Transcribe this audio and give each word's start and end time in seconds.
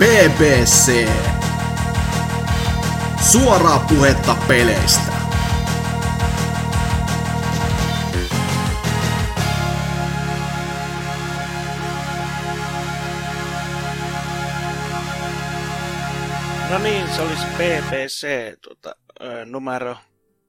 BBC. 0.00 1.08
Suoraa 3.30 3.78
puhetta 3.88 4.36
peleistä. 4.48 5.12
No 16.70 16.78
niin, 16.78 17.14
se 17.14 17.22
olisi 17.22 17.42
BBC 17.46 18.26
tuota, 18.62 18.94
numero 19.44 19.96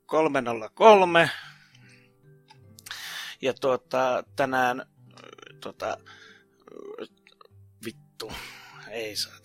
303. 0.05 1.29
Ja 3.41 3.53
tuota, 3.53 4.23
tänään, 4.35 4.85
tuota, 5.61 5.97
vittu, 7.85 8.31
ei 8.89 9.15
saatana. 9.15 9.40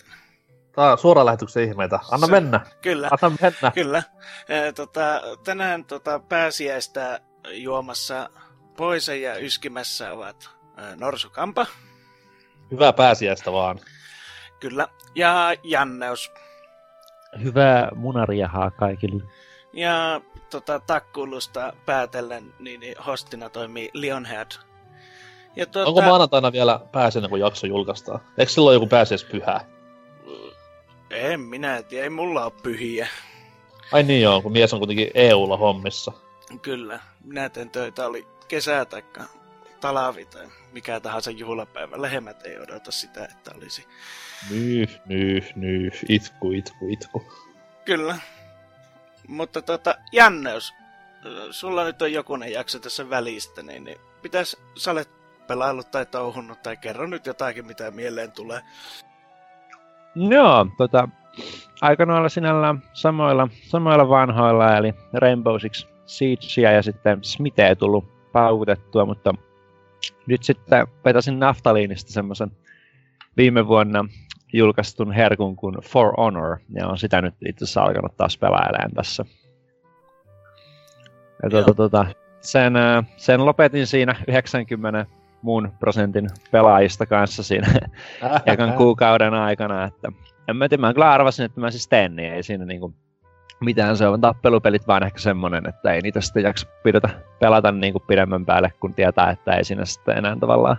Tää 0.77 0.93
on 0.93 0.99
suora 0.99 1.25
lähetyksen 1.27 1.65
ihmeitä. 1.65 1.99
Anna 2.11 2.27
Se- 2.27 2.31
mennä. 2.33 2.61
Kyllä, 2.83 3.09
Anna 3.23 3.37
mennä. 3.43 3.71
kyllä. 3.75 4.03
Ö, 4.51 4.73
Tota, 4.73 5.23
tänään 5.45 5.85
tota, 5.85 6.19
pääsiäistä 6.29 7.21
juomassa 7.53 8.31
poisen 8.77 9.23
ja 9.23 9.37
yskimässä 9.39 10.13
ovat 10.13 10.51
ö, 10.79 10.97
Norsukampa, 10.97 11.67
Hyvää 12.71 12.93
pääsiäistä 12.93 13.53
vaan. 13.53 13.79
kyllä, 14.61 14.89
ja 15.15 15.55
Janneus. 15.63 16.33
Hyvää 17.43 17.89
munariahaa 17.95 18.71
kaikille. 18.71 19.23
Ja 19.73 20.21
tota, 20.51 20.81
takkuilusta 20.81 21.73
päätellen, 21.87 22.55
niin, 22.59 22.81
niin 22.81 22.95
hostina 23.07 23.49
toimii 23.51 23.91
Lionhead. 23.93 24.51
Ja 25.57 25.67
tuota, 25.67 25.89
Onko 25.89 26.03
maanantaina 26.03 26.53
vielä 26.53 26.81
pääsiäinen, 26.93 27.31
kun 27.31 27.41
jakso 27.41 27.67
julkaistaan? 27.67 28.21
Eikö 28.39 28.53
silloin 28.53 28.75
joku 28.75 28.87
pääsiäispyhä? 28.87 29.61
En 31.11 31.41
minä 31.41 31.83
tiedä, 31.83 32.05
ei 32.05 32.11
mulla 32.11 32.45
ole 32.45 32.53
pyhiä. 32.63 33.09
Ai 33.93 34.03
niin 34.03 34.23
joo, 34.23 34.43
kun 34.43 34.53
mies 34.53 34.73
on 34.73 34.81
kuitenkin 34.81 35.11
EUlla 35.15 35.57
hommissa. 35.57 36.13
Kyllä, 36.63 37.01
minä 37.25 37.49
teen 37.49 37.71
töitä, 37.71 38.07
oli 38.07 38.27
kesä 38.49 38.85
tai 38.85 39.03
talavi 39.81 40.25
tai 40.25 40.49
mikä 40.73 41.01
tahansa 41.01 41.31
juhlapäivä. 41.31 42.03
Lehmät 42.03 42.47
ei 42.47 42.59
odota 42.59 42.91
sitä, 42.91 43.25
että 43.25 43.51
olisi. 43.57 43.87
Nyh, 44.51 45.01
nyh, 45.07 45.53
nyh. 45.57 45.93
Itku, 46.09 46.53
itku, 46.53 46.89
itku. 46.89 47.33
Kyllä. 47.85 48.17
Mutta 49.29 49.63
tota, 49.63 49.95
Janneus, 50.13 50.75
sulla 51.51 51.85
nyt 51.85 52.03
on 52.03 52.13
jokunen 52.13 52.53
jakso 52.53 52.79
tässä 52.79 53.11
välistä, 53.11 53.63
niin, 53.63 53.85
niin 53.85 53.99
pitäis, 54.23 54.57
sä 54.77 54.91
olet 54.91 55.09
pelaillut 55.47 55.91
tai 55.91 56.07
touhunnut 56.07 56.63
tai 56.63 56.77
kerro 56.77 57.07
nyt 57.07 57.27
jotakin, 57.27 57.67
mitä 57.67 57.91
mieleen 57.91 58.33
tulee. 58.33 58.61
Joo, 60.17 60.67
tota, 60.77 61.09
aika 61.81 62.07
noilla 62.07 62.29
sinällään 62.29 62.83
samoilla, 62.93 63.49
samoilla 63.63 64.09
vanhoilla, 64.09 64.77
eli 64.77 64.95
Rainbow 65.13 65.57
Six 65.59 65.87
Siegea 66.07 66.73
ja 66.73 66.83
sitten 66.83 67.19
Smite 67.25 67.69
ei 67.69 67.77
tullut 67.77 68.33
paukutettua, 68.33 69.07
mutta 69.07 69.35
nyt 70.27 70.43
sitten 70.43 70.87
vetäsin 71.05 71.39
Naftaliinista 71.39 72.13
semmoisen 72.13 72.51
viime 73.37 73.67
vuonna 73.67 74.05
julkaistun 74.53 75.13
herkun 75.13 75.57
kuin 75.57 75.75
For 75.83 76.15
Honor, 76.17 76.59
ja 76.75 76.89
on 76.89 76.99
sitä 76.99 77.23
nyt 77.23 77.35
itse 77.49 77.65
asiassa 77.65 77.83
alkanut 77.83 78.17
taas 78.17 78.39
pelailemaan 78.39 78.93
tässä. 78.93 79.25
Ja 81.43 81.51
tuota, 81.51 81.75
tuota, 81.75 82.07
sen, 82.41 82.77
ö, 82.77 83.03
sen 83.17 83.47
lopetin 83.47 83.87
siinä 83.87 84.15
90 84.29 85.07
muun 85.47 85.73
prosentin 85.81 86.29
pelaajista 86.51 87.07
kanssa 87.07 87.43
siinä 87.43 87.69
ekan 88.53 88.73
kuukauden 88.73 89.35
aikana, 89.35 89.85
että 89.85 90.13
en 90.49 90.57
mä 90.57 90.69
tiedä, 90.69 90.81
mä 90.81 90.93
kyllä 90.93 91.13
arvasin, 91.13 91.45
että 91.45 91.61
mä 91.61 91.71
siis 91.71 91.89
teen, 91.89 92.17
niin 92.17 92.33
ei 92.33 92.43
siinä 92.43 92.65
niinku 92.65 92.95
mitään 93.61 93.97
se 93.97 94.09
on 94.09 94.21
tappelupelit 94.21 94.87
vaan 94.87 95.03
ehkä 95.03 95.19
semmonen, 95.19 95.69
että 95.69 95.93
ei 95.93 96.01
niitä 96.01 96.21
sitten 96.21 96.43
jaksa 96.43 96.67
pidetä, 96.83 97.09
pelata 97.41 97.73
niinku 97.73 98.01
pidemmän 98.01 98.47
päälle, 98.47 98.73
kun 98.81 98.95
tietää, 98.95 99.31
että 99.31 99.53
ei 99.53 99.65
siinä 99.65 99.85
sitten 99.85 100.19
enää 100.19 100.37
tavallaan 100.41 100.77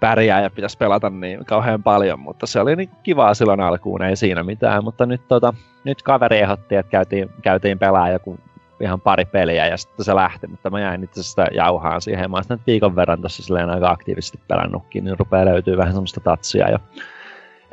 pärjää 0.00 0.42
ja 0.42 0.50
pitäisi 0.50 0.78
pelata 0.78 1.10
niin 1.10 1.44
kauhean 1.44 1.82
paljon, 1.82 2.20
mutta 2.20 2.46
se 2.46 2.60
oli 2.60 2.76
niin 2.76 2.90
kivaa 3.02 3.34
silloin 3.34 3.60
alkuun, 3.60 4.02
ei 4.02 4.16
siinä 4.16 4.42
mitään, 4.42 4.84
mutta 4.84 5.06
nyt, 5.06 5.28
tota, 5.28 5.54
nyt 5.84 6.02
kaveri 6.02 6.38
ehdotti, 6.38 6.76
että 6.76 6.90
käytiin, 6.90 7.30
käytiin 7.42 7.78
pelaa 7.78 8.10
joku 8.10 8.38
ihan 8.80 9.00
pari 9.00 9.24
peliä 9.24 9.66
ja 9.66 9.76
sitten 9.76 10.04
se 10.04 10.14
lähti, 10.14 10.46
mutta 10.46 10.70
mä 10.70 10.80
jäin 10.80 11.04
itse 11.04 11.20
asiassa 11.20 11.46
jauhaan 11.52 12.00
siihen. 12.00 12.30
Mä 12.30 12.36
oon 12.36 12.44
sitä 12.44 12.58
viikon 12.66 12.96
verran 12.96 13.20
tuossa 13.20 13.42
silleen 13.42 13.70
aika 13.70 13.90
aktiivisesti 13.90 14.40
pelannutkin, 14.48 15.04
niin 15.04 15.18
rupeaa 15.18 15.44
löytyy 15.44 15.76
vähän 15.76 15.92
semmoista 15.92 16.20
tatsia 16.20 16.70
jo. 16.70 16.78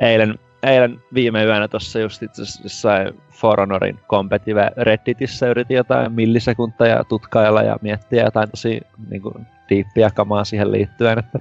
Eilen, 0.00 0.38
eilen 0.62 1.02
viime 1.14 1.44
yönä 1.44 1.68
tuossa 1.68 1.98
just 1.98 2.22
itse 2.22 2.42
asiassa 2.42 2.62
jossain 2.62 3.20
For 3.30 3.60
Honorin 3.60 4.00
competitive 4.08 4.70
Redditissä 4.76 5.48
yritin 5.48 5.76
jotain 5.76 6.12
millisekuntia 6.12 7.04
tutkailla 7.04 7.62
ja 7.62 7.76
miettiä 7.82 8.24
jotain 8.24 8.50
tosi 8.50 8.80
niin 9.10 9.22
kuin, 9.22 9.46
diippiä 9.68 10.10
kamaa 10.10 10.44
siihen 10.44 10.72
liittyen, 10.72 11.18
että 11.18 11.38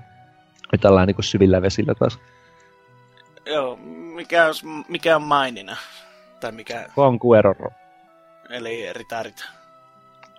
nyt 0.72 0.86
ollaan 0.86 1.08
niin 1.08 1.16
kuin 1.16 1.26
syvillä 1.26 1.62
vesillä 1.62 1.96
taas. 1.96 2.20
Joo, 3.46 3.80
mikä 4.16 4.46
on, 4.46 4.54
mikä 4.88 5.16
on 5.16 5.22
mainina? 5.22 5.78
Tai 6.40 6.52
mikä, 6.52 6.86
Conqueror. 6.96 7.72
Eli 8.51 8.94
ritarit, 8.94 9.44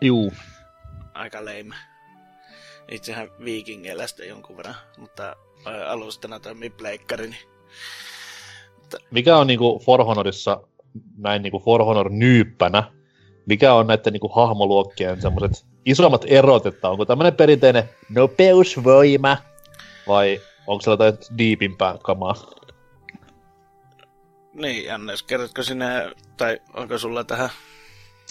Juu. 0.01 0.33
aika 1.15 1.45
leime. 1.45 1.75
Itsehän 2.91 3.29
viikingeillä 3.45 4.07
sitä 4.07 4.25
jonkun 4.25 4.57
verran, 4.57 4.75
mutta 4.99 5.37
alustana 5.89 6.41
toimii 6.41 6.71
pleikkari, 6.71 7.29
niin 7.29 7.53
Mikä 9.11 9.37
on 9.37 9.47
niinku 9.47 9.79
For 9.85 10.05
Honorissa, 10.05 10.61
näin 11.19 11.43
niinku 11.43 11.59
For 11.59 11.85
Honor 11.85 12.11
nyyppänä, 12.11 12.83
mikä 13.47 13.75
on 13.75 13.87
näiden 13.87 14.13
niinku 14.13 14.29
hahmoluokkien 14.29 15.23
semmoiset 15.23 15.67
isommat 15.85 16.25
erot, 16.29 16.67
että 16.67 16.89
onko 16.89 17.05
tämmöinen 17.05 17.35
perinteinen 17.35 17.85
nopeusvoima, 18.09 19.37
vai 20.09 20.41
onko 20.67 20.83
siellä 20.83 21.05
jotain 21.07 21.39
diipimpää 21.39 21.99
kamaa? 22.03 22.35
Niin, 24.55 24.85
Jannes, 24.85 25.23
kerrotko 25.23 25.63
sinä, 25.63 26.13
tai 26.37 26.61
onko 26.75 26.99
sulla 26.99 27.25
tähän 27.25 27.51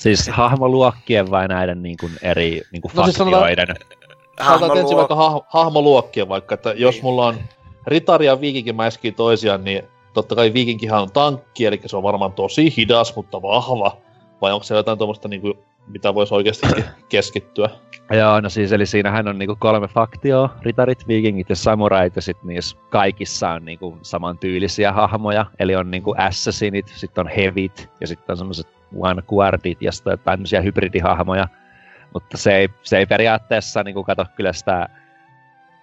Siis 0.01 0.27
hahmoluokkien 0.29 1.31
vai 1.31 1.47
näiden 1.47 1.83
niin 1.83 1.97
kuin 1.99 2.11
eri 2.21 2.61
niin 2.71 2.81
kuin 2.81 2.91
No 2.95 3.03
siis 3.03 3.15
sanotaan- 3.15 3.43
faktioiden? 3.43 3.75
Sanotaan 4.47 4.79
ensin 4.79 4.97
vaikka 4.97 5.15
hah- 5.15 5.45
hahmoluokkia 5.49 6.29
vaikka, 6.29 6.55
että 6.55 6.73
jos 6.77 6.95
Niin. 6.95 7.03
mulla 7.03 7.27
on 7.27 7.35
ritari 7.87 8.25
ja 8.25 8.41
viikinki 8.41 8.73
mäiskii 8.73 9.11
toisiaan, 9.11 9.63
niin 9.63 9.83
totta 10.13 10.35
kai 10.35 10.53
viikinkihan 10.53 11.01
on 11.01 11.11
tankki, 11.11 11.65
eli 11.65 11.81
se 11.85 11.97
on 11.97 12.03
varmaan 12.03 12.33
tosi 12.33 12.73
hidas, 12.77 13.15
mutta 13.15 13.41
vahva. 13.41 13.97
Vai 14.41 14.51
onko 14.51 14.63
se 14.63 14.75
jotain 14.75 14.97
tuommoista, 14.97 15.27
niin 15.27 15.41
kuin, 15.41 15.53
mitä 15.87 16.13
voisi 16.15 16.33
oikeasti 16.33 16.67
keskittyä? 17.09 17.69
Joo, 18.11 18.41
no 18.41 18.49
siis 18.49 18.71
eli 18.71 18.85
siinähän 18.85 19.27
on 19.27 19.39
niinku 19.39 19.55
kolme 19.59 19.87
faktioa, 19.87 20.49
ritarit, 20.61 21.07
viikingit 21.07 21.49
ja 21.49 21.55
samurait, 21.55 22.15
ja 22.15 22.21
sitten 22.21 22.47
niissä 22.47 22.77
kaikissa 22.89 23.49
on 23.49 23.65
niinku 23.65 23.97
samantyylisiä 24.01 24.91
hahmoja, 24.91 25.45
eli 25.59 25.75
on 25.75 25.91
niinku 25.91 26.15
assassinit, 26.17 26.87
sitten 26.95 27.25
on 27.27 27.31
heavit, 27.37 27.89
ja 28.01 28.07
sitten 28.07 28.33
on 28.33 28.37
semmoiset 28.37 28.67
one 28.95 29.21
guardit, 29.21 29.81
ja 29.81 29.91
sitten 29.91 30.19
tämmöisiä 30.19 30.61
hybridihahmoja, 30.61 31.47
mutta 32.13 32.37
se 32.37 32.55
ei, 32.55 32.69
se 32.83 32.97
ei 32.97 33.05
periaatteessa 33.05 33.83
niinku 33.83 34.03
kato 34.03 34.25
kyllä 34.35 34.53
sitä 34.53 34.89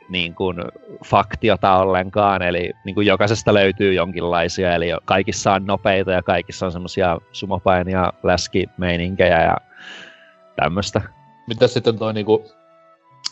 niin 0.08 0.34
kuin 0.34 0.56
faktiota 1.04 1.76
ollenkaan, 1.76 2.42
eli 2.42 2.70
niin 2.84 2.94
kuin 2.94 3.06
jokaisesta 3.06 3.54
löytyy 3.54 3.94
jonkinlaisia, 3.94 4.74
eli 4.74 4.88
kaikissa 5.04 5.52
on 5.52 5.66
nopeita 5.66 6.12
ja 6.12 6.22
kaikissa 6.22 6.66
on 6.66 6.72
semmoisia 6.72 7.18
sumopainia, 7.32 8.12
läskimeininkiä 8.22 9.42
ja 9.42 9.56
tämmöistä. 10.56 11.00
Mitä 11.46 11.68
sitten 11.68 11.98
toi 11.98 12.14
niinku 12.14 12.50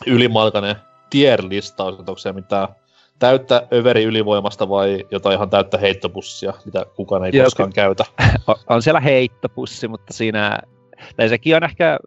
ylimalkainen 0.05 0.75
tier-listaus, 1.09 1.99
onko 1.99 2.17
se 2.17 2.33
mitään 2.33 2.67
täyttä 3.19 3.67
överi 3.73 4.03
ylivoimasta 4.03 4.69
vai 4.69 5.05
jotain 5.11 5.35
ihan 5.35 5.49
täyttä 5.49 5.77
heittopussia, 5.77 6.53
mitä 6.65 6.85
kukaan 6.95 7.25
ei 7.25 7.31
Joo, 7.33 7.43
koskaan 7.45 7.73
käytä? 7.73 8.03
on, 8.69 8.81
siellä 8.81 8.99
heittopussi, 8.99 9.87
mutta 9.87 10.13
siinä, 10.13 10.59
tai 11.17 11.29
sekin 11.29 11.55
on 11.55 11.63
ehkä 11.63 11.99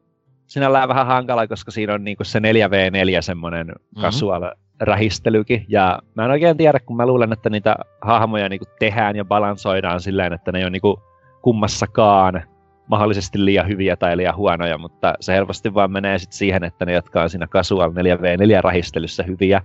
sinällään 0.47 0.89
vähän 0.89 1.07
hankala, 1.07 1.47
koska 1.47 1.71
siinä 1.71 1.95
on 1.95 2.05
niinku 2.05 2.25
se 2.25 2.39
4v4 2.39 3.23
semmoinen 3.23 3.67
Mhm. 3.97 4.03
casual 4.05 4.51
rähistelykin, 4.81 5.65
ja 5.69 5.99
mä 6.15 6.25
en 6.25 6.31
oikein 6.31 6.57
tiedä, 6.57 6.81
kun 6.81 6.97
mä 6.97 7.07
luulen, 7.07 7.33
että 7.33 7.51
niitä 7.51 7.77
hahmoja 8.01 8.49
niinku 8.49 8.65
tehdään 8.79 9.17
ja 9.17 9.25
balansoidaan 9.25 10.01
silleen, 10.01 10.33
että 10.33 10.53
ne 10.53 10.59
ei 10.59 10.65
ole 10.65 10.71
niinku 10.71 11.01
kummassakaan 11.43 12.43
mahdollisesti 12.89 13.45
liian 13.45 13.69
hyviä 13.69 13.97
tai 13.97 14.17
liian 14.17 14.37
huonoja, 14.37 14.79
mutta 14.79 15.15
se 15.21 15.33
helposti 15.33 15.75
vaan 15.75 15.91
menee 15.93 16.19
sit 16.19 16.33
siihen, 16.33 16.65
että 16.65 16.85
ne, 16.87 16.93
jotka 16.93 17.23
on 17.23 17.31
siinä 17.31 17.47
casual 17.47 17.91
4v4 17.91 18.61
rähistelyssä 18.65 19.23
hyviä, 19.23 19.63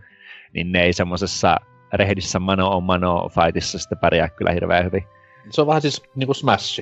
niin 0.55 0.71
ne 0.71 0.83
ei 0.83 0.93
semmosessa 0.93 1.57
rehdissä 1.93 2.39
mano 2.39 2.69
on 2.69 2.83
mano 2.83 3.29
fightissa 3.29 3.79
sitten 3.79 3.97
pärjää 3.97 4.29
kyllä 4.29 4.51
hirveän 4.51 4.85
hyvin. 4.85 5.07
Se 5.49 5.61
on 5.61 5.67
vähän 5.67 5.81
siis 5.81 6.03
niinku 6.15 6.33
Smash. 6.33 6.79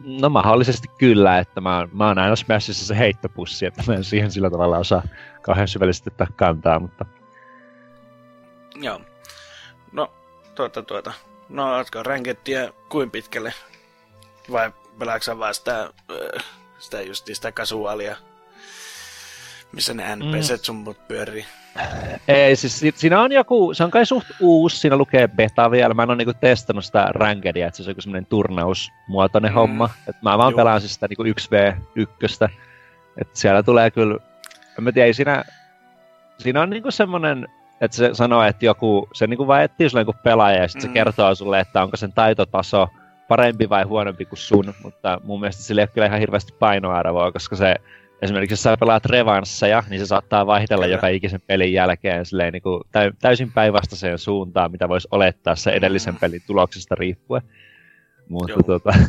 No 0.00 0.28
mahdollisesti 0.28 0.88
kyllä, 0.98 1.38
että 1.38 1.60
mä, 1.60 1.78
oon- 1.78 1.88
mä 1.92 2.06
oon 2.06 2.18
aina 2.18 2.36
Smashissa 2.36 2.86
se 2.86 2.98
heittopussi, 2.98 3.66
että 3.66 3.82
mä 3.86 3.94
en 3.94 4.04
siihen 4.04 4.30
sillä 4.30 4.50
tavalla 4.50 4.78
osaa 4.78 5.02
kauhean 5.42 5.68
syvällisesti 5.68 6.10
ottaa 6.10 6.26
kantaa, 6.36 6.78
mutta 6.78 7.06
Joo. 8.74 9.00
No, 9.92 10.12
tuota, 10.54 10.82
tuota. 10.82 11.12
No, 11.48 11.76
ootko 11.76 12.02
rankettia 12.02 12.72
kuin 12.88 13.10
pitkälle? 13.10 13.54
Vai 14.52 14.72
pelaatko 14.98 15.38
vaan 15.38 15.54
sitä, 15.54 15.90
sitä 16.78 17.02
just 17.02 17.26
sitä 17.32 17.52
kasuaalia, 17.52 18.16
missä 19.72 19.94
ne 19.94 20.16
NPCt 20.16 20.64
sun 20.64 20.76
muut 20.76 21.08
pyörii? 21.08 21.46
Ei, 22.28 22.56
siis 22.56 22.84
siinä 22.94 23.20
on 23.20 23.32
joku, 23.32 23.74
se 23.74 23.84
on 23.84 23.90
kai 23.90 24.06
suht 24.06 24.26
uusi, 24.40 24.76
siinä 24.76 24.96
lukee 24.96 25.28
beta 25.28 25.70
vielä. 25.70 25.94
Mä 25.94 26.02
en 26.02 26.10
ole 26.10 26.16
niinku 26.16 26.34
testannut 26.40 26.84
sitä 26.84 27.06
rankedia, 27.10 27.66
että 27.66 27.76
se 27.76 27.82
on 27.82 27.88
joku 27.88 28.00
semmoinen 28.00 28.26
turnausmuotoinen 28.26 29.50
mm. 29.50 29.54
homma. 29.54 29.90
Et 30.08 30.16
mä 30.22 30.38
vaan 30.38 30.50
Juu. 30.50 30.56
pelaan 30.56 30.80
siis 30.80 30.94
sitä 30.94 31.08
niinku 31.08 31.24
1v1. 31.24 32.50
Et 33.20 33.28
siellä 33.32 33.62
tulee 33.62 33.90
kyllä, 33.90 34.18
en 34.78 34.84
mä 34.84 34.92
tiedä, 34.92 35.12
siinä, 35.12 35.44
siinä 36.38 36.62
on 36.62 36.70
niinku 36.70 36.90
semmoinen, 36.90 37.48
että 37.80 37.96
se 37.96 38.10
sanoo, 38.12 38.42
että 38.42 38.66
joku, 38.66 39.08
se 39.12 39.26
niinku 39.26 39.46
vaan 39.46 39.62
etsii 39.62 39.90
sulle 39.90 40.04
niinku 40.04 40.20
pelaaja 40.22 40.62
ja 40.62 40.68
sitten 40.68 40.90
mm. 40.90 40.92
se 40.92 40.94
kertoo 40.94 41.34
sulle, 41.34 41.60
että 41.60 41.82
onko 41.82 41.96
sen 41.96 42.12
taitotaso 42.12 42.88
parempi 43.28 43.68
vai 43.68 43.82
huonompi 43.82 44.24
kuin 44.24 44.38
sun, 44.38 44.74
mutta 44.82 45.20
mun 45.24 45.40
mielestä 45.40 45.62
sillä 45.62 45.80
ei 45.80 45.82
ole 45.82 45.90
kyllä 45.94 46.06
ihan 46.06 46.20
hirveästi 46.20 46.52
painoarvoa, 46.58 47.32
koska 47.32 47.56
se 47.56 47.76
esimerkiksi 48.22 48.52
jos 48.52 48.62
sä 48.62 48.76
pelaat 48.76 49.06
revansseja, 49.06 49.82
niin 49.90 50.00
se 50.00 50.06
saattaa 50.06 50.46
vaihdella 50.46 50.84
Kyllä. 50.84 50.96
joka 50.96 51.08
ikisen 51.08 51.40
pelin 51.40 51.72
jälkeen 51.72 52.26
silleen, 52.26 52.52
niin 52.52 52.62
kuin 52.62 52.82
täysin 53.20 53.52
päinvastaiseen 53.52 54.18
suuntaan, 54.18 54.70
mitä 54.70 54.88
voisi 54.88 55.08
olettaa 55.10 55.56
se 55.56 55.70
edellisen 55.70 56.14
mm. 56.14 56.20
pelin 56.20 56.42
tuloksesta 56.46 56.94
riippuen. 56.94 57.42
Mutta 58.28 58.52
Joo. 58.52 58.62
tota... 58.62 58.92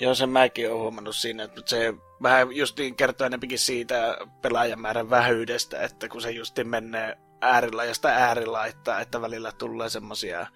Joo, 0.00 0.14
sen 0.14 0.28
mäkin 0.28 0.68
olen 0.68 0.80
huomannut 0.80 1.16
siinä, 1.16 1.42
että 1.42 1.60
se 1.66 1.94
vähän 2.22 2.56
justiin 2.56 2.96
kertoo 2.96 3.26
enemmänkin 3.26 3.58
siitä 3.58 4.18
pelaajamäärän 4.42 5.10
vähyydestä, 5.10 5.82
että 5.82 6.08
kun 6.08 6.22
se 6.22 6.30
justiin 6.30 6.68
menee 6.68 7.18
äärilajasta 7.40 8.08
äärilaittaa, 8.08 9.00
että 9.00 9.20
välillä 9.20 9.52
tulee 9.52 9.90
semmosia 9.90 10.46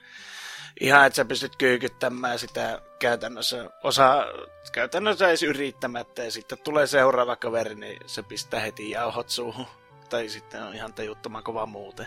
ihan, 0.80 1.06
että 1.06 1.16
sä 1.16 1.24
pystyt 1.24 1.56
kyykyttämään 1.56 2.38
sitä 2.38 2.80
käytännössä, 2.98 3.70
osa 3.82 4.26
käytännössä 4.72 5.28
edes 5.28 5.42
yrittämättä, 5.42 6.24
ja 6.24 6.30
sitten 6.30 6.58
tulee 6.64 6.86
seuraava 6.86 7.36
kaveri, 7.36 7.74
niin 7.74 7.98
se 8.06 8.22
pistää 8.22 8.60
heti 8.60 8.90
jauhot 8.90 9.28
suuhun. 9.28 9.66
Tai 10.10 10.28
sitten 10.28 10.62
on 10.62 10.74
ihan 10.74 10.94
tajuttoman 10.94 11.42
kova 11.42 11.66
muuten. 11.66 12.06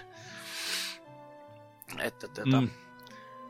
Että 1.99 2.27
tuota, 2.27 2.61
mm. 2.61 2.69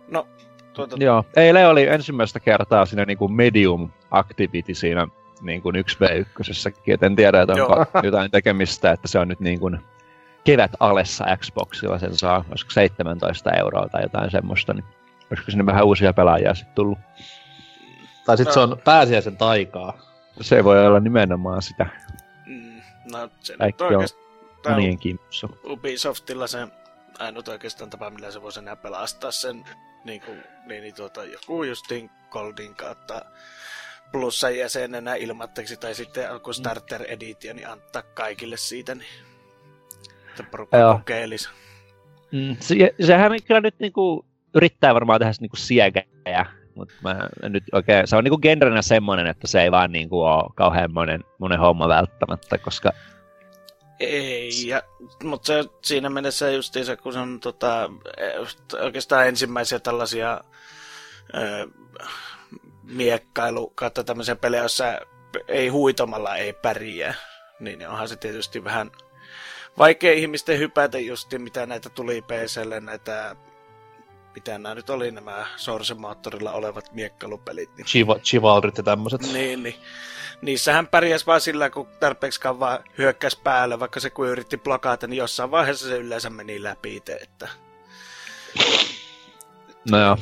No, 0.07 0.27
tuota... 0.73 0.97
Joo, 0.99 1.25
eilen 1.35 1.69
oli 1.69 1.87
ensimmäistä 1.87 2.39
kertaa 2.39 2.85
siinä 2.85 3.05
niin 3.05 3.17
kuin 3.17 3.33
medium 3.33 3.89
activity 4.11 4.73
siinä 4.73 5.07
niin 5.41 5.61
kuin 5.61 5.75
1v1, 5.75 6.93
et 6.93 7.03
en 7.03 7.15
tiedä, 7.15 7.41
että 7.41 7.53
onko 7.53 7.85
jotain 8.03 8.31
tekemistä, 8.31 8.91
että 8.91 9.07
se 9.07 9.19
on 9.19 9.27
nyt 9.27 9.39
niin 9.39 9.59
kuin 9.59 9.79
kevät 10.43 10.71
alessa 10.79 11.25
Xboxilla, 11.37 11.99
sen 11.99 12.17
saa, 12.17 12.45
olisiko 12.49 12.71
17 12.71 13.51
euroa 13.51 13.87
tai 13.89 14.01
jotain 14.01 14.31
semmoista, 14.31 14.73
niin 14.73 14.85
Olisiko 15.31 15.51
sinne 15.51 15.65
vähän 15.65 15.85
uusia 15.85 16.13
pelaajia 16.13 16.55
sitten 16.55 16.75
tullut? 16.75 16.99
Tai 18.25 18.37
sitten 18.37 18.51
no. 18.51 18.53
se 18.53 18.59
on 18.59 18.81
pääsiäisen 18.83 19.37
taikaa. 19.37 19.97
Se 20.41 20.63
voi 20.63 20.87
olla 20.87 20.99
nimenomaan 20.99 21.61
sitä. 21.61 21.87
Mm, 22.45 22.81
no 23.11 23.29
se 23.39 23.57
Kaikki 23.57 23.83
on 23.83 24.07
monien 24.69 24.99
kimppussa. 24.99 25.49
Ubisoftilla 25.65 26.47
se 26.47 26.67
ainut 27.19 27.47
oikeastaan 27.47 27.89
tapa, 27.89 28.09
millä 28.09 28.31
se 28.31 28.41
voisi 28.41 28.59
enää 28.59 28.75
pelastaa 28.75 29.31
sen 29.31 29.63
niin, 30.05 30.21
kuin, 30.21 30.43
niin, 30.65 30.83
niin 30.83 30.95
tuota, 30.95 31.23
joku 31.23 31.63
justin 31.63 32.09
Goldin 32.29 32.75
kautta 32.75 33.25
plussan 34.11 34.57
jäsenenä 34.57 35.15
ilmatteeksi 35.15 35.77
tai 35.77 35.95
sitten 35.95 36.31
alkoi 36.31 36.53
Starter 36.53 37.03
Edition 37.07 37.55
niin 37.55 37.67
antaa 37.67 38.01
kaikille 38.01 38.57
siitä, 38.57 38.95
niin 38.95 39.07
että 40.29 40.43
porukka 40.43 40.77
kokeilisi. 40.97 41.49
Mm, 42.31 42.57
se, 42.59 42.75
sehän 43.05 43.31
kyllä 43.47 43.61
nyt 43.61 43.79
niinku 43.79 44.25
yrittää 44.55 44.93
varmaan 44.93 45.19
tehdä 45.19 45.33
niinku 45.39 45.55
siegejä, 45.55 46.45
mutta 46.75 46.93
mä 47.03 47.29
nyt 47.43 47.63
oikein, 47.71 48.07
se 48.07 48.15
on 48.15 48.23
niinku 48.23 48.37
genrenä 48.37 48.81
semmoinen, 48.81 49.27
että 49.27 49.47
se 49.47 49.61
ei 49.61 49.71
vaan 49.71 49.91
niinku 49.91 50.21
ole 50.21 50.51
kauhean 50.55 50.93
monen, 50.93 51.23
monen 51.37 51.59
homma 51.59 51.87
välttämättä, 51.87 52.57
koska... 52.57 52.91
Ei, 53.99 54.67
ja, 54.67 54.81
mutta 55.23 55.47
se, 55.47 55.63
siinä 55.81 56.09
mennessä 56.09 56.45
se, 56.61 56.95
kun 56.95 57.13
se 57.13 57.19
on 57.19 57.39
tota, 57.39 57.89
oikeastaan 58.81 59.27
ensimmäisiä 59.27 59.79
tällaisia 59.79 60.41
ö, 61.33 61.67
miekkailu 62.83 63.69
kautta 63.75 64.03
tämmöisiä 64.03 64.35
pelejä, 64.35 64.63
joissa 64.63 64.85
ei 65.47 65.67
huitomalla 65.67 66.35
ei 66.35 66.53
pärjää, 66.53 67.13
niin 67.59 67.89
onhan 67.89 68.07
se 68.07 68.15
tietysti 68.15 68.63
vähän 68.63 68.91
vaikea 69.77 70.13
ihmisten 70.13 70.59
hypätä 70.59 70.99
justi, 70.99 71.39
mitä 71.39 71.65
näitä 71.65 71.89
tuli 71.89 72.21
PClle, 72.21 72.79
näitä 72.79 73.35
mitä 74.35 74.57
nämä 74.57 74.75
nyt 74.75 74.89
oli 74.89 75.11
nämä 75.11 75.45
Source-moottorilla 75.57 76.51
olevat 76.51 76.93
miekkailupelit. 76.93 77.69
Niin... 77.77 77.85
Chiva, 77.85 78.19
Chivalrit 78.19 78.77
ja 78.77 78.83
tämmöiset. 78.83 79.33
Niin, 79.33 79.63
niin. 79.63 79.75
Niissähän 80.41 80.87
pärjäs 80.87 81.27
vaan 81.27 81.41
sillä, 81.41 81.69
kun 81.69 81.87
tarpeeksi 81.99 82.39
vaan 82.43 82.79
hyökkäsi 82.97 83.39
päälle, 83.43 83.79
vaikka 83.79 83.99
se 83.99 84.09
kun 84.09 84.27
yritti 84.27 84.57
blokata, 84.57 85.07
niin 85.07 85.17
jossain 85.17 85.51
vaiheessa 85.51 85.87
se 85.87 85.97
yleensä 85.97 86.29
meni 86.29 86.63
läpi 86.63 86.95
itse, 86.95 87.13
että... 87.13 87.49
No 89.91 89.99
joo. 89.99 90.17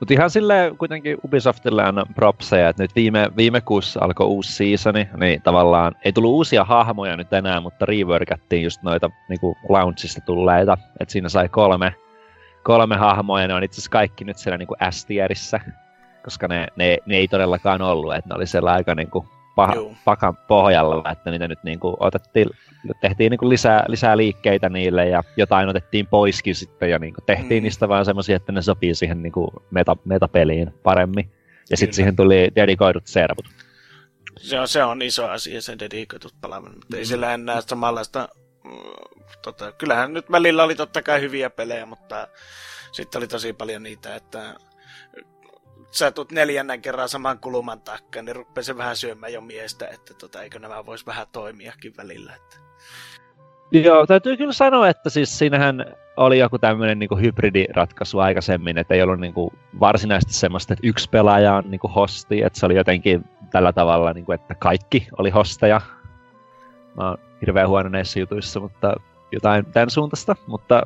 Mutta 0.00 0.14
ihan 0.14 0.30
silleen 0.30 0.78
kuitenkin 0.78 1.16
Ubisoftille 1.24 1.84
on 1.84 2.04
propseja, 2.14 2.68
että 2.68 2.82
nyt 2.82 2.94
viime, 2.94 3.30
viime 3.36 3.60
kuussa 3.60 4.00
alkoi 4.02 4.26
uusi 4.26 4.52
seasoni, 4.52 5.08
niin 5.16 5.42
tavallaan 5.42 5.96
ei 6.04 6.12
tullut 6.12 6.30
uusia 6.30 6.64
hahmoja 6.64 7.16
nyt 7.16 7.32
enää, 7.32 7.60
mutta 7.60 7.86
reworkattiin 7.86 8.62
just 8.62 8.82
noita 8.82 9.10
niinku 9.28 9.56
launchista 9.68 10.20
tulleita, 10.20 10.78
että 11.00 11.12
siinä 11.12 11.28
sai 11.28 11.48
kolme 11.48 11.94
kolme 12.64 12.96
hahmoa 12.96 13.42
ja 13.42 13.48
ne 13.48 13.54
on 13.54 13.64
itse 13.64 13.74
asiassa 13.74 13.90
kaikki 13.90 14.24
nyt 14.24 14.38
siellä 14.38 14.58
niinku 14.58 14.74
S-tierissä, 14.90 15.60
koska 16.24 16.48
ne, 16.48 16.66
ne, 16.76 16.98
ne, 17.06 17.16
ei 17.16 17.28
todellakaan 17.28 17.82
ollut, 17.82 18.14
että 18.14 18.28
ne 18.28 18.34
oli 18.36 18.46
siellä 18.46 18.72
aika 18.72 18.94
niinku 18.94 19.26
paha, 19.56 19.74
pakan 20.04 20.36
pohjalla, 20.36 21.10
että 21.12 21.30
niitä 21.30 21.48
nyt 21.48 21.58
niinku 21.64 21.96
otettiin, 22.00 22.50
tehtiin 23.00 23.30
niinku 23.30 23.48
lisää, 23.48 23.84
lisää 23.88 24.16
liikkeitä 24.16 24.68
niille 24.68 25.08
ja 25.08 25.22
jotain 25.36 25.68
otettiin 25.68 26.06
poiskin 26.06 26.54
sitten 26.54 26.90
ja 26.90 26.98
niinku 26.98 27.20
tehtiin 27.26 27.62
mm. 27.62 27.64
niistä 27.64 27.88
vaan 27.88 28.04
semmoisia, 28.04 28.36
että 28.36 28.52
ne 28.52 28.62
sopii 28.62 28.94
siihen 28.94 29.22
niinku 29.22 29.52
meta, 29.70 29.96
metapeliin 30.04 30.74
paremmin. 30.82 31.30
Ja 31.70 31.76
sitten 31.76 31.94
siihen 31.94 32.16
tuli 32.16 32.48
dedikoidut 32.56 33.06
servut. 33.06 33.44
Se 34.36 34.60
on, 34.60 34.68
se 34.68 34.84
on 34.84 35.02
iso 35.02 35.28
asia, 35.28 35.62
se 35.62 35.78
dedikoidut 35.78 36.34
palaaminen, 36.40 36.74
mutta 36.74 36.96
mm. 36.96 36.98
ei 36.98 37.04
sillä 37.04 37.34
enää 37.34 37.60
samanlaista 37.60 38.28
tota, 39.42 39.72
kyllähän 39.72 40.12
nyt 40.12 40.30
välillä 40.30 40.64
oli 40.64 40.74
totta 40.74 41.02
kai 41.02 41.20
hyviä 41.20 41.50
pelejä, 41.50 41.86
mutta 41.86 42.28
sitten 42.92 43.18
oli 43.18 43.26
tosi 43.28 43.52
paljon 43.52 43.82
niitä, 43.82 44.16
että 44.16 44.54
sä 45.90 46.10
tulet 46.10 46.32
neljännen 46.32 46.82
kerran 46.82 47.08
saman 47.08 47.38
kuluman 47.38 47.80
takaa, 47.80 48.22
niin 48.22 48.36
rupeaa 48.36 48.76
vähän 48.76 48.96
syömään 48.96 49.32
jo 49.32 49.40
miestä, 49.40 49.88
että 49.88 50.14
tota, 50.14 50.42
eikö 50.42 50.58
nämä 50.58 50.86
vois 50.86 51.06
vähän 51.06 51.26
toimiakin 51.32 51.92
välillä. 51.96 52.34
Että... 52.34 52.56
Joo, 53.72 54.06
täytyy 54.06 54.36
kyllä 54.36 54.52
sanoa, 54.52 54.88
että 54.88 55.10
siis 55.10 55.38
siinähän 55.38 55.84
oli 56.16 56.38
joku 56.38 56.58
tämmöinen 56.58 56.98
niin 56.98 57.20
hybridiratkaisu 57.20 58.18
aikaisemmin, 58.18 58.78
että 58.78 58.94
ei 58.94 59.02
ollut 59.02 59.20
niin 59.20 59.34
kuin 59.34 59.50
varsinaisesti 59.80 60.34
semmoista, 60.34 60.72
että 60.72 60.86
yksi 60.86 61.08
pelaaja 61.10 61.54
on 61.54 61.70
niin 61.70 61.78
kuin 61.78 61.92
hosti, 61.92 62.42
että 62.42 62.60
se 62.60 62.66
oli 62.66 62.74
jotenkin 62.74 63.24
tällä 63.50 63.72
tavalla, 63.72 64.12
niin 64.12 64.24
kuin, 64.24 64.34
että 64.34 64.54
kaikki 64.54 65.08
oli 65.18 65.30
hosteja. 65.30 65.80
Mä 66.96 67.08
oon 67.08 67.18
hirveän 67.40 67.68
huono 67.68 67.88
näissä 67.88 68.20
jutuissa, 68.20 68.60
mutta 68.60 68.94
jotain 69.32 69.64
tämän 69.64 69.90
suuntaista, 69.90 70.36
mutta 70.46 70.82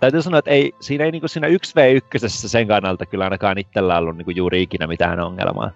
täytyy 0.00 0.22
sanoa, 0.22 0.38
että 0.38 0.50
ei, 0.50 0.74
siinä 0.80 1.04
ei 1.04 1.10
niin 1.10 1.28
siinä 1.28 1.48
1v1 1.48 2.28
sen 2.28 2.68
kannalta 2.68 3.06
kyllä 3.06 3.24
ainakaan 3.24 3.58
itsellä 3.58 3.98
ollut 3.98 4.16
niin 4.16 4.36
juuri 4.36 4.62
ikinä 4.62 4.86
mitään 4.86 5.20
ongelmaa. 5.20 5.70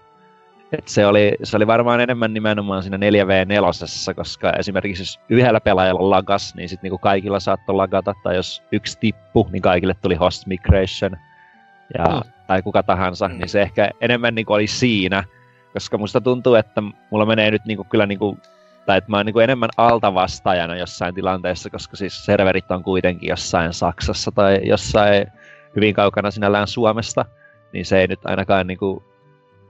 Et 0.72 0.88
se, 0.88 1.06
oli, 1.06 1.32
se 1.42 1.56
oli 1.56 1.66
varmaan 1.66 2.00
enemmän 2.00 2.34
nimenomaan 2.34 2.82
siinä 2.82 2.96
4v4, 2.96 4.14
koska 4.14 4.52
esimerkiksi 4.52 5.02
jos 5.02 5.20
yhdellä 5.28 5.60
pelaajalla 5.60 6.10
lagas, 6.10 6.54
niin 6.54 6.68
sitten 6.68 6.82
niinku 6.82 6.98
kaikilla 6.98 7.40
saattoi 7.40 7.74
lagata, 7.74 8.14
tai 8.22 8.36
jos 8.36 8.62
yksi 8.72 8.98
tippu, 9.00 9.48
niin 9.52 9.62
kaikille 9.62 9.94
tuli 10.02 10.14
host 10.14 10.46
migration, 10.46 11.16
ja, 11.98 12.04
mm. 12.04 12.30
tai 12.46 12.62
kuka 12.62 12.82
tahansa, 12.82 13.28
mm. 13.28 13.38
niin 13.38 13.48
se 13.48 13.62
ehkä 13.62 13.90
enemmän 14.00 14.34
niinku 14.34 14.52
oli 14.52 14.66
siinä, 14.66 15.24
koska 15.72 15.98
musta 15.98 16.20
tuntuu, 16.20 16.54
että 16.54 16.82
mulla 17.10 17.26
menee 17.26 17.50
nyt 17.50 17.64
niinku 17.64 17.84
kyllä 17.84 18.06
niinku 18.06 18.38
tai 18.86 18.98
että 18.98 19.10
mä 19.10 19.16
oon 19.16 19.26
niin 19.26 19.32
kuin 19.32 19.44
enemmän 19.44 19.70
altavastaajana 19.76 20.76
jossain 20.76 21.14
tilanteessa, 21.14 21.70
koska 21.70 21.96
siis 21.96 22.24
serverit 22.24 22.70
on 22.70 22.82
kuitenkin 22.82 23.28
jossain 23.28 23.72
Saksassa 23.72 24.32
tai 24.32 24.60
jossain 24.64 25.26
hyvin 25.76 25.94
kaukana 25.94 26.30
sinällään 26.30 26.66
Suomesta, 26.68 27.24
niin 27.72 27.86
se 27.86 28.00
ei 28.00 28.06
nyt 28.06 28.20
ainakaan 28.24 28.66
niin 28.66 28.78
kuin 28.78 29.04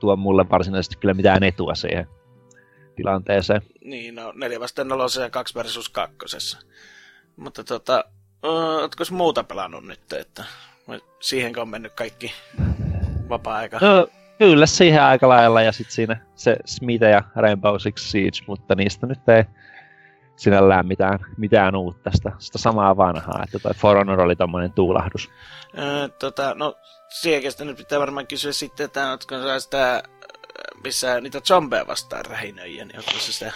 tuo 0.01 0.17
mulle 0.17 0.51
varsinaisesti 0.51 0.97
kyllä 0.97 1.15
mitään 1.15 1.43
etua 1.43 1.75
siihen 1.75 2.09
tilanteeseen. 2.97 3.63
Niin, 3.85 4.15
no 4.15 4.33
neljä 4.37 4.61
vastaan 4.61 4.89
nolossa 4.89 5.23
ja 5.23 5.31
kaksi 5.31 5.55
versus 5.55 5.89
kakkosessa. 5.89 6.59
Mutta 7.37 7.65
tota, 7.65 8.05
ootko 8.43 9.05
muuta 9.11 9.45
pelannut 9.45 9.85
nyt, 9.85 10.13
että 10.13 10.45
siihen 11.21 11.59
on 11.59 11.69
mennyt 11.69 11.93
kaikki 11.93 12.33
vapaa-aika? 13.29 13.79
No, 13.79 14.09
Kyllä 14.43 14.67
siihen 14.67 15.03
aika 15.03 15.29
lailla 15.29 15.63
ja 15.63 15.73
sitten 15.73 15.95
siinä 15.95 16.17
se 16.35 16.57
Smite 16.65 17.11
ja 17.11 17.23
Rainbow 17.37 17.77
Six 17.79 18.11
Siege, 18.11 18.39
mutta 18.47 18.75
niistä 18.75 19.07
nyt 19.07 19.29
ei 19.29 19.45
sinällään 20.37 20.87
mitään, 20.87 21.19
mitään 21.37 21.77
uutta 21.77 22.11
sitä, 22.15 22.33
sitä 22.39 22.59
samaa 22.59 22.97
vanhaa, 22.97 23.43
että 23.45 23.59
toi 23.59 23.75
For 23.75 23.97
Honor 23.97 24.21
oli 24.21 24.37
tommonen 24.37 24.73
tuulahdus. 24.73 25.31
Öö, 25.79 26.09
tota, 26.09 26.55
no, 26.55 26.75
siekestä 27.09 27.65
nyt 27.65 27.77
pitää 27.77 28.01
varmaan 28.01 28.27
kysyä 28.27 28.53
sitten, 28.53 28.85
että 28.85 29.11
ootko 29.11 29.35
sä 29.39 29.61
sitä, 29.61 30.03
missä 30.85 31.21
niitä 31.21 31.41
zombeja 31.41 31.87
vastaan 31.87 32.25
rähinöiä, 32.25 32.85
niin 32.85 32.97
ootko 32.97 33.19
se 33.19 33.33
sitä 33.33 33.53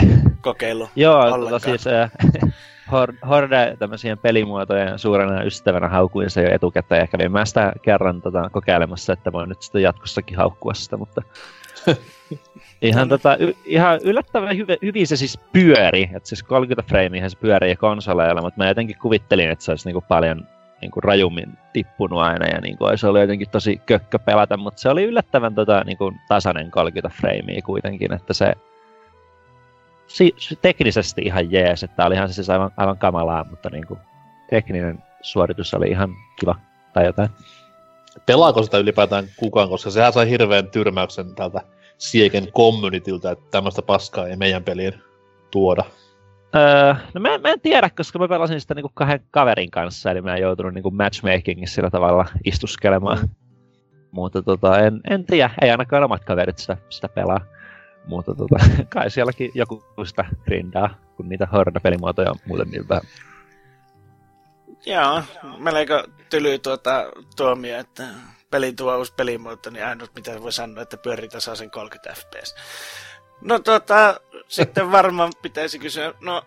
kokeillut 0.40 0.90
Joo, 0.96 1.38
tota 1.38 1.58
siis 1.58 1.86
äh, 1.86 2.10
Horde 3.28 3.76
tämmöisiä 3.78 4.16
pelimuotojen 4.16 4.98
suurena 4.98 5.42
ystävänä 5.42 5.88
haukuin 5.88 6.30
se 6.30 6.42
jo 6.42 6.54
etukäteen. 6.54 7.00
Ja 7.00 7.06
kävin 7.06 7.32
mä 7.32 7.44
sitä 7.44 7.72
kerran 7.82 8.22
tota, 8.22 8.50
kokeilemassa, 8.52 9.12
että 9.12 9.32
voin 9.32 9.48
nyt 9.48 9.62
sitä 9.62 9.80
jatkossakin 9.80 10.36
haukkua 10.36 10.74
sitä, 10.74 10.96
mutta 10.96 11.22
ihan, 12.82 13.08
tota, 13.08 13.36
y- 13.36 13.54
ihan 13.64 14.00
yllättävän 14.04 14.56
hyv- 14.56 14.78
hyvin 14.82 15.06
se 15.06 15.16
siis 15.16 15.38
pyöri, 15.52 16.02
että 16.02 16.28
siis 16.28 16.42
30 16.42 16.88
freimiä 16.88 17.28
se 17.28 17.38
pyörii 17.38 17.76
konsoleilla, 17.76 18.40
mutta 18.40 18.62
mä 18.62 18.68
jotenkin 18.68 18.98
kuvittelin, 18.98 19.50
että 19.50 19.64
se 19.64 19.72
olisi 19.72 19.88
niinku 19.88 20.04
paljon 20.08 20.46
niinku 20.80 21.00
rajummin 21.00 21.58
tippunut 21.72 22.20
aina 22.20 22.46
ja 22.46 22.60
niinku 22.60 22.84
se 22.96 23.06
oli 23.06 23.20
jotenkin 23.20 23.50
tosi 23.50 23.80
kökkö 23.86 24.18
pelata, 24.18 24.56
mutta 24.56 24.80
se 24.80 24.88
oli 24.88 25.04
yllättävän 25.04 25.54
tota, 25.54 25.82
niinku 25.86 26.12
tasainen 26.28 26.70
30 26.70 27.16
freimiä 27.20 27.62
kuitenkin, 27.64 28.12
että 28.12 28.32
se 28.32 28.52
si- 30.12 30.58
teknisesti 30.62 31.22
ihan 31.22 31.52
jees, 31.52 31.82
että 31.82 32.06
olihan 32.06 32.28
se 32.28 32.34
siis 32.34 32.50
aivan, 32.50 32.70
aivan 32.76 32.98
kamalaa, 32.98 33.44
mutta 33.50 33.70
niin 33.70 33.86
kuin, 33.86 34.00
tekninen 34.50 35.02
suoritus 35.22 35.74
oli 35.74 35.88
ihan 35.88 36.10
kiva 36.40 36.54
tai 36.92 37.04
jotain. 37.04 37.28
Pelaako 38.26 38.62
sitä 38.62 38.78
ylipäätään 38.78 39.24
kukaan, 39.36 39.68
koska 39.68 39.90
sehän 39.90 40.12
sai 40.12 40.30
hirveän 40.30 40.70
tyrmäyksen 40.70 41.34
tältä 41.34 41.60
Siegen 41.98 42.52
communityltä, 42.52 43.30
että 43.30 43.44
tämmöistä 43.50 43.82
paskaa 43.82 44.26
ei 44.26 44.36
meidän 44.36 44.64
peliin 44.64 44.94
tuoda. 45.50 45.84
Öö, 46.54 46.94
no 47.14 47.20
mä, 47.20 47.38
mä 47.38 47.48
en 47.48 47.60
tiedä, 47.60 47.90
koska 47.90 48.18
mä 48.18 48.28
pelasin 48.28 48.60
sitä 48.60 48.74
niinku 48.74 48.90
kahden 48.94 49.20
kaverin 49.30 49.70
kanssa, 49.70 50.10
eli 50.10 50.20
mä 50.20 50.34
en 50.34 50.42
joutunut 50.42 50.74
niinku 50.74 50.90
matchmakingissa 50.90 51.74
sillä 51.74 51.90
tavalla 51.90 52.26
istuskelemaan. 52.44 53.18
Mm. 53.18 53.28
Mutta 54.10 54.42
tota, 54.42 54.78
en, 54.78 55.00
en 55.10 55.24
tiedä, 55.24 55.50
ei 55.62 55.70
ainakaan 55.70 56.04
omat 56.04 56.24
kaverit 56.24 56.58
sitä, 56.58 56.76
sitä 56.88 57.08
pelaa. 57.08 57.40
Mutta 58.06 58.34
tota, 58.34 58.56
kai 58.94 59.10
sielläkin 59.10 59.50
joku 59.54 59.84
sitä 60.04 60.24
grindaa, 60.44 60.94
kun 61.16 61.28
niitä 61.28 61.48
Horda-pelimuotoja 61.52 62.30
on 62.30 62.38
muuten 62.46 62.70
niin 62.70 62.88
vähän. 62.88 63.02
Joo, 64.86 65.22
melko 65.58 66.04
tyly 66.30 66.58
tuota 66.58 67.04
tuomio, 67.36 67.78
että 67.78 68.04
pelin 68.50 68.76
tuo 68.76 68.96
uusi 68.96 69.14
pelimuoto, 69.16 69.70
niin 69.70 69.86
ainut 69.86 70.10
mitä 70.14 70.42
voi 70.42 70.52
sanoa, 70.52 70.82
että 70.82 70.96
pyörii 70.96 71.28
tasaisen 71.28 71.70
30 71.70 72.14
fps. 72.14 72.54
No 73.40 73.58
tota, 73.58 74.20
sitten 74.48 74.92
varmaan 74.92 75.32
pitäisi 75.42 75.78
kysyä, 75.78 76.14
no 76.20 76.42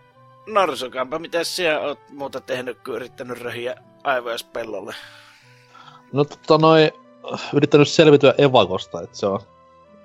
Norsukampa, 0.46 1.18
mitä 1.18 1.44
sinä 1.44 1.80
oot 1.80 1.98
muuta 2.10 2.40
tehnyt, 2.40 2.78
kun 2.84 2.94
yrittänyt 2.94 3.40
röhiä 3.40 3.76
aivoja 4.04 4.36
pellolle? 4.52 4.94
No 6.12 6.24
tota 6.24 6.58
noin, 6.58 6.90
yrittänyt 7.54 7.88
selvityä 7.88 8.34
Evakosta, 8.38 9.02
että 9.02 9.16
se 9.16 9.26
on 9.26 9.40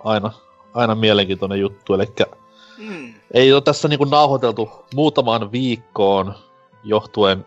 aina 0.03 0.31
aina 0.74 0.96
mielenkiintoinen 0.96 1.60
juttu, 1.60 1.94
eli 1.94 2.06
mm. 2.78 3.13
ei 3.34 3.54
ole 3.54 3.62
tässä 3.62 3.88
niinku 3.88 4.06
nauhoiteltu 4.06 4.86
muutamaan 4.96 5.51
viikkoon 5.51 6.36
johtuen 6.84 7.46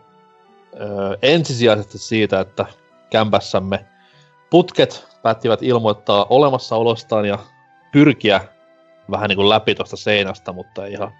ö, 0.73 1.17
ensisijaisesti 1.21 1.97
siitä, 1.97 2.39
että 2.39 2.65
kämpässämme 3.09 3.85
putket 4.49 5.07
päättivät 5.23 5.63
ilmoittaa 5.63 6.25
olemassaolostaan 6.29 7.25
ja 7.25 7.39
pyrkiä 7.91 8.41
vähän 9.11 9.29
niin 9.29 9.37
kuin 9.37 9.49
läpi 9.49 9.75
tuosta 9.75 9.97
seinästä, 9.97 10.51
mutta 10.51 10.85
ei 10.85 10.93
ihan, 10.93 11.11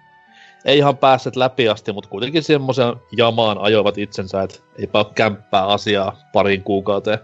ei 0.64 0.78
ihan 0.78 0.96
päässeet 0.96 1.36
läpi 1.36 1.68
asti, 1.68 1.92
mutta 1.92 2.10
kuitenkin 2.10 2.42
semmoisen 2.42 2.96
jamaan 3.16 3.58
ajoivat 3.58 3.98
itsensä, 3.98 4.42
että 4.42 4.58
eipä 4.78 4.98
ole 4.98 5.06
kämppää 5.14 5.66
asiaa 5.66 6.16
parin 6.32 6.62
kuukauteen. 6.62 7.18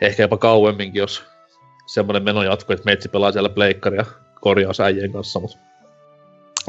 Ehkä 0.00 0.22
jopa 0.22 0.36
kauemminkin, 0.36 1.00
jos 1.00 1.29
semmoinen 1.90 2.22
meno 2.22 2.42
jatkuu, 2.42 2.74
että 2.74 2.84
meitsi 2.84 3.08
pelaa 3.08 3.32
siellä 3.32 3.48
pleikkaria 3.48 4.04
korjausäijien 4.40 5.12
kanssa, 5.12 5.40
mutta 5.40 5.58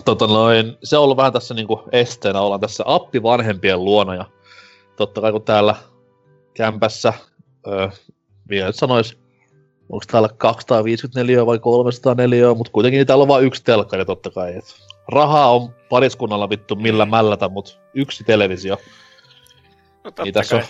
tota 0.05 0.27
noin, 0.27 0.77
se 0.83 0.97
on 0.97 1.03
ollut 1.03 1.17
vähän 1.17 1.33
tässä 1.33 1.53
niinku 1.53 1.83
esteenä, 1.91 2.41
ollaan 2.41 2.61
tässä 2.61 2.83
appi 2.87 3.23
vanhempien 3.23 3.85
luona 3.85 4.15
ja 4.15 4.25
totta 4.95 5.21
kai 5.21 5.31
kun 5.31 5.43
täällä 5.43 5.75
kämpässä, 6.53 7.13
öö, 7.67 7.87
vielä 8.49 8.67
nyt 8.67 8.75
sanois, 8.75 9.17
onko 9.89 10.05
täällä 10.11 10.29
254 10.37 11.45
vai 11.45 11.59
304, 11.59 12.53
mutta 12.53 12.71
kuitenkin 12.71 13.07
täällä 13.07 13.21
on 13.21 13.27
vain 13.27 13.45
yksi 13.45 13.63
telkkari 13.63 14.05
totta 14.05 14.29
kai. 14.29 14.55
Et 14.55 14.75
rahaa 15.07 15.55
on 15.55 15.75
pariskunnalla 15.89 16.49
vittu 16.49 16.75
millä 16.75 17.05
mällätä, 17.05 17.49
mutta 17.49 17.71
yksi 17.93 18.23
televisio. 18.23 18.77
No, 20.03 20.11
niin 20.23 20.33
tässä 20.33 20.55
on 20.55 20.63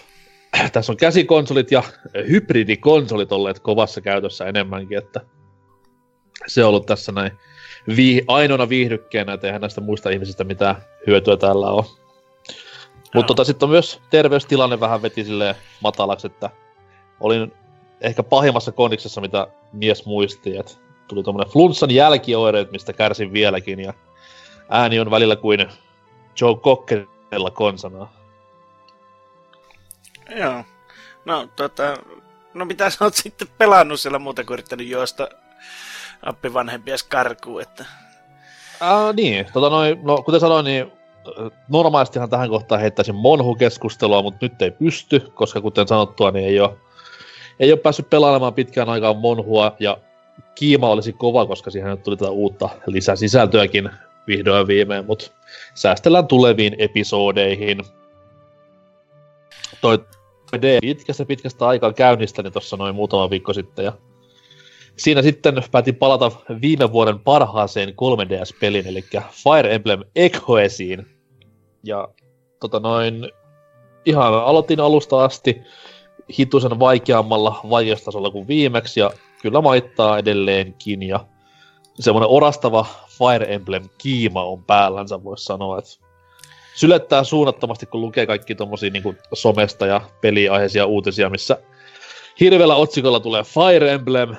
tässä 0.74 0.92
on 0.92 0.98
käsikonsolit 0.98 1.72
ja 1.72 1.84
hybridikonsolit 2.30 3.32
olleet 3.32 3.60
kovassa 3.60 4.02
käytössä 4.02 4.46
enemmänkin, 4.46 4.98
että 4.98 5.22
se 6.48 6.64
on 6.64 6.70
ollut 6.70 6.86
tässä 6.86 7.12
näin 7.12 7.32
vii- 7.88 8.24
ainoana 8.28 8.70
viihdykkeenä, 8.70 9.34
että 9.34 9.48
eihän 9.48 9.62
näistä 9.62 9.82
muista 9.82 10.10
ihmisistä 10.10 10.44
mitään 10.44 10.76
hyötyä 11.08 11.38
täällä 11.38 11.68
on. 11.68 11.84
Mutta 13.14 13.28
tota, 13.28 13.44
sitten 13.44 13.70
myös 13.70 14.02
terveystilanne 14.10 14.80
vähän 14.80 15.02
veti 15.02 15.24
silleen 15.24 15.56
matalaksi, 15.82 16.28
että 16.28 16.50
olin 17.20 17.54
ehkä 18.02 18.24
pahimmassa 18.24 18.72
kondiksessa, 18.72 19.22
mitä 19.22 19.48
mies 19.74 20.06
muisti, 20.06 20.58
että 20.58 20.74
tuli 21.08 21.24
tuommoinen 21.24 21.54
flunssan 21.54 21.92
jälkioireet, 21.92 22.72
mistä 22.72 22.94
kärsin 22.94 23.34
vieläkin, 23.34 23.80
ja 23.80 23.94
ääni 24.70 25.00
on 25.00 25.12
välillä 25.12 25.36
kuin 25.36 25.68
Joe 26.42 26.56
Cockerilla 26.56 27.52
konsanaa. 27.52 28.21
Joo. 30.36 30.64
No, 31.26 31.48
tota, 31.56 31.98
no 32.54 32.66
mitä 32.66 32.90
sä 32.90 33.06
oot 33.06 33.14
sitten 33.14 33.48
pelannut 33.58 34.00
siellä 34.00 34.20
muuta 34.20 34.44
kuin 34.44 34.54
yrittänyt 34.54 34.88
juosta 34.88 35.28
appi 36.24 36.54
vanhempia 36.54 36.96
karkuun, 37.10 37.62
että... 37.62 37.86
Äh, 38.82 39.16
niin, 39.16 39.48
tota 39.54 39.70
noin, 39.70 40.00
no 40.04 40.22
kuten 40.24 40.40
sanoin, 40.40 40.66
niin 40.66 40.92
normaalistihan 41.70 42.30
tähän 42.30 42.50
kohtaan 42.50 42.82
heittäisin 42.82 43.16
Monhu-keskustelua, 43.16 44.22
mutta 44.22 44.46
nyt 44.46 44.62
ei 44.62 44.72
pysty, 44.72 45.20
koska 45.20 45.62
kuten 45.62 45.88
sanottua, 45.88 46.32
niin 46.32 46.46
ei 46.46 46.60
ole, 46.60 46.78
ei 47.60 47.72
ole 47.72 47.80
päässyt 47.80 48.10
pelaamaan 48.10 48.54
pitkään 48.54 48.90
aikaan 48.90 49.18
Monhua, 49.18 49.76
ja 49.80 49.98
kiima 50.56 50.90
olisi 50.90 51.14
kova, 51.14 51.46
koska 51.46 51.72
siihen 51.72 51.98
tuli 51.98 52.18
tätä 52.18 52.32
uutta 52.32 52.70
lisäsisältöäkin 52.86 53.90
vihdoin 54.28 54.68
viimein, 54.68 55.06
mutta 55.06 55.32
säästellään 55.74 56.28
tuleviin 56.28 56.76
episodeihin. 56.78 57.84
Toi 59.82 60.06
D 60.58 60.80
pitkästä 60.82 61.26
pitkästä 61.26 61.68
aikaa 61.68 61.94
käynnistäni 61.94 62.52
tuossa 62.52 62.78
noin 62.78 62.96
muutama 62.96 63.30
viikko 63.30 63.54
sitten 63.54 63.86
ja 63.86 63.94
siinä 64.96 65.22
sitten 65.22 65.64
päätin 65.72 65.96
palata 65.96 66.32
viime 66.62 66.92
vuoden 66.92 67.20
parhaaseen 67.20 67.90
3DS-pelin, 67.90 68.88
eli 68.88 69.06
Fire 69.32 69.76
Emblem 69.76 70.00
Echoesiin. 70.16 71.06
Ja 71.84 72.08
tota 72.60 72.80
noin, 72.80 73.32
ihan 74.06 74.34
aloitin 74.34 74.80
alusta 74.80 75.24
asti 75.24 75.62
hitusen 76.40 76.80
vaikeammalla 76.80 77.60
vaikeustasolla 77.70 78.32
kuin 78.32 78.48
viimeksi, 78.48 79.00
ja 79.00 79.12
kyllä 79.42 79.62
maittaa 79.62 80.18
edelleenkin, 80.18 81.04
ja 81.04 81.26
semmoinen 82.00 82.30
orastava 82.30 82.86
Fire 83.08 83.54
Emblem-kiima 83.56 84.44
on 84.44 84.64
päällänsä, 84.64 85.24
voisi 85.24 85.44
sanoa, 85.46 85.78
että 85.78 85.92
sylettää 86.74 87.24
suunnattomasti, 87.24 87.86
kun 87.86 88.02
lukee 88.02 88.26
kaikki 88.26 88.56
tommosia 88.56 88.90
niin 88.90 89.18
somesta 89.34 89.86
ja 89.86 90.02
peliaiheisia 90.22 90.86
uutisia, 90.86 91.30
missä 91.30 91.58
hirveällä 92.40 92.76
otsikolla 92.76 93.20
tulee 93.20 93.44
Fire 93.44 93.92
Emblem 93.92 94.36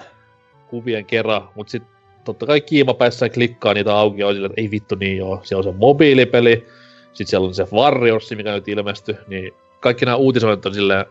kuvien 0.69 1.05
kerran, 1.05 1.49
mutta 1.55 1.71
sitten 1.71 1.93
totta 2.25 2.47
kai 2.47 2.61
kiimapäissä 2.61 3.29
klikkaa 3.29 3.75
niitä 3.75 3.97
auki 3.97 4.21
ja 4.21 4.27
on 4.27 4.45
että 4.45 4.61
ei 4.61 4.71
vittu 4.71 4.95
niin 4.95 5.17
joo, 5.17 5.41
siellä 5.43 5.59
on 5.59 5.75
se 5.75 5.79
mobiilipeli, 5.79 6.67
sitten 7.13 7.27
siellä 7.27 7.49
on 7.49 7.55
se 7.55 7.67
Warriors, 7.73 8.31
mikä 8.31 8.53
nyt 8.53 8.69
ilmestyi, 8.69 9.15
niin 9.27 9.55
kaikki 9.81 10.05
nämä 10.05 10.17
uutisoinnit 10.17 10.67
on 10.67 10.75
silleen 10.75 11.07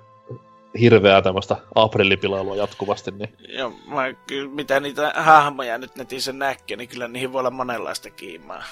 hirveää 0.79 1.21
tämmöistä 1.21 1.57
aprillipilailua 1.75 2.55
jatkuvasti. 2.55 3.11
Niin. 3.11 3.33
Joo, 3.57 3.73
mä, 3.87 4.03
mitä 4.51 4.79
niitä 4.79 5.13
hahmoja 5.15 5.77
nyt 5.77 5.95
netissä 5.95 6.33
näkee, 6.33 6.77
niin 6.77 6.89
kyllä 6.89 7.07
niihin 7.07 7.33
voi 7.33 7.39
olla 7.39 7.51
monenlaista 7.51 8.09
kiimaa 8.09 8.63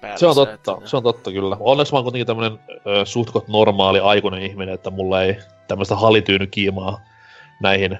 päällä. 0.00 0.18
Se 0.18 0.26
on 0.26 0.34
totta, 0.34 0.54
että... 0.54 0.88
se 0.88 0.96
on 0.96 1.02
totta 1.02 1.32
kyllä. 1.32 1.56
Onneksi 1.60 1.92
mä 1.92 1.96
oon 1.96 2.04
kuitenkin 2.04 2.26
tämmönen 2.26 2.58
ö, 2.86 3.04
suhtkot 3.04 3.48
normaali 3.48 3.98
aikuinen 3.98 4.42
ihminen, 4.42 4.74
että 4.74 4.90
mulla 4.90 5.22
ei 5.22 5.36
tämmöistä 5.68 5.96
halityynykiimaa 5.96 7.00
näihin 7.60 7.92
ö, 7.92 7.98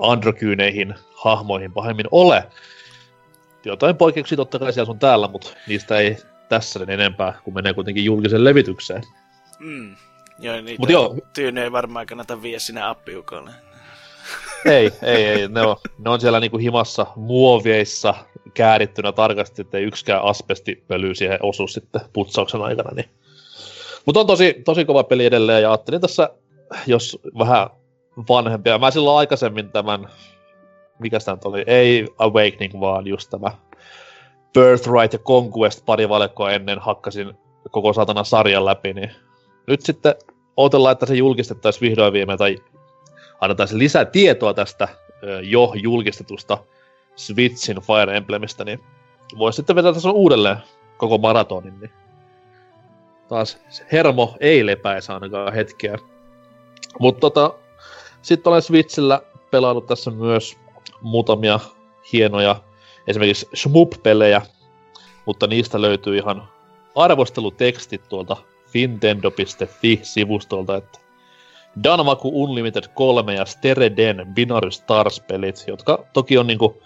androkyyneihin 0.00 0.94
hahmoihin 1.14 1.72
pahemmin 1.72 2.06
ole. 2.10 2.46
Jotain 3.64 3.96
poikkeuksia 3.96 4.36
totta 4.36 4.58
kai 4.58 4.72
siellä 4.72 4.86
sun 4.86 4.98
täällä, 4.98 5.28
mutta 5.28 5.50
niistä 5.66 5.98
ei 5.98 6.16
tässä 6.48 6.78
niin 6.78 6.90
enempää, 6.90 7.34
kun 7.44 7.54
menee 7.54 7.74
kuitenkin 7.74 8.04
julkisen 8.04 8.44
levitykseen. 8.44 9.02
Mm. 9.58 9.96
Joo, 10.38 10.60
niitä 10.60 10.80
Mut 10.80 10.90
joo. 10.90 11.16
tyyny 11.32 11.60
ei 11.60 11.72
varmaan 11.72 12.06
kannata 12.06 12.42
vie 12.42 12.58
sinne 12.58 12.82
appiukolle. 12.82 13.50
Ei, 14.66 14.92
ei, 15.02 15.24
ei. 15.24 15.48
Ne 15.48 15.62
on, 15.62 15.76
ne 15.98 16.10
on 16.10 16.20
siellä 16.20 16.40
niinku 16.40 16.58
himassa 16.58 17.06
muovieissa 17.16 18.14
käärittynä 18.54 19.12
tarkasti, 19.12 19.62
ettei 19.62 19.84
yksikään 19.84 20.22
asbestipöly 20.22 21.14
siihen 21.14 21.38
osu 21.42 21.66
sitten 21.66 22.00
putsauksen 22.12 22.62
aikana. 22.62 22.90
Niin. 22.94 23.10
Mutta 24.06 24.20
on 24.20 24.26
tosi, 24.26 24.62
tosi 24.64 24.84
kova 24.84 25.04
peli 25.04 25.24
edelleen 25.24 25.62
ja 25.62 25.70
ajattelin 25.70 26.00
tässä, 26.00 26.30
jos 26.86 27.18
vähän 27.38 27.70
vanhempia. 28.28 28.78
Mä 28.78 28.90
silloin 28.90 29.18
aikaisemmin 29.18 29.70
tämän, 29.70 30.08
mikä 30.98 31.18
sitä 31.18 31.36
oli, 31.44 31.64
ei 31.66 32.08
Awakening, 32.18 32.80
vaan 32.80 33.06
just 33.06 33.30
tämä 33.30 33.52
Birthright 34.54 35.12
ja 35.12 35.18
Conquest 35.18 35.84
pari 35.86 36.08
valekkoa 36.08 36.50
ennen 36.50 36.78
hakkasin 36.78 37.34
koko 37.70 37.92
satana 37.92 38.24
sarjan 38.24 38.64
läpi, 38.64 38.92
niin 38.92 39.10
nyt 39.66 39.82
sitten 39.82 40.14
odotellaan, 40.56 40.92
että 40.92 41.06
se 41.06 41.14
julkistettaisiin 41.14 41.90
vihdoin 41.90 42.12
viimein 42.12 42.38
tai 42.38 42.56
annetaan 43.40 43.68
lisää 43.72 44.04
tietoa 44.04 44.54
tästä 44.54 44.88
jo 45.42 45.72
julkistetusta 45.82 46.58
Switchin 47.16 47.80
Fire 47.80 48.16
Emblemistä, 48.16 48.64
niin 48.64 48.80
voisi 49.38 49.56
sitten 49.56 49.76
vetää 49.76 49.92
tässä 49.92 50.10
uudelleen 50.10 50.56
koko 50.96 51.18
maratonin, 51.18 51.80
niin 51.80 51.90
taas 53.28 53.58
hermo 53.92 54.36
ei 54.40 54.66
lepäisi 54.66 55.12
ainakaan 55.12 55.52
hetkeä. 55.52 55.98
Mutta 57.00 57.20
tota, 57.20 57.54
sitten 58.22 58.50
olen 58.50 58.62
Switchillä 58.62 59.22
pelannut 59.50 59.86
tässä 59.86 60.10
myös 60.10 60.56
muutamia 61.00 61.60
hienoja 62.12 62.56
esimerkiksi 63.06 63.48
Shmup-pelejä, 63.56 64.42
mutta 65.26 65.46
niistä 65.46 65.80
löytyy 65.80 66.16
ihan 66.16 66.48
arvostelutekstit 66.94 68.08
tuolta 68.08 68.36
fintendo.fi-sivustolta, 68.66 70.76
että 70.76 70.98
Danmaku 71.84 72.42
Unlimited 72.42 72.84
3 72.94 73.34
ja 73.34 73.44
Stereden 73.44 74.26
Binary 74.34 74.70
Stars-pelit, 74.70 75.64
jotka 75.66 76.04
toki 76.12 76.38
on 76.38 76.46
niinku 76.46 76.82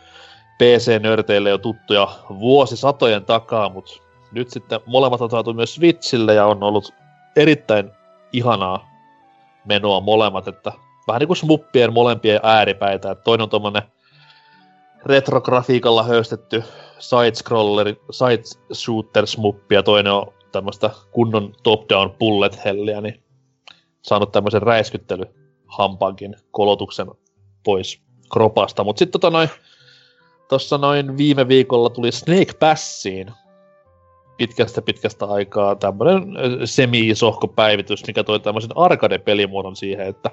PC-nörteille 0.58 1.50
jo 1.50 1.58
tuttuja 1.58 2.08
vuosisatojen 2.38 3.24
takaa, 3.24 3.68
mutta 3.68 3.92
nyt 4.32 4.50
sitten 4.50 4.80
molemmat 4.86 5.20
on 5.20 5.30
saatu 5.30 5.54
myös 5.54 5.74
Switchille 5.74 6.34
ja 6.34 6.46
on 6.46 6.62
ollut 6.62 6.94
erittäin 7.36 7.90
ihanaa 8.32 8.90
menoa 9.64 10.00
molemmat, 10.00 10.48
että 10.48 10.72
vähän 11.06 11.20
niin 11.20 11.26
kuin 11.26 11.36
smuppien 11.36 11.92
molempien 11.92 12.40
ääripäitä, 12.42 13.10
että 13.10 13.24
toinen 13.24 13.42
on 13.42 13.50
tuommoinen 13.50 13.82
retrografiikalla 15.06 16.02
höystetty 16.02 16.64
side-scroller, 16.98 17.96
side-shooter 18.12 19.26
smuppi 19.26 19.74
ja 19.74 19.82
toinen 19.82 20.12
on 20.12 20.32
tämmöistä 20.52 20.90
kunnon 21.10 21.54
top-down 21.62 22.10
bullet 22.18 22.64
helliä, 22.64 23.00
niin 23.00 23.22
saanut 24.02 24.32
tämmöisen 24.32 24.62
räiskyttelyhampankin 24.62 26.36
kolotuksen 26.50 27.06
pois 27.64 28.02
kropasta. 28.32 28.84
Mutta 28.84 28.98
sitten 28.98 29.20
tota 29.20 29.30
noin, 29.30 29.48
tossa 30.48 30.78
noin 30.78 31.16
viime 31.16 31.48
viikolla 31.48 31.90
tuli 31.90 32.12
Snake 32.12 32.52
Passiin 32.60 33.32
pitkästä 34.36 34.82
pitkästä 34.82 35.26
aikaa 35.26 35.76
tämmönen 35.76 36.22
semi-isohko 36.64 37.48
päivitys, 37.48 38.06
mikä 38.06 38.24
toi 38.24 38.40
tämmöisen 38.40 38.76
arcade-pelimuodon 38.76 39.76
siihen, 39.76 40.06
että 40.06 40.30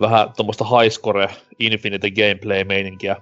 vähän 0.00 0.32
tuommoista 0.36 0.64
highscore 0.64 1.28
infinite 1.58 2.10
gameplay-meininkiä. 2.10 3.16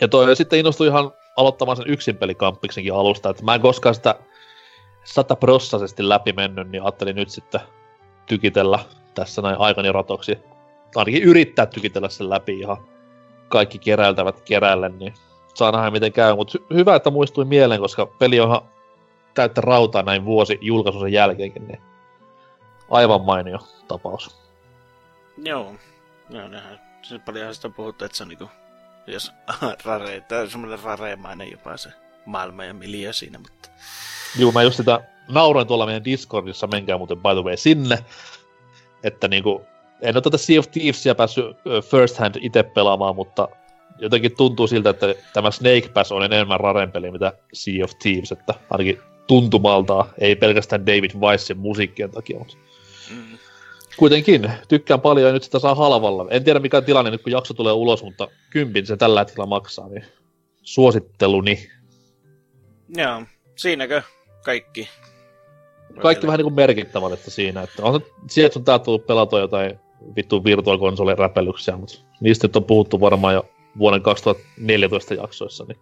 Ja 0.00 0.08
toi 0.08 0.36
sitten 0.36 0.58
innostui 0.58 0.86
ihan 0.86 1.12
aloittamaan 1.36 1.76
sen 1.76 1.90
yksin 1.90 2.16
pelikampiksenkin 2.16 2.94
alusta, 2.94 3.30
että 3.30 3.44
mä 3.44 3.54
en 3.54 3.60
koskaan 3.60 3.94
sitä 3.94 4.14
sataprossaisesti 5.04 6.08
läpi 6.08 6.32
mennyt, 6.32 6.68
niin 6.68 6.82
ajattelin 6.82 7.16
nyt 7.16 7.30
sitten 7.30 7.60
tykitellä 8.30 8.78
tässä 9.14 9.42
näin 9.42 9.56
aikani 9.58 9.92
ratoksi. 9.92 10.38
Ainakin 10.94 11.22
yrittää 11.22 11.66
tykitellä 11.66 12.08
sen 12.08 12.30
läpi 12.30 12.58
ihan 12.58 12.76
kaikki 13.48 13.78
keräiltävät 13.78 14.40
keräille, 14.40 14.88
niin 14.88 15.14
saa 15.54 15.72
nähdä 15.72 15.90
miten 15.90 16.12
käy. 16.12 16.36
Mutta 16.36 16.58
hy- 16.58 16.74
hyvä, 16.74 16.96
että 16.96 17.10
muistui 17.10 17.44
mieleen, 17.44 17.80
koska 17.80 18.06
peli 18.06 18.40
on 18.40 18.48
ihan 18.48 18.62
täyttä 19.34 19.60
rautaa 19.60 20.02
näin 20.02 20.24
vuosi 20.24 20.58
julkaisunsa 20.60 21.08
jälkeenkin, 21.08 21.68
niin 21.68 21.80
aivan 22.90 23.20
mainio 23.20 23.58
tapaus. 23.88 24.36
Joo, 25.44 25.74
joo 26.30 26.48
nehän, 26.48 26.80
se 27.02 27.18
paljon 27.18 27.54
sitä 27.54 27.70
puhuttu, 27.70 28.04
että 28.04 28.16
se 28.16 28.22
on 28.22 28.28
niinku, 28.28 28.50
jos 29.06 29.32
rare, 29.84 30.20
tai 30.20 30.48
semmoinen 30.48 30.82
rareemainen 30.82 31.50
jopa 31.50 31.76
se 31.76 31.90
maailma 32.26 32.64
ja 32.64 32.74
miljö 32.74 33.12
siinä, 33.12 33.38
mutta... 33.38 33.70
Joo, 34.38 34.52
mä 34.52 34.62
just 34.62 34.76
sitä 34.76 35.00
nauroin 35.32 35.66
tuolla 35.66 35.86
meidän 35.86 36.04
Discordissa, 36.04 36.66
menkää 36.66 36.98
muuten 36.98 37.16
by 37.16 37.34
the 37.34 37.42
way 37.42 37.56
sinne, 37.56 37.98
että 39.02 39.28
niinku, 39.28 39.62
en 40.00 40.16
ole 40.16 40.22
tätä 40.22 40.38
Sea 40.38 40.58
of 40.58 40.70
Thievesia 40.70 41.14
päässyt 41.14 41.44
first 41.90 42.18
hand 42.18 42.34
itse 42.40 42.62
pelaamaan, 42.62 43.16
mutta 43.16 43.48
jotenkin 43.98 44.36
tuntuu 44.36 44.66
siltä, 44.66 44.90
että 44.90 45.14
tämä 45.32 45.50
Snake 45.50 45.88
Pass 45.94 46.12
on 46.12 46.22
enemmän 46.22 46.60
raren 46.60 46.92
peli 46.92 47.10
mitä 47.10 47.32
Sea 47.52 47.84
of 47.84 47.90
Thieves, 48.02 48.32
että 48.32 48.54
ainakin 48.70 48.98
tuntumalta, 49.26 50.06
ei 50.18 50.36
pelkästään 50.36 50.86
David 50.86 51.10
Weissin 51.20 51.58
musiikkien 51.58 52.10
takia, 52.10 52.38
mutta 52.38 52.54
mm. 53.10 53.38
kuitenkin 53.96 54.52
tykkään 54.68 55.00
paljon 55.00 55.26
ja 55.26 55.32
nyt 55.32 55.42
sitä 55.42 55.58
saa 55.58 55.74
halvalla. 55.74 56.26
En 56.30 56.44
tiedä 56.44 56.60
mikä 56.60 56.80
tilanne 56.80 57.10
nyt 57.10 57.22
kun 57.22 57.32
jakso 57.32 57.54
tulee 57.54 57.72
ulos, 57.72 58.02
mutta 58.02 58.28
kympin 58.50 58.86
se 58.86 58.96
tällä 58.96 59.20
hetkellä 59.20 59.46
maksaa, 59.46 59.88
niin 59.88 60.04
suositteluni. 60.62 61.70
Joo, 62.96 63.22
siinäkö 63.56 64.02
kaikki? 64.44 64.88
Kaikki 66.02 66.26
vähän 66.26 66.38
niin 66.38 66.44
kuin 66.44 66.54
merkittävät 66.54 67.20
siinä, 67.28 67.62
että 67.62 67.82
on 67.82 68.00
sieltä 68.28 68.52
sun 68.52 68.64
täältä 68.64 68.84
tullut 68.84 69.06
pelata 69.06 69.38
jotain 69.38 69.78
vittu 70.16 70.44
virtual 70.44 70.78
console 70.78 71.14
räpelyksiä, 71.14 71.76
mutta 71.76 71.98
niistä 72.20 72.46
nyt 72.46 72.56
on 72.56 72.64
puhuttu 72.64 73.00
varmaan 73.00 73.34
jo 73.34 73.50
vuoden 73.78 74.02
2014 74.02 75.14
jaksoissa, 75.14 75.64
niin 75.68 75.78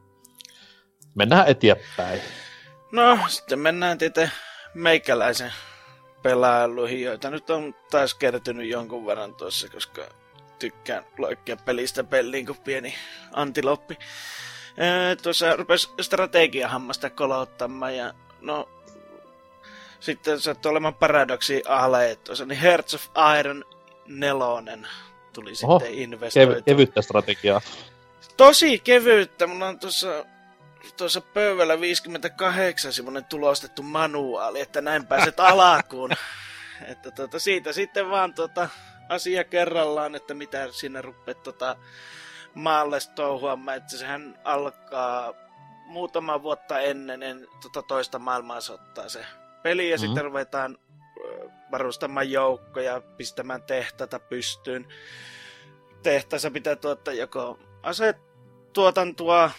mennään 1.14 1.48
eteenpäin. 1.48 2.20
No, 2.92 3.18
sitten 3.28 3.58
mennään 3.58 3.98
tietenkin 3.98 4.34
meikäläisen 4.74 5.52
pelailuihin, 6.22 7.02
joita 7.02 7.30
nyt 7.30 7.50
on 7.50 7.74
taas 7.90 8.14
kertynyt 8.14 8.68
jonkun 8.68 9.06
verran 9.06 9.34
tuossa, 9.34 9.68
koska 9.68 10.02
tykkään 10.58 11.04
loikkia 11.18 11.56
pelistä 11.56 12.04
peliin 12.04 12.46
kuin 12.46 12.58
pieni 12.64 12.94
antiloppi. 13.32 13.98
Ee, 14.78 15.16
tuossa 15.16 15.56
rupesi 15.56 15.88
strategiahammasta 16.00 17.10
kolottamaan 17.10 17.96
ja 17.96 18.14
no 18.40 18.68
sitten 20.00 20.40
sattui 20.40 20.70
olemaan 20.70 20.94
paradoksi 20.94 21.62
ale 21.68 22.18
tuossa, 22.24 22.44
niin 22.44 22.58
Hearts 22.60 22.94
of 22.94 23.06
Iron 23.40 23.64
nelonen 24.06 24.88
tuli 25.32 25.52
Oho, 25.62 25.78
sitten 25.78 25.94
investoitu. 25.94 26.62
kevyttä 26.64 27.02
strategiaa. 27.02 27.60
Tosi 28.36 28.78
kevyttä. 28.78 29.46
Mulla 29.46 29.68
on 29.68 29.78
tuossa 29.78 30.24
tuossa 30.96 31.20
pöydällä 31.20 31.80
58 31.80 32.92
semmonen 32.92 33.24
tulostettu 33.24 33.82
manuaali, 33.82 34.60
että 34.60 34.80
näin 34.80 35.06
pääset 35.06 35.40
alakuun. 35.50 36.10
että 36.86 37.10
tuota, 37.10 37.38
siitä 37.38 37.72
sitten 37.72 38.10
vaan 38.10 38.34
tuota, 38.34 38.68
asia 39.08 39.44
kerrallaan, 39.44 40.14
että 40.14 40.34
mitä 40.34 40.68
sinne 40.72 41.02
rupeat 41.02 41.42
tuota, 41.42 41.76
maalle 42.54 42.98
touhuamaan, 43.14 43.76
että 43.76 43.96
sehän 43.96 44.38
alkaa 44.44 45.34
muutama 45.86 46.42
vuotta 46.42 46.80
ennen 46.80 47.22
en, 47.22 47.46
tuota, 47.60 47.82
toista 47.82 48.18
maailmansotaa 48.18 49.08
se 49.08 49.26
peli, 49.62 49.90
ja 49.90 49.96
mm-hmm. 49.96 50.06
sitten 50.06 50.24
ruvetaan 50.24 50.78
varustamaan 51.70 52.30
joukkoja, 52.30 53.00
pistämään 53.00 53.62
tehtaita 53.62 54.18
pystyyn. 54.18 54.88
Tehtaissa 56.02 56.50
pitää 56.50 56.76
tuottaa 56.76 57.14
joko 57.14 57.58
asetuotantoa 57.82 59.50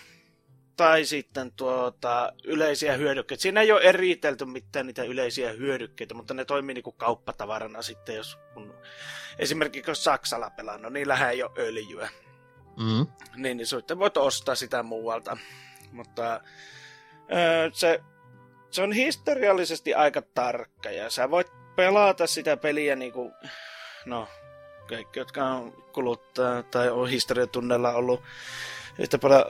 tai 0.78 1.06
sitten 1.06 1.52
tuota, 1.52 2.34
yleisiä 2.44 2.94
hyödykkeitä. 2.94 3.42
Siinä 3.42 3.62
ei 3.62 3.72
ole 3.72 3.82
eritelty 3.82 4.46
mitään 4.46 4.88
niitä 4.88 5.04
yleisiä 5.04 5.52
hyödykkeitä, 5.52 6.14
mutta 6.14 6.34
ne 6.34 6.46
toimii 6.46 6.74
niin 6.74 6.84
kuin 6.84 6.96
kauppatavarana 6.98 7.82
sitten, 7.82 8.16
jos 8.16 8.40
kun, 8.54 8.74
esimerkiksi 9.40 9.92
jos 9.92 10.04
Saksalla 10.04 10.50
pelaa, 10.50 10.78
no 10.78 10.90
niillähän 10.90 11.32
ei 11.32 11.44
ole 11.44 11.52
öljyä. 11.58 12.10
Mm. 12.78 13.08
Niin, 13.36 13.58
niin 13.58 13.68
sitten 13.68 14.00
voit 14.00 14.18
ostaa 14.18 14.56
sitä 14.56 14.84
muualta. 14.84 15.38
Mutta 15.92 16.42
öö, 17.34 17.70
se, 17.74 18.04
se 18.72 18.82
on 18.82 18.92
historiallisesti 18.92 19.94
aika 19.94 20.22
tarkka 20.22 20.92
ja 20.92 21.10
sä 21.10 21.32
voit 21.32 21.48
pelata 21.76 22.28
sitä 22.28 22.58
peliä 22.58 22.96
niin 22.96 23.12
kuin, 23.12 23.32
no, 24.06 24.28
kaikki, 24.90 25.20
jotka 25.20 25.46
on 25.46 25.74
kuluttaa 25.94 26.64
tai 26.64 26.90
on 26.90 27.10
historiatunnella 27.10 27.94
ollut 27.94 28.24
yhtä 29.00 29.18
paljon 29.18 29.46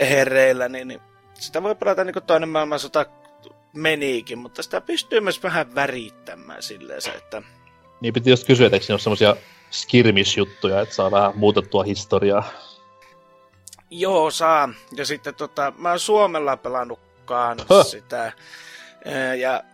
herreillä, 0.00 0.68
niin, 0.68 0.88
niin 0.88 1.00
sitä 1.34 1.62
voi 1.62 1.74
pelata 1.74 2.04
niin 2.04 2.12
kuin 2.12 2.24
toinen 2.24 2.48
maailmansota 2.48 3.06
meniikin, 3.72 4.38
mutta 4.38 4.62
sitä 4.62 4.80
pystyy 4.80 5.20
myös 5.20 5.42
vähän 5.42 5.74
värittämään 5.74 6.62
silleen 6.62 7.02
se, 7.02 7.10
että... 7.10 7.42
Niin 8.00 8.14
piti 8.14 8.30
just 8.30 8.46
kysyä, 8.46 8.66
että 8.66 8.76
eikö 8.76 8.86
siinä 8.86 8.94
ole 8.94 9.00
semmosia 9.00 9.36
skirmish-juttuja, 9.70 10.80
että 10.80 10.94
saa 10.94 11.10
vähän 11.10 11.32
muutettua 11.34 11.82
historiaa? 11.82 12.44
Joo, 13.90 14.30
saa. 14.30 14.68
Ja 14.96 15.06
sitten 15.06 15.34
tota, 15.34 15.72
mä 15.78 15.88
oon 15.88 15.98
Suomella 15.98 16.56
pelannut 16.56 17.00
kans 17.24 17.90
sitä. 17.90 18.32
Ja 19.38 19.64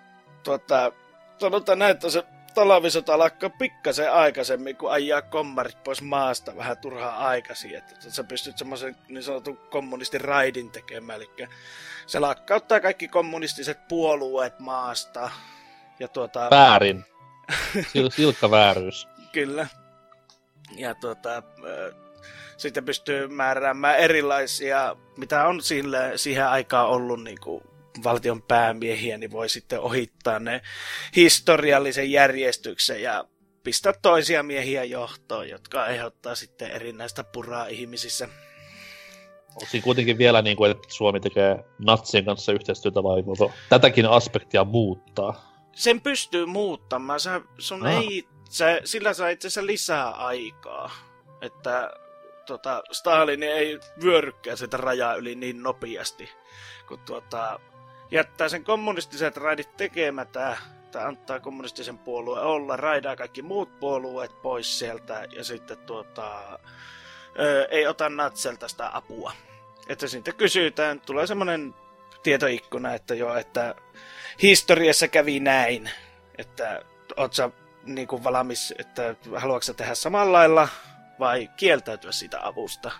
tota, 0.42 0.92
sanotaan 1.38 1.78
näin, 1.78 1.90
että 1.90 2.10
se 2.10 2.24
talvisota 2.54 3.18
lakkaa 3.18 3.50
pikkasen 3.50 4.12
aikaisemmin, 4.12 4.76
kun 4.76 4.92
ajaa 4.92 5.22
kommarit 5.22 5.84
pois 5.84 6.02
maasta 6.02 6.56
vähän 6.56 6.78
turhaa 6.78 7.28
aikaisin, 7.28 7.74
että 7.74 8.10
sä 8.10 8.24
pystyt 8.24 8.58
semmoisen 8.58 8.96
niin 9.08 9.22
sanotun 9.22 9.56
kommunistin 9.56 10.20
raidin 10.20 10.70
tekemään, 10.70 11.16
eli 11.16 11.30
se 12.06 12.18
lakkauttaa 12.18 12.80
kaikki 12.80 13.08
kommunistiset 13.08 13.88
puolueet 13.88 14.58
maasta. 14.58 15.30
Ja 15.98 16.08
tuota... 16.08 16.48
Väärin. 16.50 17.04
Sil- 17.90 18.14
silkka 18.16 18.50
vääryys. 18.50 19.08
Kyllä. 19.32 19.66
Ja 20.76 20.94
tuota, 20.94 21.42
sitten 22.60 22.84
pystyy 22.84 23.28
määräämään 23.28 23.98
erilaisia, 23.98 24.96
mitä 25.16 25.46
on 25.46 25.62
sille, 25.62 26.12
siihen 26.16 26.48
aikaan 26.48 26.88
ollut 26.88 27.24
niin 27.24 27.40
kuin 27.40 27.62
valtion 28.04 28.42
päämiehiä, 28.42 29.18
niin 29.18 29.30
voi 29.30 29.48
sitten 29.48 29.80
ohittaa 29.80 30.38
ne 30.38 30.60
historiallisen 31.16 32.12
järjestyksen 32.12 33.02
ja 33.02 33.24
pistää 33.64 33.92
toisia 34.02 34.42
miehiä 34.42 34.84
johtoon, 34.84 35.48
jotka 35.48 35.82
aiheuttaa 35.82 36.34
sitten 36.34 36.70
erinäistä 36.70 37.24
puraa 37.24 37.66
ihmisissä. 37.66 38.28
Onko 39.48 39.66
siinä 39.66 39.84
kuitenkin 39.84 40.18
vielä 40.18 40.42
niin 40.42 40.56
kuin, 40.56 40.70
että 40.70 40.88
Suomi 40.88 41.20
tekee 41.20 41.64
natsien 41.78 42.24
kanssa 42.24 42.52
yhteistyötä 42.52 43.02
vai 43.02 43.26
voiko 43.26 43.52
tätäkin 43.68 44.06
aspektia 44.06 44.64
muuttaa? 44.64 45.50
Sen 45.72 46.00
pystyy 46.00 46.46
muuttamaan. 46.46 47.20
Sä, 47.20 47.40
sun 47.58 47.86
ah. 47.86 47.92
ei, 47.92 48.28
sä, 48.50 48.80
sillä 48.84 49.14
saa 49.14 49.28
itse 49.28 49.48
asiassa 49.48 49.66
lisää 49.66 50.10
aikaa. 50.10 50.90
Että 51.40 51.90
tota, 52.50 52.82
Stalin 52.92 53.42
ei 53.42 53.80
vyörykkää 54.04 54.56
sitä 54.56 54.76
rajaa 54.76 55.14
yli 55.14 55.34
niin 55.34 55.62
nopeasti, 55.62 56.30
kun 56.88 56.98
tuota, 56.98 57.60
jättää 58.10 58.48
sen 58.48 58.64
kommunistiset 58.64 59.36
raidit 59.36 59.76
tekemättä, 59.76 60.56
tai 60.92 61.04
antaa 61.04 61.40
kommunistisen 61.40 61.98
puolueen 61.98 62.46
olla, 62.46 62.76
raidaa 62.76 63.16
kaikki 63.16 63.42
muut 63.42 63.80
puolueet 63.80 64.42
pois 64.42 64.78
sieltä, 64.78 65.26
ja 65.36 65.44
sitten 65.44 65.78
tuota, 65.78 66.58
ö, 67.38 67.68
ei 67.70 67.86
ota 67.86 68.08
natselta 68.08 68.68
sitä 68.68 68.90
apua. 68.92 69.32
Että 69.88 70.06
sitten 70.06 70.34
kysytään, 70.34 71.00
tulee 71.00 71.26
semmoinen 71.26 71.74
tietoikkuna, 72.22 72.94
että 72.94 73.14
joo, 73.14 73.36
että 73.36 73.74
historiassa 74.42 75.08
kävi 75.08 75.40
näin, 75.40 75.90
että 76.38 76.82
oot 77.16 77.34
sä 77.34 77.50
niin 77.84 78.08
kuin 78.08 78.24
valmis, 78.24 78.74
että 78.78 79.14
haluatko 79.36 79.72
tehdä 79.72 79.94
samalla 79.94 80.32
lailla 80.32 80.68
vai 81.20 81.50
kieltäytyä 81.56 82.12
siitä 82.12 82.46
avusta. 82.46 82.90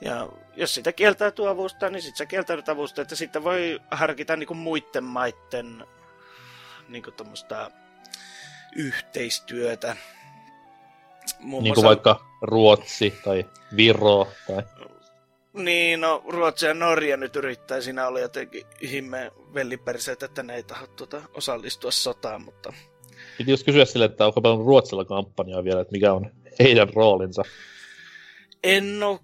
Ja 0.00 0.28
jos 0.56 0.74
sitä 0.74 0.92
kieltäytyy 0.92 1.48
avusta, 1.48 1.90
niin 1.90 2.02
sitten 2.02 2.18
sä 2.18 2.26
kieltäydyt 2.26 2.68
avusta, 2.68 3.02
että 3.02 3.16
sitten 3.16 3.44
voi 3.44 3.80
harkita 3.90 4.36
niinku 4.36 4.54
muiden 4.54 5.04
maiden 5.04 5.86
niinku 6.88 7.10
yhteistyötä. 8.76 9.96
Muun 11.40 11.64
niin 11.64 11.74
kuin 11.74 11.84
muassa... 11.84 11.88
vaikka 11.88 12.26
Ruotsi 12.42 13.14
tai 13.24 13.44
Viro 13.76 14.28
tai... 14.46 14.62
Niin, 15.52 16.00
no 16.00 16.24
Ruotsi 16.28 16.66
ja 16.66 16.74
Norja 16.74 17.16
nyt 17.16 17.36
yrittää. 17.36 17.80
Siinä 17.80 18.06
oli 18.06 18.20
jotenkin 18.20 18.66
himme 18.90 19.32
velliperseet, 19.54 20.22
että 20.22 20.42
ne 20.42 20.54
ei 20.54 20.62
taho 20.62 20.86
tuota 20.86 21.22
osallistua 21.34 21.90
sotaan, 21.90 22.42
mutta... 22.42 22.72
Piti 23.38 23.50
jos 23.50 23.64
kysyä 23.64 23.84
sille, 23.84 24.04
että 24.04 24.26
onko 24.26 24.40
paljon 24.40 24.66
Ruotsilla 24.66 25.04
kampanjaa 25.04 25.64
vielä, 25.64 25.80
että 25.80 25.92
mikä 25.92 26.12
on 26.12 26.30
heidän 26.62 26.88
roolinsa? 26.94 27.42
En 28.62 29.02
ole 29.02 29.20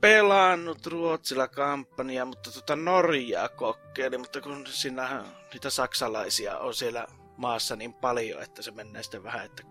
pelannut 0.00 0.86
Ruotsilla 0.86 1.48
kampanjaa, 1.48 2.24
mutta 2.24 2.50
tota 2.52 2.76
Norjaa 2.76 3.48
kokeili, 3.48 4.18
mutta 4.18 4.40
kun 4.40 4.66
siinä 4.66 5.24
niitä 5.52 5.70
saksalaisia 5.70 6.58
on 6.58 6.74
siellä 6.74 7.06
maassa 7.36 7.76
niin 7.76 7.94
paljon, 7.94 8.42
että 8.42 8.62
se 8.62 8.70
menee 8.70 9.02
sitten 9.02 9.24
vähän, 9.24 9.44
että 9.44 9.62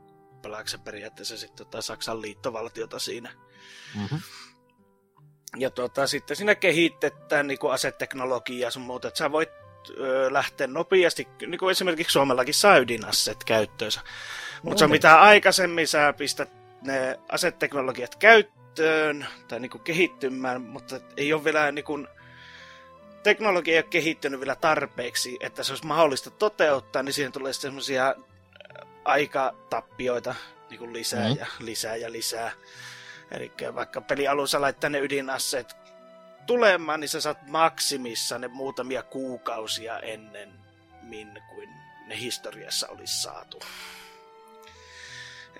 pelaako 0.41 0.69
periaatteessa 0.83 1.37
sitten 1.37 1.65
tota 1.65 1.81
Saksan 1.81 2.21
liittovaltiota 2.21 2.99
siinä. 2.99 3.31
Mm-hmm. 3.95 4.21
Ja 5.57 5.69
tota, 5.69 6.07
sitten 6.07 6.37
siinä 6.37 6.55
kehitetään 6.55 7.47
niin 7.47 7.59
kuin 7.59 7.73
aseteknologiaa 7.73 8.71
sun 8.71 8.81
muuta, 8.81 9.07
että 9.07 9.17
sä 9.17 9.31
voit 9.31 9.49
ö, 9.89 10.33
lähteä 10.33 10.67
nopeasti, 10.67 11.27
niin 11.47 11.59
kuin 11.59 11.71
esimerkiksi 11.71 12.13
Suomellakin 12.13 12.53
saa 12.53 12.77
ydinasset 12.77 13.43
käyttöönsä. 13.43 14.01
Mutta 14.63 14.87
mitä 14.87 15.21
aikaisemmin 15.21 15.87
sä 15.87 16.13
pistät 16.13 16.60
ne 16.81 17.19
aseteknologiat 17.29 18.15
käyttöön 18.15 19.27
tai 19.47 19.59
niin 19.59 19.69
kuin 19.69 19.83
kehittymään, 19.83 20.61
mutta 20.61 20.99
ei 21.17 21.33
ole 21.33 21.43
vielä 21.43 21.71
niin 21.71 21.85
kuin, 21.85 22.07
teknologia 23.23 23.73
ei 23.73 23.79
ole 23.79 23.85
kehittynyt 23.89 24.39
vielä 24.39 24.55
tarpeeksi, 24.55 25.37
että 25.39 25.63
se 25.63 25.71
olisi 25.71 25.85
mahdollista 25.85 26.29
toteuttaa, 26.31 27.03
niin 27.03 27.13
siihen 27.13 27.31
tulee 27.31 27.53
semmoisia 27.53 28.15
aikatappioita 29.05 30.35
niin 30.69 30.79
kuin 30.79 30.93
lisää 30.93 31.29
mm. 31.29 31.35
ja 31.39 31.45
lisää 31.59 31.95
ja 31.95 32.11
lisää. 32.11 32.51
Eli 33.31 33.51
vaikka 33.75 34.01
pelialussa 34.01 34.61
laittaa 34.61 34.89
ne 34.89 34.99
ydinasseet 34.99 35.75
tulemaan, 36.47 36.99
niin 36.99 37.09
sä 37.09 37.21
saat 37.21 37.47
maksimissa 37.47 38.39
ne 38.39 38.47
muutamia 38.47 39.03
kuukausia 39.03 39.99
ennen 39.99 40.53
min 41.01 41.41
kuin 41.49 41.69
ne 42.07 42.19
historiassa 42.19 42.87
olisi 42.87 43.21
saatu. 43.21 43.59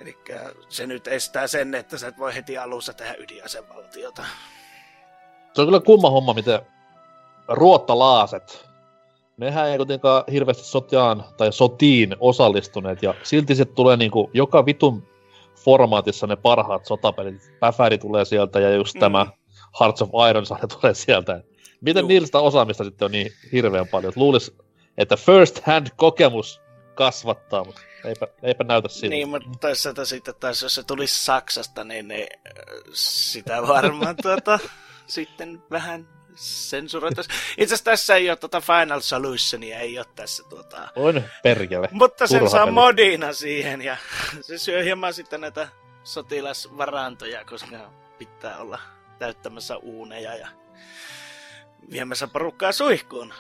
Eli 0.02 0.18
se 0.70 0.88
nyt 0.88 1.08
estää 1.08 1.48
sen, 1.48 1.76
että 1.76 1.98
sä 1.98 2.08
et 2.08 2.18
voi 2.18 2.36
heti 2.36 2.58
alussa 2.58 2.94
tehdä 2.94 3.16
ydinasevaltiota. 3.20 4.24
Se 5.54 5.62
on 5.62 5.68
kyllä 5.68 5.80
kumma 5.80 6.10
homma, 6.10 6.34
miten 6.34 6.60
ruottalaaset, 7.48 8.70
nehän 9.38 9.70
ei 9.70 9.78
kuitenkaan 9.78 10.24
hirveästi 10.32 10.64
sotiaan 10.64 11.24
tai 11.38 11.54
sotiin 11.54 12.16
osallistuneet, 12.20 13.04
ja 13.04 13.14
silti 13.24 13.56
se 13.56 13.66
tulee 13.66 13.98
niinku 13.98 14.30
joka 14.34 14.66
vitun 14.66 15.08
formaatissa 15.56 16.28
ne 16.28 16.36
parhaat 16.36 16.86
sotapelit. 16.86 17.52
Päfäri 17.60 17.98
tulee 17.98 18.26
sieltä, 18.26 18.60
ja 18.60 18.76
just 18.76 18.96
mm. 18.96 19.00
tämä 19.00 19.28
Hearts 19.80 20.02
of 20.02 20.10
Iron 20.30 20.44
tulee 20.80 20.94
sieltä. 20.94 21.44
Miten 21.82 22.02
Juh. 22.02 22.10
niistä 22.10 22.40
osaamista 22.40 22.84
sitten 22.84 23.06
on 23.06 23.12
niin 23.12 23.32
hirveän 23.52 23.88
paljon? 23.88 24.14
Luulisi, 24.16 24.56
että 24.98 25.18
first 25.18 25.64
hand 25.64 25.88
kokemus 25.96 26.62
kasvattaa, 27.06 27.64
mutta 27.64 27.82
eipä, 28.06 28.28
eipä 28.44 28.64
näytä 28.64 28.88
siltä. 28.88 29.16
Niin, 29.16 29.30
mutta 29.30 29.50
toisaalta 29.62 30.06
sitten 30.06 30.36
taas, 30.40 30.62
jos 30.62 30.76
se 30.76 30.84
tulisi 30.84 31.26
Saksasta, 31.26 31.84
niin 31.84 32.08
ne, 32.08 32.28
sitä 32.94 33.62
varmaan 33.68 34.16
tuota, 34.24 34.60
sitten 35.08 35.64
vähän 35.72 36.08
sensuroitaisi. 36.36 37.30
Itse 37.58 37.64
asiassa 37.64 37.84
tässä 37.84 38.16
ei 38.16 38.30
ole 38.30 38.38
tuota 38.38 38.62
Final 38.62 39.00
Solutionia, 39.00 39.80
ei 39.80 39.98
ole 39.98 40.06
tässä 40.16 40.44
tuota... 40.50 40.90
On 40.96 41.24
perkele. 41.44 41.90
Mutta 41.92 42.28
sen 42.28 42.50
saa 42.50 42.66
peli. 42.66 42.74
modina 42.74 43.34
siihen 43.34 43.82
ja 43.82 43.98
se 44.42 44.58
syö 44.58 44.84
hieman 44.84 45.14
sitten 45.14 45.42
näitä 45.42 45.68
sotilasvarantoja, 46.04 47.46
koska 47.46 47.92
pitää 48.18 48.58
olla 48.58 48.80
täyttämässä 49.20 49.78
uuneja 49.78 50.36
ja 50.36 50.48
viemässä 51.92 52.28
porukkaa 52.28 52.72
suihkuun 52.72 53.34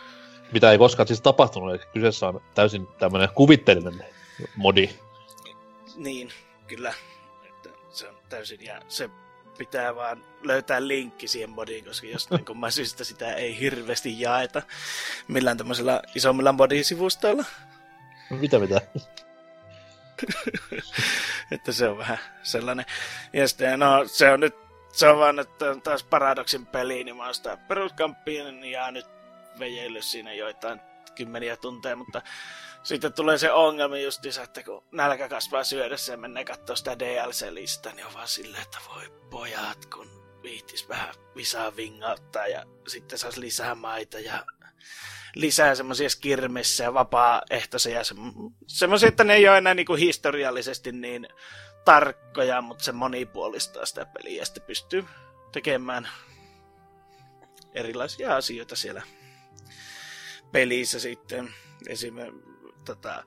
mitä 0.51 0.71
ei 0.71 0.77
koskaan 0.77 1.07
siis 1.07 1.21
tapahtunut, 1.21 1.69
eli 1.69 1.79
kyseessä 1.93 2.27
on 2.27 2.41
täysin 2.55 2.87
tämmöinen 2.87 3.29
kuvitteellinen 3.35 4.05
modi. 4.55 4.89
Niin, 5.95 6.31
kyllä. 6.67 6.93
Että 7.49 7.69
se 7.89 8.07
on 8.07 8.15
täysin, 8.29 8.65
ja 8.65 8.81
se 8.87 9.09
pitää 9.57 9.95
vaan 9.95 10.23
löytää 10.43 10.87
linkki 10.87 11.27
siihen 11.27 11.49
modiin, 11.49 11.85
koska 11.85 12.07
jostain 12.07 12.45
kumman 12.47 12.71
syystä 12.71 13.03
sitä 13.03 13.33
ei 13.33 13.59
hirveästi 13.59 14.21
jaeta 14.21 14.61
millään 15.27 15.57
tämmöisellä 15.57 16.01
isommilla 16.15 16.51
modisivustoilla. 16.51 17.45
Mitä 18.29 18.59
mitä? 18.59 18.81
että 21.51 21.71
se 21.71 21.87
on 21.87 21.97
vähän 21.97 22.17
sellainen. 22.43 22.85
Ja 23.33 23.47
sitten, 23.47 23.79
no 23.79 24.03
se 24.07 24.31
on 24.31 24.39
nyt, 24.39 24.55
se 24.91 25.07
on 25.07 25.17
vaan, 25.17 25.39
että 25.39 25.75
taas 25.83 26.03
Paradoxin 26.03 26.65
peli, 26.65 27.03
niin 27.03 27.15
mä 27.15 27.25
oon 27.25 27.35
sitä 27.35 27.57
peruskampiin 27.57 28.63
ja 28.63 28.91
nyt 28.91 29.20
vejeillyt 29.59 30.03
siinä 30.03 30.33
joitain 30.33 30.81
kymmeniä 31.15 31.57
tunteja, 31.57 31.95
mutta 31.95 32.21
sitten 32.83 33.13
tulee 33.13 33.37
se 33.37 33.51
ongelma 33.51 33.97
just 33.97 34.25
että 34.43 34.63
kun 34.63 34.83
nälkä 34.91 35.29
kasvaa 35.29 35.63
syödessä 35.63 36.13
ja 36.13 36.17
mennään 36.17 36.45
katsoa 36.45 36.75
sitä 36.75 36.99
DLC-listaa, 36.99 37.93
niin 37.93 38.05
on 38.05 38.13
vaan 38.13 38.27
silleen, 38.27 38.63
että 38.63 38.77
voi 38.95 39.11
pojat, 39.29 39.85
kun 39.85 40.39
viittis 40.43 40.89
vähän 40.89 41.15
visaa 41.35 41.75
vingauttaa 41.75 42.47
ja 42.47 42.65
sitten 42.87 43.19
saisi 43.19 43.41
lisää 43.41 43.75
maita 43.75 44.19
ja 44.19 44.45
lisää 45.35 45.75
semmoisia 45.75 46.09
skirmissä 46.09 46.83
ja 46.83 46.93
vapaaehtoisia 46.93 48.01
semmoisia, 48.67 49.09
että 49.09 49.23
ne 49.23 49.33
ei 49.33 49.49
ole 49.49 49.57
enää 49.57 49.73
niinku 49.73 49.95
historiallisesti 49.95 50.91
niin 50.91 51.27
tarkkoja, 51.85 52.61
mutta 52.61 52.83
se 52.83 52.91
monipuolistaa 52.91 53.85
sitä 53.85 54.05
peliä 54.05 54.41
ja 54.41 54.45
sitten 54.45 54.63
pystyy 54.63 55.05
tekemään 55.51 56.09
erilaisia 57.73 58.35
asioita 58.35 58.75
siellä 58.75 59.01
pelissä 60.51 60.99
sitten. 60.99 61.53
Esimerkiksi 61.87 62.51
tota, 62.85 63.23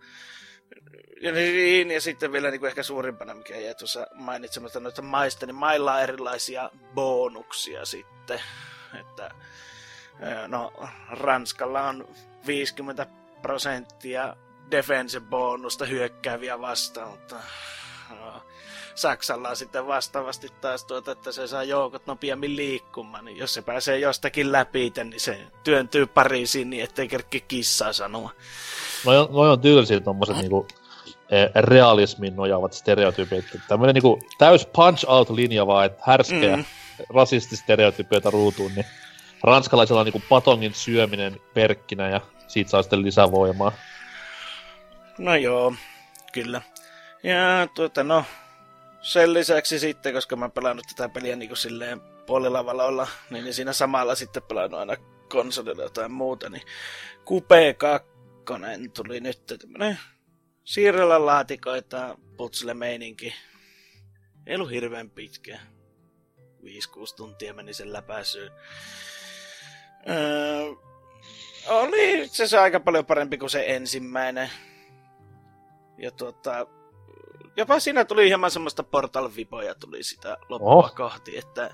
ja, 1.21 1.33
niin, 1.33 1.91
ja 1.91 2.01
sitten 2.01 2.33
vielä 2.33 2.51
niin 2.51 2.61
kuin 2.61 2.69
ehkä 2.69 2.83
suurimpana, 2.83 3.35
mikä 3.35 3.57
jäi 3.57 3.75
tuossa 3.75 4.07
mainitsematta 4.15 4.81
noista 4.81 5.03
maista, 5.03 5.47
niin 5.47 5.55
mailla 5.55 5.95
on 5.95 6.03
erilaisia 6.03 6.71
bonuksia 6.95 7.85
sitten. 7.85 8.41
Että, 9.01 9.31
no, 10.49 10.73
Ranskalla 11.11 11.89
on 11.89 12.09
50 12.47 13.07
prosenttia 13.43 14.37
defense 14.71 15.21
bonusta 15.21 15.85
hyökkääviä 15.85 16.61
vastaan, 16.61 17.11
mutta 17.11 17.37
Saksalla 18.95 19.49
on 19.49 19.57
sitten 19.57 19.87
vastaavasti 19.87 20.49
taas 20.61 20.85
tuota, 20.85 21.13
että 21.13 21.33
se 21.33 21.47
saa 21.47 21.65
joukot 21.65 22.07
nopeammin 22.07 22.57
liikkumaan, 22.57 23.25
niin 23.25 23.37
jos 23.37 23.55
se 23.55 23.63
pääsee 23.63 23.99
jostakin 23.99 24.53
läpi, 24.53 24.93
niin 24.97 25.21
se 25.21 25.41
työntyy 25.65 26.07
Pariisiin 26.07 26.71
niin 26.71 26.85
ettei 26.85 27.09
kerkki 27.09 27.41
kissaa 27.41 27.93
sanoa. 27.93 28.31
Noi 29.07 29.19
on, 29.19 29.29
noi 29.31 29.51
on 29.51 29.61
tyylisiä 29.61 30.01
tommoset 30.01 30.37
niinku 30.37 30.67
e, 31.31 31.37
realismin 31.55 32.37
nojaavat 32.37 32.73
stereotypit. 32.73 33.45
Tämmönen 33.69 33.95
niinku 33.95 34.19
täys 34.39 34.67
punch-out-linja 34.67 35.67
vaan, 35.67 35.87
että 35.87 36.03
härskejä 36.07 36.57
mm. 36.57 36.65
rasististereotypioita 37.09 38.31
ruutuun, 38.31 38.73
niin 38.75 38.87
ranskalaisella 39.43 40.01
on 40.01 40.07
niinku 40.07 40.23
patongin 40.29 40.75
syöminen 40.75 41.41
perkkinä 41.55 42.09
ja 42.09 42.21
siitä 42.49 42.71
saa 42.71 42.83
sitten 42.83 43.03
lisävoimaa. 43.03 43.73
No 45.19 45.35
joo, 45.35 45.75
kyllä. 46.33 46.63
Ja 47.25 47.69
tuota 47.75 48.05
no, 48.05 48.25
sen 49.01 49.35
lisäksi 49.35 49.79
sitten, 49.79 50.13
koska 50.13 50.37
mä 50.37 50.45
oon 50.45 50.53
pelannut 50.53 50.87
tätä 50.97 51.09
peliä 51.09 51.37
niin 51.37 51.49
kuin 51.49 51.57
silleen 51.57 52.01
puolilavalla 52.27 53.09
niin, 53.31 53.45
niin 53.45 53.55
siinä 53.55 53.73
samalla 53.73 54.15
sitten 54.15 54.43
pelannut 54.43 54.81
aina 54.81 54.97
konsolilla 55.29 55.83
jotain 55.83 56.13
muuta, 56.13 56.51
niin 56.51 56.63
Coupe 57.27 57.75
2 57.75 58.09
tuli 58.95 59.21
nyt 59.21 59.47
tämmönen 59.47 59.99
siirrellä 60.65 61.27
laatikoita 61.27 62.19
putsle 62.37 62.75
meininki. 62.75 63.35
Ei 64.47 64.55
ollut 64.55 64.71
hirveän 64.71 65.11
pitkä. 65.11 65.59
5-6 66.65 66.67
tuntia 67.17 67.55
meni 67.55 67.75
sen 67.75 67.93
läpäisyyn. 67.93 68.53
Öö, 70.09 70.65
oli 71.69 72.29
se 72.29 72.59
aika 72.59 72.81
paljon 72.81 73.07
parempi 73.07 73.39
kuin 73.39 73.51
se 73.51 73.65
ensimmäinen. 73.67 74.51
Ja 75.99 76.11
tuota, 76.11 76.67
jopa 77.57 77.81
siinä 77.81 78.05
tuli 78.05 78.29
hieman 78.29 78.51
semmoista 78.51 78.83
portal-vipoja 78.83 79.75
tuli 79.75 80.03
sitä 80.03 80.37
loppua 80.49 80.75
oh. 80.75 80.95
kohti, 80.95 81.39
että 81.39 81.71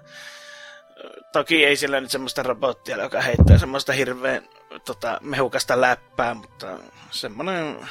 toki 1.33 1.65
ei 1.65 1.77
sillä 1.77 2.01
nyt 2.01 2.11
semmoista 2.11 2.43
robottia, 2.43 3.03
joka 3.03 3.21
heittää 3.21 3.59
semmoista 3.59 3.93
hirveän 3.93 4.49
tota, 4.85 5.19
mehukasta 5.23 5.81
läppää, 5.81 6.35
mutta 6.35 6.79
semmoinen, 7.11 7.89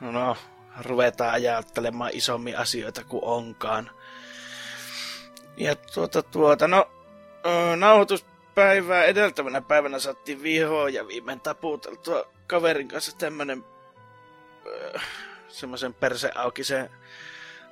no, 0.00 0.36
ruvetaan 0.80 1.34
ajattelemaan 1.34 2.10
isommin 2.14 2.58
asioita 2.58 3.04
kuin 3.04 3.24
onkaan. 3.24 3.90
Ja 5.56 5.76
tuota, 5.76 6.22
tuota, 6.22 6.68
no, 6.68 6.90
nauhoituspäivää 7.76 9.04
edeltävänä 9.04 9.60
päivänä 9.60 9.98
saattiin 9.98 10.42
vihoa 10.42 10.88
ja 10.88 11.08
viimein 11.08 11.40
taputeltua 11.40 12.24
kaverin 12.46 12.88
kanssa 12.88 13.16
tämmönen 13.18 13.64
semmoisen 15.52 15.94
perse 15.94 16.30
auki 16.34 16.64
se 16.64 16.90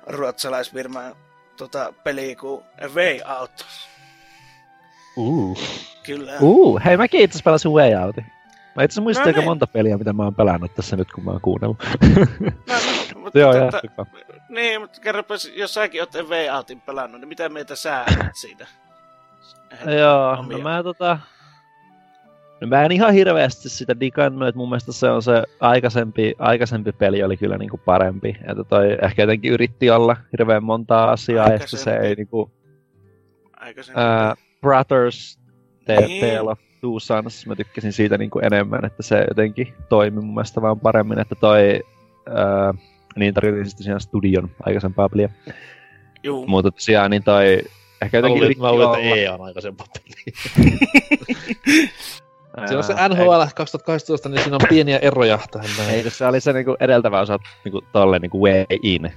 ruotsalaisvirman 0.07 1.15
tota, 1.57 1.93
peli 2.03 2.35
kuin 2.35 2.63
A 2.85 2.87
Way 2.95 3.19
Out. 3.39 3.65
Uh. 5.17 5.59
Kyllä. 6.03 6.31
Uh, 6.39 6.81
hei 6.85 6.97
mäkin 6.97 7.21
itse 7.21 7.39
pelasin 7.43 7.71
Way 7.71 7.95
Outin. 7.95 8.25
Mä 8.75 8.83
itse 8.83 9.01
muistin 9.01 9.23
no 9.23 9.27
aika 9.27 9.39
niin. 9.39 9.49
monta 9.49 9.67
peliä, 9.67 9.97
mitä 9.97 10.13
mä 10.13 10.23
oon 10.23 10.35
pelannut 10.35 10.75
tässä 10.75 10.95
nyt, 10.95 11.11
kun 11.11 11.23
mä 11.23 11.31
oon 11.31 11.41
kuunnellut. 11.41 11.83
No, 12.67 12.75
no, 13.15 13.21
mutta 13.21 13.39
Joo, 13.39 13.53
tota, 13.53 14.05
Niin, 14.49 14.81
mutta 14.81 15.01
kerropas, 15.01 15.51
jos 15.55 15.73
säkin 15.73 16.01
oot 16.01 16.13
Way 16.29 16.49
Outin 16.49 16.81
pelannut, 16.81 17.21
niin 17.21 17.27
mitä 17.27 17.49
mieltä 17.49 17.75
sä 17.75 18.05
siitä? 18.33 18.67
Joo, 19.99 20.45
no 20.49 20.57
mä 20.57 20.83
tota... 20.83 21.19
No 22.61 22.67
mä 22.67 22.83
en 22.85 22.91
ihan 22.91 23.13
hirveästi 23.13 23.69
sitä 23.69 23.99
digannut, 23.99 24.47
että 24.47 24.57
mun 24.57 24.69
mielestä 24.69 24.91
se 24.91 25.09
on 25.09 25.23
se 25.23 25.43
aikaisempi, 25.59 26.35
aikaisempi 26.39 26.91
peli 26.91 27.23
oli 27.23 27.37
kyllä 27.37 27.57
niinku 27.57 27.77
parempi. 27.77 28.29
Että 28.29 28.63
toi 28.63 28.97
ehkä 29.01 29.21
jotenkin 29.23 29.51
yritti 29.51 29.89
olla 29.89 30.17
hirveän 30.31 30.63
monta 30.63 31.03
asiaa, 31.03 31.49
ja 31.49 31.59
se 31.67 31.97
ei 31.97 32.15
niinku... 32.15 32.51
Aikaisempi. 33.59 34.01
Uh, 34.01 34.37
Brothers, 34.61 35.39
Te- 35.85 36.07
niin. 36.07 36.37
Tale 36.37 36.51
of 36.51 36.59
Two 36.81 36.99
Sons, 36.99 37.47
mä 37.47 37.55
tykkäsin 37.55 37.93
siitä 37.93 38.17
niinku 38.17 38.39
enemmän, 38.39 38.85
että 38.85 39.03
se 39.03 39.25
jotenkin 39.29 39.73
toimi 39.89 40.21
mun 40.21 40.33
mielestä 40.33 40.61
vaan 40.61 40.79
paremmin, 40.79 41.19
että 41.19 41.35
toi... 41.35 41.81
Uh, 42.29 42.79
niin 43.15 43.33
tarkoitin 43.33 43.65
sitten 43.65 43.83
siinä 43.83 43.99
studion 43.99 44.49
aikaisempaa 44.63 45.09
peliä. 45.09 45.29
Juu. 46.23 46.47
Mutta 46.47 46.71
tosiaan 46.71 47.11
niin 47.11 47.23
toi 47.23 47.61
ehkä 48.01 48.17
jotenkin... 48.17 48.61
Mä 48.61 48.71
luulin 48.71 48.87
että 48.87 49.15
EA 49.15 49.33
on 49.33 49.41
aikaisempaa 49.41 49.87
peliä. 49.93 50.33
Se 52.65 52.77
on 52.77 52.83
se 52.83 52.93
NHL 52.93 53.43
2018, 53.55 54.29
niin 54.29 54.41
siinä 54.41 54.55
on 54.55 54.61
pieniä 54.69 54.97
eroja 54.97 55.39
tähän 55.51 55.69
näin. 55.77 55.89
Ei, 55.89 56.09
se 56.09 56.25
oli 56.25 56.41
se 56.41 56.53
niinku 56.53 56.75
edeltävä 56.79 57.19
osa 57.19 57.39
niinku 57.63 57.81
tolle 57.91 58.19
niinku 58.19 58.43
way 58.43 58.65
in. 58.81 59.13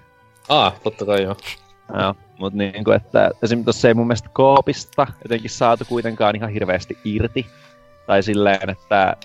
Ah, 0.49 0.81
totta 0.83 1.05
kai 1.07 1.23
joo. 1.23 1.37
Joo, 1.99 2.14
mutta 2.38 2.59
niinku, 2.59 2.90
että 2.90 3.31
esimerkiksi 3.42 3.66
tossa 3.66 3.88
ei 3.88 3.94
mun 3.94 4.07
mielestä 4.07 4.29
koopista 4.33 5.07
jotenkin 5.25 5.51
saatu 5.51 5.85
kuitenkaan 5.88 6.37
ihan 6.37 6.51
hirveästi 6.51 6.99
irti. 7.05 7.47
Tai 8.07 8.23
silleen, 8.23 8.70
että 8.70 9.16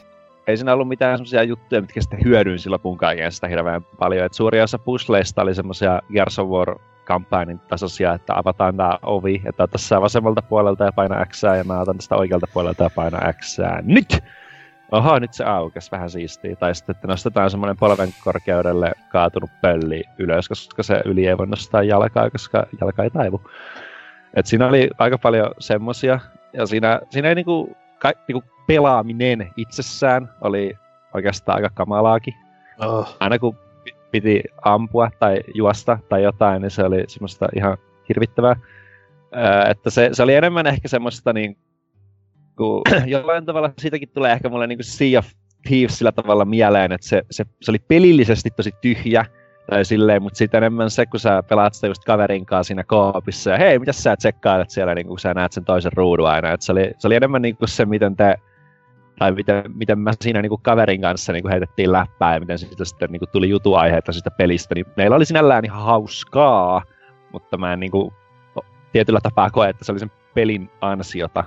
ei 0.47 0.57
siinä 0.57 0.73
ollut 0.73 0.87
mitään 0.87 1.17
semmoisia 1.17 1.43
juttuja, 1.43 1.81
mitkä 1.81 2.01
sitten 2.01 2.23
hyödyin 2.23 2.59
silloin 2.59 2.81
punkaan 2.81 3.15
sitä 3.29 3.47
hirveän 3.47 3.81
paljon. 3.99 4.25
Et 4.25 4.33
suuri 4.33 4.61
osa 4.61 4.79
puzzleista 4.79 5.41
oli 5.41 5.55
semmoisia 5.55 6.01
Gears 6.13 6.39
of 6.39 6.47
War 6.47 6.75
kampanjan 7.09 7.61
tasoisia, 7.67 8.13
että 8.13 8.33
avataan 8.37 8.77
tämä 8.77 8.97
ovi, 9.03 9.41
että 9.45 9.67
tässä 9.67 10.01
vasemmalta 10.01 10.41
puolelta 10.41 10.83
ja 10.83 10.91
paina 10.91 11.25
X, 11.25 11.43
ja 11.43 11.63
mä 11.63 11.79
otan 11.79 11.97
tästä 11.97 12.15
oikealta 12.15 12.47
puolelta 12.53 12.83
ja 12.83 12.89
paina 12.95 13.33
X. 13.33 13.57
Nyt! 13.81 14.23
Oho, 14.91 15.19
nyt 15.19 15.33
se 15.33 15.43
aukes, 15.43 15.91
vähän 15.91 16.09
siistiä. 16.09 16.55
Tai 16.55 16.75
sitten, 16.75 16.95
että 16.95 17.07
nostetaan 17.07 17.49
semmoinen 17.49 17.77
polven 17.77 18.09
korkeudelle 18.23 18.91
kaatunut 19.11 19.49
pölli 19.61 20.03
ylös, 20.17 20.49
koska 20.49 20.83
se 20.83 21.01
yli 21.05 21.27
ei 21.27 21.37
voi 21.37 21.47
nostaa 21.47 21.83
jalkaa, 21.83 22.29
koska 22.29 22.65
jalka 22.81 23.03
ei 23.03 23.09
taivu. 23.09 23.41
Et 24.33 24.45
siinä 24.45 24.67
oli 24.67 24.89
aika 24.97 25.17
paljon 25.17 25.51
semmosia, 25.59 26.19
ja 26.53 26.65
siinä, 26.65 27.01
siinä 27.09 27.29
ei 27.29 27.35
niinku, 27.35 27.77
ka, 27.99 28.11
niinku 28.27 28.43
pelaaminen 28.67 29.51
itsessään 29.57 30.29
oli 30.41 30.77
oikeastaan 31.13 31.55
aika 31.55 31.69
kamalaakin. 31.73 32.33
Oh. 32.79 33.17
Aina 33.19 33.39
kun 33.39 33.57
piti 34.11 34.43
ampua 34.61 35.11
tai 35.19 35.39
juosta 35.53 35.99
tai 36.09 36.23
jotain, 36.23 36.61
niin 36.61 36.71
se 36.71 36.83
oli 36.83 37.03
semmoista 37.07 37.47
ihan 37.55 37.77
hirvittävää. 38.09 38.55
Öö, 39.35 39.71
että 39.71 39.89
se, 39.89 40.09
se 40.13 40.23
oli 40.23 40.35
enemmän 40.35 40.67
ehkä 40.67 40.87
semmoista 40.87 41.33
niin 41.33 41.57
kuin, 42.57 42.81
jollain 43.05 43.45
tavalla 43.45 43.73
siitäkin 43.77 44.09
tulee 44.09 44.33
ehkä 44.33 44.49
mulle 44.49 44.67
niin 44.67 44.77
kuin 44.77 44.85
Sea 44.85 45.19
of 45.19 45.27
Thieves 45.67 45.97
sillä 45.97 46.11
tavalla 46.11 46.45
mieleen, 46.45 46.91
että 46.91 47.07
se, 47.07 47.23
se, 47.31 47.45
se 47.61 47.71
oli 47.71 47.79
pelillisesti 47.79 48.49
tosi 48.55 48.71
tyhjä, 48.81 49.25
tai 49.69 49.85
silleen, 49.85 50.21
mutta 50.21 50.37
sitten 50.37 50.57
enemmän 50.57 50.89
se, 50.89 51.05
kun 51.05 51.19
sä 51.19 51.43
pelaat 51.43 51.73
sitä 51.73 51.87
just 51.87 52.03
kaverin 52.03 52.45
kanssa 52.45 52.67
siinä 52.67 52.83
koopissa, 52.83 53.49
ja 53.49 53.57
hei, 53.57 53.79
mitä 53.79 53.93
sä 53.93 54.17
tsekkailet 54.17 54.69
siellä, 54.69 54.95
niin 54.95 55.07
kun 55.07 55.19
sä 55.19 55.33
näet 55.33 55.51
sen 55.51 55.65
toisen 55.65 55.91
ruudun 55.95 56.27
aina, 56.27 56.53
että 56.53 56.65
se 56.65 56.71
oli, 56.71 56.91
se 56.97 57.07
oli 57.07 57.15
enemmän 57.15 57.41
niin 57.41 57.57
kuin 57.57 57.69
se, 57.69 57.85
miten 57.85 58.15
te 58.15 58.35
tai 59.19 59.31
miten, 59.31 59.63
miten 59.75 59.99
mä 59.99 60.11
siinä 60.21 60.41
niin 60.41 60.49
kuin 60.49 60.61
kaverin 60.61 61.01
kanssa 61.01 61.33
niin 61.33 61.43
kuin 61.43 61.51
heitettiin 61.51 61.91
läppää 61.91 62.33
ja 62.33 62.39
miten 62.39 62.59
siitä 62.59 62.85
sitten 62.85 63.11
niin 63.11 63.19
kuin 63.19 63.29
tuli 63.29 63.49
jutuaiheita 63.49 64.11
siitä 64.11 64.31
pelistä, 64.31 64.75
niin 64.75 64.85
meillä 64.97 65.15
oli 65.15 65.25
sinällään 65.25 65.65
ihan 65.65 65.83
hauskaa, 65.83 66.83
mutta 67.31 67.57
mä 67.57 67.73
en 67.73 67.79
niin 67.79 67.91
kuin, 67.91 68.13
tietyllä 68.91 69.19
tapaa 69.23 69.49
koe, 69.49 69.69
että 69.69 69.85
se 69.85 69.91
oli 69.91 69.99
sen 69.99 70.11
pelin 70.33 70.69
ansiota. 70.81 71.43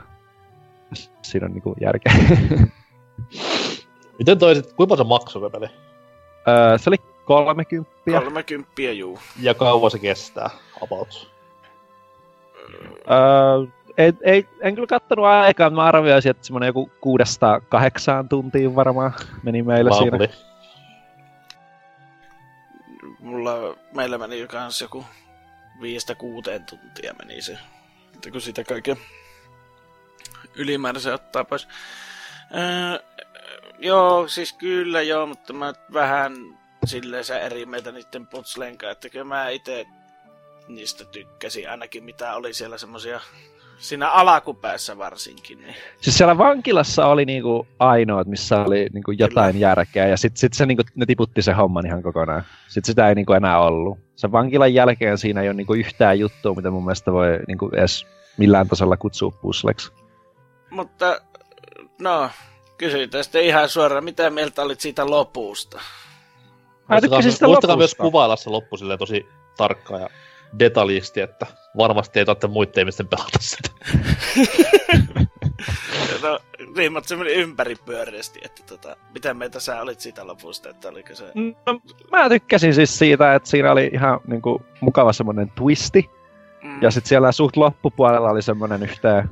Siinä 1.23 1.47
on 1.47 1.53
niin 1.53 1.63
kuin 1.63 1.75
järkeä. 1.81 2.13
Miten 4.19 4.39
toisit, 4.39 4.73
kuinka 4.73 4.97
se 4.97 5.05
maksoi 5.05 5.51
peli? 5.51 5.67
Öö, 6.49 6.79
se 6.79 6.91
oli 6.91 6.97
30. 7.25 7.91
30, 8.05 8.83
juu. 8.83 9.19
Ja 9.41 9.55
kauan 9.55 9.91
se 9.91 9.99
kestää, 9.99 10.51
about? 10.83 11.33
Öö, 13.11 13.67
ei, 13.99 14.13
ei, 14.23 14.49
en 14.61 14.75
kyllä 14.75 14.87
kattonut 14.87 15.25
aikaa, 15.25 15.71
mä 15.71 15.85
arvioisin, 15.85 16.31
että 16.31 16.47
semmonen 16.47 16.67
joku 16.67 16.91
kuudesta 17.01 17.61
kahdeksaan 17.69 18.29
tuntiin 18.29 18.75
varmaan 18.75 19.13
meni 19.43 19.63
meillä 19.63 19.91
Lovely. 19.91 20.29
siinä. 20.29 20.53
Mulla, 23.21 23.77
meillä 23.95 24.19
meni 24.19 24.47
kans 24.47 24.81
joku 24.81 25.05
viistä 25.81 26.15
kuuteen 26.15 26.65
tuntia 26.65 27.15
meni 27.19 27.43
se. 27.43 27.59
Että 28.15 28.31
kun 28.31 28.41
sitä 28.41 28.65
kaiken 28.65 28.97
ylimääräisen 30.55 31.15
ottaa 31.15 31.45
pois. 31.45 31.69
Öö, 32.55 32.99
joo, 33.79 34.29
siis 34.29 34.53
kyllä 34.53 35.03
joo, 35.03 35.27
mutta 35.27 35.53
mä 35.53 35.73
vähän 35.93 36.33
silleen 36.85 37.25
se 37.25 37.39
eri 37.39 37.67
mieltä 37.67 37.93
niiden 37.93 38.27
putslenkaan, 38.27 38.93
että 38.93 39.09
kyllä 39.09 39.25
mä 39.25 39.49
itse 39.49 39.87
niistä 40.69 41.05
tykkäsin 41.05 41.71
ainakin 41.71 42.05
mitä 42.05 42.35
oli 42.35 42.55
siellä 42.55 42.79
semmosia 42.79 43.21
Siinä 43.83 44.11
alakupäässä 44.11 44.99
varsinkin. 44.99 45.59
Niin. 45.59 45.75
Siis 46.01 46.19
siellä 46.19 46.39
vankilassa 46.39 47.07
oli 47.07 47.25
niinku 47.25 47.67
ainoat, 47.79 48.27
missä 48.27 48.63
oli 48.63 48.87
niinku 48.93 49.11
jotain 49.11 49.53
Kyllä. 49.53 49.67
järkeä, 49.67 50.07
ja 50.07 50.17
sitten 50.17 50.41
sit 50.41 50.53
se 50.53 50.67
niinku, 50.67 50.83
ne 50.95 51.07
tiputti 51.07 51.43
se 51.43 51.53
homman 51.53 51.87
ihan 51.87 52.03
kokonaan. 52.03 52.45
Sitten 52.69 52.85
sitä 52.85 53.09
ei 53.09 53.15
niinku 53.15 53.33
enää 53.33 53.61
ollut. 53.61 53.99
Se 54.17 54.33
vankilan 54.33 54.75
jälkeen 54.75 55.19
siinä 55.19 55.41
ei 55.43 55.49
ole 55.49 55.55
niinku 55.55 55.75
yhtään 55.75 56.19
juttua, 56.19 56.55
mitä 56.55 56.71
mun 56.71 56.85
mielestä 56.85 57.13
voi 57.13 57.41
niinku 57.49 57.71
edes 57.73 58.07
millään 58.37 58.69
tasolla 58.69 58.97
kutsua 58.97 59.31
pusleksi. 59.31 59.93
Mutta, 60.71 61.21
no, 61.99 62.31
kysytään 62.79 63.25
sitten 63.25 63.45
ihan 63.45 63.69
suoraan, 63.69 64.05
mitä 64.05 64.31
mieltä 64.31 64.63
olit 64.63 64.81
siitä 64.81 65.07
lopusta? 65.07 65.81
Mä 66.89 67.01
tykkäsin 67.01 67.33
sitä 67.33 67.47
Muistakaa 67.47 67.77
myös 67.77 67.91
lopusta. 67.91 68.03
kuvailla 68.03 68.37
se 68.37 68.51
loppu 68.51 68.77
silleen 68.77 68.99
tosi 68.99 69.27
tarkkaan 69.57 70.01
ja 70.03 70.09
detaljisti, 70.59 71.21
että 71.21 71.47
varmasti 71.77 72.19
ei 72.19 72.25
tarvitse 72.25 72.47
muiden 72.47 72.81
ihmisten 72.81 73.09
pelata 73.09 73.39
sitä. 73.41 73.69
No, 76.23 76.39
riimat 76.77 77.05
se 77.05 77.17
meni 77.17 77.33
ympäripyöreästi, 77.33 78.41
että 78.45 78.63
tota, 78.67 78.97
mitä 79.15 79.35
meitä 79.35 79.61
sä 79.61 79.81
olit 79.81 80.01
siitä 80.01 80.27
lopusta, 80.27 80.69
että 80.69 80.89
oliko 80.89 81.15
se... 81.15 81.25
No, 81.67 81.81
mä 82.13 82.29
tykkäsin 82.29 82.75
siis 82.75 82.99
siitä, 82.99 83.35
että 83.35 83.49
siinä 83.49 83.73
oli 83.73 83.91
ihan 83.93 84.21
niinku, 84.27 84.63
mukava 84.81 85.13
semmonen 85.13 85.51
twisti. 85.51 86.11
Mm, 86.63 86.83
Ja 86.83 86.91
sitten 86.91 87.09
siellä 87.09 87.33
suht 87.33 87.57
loppupuolella 87.57 88.31
oli 88.31 88.43
semmonen 88.43 88.83
yhteen 88.83 89.31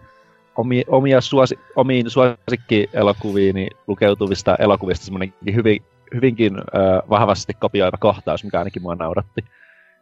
omi, 0.57 0.85
omia 0.89 1.21
suosi, 1.21 1.59
omiin 1.77 2.11
suosikkielokuviin 2.11 3.55
niin 3.55 3.71
lukeutuvista 3.87 4.57
elokuvista 4.59 5.05
semmonen 5.05 5.35
hyvin, 5.55 5.83
hyvinkin 6.15 6.59
ö, 6.59 6.63
vahvasti 7.11 7.55
kopioiva 7.55 7.97
kohtaus, 8.01 8.45
mikä 8.45 8.59
ainakin 8.59 8.83
mua 8.83 8.95
nauratti. 8.95 9.45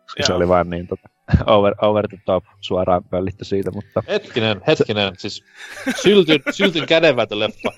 Koska 0.08 0.22
se 0.26 0.32
oli 0.32 0.48
vaan 0.48 0.70
niin 0.70 0.86
tota, 0.86 1.08
over, 1.54 1.74
over 1.82 2.08
the 2.08 2.18
top 2.24 2.44
suoraan 2.60 3.04
pöllitty 3.04 3.44
siitä, 3.44 3.70
mutta 3.70 4.02
Hetkinen, 4.08 4.60
hetkinen, 4.66 5.12
siis 5.18 5.44
syltyn, 6.02 6.40
syltyn 6.50 6.86
kädenvääntö 6.86 7.38
leffa. 7.38 7.72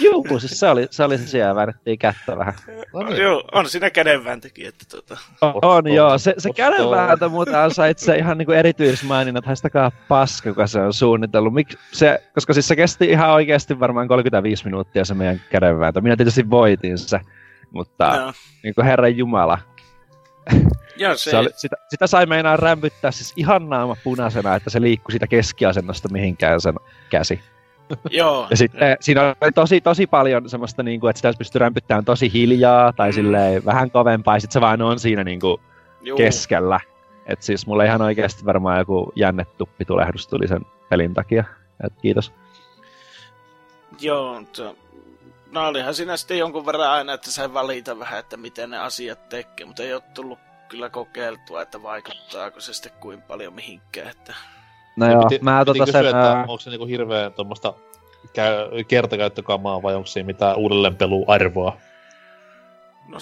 Juu, 0.00 0.38
siis 0.40 0.60
se 0.60 0.68
oli, 0.68 0.86
se 0.90 1.04
oli 1.04 1.18
se 1.18 1.26
siellä, 1.26 1.54
väännettiin 1.54 1.98
kättä 1.98 2.38
vähän. 2.38 2.54
No 2.94 3.02
niin. 3.02 3.22
Joo, 3.22 3.44
on 3.52 3.68
siinä 3.68 3.90
kädenvääntökin, 3.90 4.68
että 4.68 4.84
tota... 4.90 5.16
On, 5.40 5.54
on 5.62 5.92
joo, 5.92 6.18
se, 6.18 6.34
se 6.38 6.48
Osto. 6.48 6.52
kädenvääntö 6.52 7.28
muuten 7.28 7.58
ansaitsee 7.58 8.18
ihan 8.18 8.38
niinku 8.38 8.52
erityismaininnat, 8.52 9.46
haistakaa 9.46 9.92
paska, 10.08 10.50
kuka 10.50 10.66
se 10.66 10.80
on 10.80 10.92
suunnitellut. 10.92 11.54
Mik, 11.54 11.68
se, 11.92 12.22
koska 12.34 12.52
siis 12.52 12.68
se 12.68 12.76
kesti 12.76 13.04
ihan 13.04 13.30
oikeasti 13.30 13.80
varmaan 13.80 14.08
35 14.08 14.64
minuuttia 14.64 15.04
se 15.04 15.14
meidän 15.14 15.40
kädenvääntö. 15.50 16.00
Minä 16.00 16.16
tietysti 16.16 16.50
voitin 16.50 16.98
se, 16.98 17.20
mutta 17.70 18.16
No, 18.16 18.32
niinku 18.62 18.82
herran 18.82 19.16
jumala. 19.16 19.58
joo, 20.96 21.16
se, 21.16 21.30
Se 21.30 21.36
oli, 21.36 21.48
sitä, 21.56 21.76
sitä 21.88 22.06
sai 22.06 22.26
meinaa 22.26 22.56
rämpyttää 22.56 23.10
siis 23.10 23.32
ihan 23.36 23.68
naama 23.68 23.96
punaisena, 24.04 24.54
että 24.54 24.70
se 24.70 24.80
liikkui 24.80 25.12
siitä 25.12 25.26
keskiasennosta 25.26 26.08
mihinkään 26.08 26.60
sen 26.60 26.74
käsi. 27.10 27.40
joo, 28.10 28.46
Ja 28.50 28.56
sitten 28.56 28.96
siinä 29.00 29.36
oli 29.40 29.52
tosi, 29.52 29.80
tosi 29.80 30.06
paljon 30.06 30.48
semmoista, 30.48 30.82
niin 30.82 31.00
kuin, 31.00 31.10
että 31.10 31.18
sitä 31.18 31.38
pystynyt 31.38 31.60
rämpyttämään 31.60 32.04
tosi 32.04 32.32
hiljaa 32.32 32.92
tai 32.92 33.08
Mm. 33.08 33.14
silleen 33.14 33.64
vähän 33.64 33.90
kovempaa, 33.90 34.36
ja 34.36 34.40
sitten 34.40 34.52
se 34.52 34.60
vaan 34.60 34.82
on 34.82 34.98
siinä 34.98 35.24
niin 35.24 35.40
kuin, 35.40 35.60
juu, 36.02 36.16
keskellä. 36.16 36.80
Et 37.26 37.42
siis 37.42 37.66
mulle 37.66 37.84
ihan 37.86 38.02
oikeasti 38.02 38.44
varmaan 38.44 38.78
joku 38.78 39.12
jännetuppitulehdus 39.16 40.26
tuli 40.28 40.48
sen 40.48 40.60
pelin 40.88 41.14
takia. 41.14 41.44
Et 41.86 41.92
kiitos. 42.02 42.32
joo, 44.00 44.42
to, 44.56 44.76
no 45.52 45.68
olihan 45.68 45.94
siinä 45.94 46.16
sitten 46.16 46.38
jonkun 46.38 46.66
verran 46.66 46.90
aina, 46.90 47.12
että 47.12 47.30
sai 47.30 47.54
valita 47.54 47.98
vähän, 47.98 48.18
että 48.18 48.36
miten 48.36 48.70
ne 48.70 48.78
asiat 48.78 49.28
tekee, 49.28 49.66
mutta 49.66 49.82
ei 49.82 49.94
ole 49.94 50.02
tullut 50.14 50.38
kyllä 50.68 50.90
kokeiltua, 50.90 51.62
että 51.62 51.82
vaikuttaako 51.82 52.60
se 52.60 52.74
sitten 52.74 52.92
kuin 53.00 53.22
paljon 53.22 53.54
mihinkään, 53.54 54.08
että... 54.08 54.34
No 54.96 55.12
joo, 55.12 55.22
piti, 55.22 55.44
mä 55.44 55.64
piti 55.64 55.78
tota 55.78 55.84
kysyä, 55.84 56.00
sen... 56.02 56.06
että 56.10 56.32
ää, 56.32 56.40
onko 56.40 56.58
se 56.58 56.70
niinku 56.70 56.86
hirveän 56.86 57.32
tuommoista 57.32 57.74
käy, 58.32 58.84
kertakäyttökamaa 58.88 59.82
vai 59.82 59.94
onko 59.94 60.06
siinä 60.06 60.26
mitään 60.26 60.56
uudelleenpeluarvoa? 60.56 61.76
No, 63.08 63.18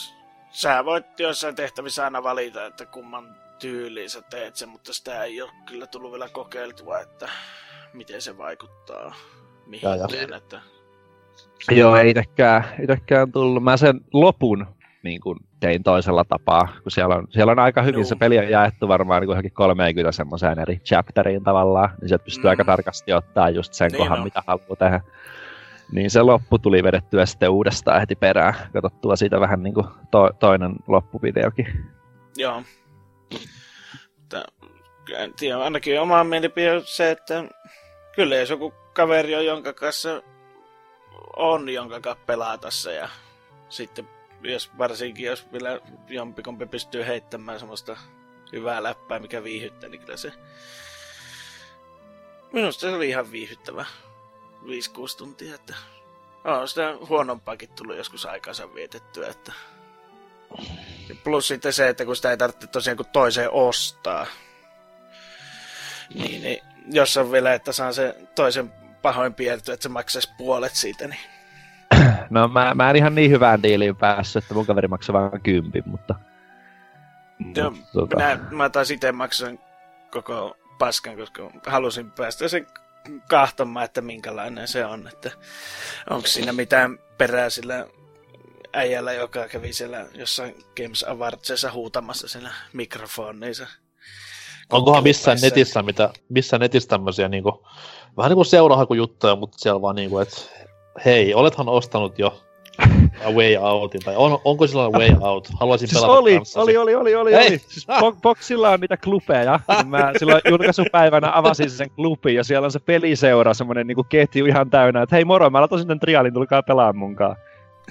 sä 0.51 0.85
voit 0.85 1.21
joissain 1.21 1.55
tehtävissä 1.55 2.05
aina 2.05 2.23
valita, 2.23 2.67
että 2.67 2.87
kumman 2.87 3.37
tyyliin 3.59 4.11
sä 4.11 4.23
teet 4.23 4.57
sen, 4.57 4.69
mutta 4.69 4.93
sitä 4.93 5.25
ei 5.25 5.43
ole 5.43 5.51
kyllä 5.67 5.87
tullut 5.87 6.12
vielä 6.12 6.29
kokeiltua, 6.29 7.01
että 7.01 7.29
miten 7.93 8.23
se 8.23 8.39
vaikuttaa 8.39 9.15
mihinkään, 9.67 10.33
että... 10.37 10.61
Joo, 11.71 11.97
ei 11.97 12.11
itekään, 12.11 12.64
itekään 12.83 13.33
tullut. 13.33 13.62
Mä 13.64 13.77
sen 13.77 14.01
lopun 14.12 14.66
niin 15.03 15.21
kun 15.21 15.40
tein 15.61 15.83
toisella 15.83 16.25
tapaa, 16.25 16.69
kun 16.83 16.92
siellä 16.92 17.14
on, 17.14 17.27
siellä 17.31 17.51
on 17.53 17.59
aika 17.59 17.83
hyvin 17.83 17.95
Joo. 18.01 18.05
se 18.05 18.16
peli 18.16 18.38
on 18.38 18.49
jaettu 18.49 18.88
varmaan 18.88 19.21
niin 19.23 19.29
johonkin 19.29 19.53
30 19.53 20.12
semmoiseen 20.12 20.59
eri 20.59 20.77
chapteriin 20.79 21.45
tavallaan, 21.45 21.88
niin 22.01 22.09
sieltä 22.09 22.25
pystyy 22.25 22.45
Mm. 22.45 22.49
aika 22.51 22.64
tarkasti 22.64 23.12
ottaa 23.12 23.51
just 23.51 23.73
sen 23.75 23.90
Niin 23.90 23.99
kohan, 23.99 24.19
on. 24.19 24.25
mitä 24.25 24.42
haluaa 24.47 24.77
tehdä. 24.79 25.01
Niin 25.92 26.11
se 26.11 26.23
loppu 26.23 26.59
tuli 26.59 26.83
vedettyä 26.83 27.27
sitten 27.27 27.51
uudestaan 27.51 28.01
heti 28.01 28.16
perään, 28.16 28.55
katsottua 28.73 29.16
siitä 29.16 29.40
vähän 29.40 29.62
niin 29.62 29.75
kuin 29.75 29.87
to, 30.11 30.31
toinen 30.38 30.73
loppuvideokin. 30.87 31.66
Joo. 32.37 32.62
Mutta, 34.19 34.45
en 35.16 35.33
tiedä, 35.38 35.59
ainakin 35.59 36.01
oma 36.01 36.25
mielipide 36.25 36.73
on 36.73 36.83
se, 36.85 37.11
että 37.11 37.45
kyllä 38.14 38.37
jos 38.37 38.51
joku 38.51 38.75
kaveri 38.95 39.35
on, 39.37 39.47
jonka 39.47 39.73
kanssa 39.73 40.23
on, 41.37 41.68
jonka 41.68 42.00
kanssa 42.00 42.70
se 42.70 42.94
ja 42.94 43.09
sitten 43.68 44.09
jos 44.42 44.70
varsinkin 44.79 45.26
jos 45.26 45.52
vielä 45.52 45.81
jompikompi 46.09 46.66
pystyy 46.66 47.07
heittämään 47.07 47.59
semmoista 47.59 47.96
hyvää 48.52 48.83
läppää, 48.83 49.18
mikä 49.18 49.44
viihyttää, 49.44 49.88
niin 49.90 50.00
kyllä 50.00 50.16
se 50.16 50.33
minusta 52.52 52.81
se 52.81 52.88
oli 52.88 53.09
ihan 53.09 53.33
viihyttävä 53.33 53.85
5-6 54.62 54.66
tuntia, 55.18 55.55
että 55.55 55.74
on 56.44 56.68
sitä 56.68 56.94
huonompaakin 57.09 57.68
tullut 57.68 57.96
joskus 57.96 58.26
aikansa 58.26 58.74
vietettyä, 58.74 59.29
että 59.29 59.52
Plus 61.24 61.48
sitten 61.48 61.72
se, 61.72 61.88
että 61.88 62.05
kun 62.05 62.16
sitä 62.16 62.31
ei 62.31 62.37
tarvitse 62.37 62.66
tosiaan 62.66 62.96
kuin 62.96 63.09
toiseen 63.12 63.50
ostaa. 63.50 64.26
Niin, 66.14 66.42
niin 66.42 66.62
jos 66.92 67.16
on 67.16 67.33
vielä, 67.33 67.55
että 67.55 67.72
saan 67.72 67.94
se 67.94 68.14
toisen 68.35 68.72
pahoin 69.07 69.35
piirtyä, 69.35 69.75
että 69.75 69.83
se 69.83 69.88
maksaisi 69.88 70.31
puolet 70.38 70.75
siitä, 70.75 71.09
niin 71.09 71.21
No 72.31 72.49
mä, 72.49 72.75
mä 72.75 72.90
en 72.90 72.97
ihan 72.97 73.14
niin 73.14 73.31
hyvään 73.31 73.62
diiliin 73.62 73.97
päässyt, 73.97 74.45
että 74.45 74.55
mun 74.55 74.66
kaveri 74.66 74.88
maksaa 74.88 75.12
vain 75.12 75.40
kympin, 75.40 75.83
mutta... 75.87 76.14
Joo, 77.57 77.71
mutta 77.71 77.92
tota, 77.92 78.16
minä, 78.16 78.38
mä 78.51 78.71
taas 78.71 78.90
itse 78.90 79.12
maksan 79.12 79.59
koko 80.11 80.57
paskan, 80.79 81.16
koska 81.16 81.51
halusin 81.66 82.11
päästä 82.11 82.49
sen 82.49 82.66
kahtomaan, 83.29 83.85
että 83.85 84.01
minkälainen 84.01 84.69
se 84.69 84.85
on, 84.85 85.09
että 85.09 85.31
onko 86.11 86.27
siinä 86.27 86.53
mitään 86.53 86.99
perää 87.19 87.51
sillä 87.51 87.87
äijällä, 88.73 89.12
joka 89.12 89.49
kävi 89.49 89.73
siellä 89.73 90.07
jossain 90.14 90.55
Games 90.77 91.05
Awardsissa 91.09 91.73
huutamassa 91.73 92.29
siinä 92.29 92.53
mikrofoniinsa. 92.73 93.66
Onkohan 94.73 95.03
missään 95.03 95.38
netissä, 95.42 95.83
mitä, 95.83 96.11
missään 96.29 96.61
netissä 96.61 96.88
tämmöisiä 96.88 97.29
niinku, 97.29 97.66
vähän 98.16 98.31
niinku 98.31 98.44
seurahakujuttuja, 98.44 99.37
mutta 99.37 99.59
siellä 99.59 99.83
vaan 99.83 99.96
niinku, 99.96 100.18
että 100.18 100.37
hei, 101.05 101.35
olethan 101.35 101.68
ostanut 101.68 102.18
jo 102.18 102.40
A 103.24 103.31
Way 103.31 103.57
Outin, 103.57 104.00
tai 104.05 104.16
on, 104.16 104.38
onko 104.44 104.66
sillä 104.66 104.88
Way 104.90 105.09
Out? 105.20 105.48
Haluaisin 105.61 105.88
Siis 105.88 106.00
pelata 106.00 106.18
oli, 106.18 106.35
kanssasi. 106.37 106.61
oli, 106.61 106.76
oli, 106.76 106.94
oli, 106.94 107.14
oli, 107.14 107.35
Ei. 107.35 107.48
oli. 107.48 107.59
Siis 107.59 107.87
Bo- 107.88 108.20
Boxilla 108.22 108.70
on 108.70 108.81
niitä 108.81 108.96
klubeja. 108.96 109.61
Mä 109.87 110.12
silloin 110.18 110.40
julkaisupäivänä 110.50 111.31
avasin 111.35 111.70
sen 111.70 111.90
klubin 111.90 112.35
ja 112.35 112.44
siellä 112.44 112.64
on 112.64 112.72
se 112.72 112.79
peliseura, 112.79 113.55
semmonen 113.55 113.87
niinku 113.87 114.05
ketju 114.09 114.46
ihan 114.46 114.70
täynnä, 114.70 115.02
että 115.02 115.16
hei 115.16 115.24
moro, 115.24 115.50
mä 115.50 115.61
latasin 115.61 115.88
tän 115.88 116.00
trialin, 116.00 116.35
tulkaa 116.35 116.62
pelaa 116.62 116.92
munkaan. 116.92 117.37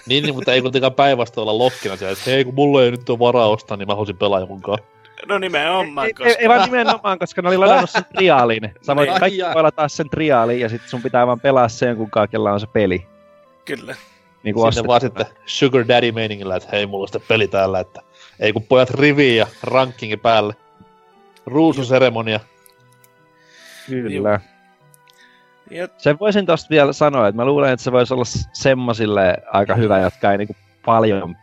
Niin, 0.08 0.24
niin, 0.24 0.36
mutta 0.36 0.54
ei 0.54 0.62
kuitenkaan 0.62 0.94
päinvastoin 0.94 1.50
olla 1.50 1.64
lokkina 1.64 1.96
siellä, 1.96 2.14
että 2.14 2.32
hei, 2.32 2.46
kun 2.46 2.56
mulla 2.56 2.84
ei 2.84 2.92
nyt 2.92 3.10
ole 3.10 3.20
varaa 3.20 3.48
ostaa, 3.50 3.78
niin 3.78 3.88
mä 3.88 3.94
haluaisin 3.94 4.18
pelaa 4.18 4.40
jonkun 4.40 4.62
kanssa. 4.62 4.86
No 5.28 5.38
nimenomaan, 5.38 6.08
koska... 6.08 6.30
ei, 6.30 6.36
ei, 6.40 6.50
vaan 6.50 6.62
nimenomaan, 6.62 7.20
koska 7.20 7.42
ne 7.42 7.48
oli 7.48 7.58
ladannut 7.58 7.90
sen 7.90 8.06
triaalin. 8.16 8.74
Sä 8.82 8.96
voit, 8.96 9.10
Ai 9.10 9.20
kaikki 9.20 9.40
voi 9.54 9.64
lataa 9.64 9.88
sen 9.88 10.10
triaalin 10.10 10.60
ja 10.60 10.70
sitten 10.70 10.90
sun 10.90 11.02
pitää 11.02 11.28
vaan 11.28 11.40
pelaa 11.40 11.70
sen, 11.70 11.96
kun 11.98 12.10
kaikilla 12.12 12.52
on 12.52 12.60
se 12.60 12.68
peli. 12.68 13.08
Kyllä. 13.66 13.96
Niin 14.44 14.56
kuin 14.56 14.74
Sinne 14.74 14.88
vaan 14.88 15.02
sitten 15.02 15.26
Sugar 15.46 15.88
Daddy 15.88 16.12
meiningillä, 16.12 16.56
että 16.56 16.70
hei, 16.72 16.86
mulla 16.86 17.04
on 17.04 17.08
sitten 17.08 17.28
peli 17.28 17.48
täällä, 17.48 17.80
että 17.80 18.02
ei 18.40 18.54
kun 18.54 18.64
pojat 18.64 18.90
riviin 18.90 19.38
ja 19.38 19.48
rankingi 19.64 20.18
päälle. 20.18 20.56
Ruususeremonia. 21.46 22.40
Kyllä. 23.88 24.40
Ja, 25.72 25.88
Sen 25.98 26.20
voisin 26.20 26.46
tosta 26.46 26.70
vielä 26.70 26.94
sanoa, 26.94 27.28
että 27.28 27.36
mä 27.42 27.46
luulen, 27.46 27.74
että 27.74 27.84
se 27.84 27.92
voisi 27.92 28.14
olla 28.14 28.26
s- 28.26 28.50
semmosille 28.54 29.38
aika 29.52 29.76
hyvä, 29.76 30.00
jotka 30.00 30.32
ei 30.32 30.38
niinku 30.38 30.56
paljon 30.86 31.36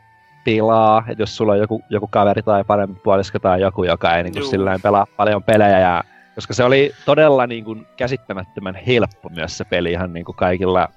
pilaa. 0.44 1.05
Että 1.09 1.22
jos 1.22 1.37
sulla 1.37 1.52
on 1.52 1.59
joku, 1.59 1.83
joku 1.90 2.07
kaveri 2.07 2.42
tai 2.42 2.64
parempi 2.64 3.00
puolisko 3.05 3.38
tai 3.38 3.61
joku, 3.61 3.85
joka 3.85 4.16
ei 4.16 4.24
Juu. 4.37 4.46
sillä 4.48 4.78
pelaa 4.83 5.07
paljon 5.16 5.42
pelejä. 5.42 5.78
Ja, 5.78 6.02
koska 6.35 6.55
se 6.55 6.64
oli 6.64 6.92
todella 7.05 7.46
niinku 7.46 7.76
käsittämättömän 7.96 8.74
helppo 8.74 9.28
myös 9.28 9.59
se 9.59 9.64
peli 9.64 9.90
ihan 9.92 10.12
niinku 10.12 10.33
kaikilla 10.33 10.88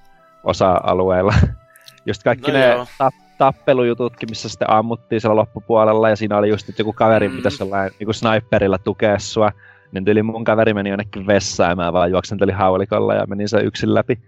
osa-alueilla. 0.44 1.34
Just 2.06 2.24
kaikki 2.24 2.52
No 2.52 2.58
ne 2.58 2.66
joo. 2.66 2.86
tap, 2.98 3.14
tappelujututkin, 3.38 4.30
missä 4.32 4.50
sitten 4.50 4.70
ammuttiin 4.70 5.22
siellä 5.22 5.36
loppupuolella. 5.36 6.10
Ja 6.10 6.16
siinä 6.16 6.38
oli 6.38 6.50
just, 6.50 6.70
että 6.70 6.82
joku 6.82 6.94
kaveri 6.94 7.28
Mm. 7.30 7.36
pitäisi 7.36 7.64
jollain 7.64 7.92
niinku 8.00 8.14
sniperilla 8.14 8.78
tukea 8.78 9.20
sua. 9.20 9.52
Niin 9.92 10.06
tyyli 10.06 10.24
mun 10.24 10.44
kaveri 10.44 10.74
meni 10.74 10.90
jonnekin 10.90 11.28
vessaan 11.28 11.70
ja 11.70 11.76
mä 11.76 11.94
vaan 11.94 12.12
juoksentelin 12.12 12.56
haulikolla 12.56 13.14
ja 13.14 13.26
menin 13.28 13.50
se 13.50 13.58
yksin 13.60 13.94
läpi. 13.94 14.20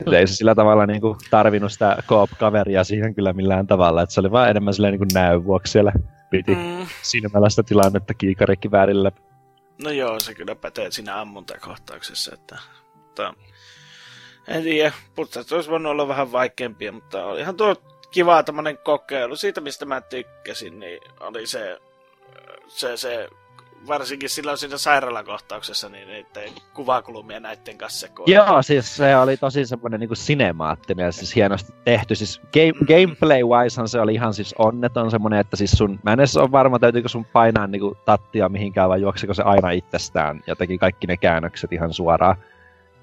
Et 0.00 0.12
ei 0.12 0.26
se 0.26 0.34
sillä 0.34 0.54
tavalla 0.54 0.86
niinku 0.86 1.16
tarvinnut 1.30 1.72
sitä 1.72 2.02
koop-kaveria 2.06 2.84
siihen 2.84 3.14
kyllä 3.14 3.32
millään 3.32 3.66
tavalla, 3.66 4.02
että 4.02 4.14
se 4.14 4.20
oli 4.20 4.30
vaan 4.30 4.50
enemmän 4.50 4.74
silleen 4.74 4.92
niinku 4.92 5.06
näyn 5.14 5.44
vuoksi 5.44 5.70
siellä 5.70 5.92
piti 6.30 6.54
mm. 6.54 6.86
silmällä 7.02 7.50
sitä 7.50 7.62
tilannetta 7.62 8.14
kiikarikiväärillä. 8.14 9.12
no 9.84 9.90
joo, 9.90 10.20
se 10.20 10.34
kyllä 10.34 10.54
pätee 10.54 10.90
siinä 10.90 11.20
ammuntakohtauksessa, 11.20 12.34
että... 12.34 12.58
Mutta, 12.94 13.34
en 14.48 14.62
tiedä, 14.62 14.92
putsat 15.14 15.52
olisi 15.52 15.70
voinut 15.70 15.90
olla 15.90 16.08
vähän 16.08 16.32
vaikeampia, 16.32 16.92
mutta 16.92 17.24
olihan 17.24 17.56
tuo 17.56 17.76
kiva 18.10 18.42
tämmönen 18.42 18.78
kokeilu. 18.78 19.36
Siitä, 19.36 19.60
mistä 19.60 19.84
mä 19.84 20.00
tykkäsin, 20.00 20.80
niin 20.80 21.00
oli 21.20 21.46
se, 21.46 21.78
se, 22.66 22.96
se 22.96 23.28
varsinkin 23.86 24.28
silloin 24.28 24.58
siinä 24.58 24.78
sairaalakohtauksessa, 24.78 25.88
niin 25.88 26.08
niiden 26.08 26.52
kuvakulmia 26.74 27.40
näiden 27.40 27.78
kanssa 27.78 28.00
sekoilla. 28.00 28.34
Joo, 28.34 28.62
siis 28.62 28.96
se 28.96 29.16
oli 29.16 29.36
tosi 29.36 29.66
semmoinen 29.66 30.00
niin 30.00 30.16
sinemaattinen 30.16 31.04
ja 31.04 31.12
siis 31.12 31.36
hienosti 31.36 31.72
tehty. 31.84 32.14
Siis 32.14 32.40
game, 32.52 32.72
mm. 32.72 32.86
gameplay-wisehan 32.86 33.88
se 33.88 34.00
oli 34.00 34.14
ihan 34.14 34.34
siis 34.34 34.54
onneton 34.58 35.10
semmoinen, 35.10 35.40
että 35.40 35.56
siis 35.56 35.70
sun, 35.70 36.00
mä 36.02 36.12
en 36.12 36.20
edes 36.20 36.36
ole 36.36 36.52
varma, 36.52 36.78
täytyykö 36.78 37.08
sun 37.08 37.24
painaa 37.24 37.66
niin 37.66 37.80
kuin 37.80 37.96
tattia 38.04 38.48
mihinkään 38.48 38.88
vai 38.88 39.00
juoksiko 39.00 39.34
se 39.34 39.42
aina 39.42 39.70
itsestään 39.70 40.40
ja 40.46 40.56
teki 40.56 40.78
kaikki 40.78 41.06
ne 41.06 41.16
käännökset 41.16 41.72
ihan 41.72 41.92
suoraan. 41.92 42.36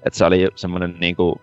Että 0.04 0.18
se 0.18 0.24
oli 0.24 0.48
semmoinen 0.54 0.96
niin 1.00 1.16
kuin 1.16 1.40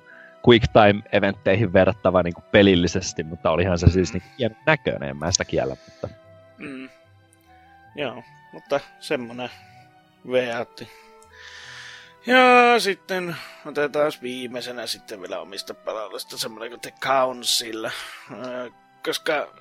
quick 0.47 0.65
time-eventteihin 0.73 1.73
verrattava 1.73 2.23
niin 2.23 2.33
kuin 2.33 2.45
pelillisesti, 2.51 3.23
mutta 3.23 3.51
olihan 3.51 3.79
se 3.79 3.89
siis 3.89 4.13
niin 4.13 4.55
näköinen, 4.65 5.09
en 5.09 5.17
mä 5.17 5.31
sitä 5.31 5.45
kiellä. 5.45 5.75
Mutta... 5.85 6.09
Mm. 6.57 6.89
Joo, 7.95 8.23
mutta 8.53 8.79
semmonen 8.99 9.49
veatti. 10.31 10.89
Ja 12.25 12.79
sitten 12.79 13.35
otetaan 13.65 14.11
viimeisenä 14.21 14.87
sitten 14.87 15.21
vielä 15.21 15.39
omista 15.39 15.73
palveluista 15.73 16.37
semmoinen 16.37 16.69
kuin 16.69 16.81
The 16.81 16.93
Council. 17.01 17.89
Koska 19.05 19.53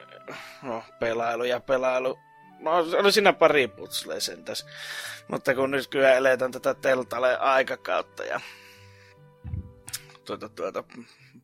no, 0.62 0.84
pelailu 1.00 1.44
ja 1.44 1.60
pelailu 1.60 2.18
No, 2.62 2.72
oli 2.76 3.12
siinä 3.12 3.32
pari 3.32 3.68
putsle 3.68 4.20
sentäs. 4.20 4.66
Mutta 5.28 5.54
kun 5.54 5.70
nyt 5.70 5.86
kyllä 5.86 6.14
eletään 6.14 6.52
tätä 6.52 6.74
teltale 6.74 7.36
aikakautta 7.36 8.24
ja 8.24 8.40
tuota, 10.24 10.48
tuota, 10.48 10.84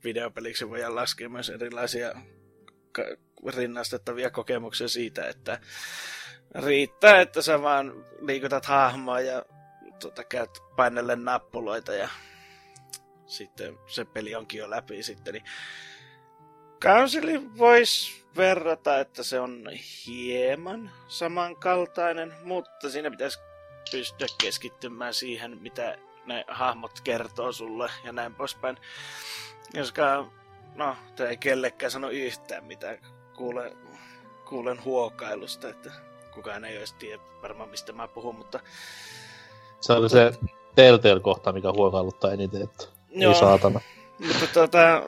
videopeliksi 0.05 0.71
voidaan 0.71 0.95
laskea 0.95 1.29
myös 1.29 1.51
erilaisia 1.51 2.13
rinnastettavia 3.57 4.31
kokemuksia 4.31 4.89
siitä, 4.89 5.29
että 5.29 5.61
riittää, 6.55 7.21
että 7.21 7.43
sä 7.43 7.63
vaan 7.63 8.05
liikutat 8.21 8.67
hahmoa 8.67 9.21
ja 9.21 9.43
tuota, 10.01 10.25
käyt 10.25 10.51
painelle 10.77 11.17
nappuloita 11.17 11.95
ja 11.95 12.09
sitten 13.27 13.79
se 13.87 14.05
peli 14.05 14.35
onkin 14.35 14.59
jo 14.59 14.71
läpi 14.71 15.03
sitten. 15.03 15.35
Niin 15.35 15.45
voisi 17.59 18.25
verrata, 18.37 19.01
että 19.01 19.23
se 19.23 19.41
on 19.41 19.69
hieman 20.07 20.91
samankaltainen, 21.09 22.35
mutta 22.45 22.91
siinä 22.91 23.11
pitäisi 23.11 23.39
pystyä 23.91 24.27
keskittymään 24.41 25.15
siihen, 25.15 25.59
mitä 25.63 25.99
ne 26.27 26.45
hahmot 26.49 27.01
kertoo 27.01 27.53
sulle 27.53 27.91
ja 28.05 28.13
näin 28.13 28.35
poispäin. 28.35 28.77
Koska, 29.79 30.31
no, 30.75 30.97
tämä 31.17 31.31
ei 31.31 31.37
kellekään 31.37 31.91
sano 31.91 32.11
yhtään 32.11 32.65
mitä 32.65 32.99
kuulen, 33.37 33.77
kuulen 34.49 34.85
huokailusta, 34.85 35.69
että 35.69 36.08
kukaan 36.39 36.65
ei 36.65 36.77
edes 36.77 36.93
tiedä 36.93 37.23
varmaan 37.43 37.69
mistä 37.69 37.93
mä 37.93 38.09
puhun, 38.09 38.35
mutta... 38.35 38.61
Se 39.81 39.93
oli 39.93 40.11
se 40.11 40.33
Telltale-kohta, 40.75 41.53
mikä 41.53 41.73
huokailuttaa 41.73 42.33
eniten, 42.33 42.63
että 42.63 42.85
Joo, 43.11 43.33
ei 43.33 43.39
saatana. 43.39 43.81
Mutta 44.19 44.47
tota, 44.53 45.03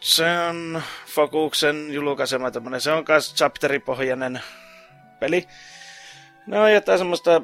se 0.00 0.38
on 0.38 0.82
Fokuksen 1.06 1.92
julkaisema 1.92 2.50
tämmönen, 2.50 2.80
se 2.80 2.92
on 2.92 3.04
myös 3.08 3.34
chapteripohjainen 3.34 4.40
peli. 5.20 5.48
No 6.46 6.58
tää 6.84 6.98
semmoista 6.98 7.42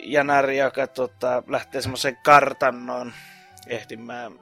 jänäri, 0.00 0.58
joka 0.58 0.86
tota, 0.86 1.42
lähtee 1.48 1.82
semmoiseen 1.82 2.18
kartannoon 2.22 3.12
ehtimään 3.66 4.32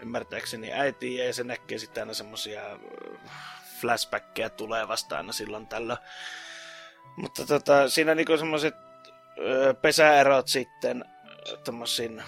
ymmärtääkseni 0.00 0.72
äitiin 0.72 1.26
ja 1.26 1.34
se 1.34 1.44
näkee 1.44 1.78
sitten 1.78 2.02
aina 2.02 2.14
semmosia 2.14 2.62
flashbackkejä 3.80 4.50
tulee 4.50 4.88
vasta 4.88 5.16
aina 5.16 5.32
silloin 5.32 5.66
tällä. 5.66 5.96
Mutta 7.16 7.46
tota, 7.46 7.88
siinä 7.88 8.14
niinku 8.14 8.36
semmoiset 8.36 8.74
pesäerot 9.82 10.48
sitten 10.48 11.04
tommosin 11.64 12.22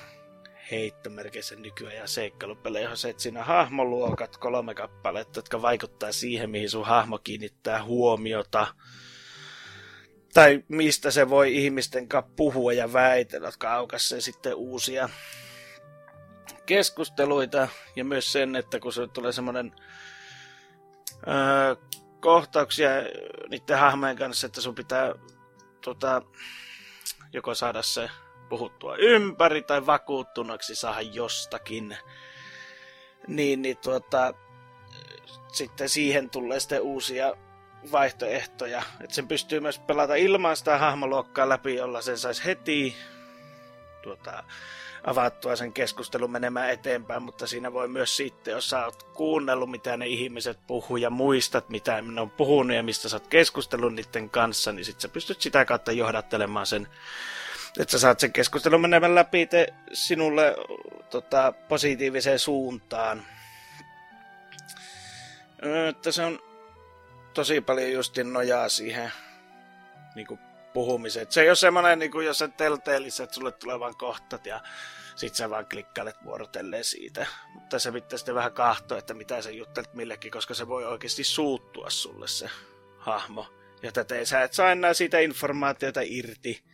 heittomerkeissä 0.70 1.56
nykyään 1.56 2.08
seikkailupelejä, 2.08 2.82
johon 2.82 2.96
se, 2.96 3.08
että 3.08 3.22
siinä 3.22 3.44
hahmoluokat, 3.44 4.36
kolme 4.36 4.74
kappaletta, 4.74 5.38
jotka 5.38 5.62
vaikuttaa 5.62 6.12
siihen, 6.12 6.50
mihin 6.50 6.70
sun 6.70 6.86
hahmo 6.86 7.18
kiinnittää 7.18 7.84
huomiota. 7.84 8.66
Tai 10.34 10.64
mistä 10.68 11.10
se 11.10 11.30
voi 11.30 11.56
ihmisten 11.56 12.08
kanssa 12.08 12.30
puhua 12.36 12.72
ja 12.72 12.92
väitellä, 12.92 13.48
jotka 13.48 13.74
aukaisee 13.74 14.20
sitten 14.20 14.54
uusia 14.54 15.08
keskusteluita. 16.66 17.68
Ja 17.96 18.04
myös 18.04 18.32
sen, 18.32 18.56
että 18.56 18.80
kun 18.80 18.92
se 18.92 19.08
tulee 19.08 19.32
semmoinen 19.32 19.72
öö, 21.28 21.76
kohtauksia 22.20 22.90
niiden 23.48 23.78
hahmojen 23.78 24.16
kanssa, 24.16 24.46
että 24.46 24.60
sun 24.60 24.74
pitää 24.74 25.14
tota, 25.84 26.22
joko 27.32 27.54
saada 27.54 27.82
se 27.82 28.10
puhuttua 28.48 28.96
ympäri 28.96 29.62
tai 29.62 29.86
vakuuttuneeksi 29.86 30.74
saada 30.74 31.00
jostakin. 31.00 31.96
Niin, 33.26 33.62
niin 33.62 33.76
tuota, 33.76 34.34
sitten 35.52 35.88
siihen 35.88 36.30
tulee 36.30 36.60
sitten 36.60 36.82
uusia 36.82 37.34
vaihtoehtoja. 37.92 38.82
Että 39.00 39.14
sen 39.14 39.28
pystyy 39.28 39.60
myös 39.60 39.78
pelata 39.78 40.14
ilman 40.14 40.56
sitä 40.56 40.78
hahmoluokkaa 40.78 41.48
läpi, 41.48 41.74
jolla 41.74 42.02
sen 42.02 42.18
saisi 42.18 42.44
heti 42.44 42.96
tuota, 44.02 44.44
avattua 45.08 45.56
sen 45.56 45.72
keskustelun 45.72 46.30
menemään 46.30 46.70
eteenpäin, 46.70 47.22
mutta 47.22 47.46
siinä 47.46 47.72
voi 47.72 47.88
myös 47.88 48.16
sitten, 48.16 48.52
jos 48.52 48.70
sä 48.70 48.84
oot 48.84 49.02
kuunnellut, 49.02 49.70
mitä 49.70 49.96
ne 49.96 50.06
ihmiset 50.06 50.58
puhuu 50.66 50.96
ja 50.96 51.10
muistat, 51.10 51.68
mitä 51.68 52.02
ne 52.02 52.20
on 52.20 52.30
puhunut 52.30 52.76
ja 52.76 52.82
mistä 52.82 53.08
sä 53.08 53.16
oot 53.16 53.26
keskustellut 53.26 53.94
niiden 53.94 54.30
kanssa, 54.30 54.72
niin 54.72 54.84
sitten 54.84 55.00
sä 55.00 55.08
pystyt 55.08 55.40
sitä 55.40 55.64
kautta 55.64 55.92
johdattelemaan 55.92 56.66
sen, 56.66 56.88
että 57.80 57.92
sä 57.92 57.98
saat 57.98 58.20
sen 58.20 58.32
keskustelun 58.32 58.80
menemään 58.80 59.14
läpi 59.14 59.46
te 59.46 59.74
sinulle 59.92 60.56
tota, 61.10 61.52
positiiviseen 61.68 62.38
suuntaan. 62.38 63.22
Että 65.88 66.12
se 66.12 66.24
on 66.24 66.38
tosi 67.34 67.60
paljon 67.60 67.92
justin 67.92 68.32
nojaa 68.32 68.68
siihen 68.68 69.12
niin 70.14 70.26
kuin 70.26 70.40
puhumiseen. 70.72 71.26
Se 71.30 71.40
ei 71.40 71.48
ole 71.48 71.56
semmoinen, 71.56 71.98
niin 71.98 72.10
kuin 72.10 72.26
jos 72.26 72.38
sä 72.38 72.48
telteelissä, 72.48 73.24
että 73.24 73.34
sulle 73.34 73.52
tulee 73.52 73.80
vaan 73.80 73.96
kohtat 73.96 74.46
ja 74.46 74.60
sit 75.18 75.34
sä 75.34 75.50
vaan 75.50 75.66
klikkailet 75.68 76.16
vuorotelleen 76.24 76.84
siitä. 76.84 77.26
Mutta 77.54 77.78
se 77.78 77.92
pitää 77.92 78.18
sitten 78.18 78.34
vähän 78.34 78.52
kahtoa, 78.52 78.98
että 78.98 79.14
mitä 79.14 79.42
sä 79.42 79.50
juttelet 79.50 79.94
millekin, 79.94 80.30
koska 80.30 80.54
se 80.54 80.68
voi 80.68 80.86
oikeasti 80.86 81.24
suuttua 81.24 81.90
sulle 81.90 82.28
se 82.28 82.50
hahmo. 82.98 83.46
Ja 83.82 83.92
täten 83.92 84.26
sä 84.26 84.42
et 84.42 84.52
saa 84.52 84.72
enää 84.72 84.94
siitä 84.94 85.18
informaatiota 85.18 86.00
irti, 86.04 86.64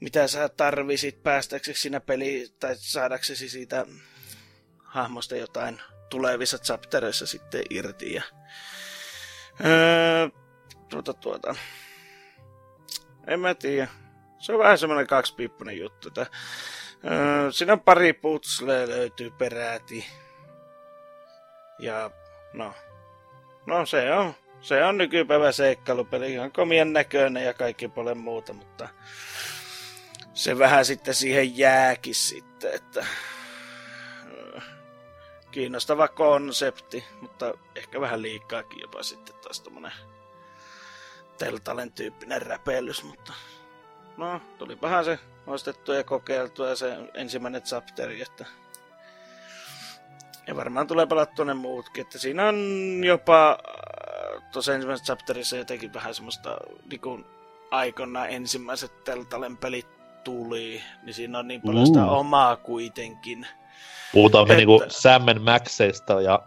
mitä 0.00 0.26
sä 0.26 0.48
tarvisit 0.48 1.22
päästäksesi 1.22 1.80
siinä 1.80 2.00
peliin, 2.00 2.48
tai 2.60 2.76
saadaksesi 2.78 3.48
siitä 3.48 3.86
hahmosta 4.78 5.36
jotain 5.36 5.80
tulevissa 6.10 6.58
chapterissa 6.58 7.26
sitten 7.26 7.62
irti. 7.70 8.14
Ja, 8.14 8.22
öö, 9.64 10.28
tuota, 10.88 11.14
tuota. 11.14 11.54
En 13.26 13.40
mä 13.40 13.54
tiedä. 13.54 13.88
Se 14.38 14.52
on 14.52 14.58
vähän 14.58 14.78
semmoinen 14.78 15.06
kaksipiippunen 15.06 15.78
juttu. 15.78 16.08
Että 16.08 16.26
Siinä 17.50 17.72
on 17.72 17.80
pari 17.80 18.12
putsle 18.12 18.88
löytyy 18.88 19.30
peräti. 19.30 20.06
Ja 21.78 22.10
no, 22.52 22.74
no 23.66 23.86
se 23.86 24.14
on, 24.14 24.34
se 24.60 24.84
on 24.84 24.98
nykypäivä 24.98 25.52
seikkailupeli, 25.52 26.32
ihan 26.32 26.52
komien 26.52 26.92
näköinen 26.92 27.44
ja 27.44 27.54
kaikki 27.54 27.88
paljon 27.88 28.18
muuta, 28.18 28.52
mutta 28.52 28.88
se 30.34 30.58
vähän 30.58 30.84
sitten 30.84 31.14
siihen 31.14 31.58
jääkin 31.58 32.14
sitten, 32.14 32.74
että 32.74 33.06
kiinnostava 35.50 36.08
konsepti, 36.08 37.04
mutta 37.20 37.54
ehkä 37.76 38.00
vähän 38.00 38.22
liikaakin 38.22 38.80
jopa 38.80 39.02
sitten 39.02 39.34
taas 39.42 39.60
tommonen 39.60 39.92
Teltalen 41.38 41.92
tyyppinen 41.92 42.42
räpellys, 42.42 43.04
mutta 43.04 43.32
no, 44.16 44.40
tulipahan 44.58 45.04
se 45.04 45.18
ostettua 45.46 45.94
ja 45.94 46.04
kokeiltua 46.04 46.68
ja 46.68 46.76
se 46.76 46.96
ensimmäinen 47.14 47.62
chapteri, 47.62 48.22
että 48.22 48.46
ja 50.46 50.56
varmaan 50.56 50.86
tulee 50.86 51.06
pelattua 51.06 51.44
ne 51.44 51.54
muutkin, 51.54 52.02
että 52.02 52.18
siinä 52.18 52.48
on 52.48 52.56
jopa 53.04 53.50
äh, 53.50 54.42
tuossa 54.52 54.74
ensimmäisessä 54.74 55.06
chapterissa 55.06 55.56
jotenkin 55.56 55.94
vähän 55.94 56.14
semmoista 56.14 56.56
niin 56.90 57.24
aikoinaan 57.70 58.30
ensimmäiset 58.30 59.04
Teltalen 59.04 59.56
pelit 59.56 59.86
tuli, 60.24 60.82
niin 61.02 61.14
siinä 61.14 61.38
on 61.38 61.48
niin 61.48 61.60
paljon 61.60 61.86
sitä 61.86 62.06
omaa 62.06 62.56
kuitenkin. 62.56 63.46
Puhutaan 64.12 64.48
me 64.48 64.56
niinku 64.56 64.82
Sam 64.88 65.22
Maxeista 65.40 66.20
ja 66.20 66.42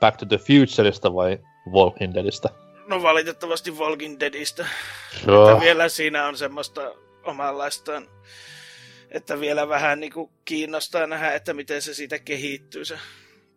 Back 0.00 0.16
to 0.16 0.26
the 0.26 0.38
Futureista 0.38 1.14
vai 1.14 1.38
Walking 1.72 2.14
Deadistä? 2.14 2.48
No 2.86 3.02
valitettavasti 3.02 3.70
Walking 3.70 4.20
Deadistä. 4.20 4.66
Että 5.16 5.60
vielä 5.60 5.88
siinä 5.88 6.26
on 6.26 6.36
semmoista 6.36 6.80
omanlaistaan. 7.28 8.08
Että 9.10 9.40
vielä 9.40 9.68
vähän 9.68 10.00
niin 10.00 10.12
kuin 10.12 10.30
kiinnostaa 10.44 11.06
nähdä, 11.06 11.32
että 11.32 11.54
miten 11.54 11.82
se 11.82 11.94
siitä 11.94 12.18
kehittyy 12.18 12.84
se 12.84 12.98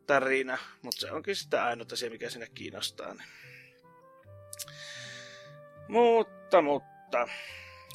tarina, 0.07 0.57
mutta 0.81 1.01
se 1.01 1.11
onkin 1.11 1.35
sitten 1.35 1.61
ainut 1.61 1.91
asia, 1.91 2.09
mikä 2.09 2.29
sinä 2.29 2.47
kiinnostaa. 2.53 3.13
Niin. 3.13 3.27
Mutta, 5.87 6.61
mutta, 6.61 7.27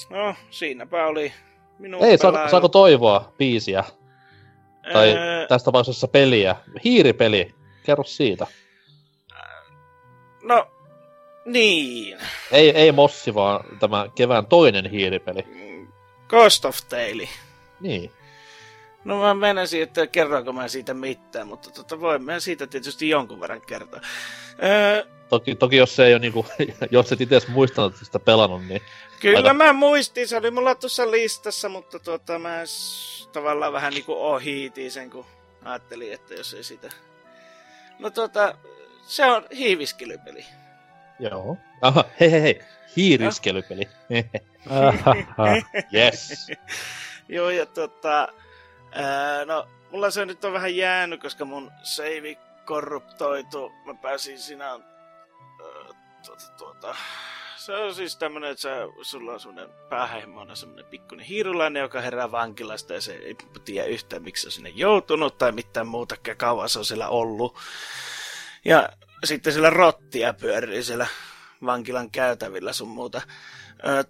no 0.09 0.35
siinäpä 0.49 1.07
oli 1.07 1.33
minun 1.79 2.05
Ei, 2.05 2.17
saako, 2.17 2.49
saako 2.49 2.69
toivoa 2.69 3.33
biisiä? 3.37 3.83
Tai 4.93 5.13
öö... 5.17 5.47
tässä 5.47 5.65
tapauksessa 5.65 6.07
peliä. 6.07 6.55
Hiiripeli. 6.83 7.55
Kerro 7.83 8.03
siitä. 8.03 8.47
No, 10.43 10.67
niin. 11.45 12.17
Ei, 12.51 12.69
ei 12.69 12.91
Mossi, 12.91 13.35
vaan 13.35 13.79
tämä 13.79 14.07
kevään 14.15 14.45
toinen 14.45 14.91
hiiripeli. 14.91 15.66
Ghost 16.27 16.65
of 16.65 16.77
Tale. 16.89 17.29
Niin. 17.79 18.11
No 19.03 19.21
mä 19.21 19.33
menisin, 19.33 19.83
että 19.83 20.07
kerroinko 20.07 20.53
mä 20.53 20.67
siitä 20.67 20.93
mitään, 20.93 21.47
mutta 21.47 21.71
tota, 21.71 21.99
voin 21.99 22.23
mä 22.23 22.39
siitä 22.39 22.67
tietysti 22.67 23.09
jonkun 23.09 23.39
verran 23.39 23.61
kertoa. 23.61 24.01
Öö, 24.63 25.05
toki, 25.29 25.55
toki 25.55 25.77
jos 25.77 25.95
se 25.95 26.05
ei 26.05 26.13
ole 26.13 26.19
niinku, 26.19 26.45
jos 26.91 27.11
et 27.11 27.21
itse 27.21 27.41
muistanut 27.47 27.95
sitä 27.95 28.19
pelannut, 28.19 28.65
niin... 28.65 28.81
Kyllä 29.19 29.37
aika... 29.37 29.53
mä 29.53 29.73
muistin, 29.73 30.27
se 30.27 30.37
oli 30.37 30.51
mulla 30.51 30.75
tuossa 30.75 31.11
listassa, 31.11 31.69
mutta 31.69 31.99
tuota, 31.99 32.39
mä 32.39 32.63
tavallaan 33.31 33.73
vähän 33.73 33.93
niinku 33.93 34.13
ohiitin 34.13 34.91
sen, 34.91 35.09
kun 35.09 35.25
ajattelin, 35.63 36.13
että 36.13 36.33
jos 36.33 36.53
ei 36.53 36.63
sitä... 36.63 36.89
No 37.99 38.09
tuota, 38.09 38.57
se 39.07 39.25
on 39.25 39.45
hiiviskelypeli. 39.57 40.45
Joo. 41.19 41.57
Aha, 41.81 42.05
hei 42.19 42.31
hei 42.31 42.41
hei. 42.41 42.61
Hiiriskelypeli. 42.97 43.87
yes. 45.95 46.47
Joo, 47.29 47.49
ja 47.49 47.65
tota... 47.65 48.27
Ää, 48.91 49.45
no, 49.45 49.67
mulla 49.91 50.11
se 50.11 50.25
nyt 50.25 50.45
on 50.45 50.53
vähän 50.53 50.75
jäänyt, 50.75 51.21
koska 51.21 51.45
mun 51.45 51.71
save 51.83 52.37
korruptoitu. 52.65 53.71
Mä 53.85 53.93
pääsin 53.93 54.39
siinä... 54.39 54.69
Ää, 54.69 54.79
tuota, 56.25 56.51
tuota, 56.57 56.95
se 57.67 57.75
on 57.75 57.95
siis 57.95 58.15
tämmönen, 58.15 58.51
että 58.51 58.61
sä, 58.61 58.69
sulla 59.01 59.33
on 59.33 59.39
semmonen 59.39 59.69
päähahmona 59.89 60.55
semmonen 60.55 60.85
pikkuinen 60.85 61.25
hiirulainen, 61.25 61.81
joka 61.81 62.01
herää 62.01 62.31
vankilasta 62.31 62.93
ja 62.93 63.01
se 63.01 63.13
ei 63.13 63.35
tiedä 63.65 63.87
yhtään, 63.87 64.23
miksi 64.23 64.41
se 64.41 64.47
on 64.47 64.51
sinne 64.51 64.69
joutunut 64.69 65.37
tai 65.37 65.51
mitään 65.51 65.87
muutakaan 65.87 66.37
kauan 66.37 66.69
se 66.69 66.79
on 66.79 66.85
siellä 66.85 67.09
ollut. 67.09 67.57
Ja 68.65 68.89
sitten 69.23 69.53
siellä 69.53 69.69
rottia 69.69 70.33
pyörii 70.33 70.83
siellä 70.83 71.07
vankilan 71.65 72.11
käytävillä 72.11 72.73
sun 72.73 72.87
muuta. 72.87 73.21
Ö, 73.87 74.03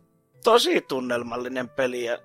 tosi 0.44 0.82
tunnelmallinen 0.82 1.70
peli 1.70 2.06
ja 2.06 2.20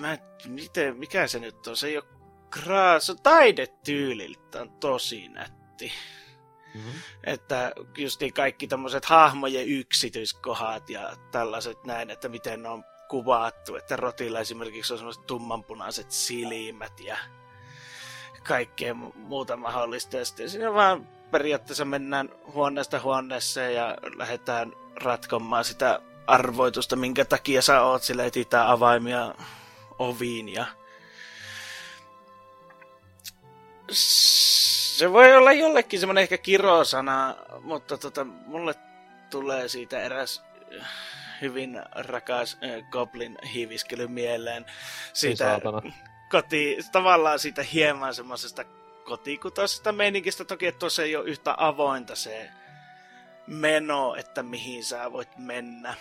mä 0.00 0.12
en, 0.12 0.18
miten, 0.48 0.96
mikä 0.96 1.26
se 1.26 1.38
nyt 1.38 1.66
on? 1.66 1.76
Se 1.76 1.86
ei 1.86 1.96
ole 1.96 2.04
kraas, 2.50 3.12
taidetyyliltä 3.22 4.60
on 4.60 4.70
tosi 4.70 5.28
nätti. 5.28 5.92
Mm-hmm. 6.74 7.00
Että 7.24 7.72
justiin 7.96 8.32
kaikki 8.32 8.66
tämmöiset 8.66 9.04
hahmojen 9.04 9.68
yksityiskohat 9.68 10.90
ja 10.90 11.16
tällaiset 11.30 11.84
näin, 11.84 12.10
että 12.10 12.28
miten 12.28 12.62
ne 12.62 12.68
on 12.68 12.84
kuvattu. 13.08 13.76
Että 13.76 13.96
Rotilla 13.96 14.40
esimerkiksi 14.40 14.92
on 14.92 14.98
semmoiset 14.98 15.26
tummanpunaiset 15.26 16.10
silmät 16.10 17.00
ja 17.00 17.16
kaikkea 18.48 18.94
muuta 18.94 19.56
mahdollista. 19.56 20.16
Ja 20.16 20.24
sitten 20.24 20.50
siinä 20.50 20.72
vaan 20.72 21.08
periaatteessa 21.30 21.84
mennään 21.84 22.28
huoneesta 22.52 23.00
huoneeseen 23.00 23.74
ja 23.74 23.96
lähdetään 24.16 24.72
ratkomaan 25.02 25.64
sitä 25.64 26.00
arvoitusta, 26.26 26.96
minkä 26.96 27.24
takia 27.24 27.62
sä 27.62 27.82
oot 27.82 28.02
sillä 28.02 28.24
etitään 28.24 28.66
avaimia 28.66 29.34
oviin 29.98 30.48
ja 30.48 30.66
se 33.90 35.12
voi 35.12 35.36
olla 35.36 35.52
jollekin 35.52 36.00
semmoinen 36.00 36.22
ehkä 36.22 36.38
kirosana, 36.38 37.36
mutta 37.60 37.98
tota, 37.98 38.24
mulle 38.24 38.74
tulee 39.30 39.68
siitä 39.68 40.00
eräs 40.00 40.42
hyvin 41.40 41.82
rakas 41.94 42.58
äh, 42.64 42.90
Goblin 42.90 43.38
hiiviskely 43.54 44.06
mieleen. 44.06 44.66
Siitä 45.12 45.60
koti, 46.30 46.78
tavallaan 46.92 47.38
siitä 47.38 47.62
hieman 47.62 48.14
semmoisesta 48.14 48.64
kotikutoisesta 49.04 49.92
meininkistä. 49.92 50.44
Toki, 50.44 50.66
että 50.66 50.78
tuossa 50.78 51.02
ei 51.02 51.16
ole 51.16 51.28
yhtä 51.28 51.54
avointa 51.58 52.16
se 52.16 52.50
meno, 53.46 54.14
että 54.14 54.42
mihin 54.42 54.84
sä 54.84 55.12
voit 55.12 55.38
mennä. 55.38 55.94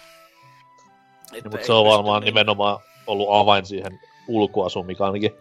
Että 1.34 1.50
mutta 1.50 1.66
se 1.66 1.74
on 1.74 1.86
varmaan 1.86 2.22
niin... 2.22 2.26
nimenomaan 2.26 2.80
ollut 3.08 3.28
avain 3.32 3.66
siihen 3.66 4.00
ulkoasuun, 4.28 4.86
mikä 4.86 5.06
ainakin 5.06 5.32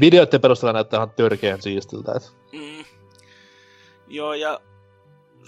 videoiden 0.00 0.40
perusteella 0.40 0.72
näyttää 0.72 0.98
ihan 0.98 1.10
törkeän 1.10 1.62
siistiltä. 1.62 2.12
Että... 2.16 2.28
Mm. 2.52 2.84
Joo, 4.08 4.34
ja 4.34 4.60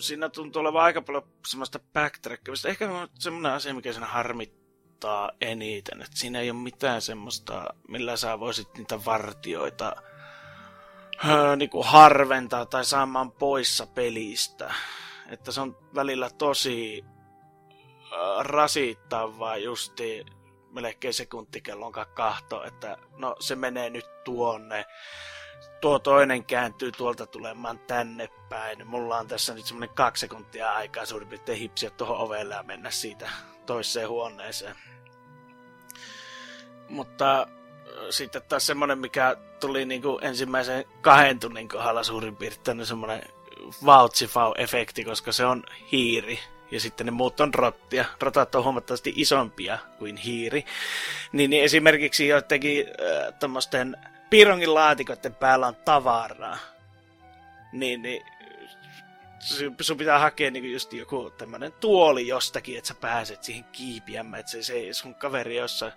siinä 0.01 0.29
tuntuu 0.29 0.61
olevan 0.61 0.83
aika 0.83 1.03
paljon 1.03 1.23
semmoista 1.47 1.81
backtrackimista. 1.93 2.69
Ehkä 2.69 2.89
semmoinen 3.19 3.53
asia, 3.53 3.75
mikä 3.75 3.93
siinä 3.93 4.07
harmittaa 4.07 5.31
eniten, 5.41 6.03
että 6.03 6.19
siinä 6.19 6.41
ei 6.41 6.51
ole 6.51 6.59
mitään 6.59 7.03
semmoista, 7.03 7.65
millä 7.89 8.17
sä 8.17 8.41
voisit 8.41 8.69
niitä 8.79 9.05
vartioita 9.05 9.97
öö, 11.29 11.57
niinku 11.57 11.83
harventaa 11.83 12.67
tai 12.67 12.85
saamaan 12.85 13.33
poissa 13.33 13.87
pelistä. 13.87 14.75
Että 15.29 15.53
se 15.53 15.61
on 15.61 15.77
välillä 15.95 16.31
tosi 16.31 17.05
öö, 18.13 18.43
rasittavaa 18.43 19.57
justi 19.57 20.27
melkein 20.71 21.15
sekuntikellon 21.15 21.93
kahto, 22.15 22.65
että 22.65 22.97
no 23.17 23.37
se 23.41 23.57
menee 23.57 23.91
nyt 23.91 24.25
tuonne, 24.25 24.85
tuo 25.81 25.99
toinen 25.99 26.45
kääntyy 26.45 26.93
tuolta 26.93 27.27
tulemaan 27.27 27.79
tänne 27.79 28.29
päin. 28.49 28.87
Mulla 28.87 29.19
on 29.19 29.29
tässä 29.29 29.55
nyt 29.55 29.65
semmonen 29.65 29.95
kaksi 29.95 30.21
sekuntia 30.21 30.73
aikaa 30.73 31.07
suurin 31.07 31.29
piirtein 31.29 31.59
hipsiä 31.59 31.91
tuohon 31.91 32.19
ovelle 32.19 32.55
ja 32.55 32.63
mennä 32.63 32.91
siitä 32.91 33.31
toiseen 33.67 34.09
huoneeseen. 34.09 34.77
Mutta 36.89 37.49
sitten 38.11 38.43
taas 38.43 38.67
semmonen, 38.67 38.99
mikä 38.99 39.37
tuli 39.61 39.85
niinku 39.85 40.19
ensimmäisen 40.23 40.85
kahden 41.01 41.41
tunnin 41.41 41.69
kohdalla 41.69 42.03
suurin 42.03 42.37
piirtein 42.37 42.77
niin 42.77 42.87
semmonen 42.87 43.23
vautsifau-efekti, 43.85 45.05
koska 45.05 45.33
se 45.33 45.45
on 45.45 45.65
hiiri. 45.93 46.39
Ja 46.71 46.81
sitten 46.81 47.07
ne 47.07 47.11
muut 47.11 47.41
on 47.41 47.55
rottia. 47.55 48.05
Rotat 48.21 48.55
on 48.55 48.65
huomattavasti 48.65 49.13
isompia 49.17 49.79
kuin 49.99 50.17
hiiri. 50.17 50.65
Niin, 51.33 51.51
niin 51.51 51.65
esimerkiksi 51.65 52.29
joidenkin 52.29 52.87
äh, 52.87 53.35
tuommoisten 53.41 53.97
piirongin 54.31 54.75
laatikoiden 54.75 55.35
päällä 55.35 55.67
on 55.67 55.77
tavaraa. 55.77 56.59
Niin, 57.73 58.03
niin 58.03 58.23
sun 59.81 59.97
pitää 59.97 60.19
hakea 60.19 60.51
niin 60.51 60.73
just 60.73 60.93
joku 60.93 61.31
tämmönen 61.31 61.73
tuoli 61.73 62.27
jostakin, 62.27 62.79
että 62.79 62.89
sä 62.89 62.95
pääset 62.95 63.45
siihen 63.45 63.65
kiipiämään, 63.65 64.41
että 64.41 64.53
se, 64.53 64.63
se 64.63 64.93
sun 64.93 65.15
kaveri 65.15 65.57
jossa 65.57 65.93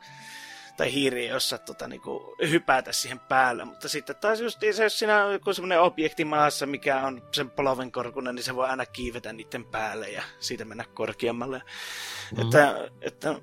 tai 0.82 0.94
hiiri 0.94 1.28
jossa 1.28 1.58
tota, 1.58 1.88
niinku, 1.88 2.36
hypätä 2.50 2.92
siihen 2.92 3.20
päälle. 3.20 3.66
Mutta 3.66 3.90
sitten 3.90 4.16
taas 4.16 4.40
just 4.40 4.60
se, 4.72 4.84
jos 4.84 5.00
siinä 5.00 5.26
on 5.26 5.34
joku 5.34 5.54
semmoinen 5.54 5.82
objekti 5.82 6.26
maassa, 6.26 6.66
mikä 6.66 7.02
on 7.02 7.22
sen 7.32 7.50
polven 7.50 7.92
korkunen, 7.92 8.36
niin 8.36 8.44
se 8.44 8.56
voi 8.56 8.68
aina 8.68 8.86
kiivetä 8.86 9.34
niiden 9.34 9.66
päälle 9.66 10.10
ja 10.10 10.24
siitä 10.40 10.66
mennä 10.66 10.86
korkeammalle. 10.94 11.58
Mm-hmm. 11.58 12.46
Että, 12.46 12.90
että 13.02 13.36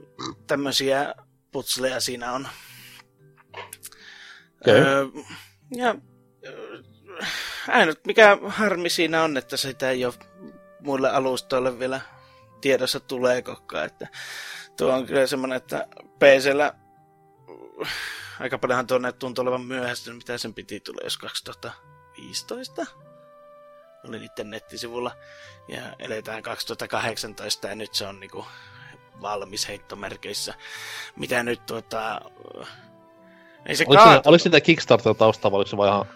tämmöisiä 0.46 1.14
putsleja 1.52 2.00
siinä 2.00 2.32
on. 2.32 2.48
Okay. 4.60 4.74
Öö, 4.74 5.06
ja 5.76 5.94
ainut 7.68 7.98
mikä 8.06 8.38
harmi 8.46 8.90
siinä 8.90 9.22
on, 9.22 9.36
että 9.36 9.56
sitä 9.56 9.90
ei 9.90 10.04
ole 10.04 10.14
muille 10.80 11.10
alustoille 11.10 11.78
vielä 11.78 12.00
tiedossa 12.60 13.00
tulee 13.00 13.42
koko 13.42 13.78
että 13.78 14.08
tuo 14.76 14.92
on 14.92 15.06
kyllä 15.06 15.26
semmoinen, 15.26 15.56
että 15.56 15.88
PCllä 16.18 16.87
aika 18.40 18.58
paljonhan 18.58 18.86
tuonne 18.86 19.12
tuntuu 19.12 19.42
olevan 19.42 19.62
myöhästynyt, 19.62 20.18
mitä 20.18 20.38
sen 20.38 20.54
piti 20.54 20.80
tulla, 20.80 21.00
jos 21.04 21.18
2015? 21.18 22.86
Oli 24.08 24.18
niiden 24.18 24.50
nettisivulla. 24.50 25.12
Ja 25.68 25.82
eletään 25.98 26.42
2018 26.42 27.68
ja 27.68 27.74
nyt 27.74 27.94
se 27.94 28.06
on 28.06 28.20
niinku 28.20 28.46
valmis 29.20 29.68
heittomerkeissä. 29.68 30.54
Mitä 31.16 31.42
nyt 31.42 31.66
tuota... 31.66 32.20
Ei 33.66 33.76
se 33.76 33.84
oliko, 33.88 34.02
se, 34.02 34.20
oliko 34.24 34.42
sitä 34.42 34.60
Kickstarter 34.60 35.14
taustalla, 35.14 35.56
oliko 35.56 35.70
se 35.70 35.76
vaan 35.76 35.88
ihan 35.88 36.06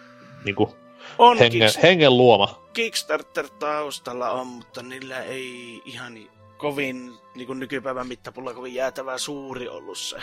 niinku 0.45 0.77
on 1.19 1.39
hengen, 1.39 1.61
Kickstarter, 1.61 1.91
hengen 1.91 2.17
luoma? 2.17 2.63
Kickstarter 2.73 3.49
taustalla 3.49 4.31
on, 4.31 4.47
mutta 4.47 4.83
niillä 4.83 5.23
ei 5.23 5.83
ihan 5.85 6.19
kovin 6.57 7.19
niin 7.35 7.47
kuin 7.47 7.59
nykypäivän 7.59 8.07
mittapulla 8.07 8.55
kovin 8.55 8.75
jäätävää 8.75 9.19
suuri 9.19 9.69
ollut 9.69 9.99
se 9.99 10.17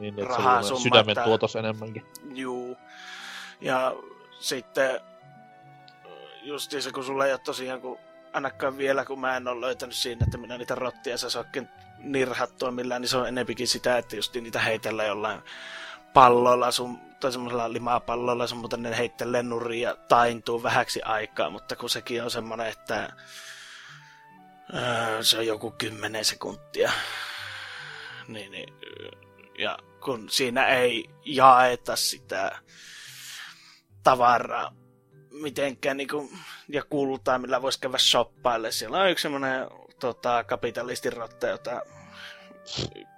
niin, 0.00 0.20
että 0.20 0.62
se 0.62 0.72
on 0.72 0.80
sydämen 0.80 1.16
tuotos 1.24 1.56
enemmänkin. 1.56 2.06
Juu. 2.34 2.76
Ja 3.60 3.94
sitten 4.40 5.00
se, 6.80 6.92
kun 6.92 7.04
sulla 7.04 7.26
ei 7.26 7.32
ole 7.32 7.40
tosiaan, 7.44 7.80
kun 7.80 7.98
ainakaan 8.32 8.78
vielä, 8.78 9.04
kun 9.04 9.20
mä 9.20 9.36
en 9.36 9.48
ole 9.48 9.60
löytänyt 9.60 9.94
siinä, 9.94 10.24
että 10.24 10.38
minä 10.38 10.58
niitä 10.58 10.74
rottia 10.74 11.18
saa 11.18 11.40
oikein 11.40 11.68
nirhattua 11.98 12.70
millään, 12.70 13.02
niin 13.02 13.08
se 13.08 13.16
on 13.16 13.28
enempikin 13.28 13.68
sitä, 13.68 13.98
että 13.98 14.16
just 14.16 14.34
niitä 14.34 14.60
heitellä 14.60 15.04
jollain 15.04 15.42
pallolla 16.14 16.70
sun 16.70 16.98
tai 17.20 17.32
semmoisella 17.32 17.72
limapallolla, 17.72 18.46
muuten 18.54 18.82
ne 18.82 18.98
heittelee 18.98 19.42
nurin 19.42 19.80
ja 19.80 19.96
taintuu 19.96 20.62
vähäksi 20.62 21.02
aikaa, 21.02 21.50
mutta 21.50 21.76
kun 21.76 21.90
sekin 21.90 22.22
on 22.22 22.30
semmoinen, 22.30 22.66
että 22.66 23.12
öö, 24.74 25.22
se 25.22 25.38
on 25.38 25.46
joku 25.46 25.70
kymmenen 25.70 26.24
sekuntia. 26.24 26.92
Niin, 28.28 28.50
niin, 28.50 28.74
ja 29.58 29.78
kun 30.04 30.30
siinä 30.30 30.66
ei 30.66 31.10
jaeta 31.24 31.96
sitä 31.96 32.58
tavaraa 34.02 34.72
mitenkään 35.30 35.96
niin 35.96 36.08
kuin, 36.08 36.38
ja 36.68 36.82
kultaa, 36.90 37.38
millä 37.38 37.62
voisi 37.62 37.80
käydä 37.80 37.98
shoppaille. 37.98 38.72
Siellä 38.72 38.98
on 38.98 39.10
yksi 39.10 39.22
semmoinen 39.22 39.66
tota, 40.00 40.44
kapitalistirotta, 40.44 41.46
jota 41.46 41.82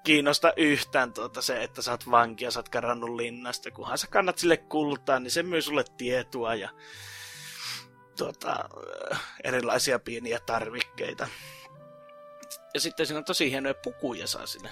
kiinnosta 0.05 0.53
yhtään 0.57 1.13
tuota 1.13 1.43
se, 1.43 1.63
että 1.63 1.83
sä 1.83 1.91
oot 1.91 2.11
vanki 2.11 2.45
ja 2.45 2.51
sä 2.51 2.59
oot 2.59 2.69
karannut 2.69 3.17
linnasta. 3.17 3.71
Kunhan 3.71 3.99
sä 3.99 4.07
kannat 4.07 4.39
sille 4.39 4.57
kultaa, 4.57 5.21
niin 5.21 5.31
se 5.31 5.43
myy 5.43 5.63
sulle 5.63 5.85
tietoa 5.97 6.55
ja 6.55 6.69
tuota, 8.19 8.69
erilaisia 9.45 9.99
pieniä 9.99 10.41
tarvikkeita. 10.47 11.29
Ja 12.75 12.81
sitten 12.81 13.07
siinä 13.07 13.19
on 13.19 13.25
tosi 13.25 13.51
hienoja 13.51 13.75
pukuja 13.75 14.27
saa 14.27 14.47
sinne. 14.47 14.71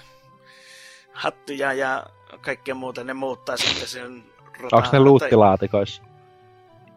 Hattuja 1.17 1.73
ja 1.73 2.05
kaikkea 2.41 2.75
muuta, 2.75 3.03
ne 3.03 3.13
muuttaa 3.13 3.57
sitten 3.57 3.87
sen 3.87 4.23
Onko 4.71 4.89
ne 4.91 4.99
luuttilaatikoissa? 4.99 6.03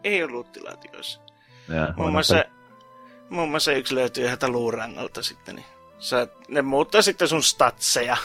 Ei 0.03 0.23
ole 0.23 0.31
luuttilaatikoissa. 0.31 1.21
muun, 1.97 2.11
muassa, 2.11 2.45
muun 3.29 3.49
muassa 3.49 3.71
yksi 3.71 3.95
löytyy 3.95 4.23
yhdeltä 4.23 4.49
luurangolta 4.49 5.23
sitten, 5.23 5.55
niin 5.55 5.65
Sä, 5.99 6.27
ne 6.47 6.61
muuttaa 6.61 7.01
sitten 7.01 7.27
sun 7.27 7.43
statseja 7.43 8.17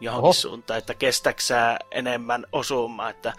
johonkin 0.00 0.24
Oho. 0.24 0.32
suuntaan, 0.32 0.78
että 0.78 0.94
kestäksää 0.94 1.78
enemmän 1.90 2.46
osumaa, 2.52 3.10
että 3.10 3.32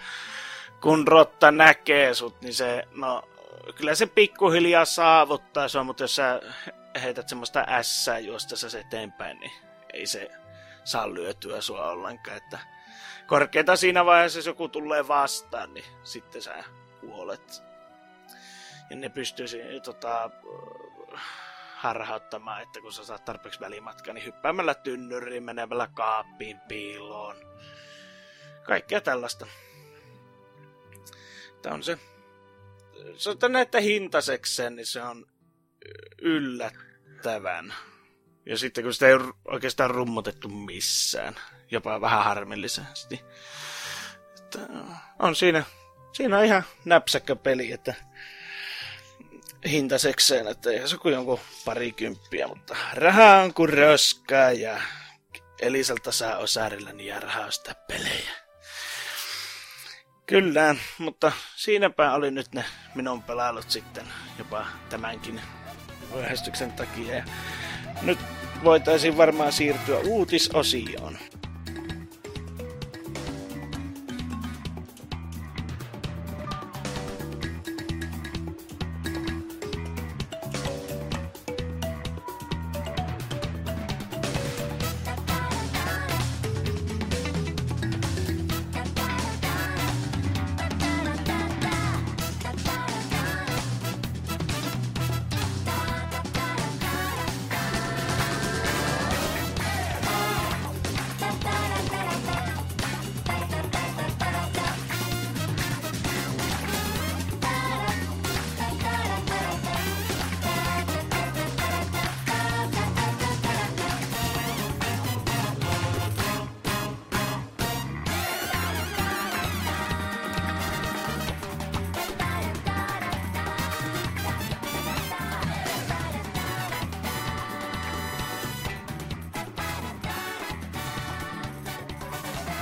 kun 0.81 1.07
rotta 1.07 1.51
näkee 1.51 2.13
sut, 2.13 2.41
niin 2.41 2.53
se, 2.53 2.87
no, 2.95 3.23
kyllä 3.75 3.95
se 3.95 4.05
pikkuhiljaa 4.05 4.85
saavuttaa 4.85 5.67
sua, 5.67 5.83
mutta 5.83 6.03
jos 6.03 6.15
sä 6.15 6.41
heität 7.03 7.29
semmoista 7.29 7.65
ässää 7.67 8.19
juostessa 8.19 8.79
eteenpäin, 8.79 9.39
niin 9.39 9.51
ei 9.93 10.05
se 10.05 10.31
saa 10.85 11.13
lyötyä 11.13 11.61
sua 11.61 11.91
ollenkaan, 11.91 12.37
että 12.37 12.59
korkeita 13.27 13.75
siinä 13.75 14.05
vaiheessa, 14.05 14.39
jos 14.39 14.45
joku 14.45 14.67
tulee 14.67 15.07
vastaan, 15.07 15.73
niin 15.73 15.85
sitten 16.03 16.41
sä 16.41 16.63
kuolet. 17.01 17.63
Ja 18.89 18.95
ne 18.95 19.09
pystyy 19.09 19.47
tota, 19.83 20.29
harhauttamaan, 21.75 22.61
että 22.61 22.81
kun 22.81 22.93
sä 22.93 23.05
saat 23.05 23.25
tarpeeksi 23.25 23.59
välimatkaa, 23.59 24.13
niin 24.13 24.25
hyppäämällä 24.25 24.73
tynnyriin, 24.73 25.43
menevällä 25.43 25.87
kaappiin, 25.93 26.59
piiloon. 26.67 27.35
Kaikkea 28.63 29.01
tällaista. 29.01 29.47
Tämä 31.61 31.75
on 31.75 31.83
se. 31.83 31.97
On 33.43 33.51
näette 33.51 33.81
hintaisekseen, 33.81 34.75
niin 34.75 34.85
se 34.85 35.01
on 35.01 35.25
yllättävän. 36.21 37.73
Ja 38.45 38.57
sitten 38.57 38.83
kun 38.83 38.93
sitä 38.93 39.07
ei 39.07 39.13
oikeastaan 39.45 39.91
rummutettu 39.91 40.47
missään, 40.49 41.35
jopa 41.71 42.01
vähän 42.01 42.23
harmillisesti. 42.23 43.21
Että 44.39 44.59
on 45.19 45.35
siinä, 45.35 45.63
siinä 46.13 46.37
on 46.37 46.45
ihan 46.45 46.63
näpsäkkä 46.85 47.35
peli, 47.35 47.71
että 47.71 47.93
hintaisekseen, 49.69 50.47
että 50.47 50.69
ei 50.69 50.87
se 50.87 50.97
kuin 50.97 51.13
jonkun 51.13 51.39
parikymppiä, 51.65 52.47
mutta 52.47 52.75
rahaa 52.93 53.41
on 53.41 53.53
kuin 53.53 53.69
röskää 53.69 54.51
ja 54.51 54.81
Elisalta 55.59 56.11
saa 56.11 56.37
osarilla 56.37 56.91
niin 56.91 57.23
rahaa 57.23 57.45
ostaa 57.45 57.75
pelejä. 57.87 58.31
Kyllä, 60.25 60.75
mutta 60.97 61.31
siinäpä 61.55 62.13
oli 62.13 62.31
nyt 62.31 62.53
ne 62.53 62.65
minun 62.95 63.23
pelailut 63.23 63.71
sitten 63.71 64.05
jopa 64.37 64.65
tämänkin 64.89 65.41
myöhästyksen 66.13 66.71
takia. 66.71 67.15
Ja 67.15 67.23
nyt 68.01 68.19
voitaisiin 68.63 69.17
varmaan 69.17 69.51
siirtyä 69.51 69.99
uutisosioon. 69.99 71.17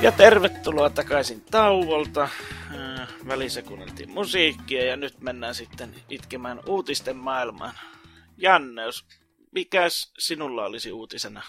Ja 0.04 0.12
tervetuloa 0.12 0.90
takaisin 0.90 1.42
tauolta. 1.52 2.22
Äh, 2.24 3.08
välissä 3.28 3.62
kuunneltiin 3.62 4.12
musiikkia 4.12 4.86
ja 4.86 4.98
nyt 4.98 5.22
mennään 5.22 5.56
sitten 5.56 5.96
itkemään 6.10 6.60
uutisten 6.68 7.16
maailmaan. 7.16 7.74
Janneus, 8.38 9.06
mikäs 9.52 10.14
sinulla 10.20 10.66
olisi 10.66 10.92
uutisena? 10.92 11.42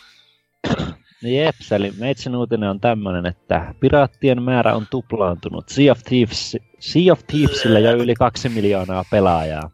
No 1.23 1.29
jeps, 1.31 1.73
eli 1.73 1.93
meitsin 1.99 2.37
uutinen 2.37 2.71
on 2.71 2.81
tämmönen, 2.81 3.27
että 3.27 3.75
piraattien 3.81 4.43
määrä 4.43 4.75
on 4.75 4.87
tuplaantunut. 4.91 5.69
Sea 5.69 5.93
of, 5.93 6.03
Thieves, 6.03 6.57
sea 6.79 7.13
of 7.13 7.21
Thievesillä 7.27 7.79
jo 7.79 7.97
yli 7.97 8.15
kaksi 8.15 8.49
miljoonaa 8.49 9.05
pelaajaa. 9.11 9.71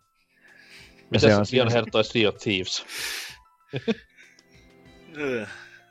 Mitä 1.11 1.29
se 1.29 1.37
on 1.37 1.47
Sion 1.47 1.73
Hertoi 1.73 2.05
Sea 2.05 2.29
of 2.29 2.37
Thieves? 2.37 2.85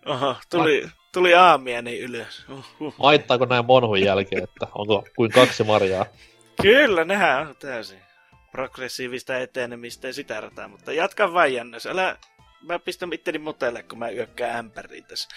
Oho, 0.06 0.36
tuli, 0.50 0.90
Tuli 1.14 1.34
aamieni 1.34 1.99
ylös. 1.99 2.45
Uhuh. 2.49 2.93
Haittaako 2.99 3.45
näin 3.45 3.66
monhun 3.66 4.01
jälkeen, 4.01 4.43
että 4.43 4.68
onko 4.76 5.03
kuin 5.16 5.32
kaksi 5.32 5.64
marjaa? 5.64 6.05
Kyllä, 6.62 7.05
nehän 7.05 7.47
on 7.47 7.55
täysin 7.60 7.99
progressiivista 8.51 9.38
etenemistä 9.38 10.07
ja 10.07 10.14
sitä 10.14 10.41
rataa, 10.41 10.68
mutta 10.68 10.93
jatka 10.93 11.34
vain 11.34 11.53
Jannes. 11.53 11.86
Älä, 11.86 12.18
mä 12.62 12.80
pistän 12.80 13.14
itteni 13.14 13.39
mutelle, 13.39 13.84
kun 13.84 13.99
mä 13.99 14.10
yökkään 14.10 14.55
ämpäriin 14.55 15.03
tässä. 15.03 15.30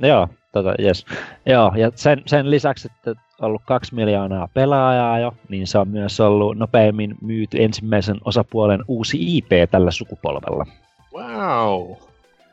Joo, 0.00 0.28
tota, 0.52 0.74
yes. 0.82 1.06
Joo, 1.46 1.72
ja 1.76 1.92
sen, 1.94 2.22
sen 2.26 2.50
lisäksi, 2.50 2.88
että 2.94 3.10
on 3.10 3.16
ollut 3.40 3.62
kaksi 3.66 3.94
miljoonaa 3.94 4.48
pelaajaa 4.54 5.18
jo, 5.18 5.32
niin 5.48 5.66
se 5.66 5.78
on 5.78 5.88
myös 5.88 6.20
ollut 6.20 6.58
nopeimmin 6.58 7.14
myyty 7.20 7.62
ensimmäisen 7.62 8.16
osapuolen 8.24 8.84
uusi 8.88 9.36
IP 9.36 9.48
tällä 9.70 9.90
sukupolvella. 9.90 10.66
Wow! 11.12 11.96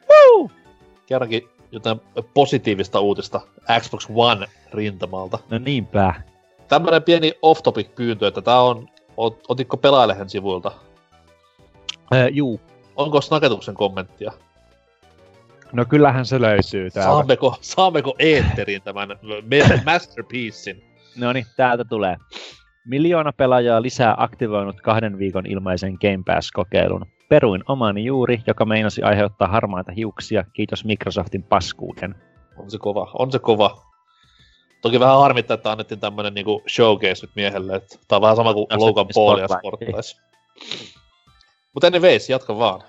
Woo! 0.10 0.52
Kerrankin 1.06 1.50
jotain 1.72 2.02
positiivista 2.34 3.00
uutista 3.00 3.42
Xbox 3.80 4.08
One 4.16 4.48
rintamalta. 4.74 5.40
No 5.50 5.58
niinpä. 5.58 6.14
Tämmönen 6.68 7.04
pieni 7.04 7.34
off-topic 7.42 7.96
pyyntö, 7.96 8.28
että 8.28 8.42
tää 8.42 8.62
on, 8.62 8.90
ot, 9.18 9.44
otitko 9.48 9.78
pelailehen 9.78 10.30
sivuilta? 10.30 10.72
Äh, 12.16 12.28
juu. 12.32 12.62
Onko 12.96 13.22
Snaketuksen 13.22 13.76
kommenttia? 13.76 14.32
No 15.74 15.86
kyllähän 15.86 16.26
se 16.26 16.42
löytyy 16.42 16.92
täältä. 16.92 17.12
Saammeko, 17.12 17.58
saammeko 17.62 18.16
eetteriin 18.20 18.82
tämän 18.82 19.10
masterpiecein? 19.86 20.84
No 21.18 21.34
niin, 21.34 21.46
täältä 21.58 21.84
tulee. 21.86 22.18
Miljoona 22.86 23.34
pelaajaa 23.34 23.82
lisää 23.82 24.16
aktivoinut 24.18 24.82
kahden 24.82 25.18
viikon 25.20 25.46
ilmaisen 25.46 25.98
Game 26.02 26.24
Pass-kokeilun. 26.26 27.06
Peruin 27.30 27.64
omani 27.68 28.06
juuri, 28.06 28.42
joka 28.48 28.66
meinasi 28.66 29.02
aiheuttaa 29.02 29.48
harmaita 29.48 29.92
hiuksia, 29.92 30.44
kiitos 30.54 30.86
Microsoftin 30.86 31.44
paskuuden. 31.44 32.16
On 32.58 32.72
se 32.72 32.78
kova, 32.78 33.12
on 33.20 33.32
se 33.32 33.40
kova. 33.40 33.82
Toki 34.82 35.00
vähän 35.00 35.20
harmittaa, 35.20 35.56
että 35.56 35.72
annettiin 35.72 36.00
tämmönen 36.00 36.34
niinku 36.34 36.64
showcase 36.70 37.26
nyt 37.26 37.36
miehelle, 37.36 37.76
että 37.76 38.00
tää 38.08 38.16
on 38.16 38.22
vähän 38.22 38.36
sama 38.36 38.54
kuin 38.54 38.68
no, 38.72 38.80
Logan 38.80 39.08
Paul 39.16 39.38
ja 39.38 39.48
Sportlais. 39.48 40.22
Mutta 41.74 41.88
anyways, 41.88 42.30
jatka 42.30 42.58
vaan. 42.58 42.82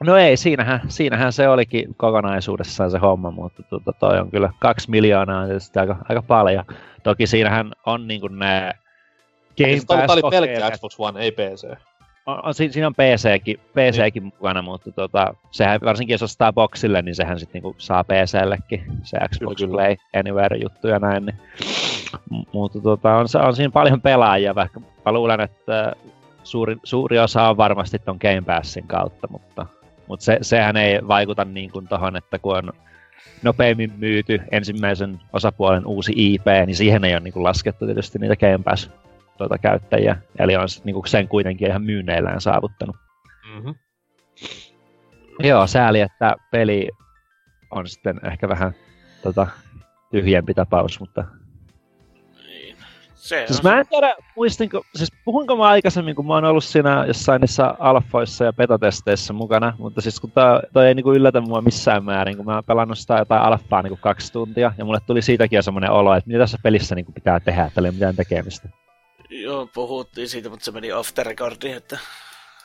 No 0.00 0.16
ei, 0.16 0.36
siinähän, 0.36 0.80
siinähän 0.88 1.32
se 1.32 1.48
olikin 1.48 1.94
kokonaisuudessaan 1.96 2.90
se 2.90 2.98
homma, 2.98 3.30
mutta 3.30 3.62
tuota, 3.62 3.92
toi 3.92 4.18
on 4.18 4.30
kyllä 4.30 4.52
kaksi 4.58 4.90
miljoonaa 4.90 5.46
tietysti 5.46 5.78
aika, 5.78 5.96
aika 6.08 6.22
paljon. 6.22 6.64
Toki 7.02 7.26
siinähän 7.26 7.72
on 7.86 8.08
niinku 8.08 8.28
ne 8.28 8.72
Game 9.58 9.72
Pass 9.74 9.86
Tämä 9.86 10.12
oli 10.12 10.22
pelkkä 10.30 10.70
Xbox 10.70 10.94
One, 10.98 11.20
ei 11.20 11.32
PC. 11.32 11.89
On, 12.30 12.46
on, 12.46 12.54
siinä 12.54 12.86
on 12.86 12.94
PCkin, 12.94 13.58
PCkin 13.58 14.22
niin. 14.22 14.24
mukana, 14.24 14.62
mutta 14.62 14.92
tota, 14.92 15.34
sehän 15.50 15.80
varsinkin 15.84 16.14
jos 16.14 16.22
ostaa 16.22 16.52
boxille, 16.52 17.02
niin 17.02 17.14
sehän 17.14 17.38
sitten 17.38 17.62
niinku 17.62 17.74
saa 17.78 18.04
PCllekin 18.04 18.84
se 19.02 19.18
Xbox 19.28 19.56
kyllä, 19.56 19.72
Play 19.72 19.96
Anywhere-juttu 20.16 20.88
ja 20.88 20.98
näin. 20.98 21.26
Niin. 21.26 21.38
Mutta 22.52 22.80
tota, 22.80 23.16
on, 23.16 23.26
on 23.46 23.56
siinä 23.56 23.70
paljon 23.70 24.00
pelaajia, 24.00 24.54
vaikka 24.54 24.80
mä 24.80 25.12
luulen, 25.12 25.40
että 25.40 25.92
suuri, 26.44 26.76
suuri 26.84 27.18
osa 27.18 27.48
on 27.48 27.56
varmasti 27.56 27.98
ton 27.98 28.18
Game 28.20 28.42
Passin 28.46 28.86
kautta, 28.86 29.28
mutta 29.30 29.66
mutta 30.10 30.24
se, 30.24 30.38
sehän 30.42 30.76
ei 30.76 31.00
vaikuta 31.08 31.44
niin 31.44 31.70
kuin 31.70 31.88
tohon, 31.88 32.16
että 32.16 32.38
kun 32.38 32.56
on 32.56 32.72
nopeimmin 33.42 33.92
myyty 33.96 34.40
ensimmäisen 34.50 35.20
osapuolen 35.32 35.86
uusi 35.86 36.12
IP, 36.16 36.46
niin 36.66 36.76
siihen 36.76 37.04
ei 37.04 37.14
ole 37.14 37.20
niin 37.20 37.32
kuin 37.32 37.42
laskettu 37.42 37.86
tietysti 37.86 38.18
niitä 38.18 38.36
Game 38.36 38.58
Pass 38.64 38.90
tuota, 39.40 39.58
käyttäjiä. 39.58 40.16
Eli 40.38 40.56
on 40.56 40.68
niin 40.84 40.94
kuin 40.94 41.08
sen 41.08 41.28
kuitenkin 41.28 41.68
ihan 41.68 41.82
myynneillään 41.82 42.40
saavuttanut. 42.40 42.96
Mm-hmm. 43.54 43.74
Joo, 45.38 45.66
sääli, 45.66 46.00
että 46.00 46.36
peli 46.50 46.88
on 47.70 47.88
sitten 47.88 48.20
ehkä 48.26 48.48
vähän 48.48 48.72
tota, 49.22 49.46
tyhjempi 50.10 50.54
tapaus, 50.54 51.00
mutta 51.00 51.24
se 53.14 53.44
siis 53.46 53.62
mä 53.62 53.80
en 53.80 53.86
tiedä, 53.88 54.14
muistinko, 54.36 54.82
siis 54.94 55.12
puhunko 55.24 55.56
mä 55.56 55.62
aikaisemmin, 55.62 56.14
kun 56.14 56.26
mä 56.26 56.34
oon 56.34 56.44
ollut 56.44 56.64
siinä 56.64 57.04
jossain 57.06 57.40
niissä 57.40 57.74
alfoissa 57.78 58.44
ja 58.44 58.52
betatesteissä 58.52 59.32
mukana, 59.32 59.74
mutta 59.78 60.00
siis 60.00 60.20
kun 60.20 60.30
toi, 60.30 60.60
toi 60.72 60.86
ei 60.86 60.94
niinku 60.94 61.12
yllätä 61.12 61.40
mua 61.40 61.60
missään 61.60 62.04
määrin, 62.04 62.36
kun 62.36 62.46
mä 62.46 62.54
oon 62.54 62.64
pelannut 62.64 62.98
sitä 62.98 63.18
jotain 63.18 63.42
alfaa 63.42 63.82
niinku 63.82 63.98
kaksi 64.02 64.32
tuntia, 64.32 64.72
ja 64.78 64.84
mulle 64.84 64.98
tuli 65.06 65.22
siitäkin 65.22 65.56
jo 65.56 65.62
semmoinen 65.62 65.90
olo, 65.90 66.14
että 66.14 66.28
mitä 66.28 66.38
tässä 66.38 66.58
pelissä 66.62 66.94
niinku 66.94 67.12
pitää 67.12 67.40
tehdä, 67.40 67.64
että 67.64 67.80
ei 67.80 67.82
ole 67.82 67.92
mitään 67.92 68.16
tekemistä. 68.16 68.68
Joo, 69.30 69.68
puhuttiin 69.74 70.28
siitä, 70.28 70.48
mutta 70.48 70.64
se 70.64 70.70
meni 70.70 70.92
off 70.92 71.14
the 71.14 71.22
recordiin, 71.22 71.76
että 71.76 71.98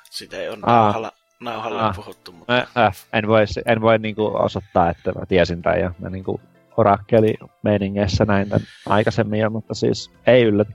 sitä 0.10 0.38
ei 0.38 0.50
ole 0.50 0.58
nauhalla, 0.66 1.12
nauhalla 1.40 1.94
puhuttu. 1.96 2.32
Mutta... 2.32 2.68
Äh, 2.78 3.06
en 3.14 3.28
voi, 3.28 3.46
en 3.66 3.82
voi 3.82 4.00
niinku 4.00 4.32
osoittaa, 4.34 4.90
että 4.90 5.12
mä 5.12 5.26
tiesin 5.26 5.62
tai 5.62 5.82
ja 5.82 5.92
mä 6.00 6.10
niinku 6.10 6.42
orakkeli 6.78 7.34
meiningeissä 7.64 8.26
näin 8.26 8.50
tämän 8.50 8.68
aikaisemmin 8.86 9.40
jo, 9.40 9.50
mutta 9.50 9.74
siis 9.74 10.12
ei 10.28 10.44
yllätä. 10.44 10.72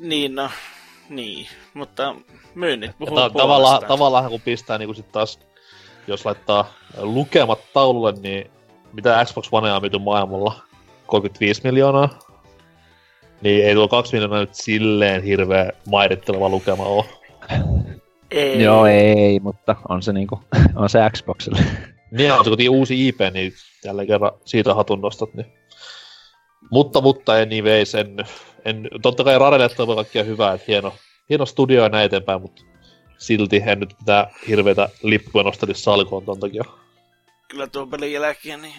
Niin, 0.00 0.34
no, 0.34 0.50
niin, 1.08 1.48
mutta 1.74 2.14
myynnit 2.54 2.98
puhuu 2.98 3.16
ta- 3.16 3.30
tavallaan, 3.30 3.82
tavallaan 3.88 4.30
kun 4.30 4.40
pistää 4.40 4.78
niin 4.78 4.94
sit 4.94 5.12
taas, 5.12 5.38
jos 6.06 6.24
laittaa 6.24 6.72
lukemat 6.96 7.72
taululle, 7.72 8.12
niin 8.12 8.50
mitä 8.92 9.24
Xbox 9.24 9.48
One 9.52 9.72
on 9.72 9.82
myyty 9.82 9.98
maailmalla? 9.98 10.60
35 11.06 11.60
miljoonaa? 11.64 12.25
Niin 13.40 13.64
ei 13.64 13.74
tuo 13.74 13.88
2 13.88 14.12
miljoonaa 14.12 14.40
nyt 14.40 14.54
silleen 14.54 15.22
hirveä 15.22 15.72
mairitteleva 15.90 16.48
lukema 16.48 16.84
ole. 16.84 17.04
Ei. 18.30 18.62
Joo, 18.62 18.86
ei, 18.86 19.40
mutta 19.40 19.76
on 19.88 20.02
se 20.02 20.12
niinku, 20.12 20.40
on 20.76 20.88
se 20.88 20.98
Xboxille. 21.16 21.58
Niin 22.10 22.32
on 22.32 22.44
se 22.44 22.50
kuitenkin 22.50 22.70
uusi 22.70 23.08
IP, 23.08 23.20
niin 23.32 23.52
jälleen 23.84 24.08
kerran 24.08 24.32
siitä 24.44 24.74
hatun 24.74 25.00
nostat. 25.00 25.34
Niin. 25.34 25.46
Mutta, 26.70 27.00
mutta 27.00 27.38
en 27.38 27.48
niin 27.48 27.64
veis, 27.64 27.94
en, 27.94 28.16
en, 28.64 28.88
totta 29.02 29.24
kai 29.24 29.38
Rarelle 29.38 29.68
toivon 29.68 29.96
kaikkia 29.96 30.24
hyvää, 30.24 30.52
että 30.52 30.64
hieno, 30.68 30.94
hieno 31.30 31.46
studio 31.46 31.82
ja 31.82 31.88
näin 31.88 32.06
eteenpäin, 32.06 32.42
mutta 32.42 32.62
silti 33.18 33.62
en 33.66 33.80
nyt 33.80 33.94
pitää 33.98 34.30
hirveitä 34.48 34.88
lippuja 35.02 35.44
nostelisi 35.44 35.82
salkoon 35.82 36.24
ton 36.24 36.40
takia. 36.40 36.64
Kyllä 37.48 37.66
tuon 37.66 37.90
pelin 37.90 38.12
jälkeen 38.12 38.62
niin 38.62 38.74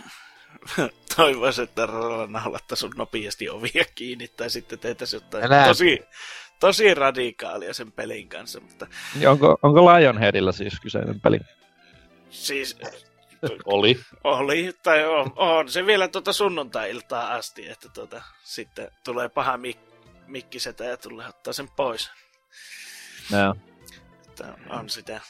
toivoisin, 1.16 1.64
että 1.64 1.86
Rarelle 1.86 2.28
naulattaisi 2.28 2.88
nopeasti 2.96 3.50
ovia 3.50 3.86
kiinni 3.96 4.28
tai 4.28 4.50
sitten 4.50 4.80
tehtäisiin 4.80 5.22
jotain 5.24 5.66
tosi, 5.68 6.00
tosi 6.60 6.94
radikaalia 6.94 7.74
sen 7.74 7.92
pelin 7.92 8.30
kanssa. 8.30 8.60
Mutta... 8.60 8.88
Ja 9.20 9.32
onko, 9.32 9.58
onko 9.64 9.82
Lionheadilla 9.86 10.52
siis 10.52 10.80
kyseinen 10.80 11.22
peli? 11.22 11.40
Siis 12.30 12.78
oli. 13.66 14.00
Oli, 14.24 14.74
tai 14.84 15.06
on, 15.06 15.34
on 15.36 15.70
se 15.70 15.86
vielä 15.86 16.08
tuota 16.08 16.34
sunnuntai-iltaa 16.34 17.34
asti, 17.34 17.70
että 17.70 17.90
tuota, 17.90 18.22
sitten 18.44 18.92
tulee 19.04 19.30
paha 19.30 19.58
mik- 19.58 20.08
mikkisetä 20.28 20.84
ja 20.84 20.98
tulee 20.98 21.28
ottaa 21.28 21.54
sen 21.54 21.70
pois. 21.76 22.12
No. 23.32 23.56
Että 24.28 24.54
on 24.70 24.90
sitä 24.90 25.22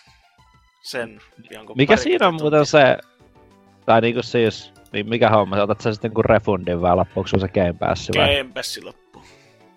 sen 0.84 1.22
jonkun 1.52 1.78
Mikä 1.78 1.98
siinä 1.98 2.28
on 2.28 2.34
muuten 2.34 2.66
se, 2.66 2.98
tai 3.86 4.02
niinku 4.02 4.24
siis, 4.24 4.74
niin 4.92 5.10
mikä 5.10 5.30
homma, 5.30 5.62
otat 5.62 5.82
sä 5.82 5.94
sitten 5.94 6.14
kun 6.14 6.26
refundin 6.26 6.82
vai 6.82 6.96
loppuuko 6.96 7.28
se 7.28 7.48
Game 7.48 7.74
Pass 7.74 8.12
vai? 8.18 8.38
Game 8.38 8.54
Pass 8.54 8.80
loppu. 8.84 9.20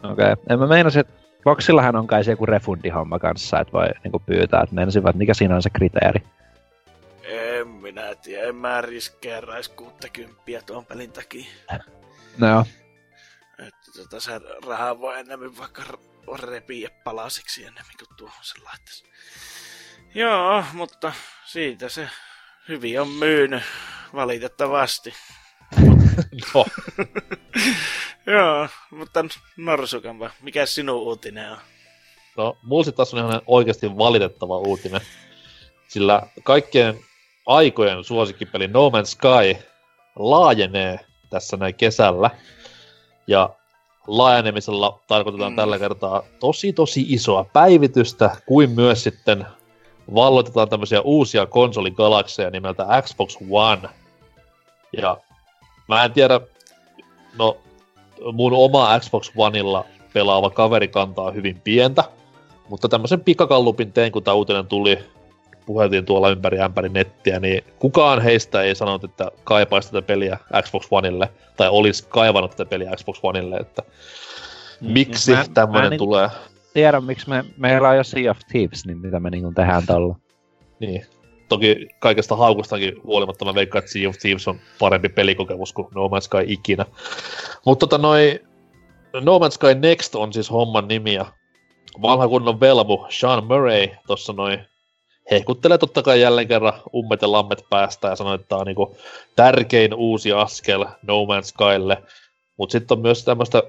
Okei, 0.03 0.33
okay. 0.33 0.37
en 0.49 0.59
mä 0.59 0.67
meinasin, 0.67 1.01
että 1.01 1.21
Boxillahan 1.45 1.97
on 1.97 2.07
kai 2.07 2.25
se 2.25 2.31
joku 2.31 2.47
refundihomma 2.47 3.19
kanssa, 3.19 3.61
että 3.61 3.73
voi 3.73 3.89
niinku 4.05 4.19
pyytää, 4.19 4.63
että 4.63 4.75
meinasin 4.75 5.09
että 5.09 5.19
mikä 5.19 5.35
siinä 5.35 5.55
on 5.55 5.63
se 5.63 5.71
kriteeri. 5.71 6.23
En 7.23 7.69
minä 7.69 8.15
tiedä, 8.15 8.49
en 8.49 8.57
mä 8.57 8.81
riskeerais 8.81 9.69
60 9.69 10.43
tuon 10.67 10.87
pelin 10.87 11.13
takia. 11.13 11.47
No. 12.39 12.65
Että 13.59 13.93
tota, 13.97 14.21
se 14.21 14.41
rahaa 14.67 15.01
voi 15.01 15.21
enemmän 15.21 15.59
vaikka 15.59 15.83
repiä 16.43 16.89
palasiksi 17.05 17.63
enemmän 17.63 17.95
kuin 17.99 18.17
tuohon 18.17 18.45
se 18.45 18.59
laittaisi. 18.65 19.05
Joo, 20.15 20.65
mutta 20.73 21.13
siitä 21.45 21.89
se 21.89 22.09
hyvin 22.69 23.01
on 23.01 23.09
myynyt, 23.09 23.63
valitettavasti. 24.15 25.13
no. 26.55 26.67
Joo, 28.35 28.69
mutta 28.91 29.25
Norsukanpa, 29.57 30.31
mikä 30.43 30.67
sinun 30.67 31.01
uutinen 31.01 31.53
on? 31.53 31.59
No, 32.37 32.59
mulla 32.63 32.93
taas 32.93 33.15
on 33.15 33.21
ihan 33.21 33.43
oikeasti 33.47 33.99
valitettava 33.99 34.59
uutinen. 34.59 35.01
Sillä 35.89 36.23
kaikkien 36.43 37.01
aikojen 37.47 38.05
suosikkipeli 38.05 38.69
No 38.69 38.89
Man's 38.89 39.05
Sky 39.07 39.65
laajenee 40.17 41.01
tässä 41.31 41.57
näin 41.57 41.75
kesällä. 41.75 42.31
Ja 43.27 43.51
laajenemisella 44.07 45.01
tarkoitetaan 45.09 45.53
mm. 45.53 45.57
tällä 45.57 45.79
kertaa 45.79 46.23
tosi 46.41 46.73
tosi 46.73 47.07
isoa 47.09 47.45
päivitystä, 47.45 48.37
kuin 48.47 48.71
myös 48.71 49.03
sitten 49.03 49.47
valloitetaan 50.15 50.69
tämmöisiä 50.69 51.01
uusia 51.01 51.47
konsoligalakseja 51.47 52.51
nimeltä 52.51 52.87
Xbox 53.03 53.37
One. 53.51 53.89
Ja 54.93 55.17
mä 55.89 56.05
en 56.05 56.13
tiedä, 56.13 56.41
no 57.39 57.57
mun 58.33 58.53
oma 58.53 58.99
Xbox 59.01 59.31
Oneilla 59.37 59.85
pelaava 60.13 60.51
kaveri 60.51 60.89
kantaa 60.89 61.31
hyvin 61.31 61.61
pientä, 61.65 62.05
mutta 62.69 62.89
tämmöisen 62.89 63.21
pikakallupin 63.21 63.93
tein, 63.93 64.13
kun 64.13 64.23
tämä 64.23 64.35
uutinen 64.35 64.67
tuli, 64.67 64.99
puheltiin 65.67 66.05
tuolla 66.05 66.31
ympäri 66.31 66.61
ämpäri 66.61 66.89
nettiä, 66.89 67.41
niin 67.41 67.65
kukaan 67.79 68.23
heistä 68.23 68.63
ei 68.63 68.75
sanonut, 68.75 69.05
että 69.05 69.31
kaipaisi 69.45 69.93
tätä 69.93 70.07
peliä 70.07 70.39
Xbox 70.63 70.87
Oneille, 70.91 71.29
tai 71.57 71.69
olisi 71.69 72.07
kaivannut 72.09 72.51
tätä 72.51 72.65
peliä 72.65 72.91
Xbox 72.97 73.21
Oneille, 73.23 73.57
että 73.57 73.83
mm, 74.81 74.93
miksi 74.93 75.35
mm, 75.35 75.55
tämmöinen 75.55 75.91
niinku 75.91 76.05
tulee. 76.05 76.29
Tiedän, 76.75 77.05
miksi 77.05 77.29
me, 77.29 77.45
meillä 77.57 77.89
on 77.89 77.97
jo 77.97 78.05
Sea 78.05 78.31
of 78.31 78.39
Thieves, 78.51 78.87
niin 78.87 78.99
mitä 78.99 79.21
me 79.21 79.31
niin 79.31 79.55
tehdään 79.55 79.87
tuolla. 79.87 80.17
Niin. 80.81 81.07
Toki 81.51 81.89
kaikesta 81.99 82.37
haukustakin 82.37 83.03
huolimatta 83.05 83.45
mä 83.45 83.55
veikkaan, 83.55 83.79
että 83.79 83.93
Sea 83.93 84.09
of 84.09 84.17
Thieves 84.19 84.49
on 84.49 84.61
parempi 84.79 85.09
pelikokemus 85.09 85.73
kuin 85.73 85.89
No 85.95 86.07
Man's 86.07 86.21
Sky 86.21 86.45
ikinä. 86.47 86.87
Mutta 87.67 87.87
tota 87.87 87.99
noi, 87.99 88.41
No 89.21 89.39
Man's 89.39 89.51
Sky 89.51 89.75
Next 89.75 90.15
on 90.15 90.33
siis 90.33 90.51
homman 90.51 90.89
nimi 90.89 91.15
ja 91.15 91.27
vanha 92.03 92.29
kunnon 92.29 92.61
velmu 92.61 93.07
Sean 93.09 93.45
Murray 93.45 93.89
tuossa 94.07 94.33
noin 94.33 94.61
hehkuttelee 95.31 95.79
totta 95.79 96.03
kai 96.03 96.21
jälleen 96.21 96.49
kerran 96.49 96.83
ummet 96.95 97.23
ja 97.23 97.33
lammet 97.33 97.65
päästä 97.71 98.09
ja 98.09 98.17
sanoo, 98.17 98.35
että 98.35 98.47
tämä 98.49 98.61
on 98.61 98.67
niinku 98.67 98.97
tärkein 99.37 99.95
uusi 99.95 100.33
askel 100.33 100.85
No 101.03 101.25
Man's 101.25 101.45
Skylle. 101.45 102.03
Mutta 102.57 102.73
sitten 102.73 102.97
on 102.99 103.03
myös 103.03 103.25
tämmöistä 103.25 103.63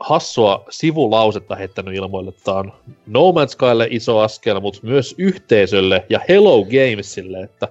hassua 0.00 0.64
sivulausetta 0.70 1.56
heittänyt 1.56 1.94
ilmoille, 1.94 2.32
tämä 2.44 2.58
on 2.58 2.72
No 3.06 3.30
Man's 3.30 3.48
Skylle 3.48 3.88
iso 3.90 4.18
askel, 4.18 4.60
mutta 4.60 4.80
myös 4.82 5.14
yhteisölle 5.18 6.06
ja 6.10 6.20
Hello 6.28 6.64
Gamesille, 6.64 7.42
että 7.42 7.68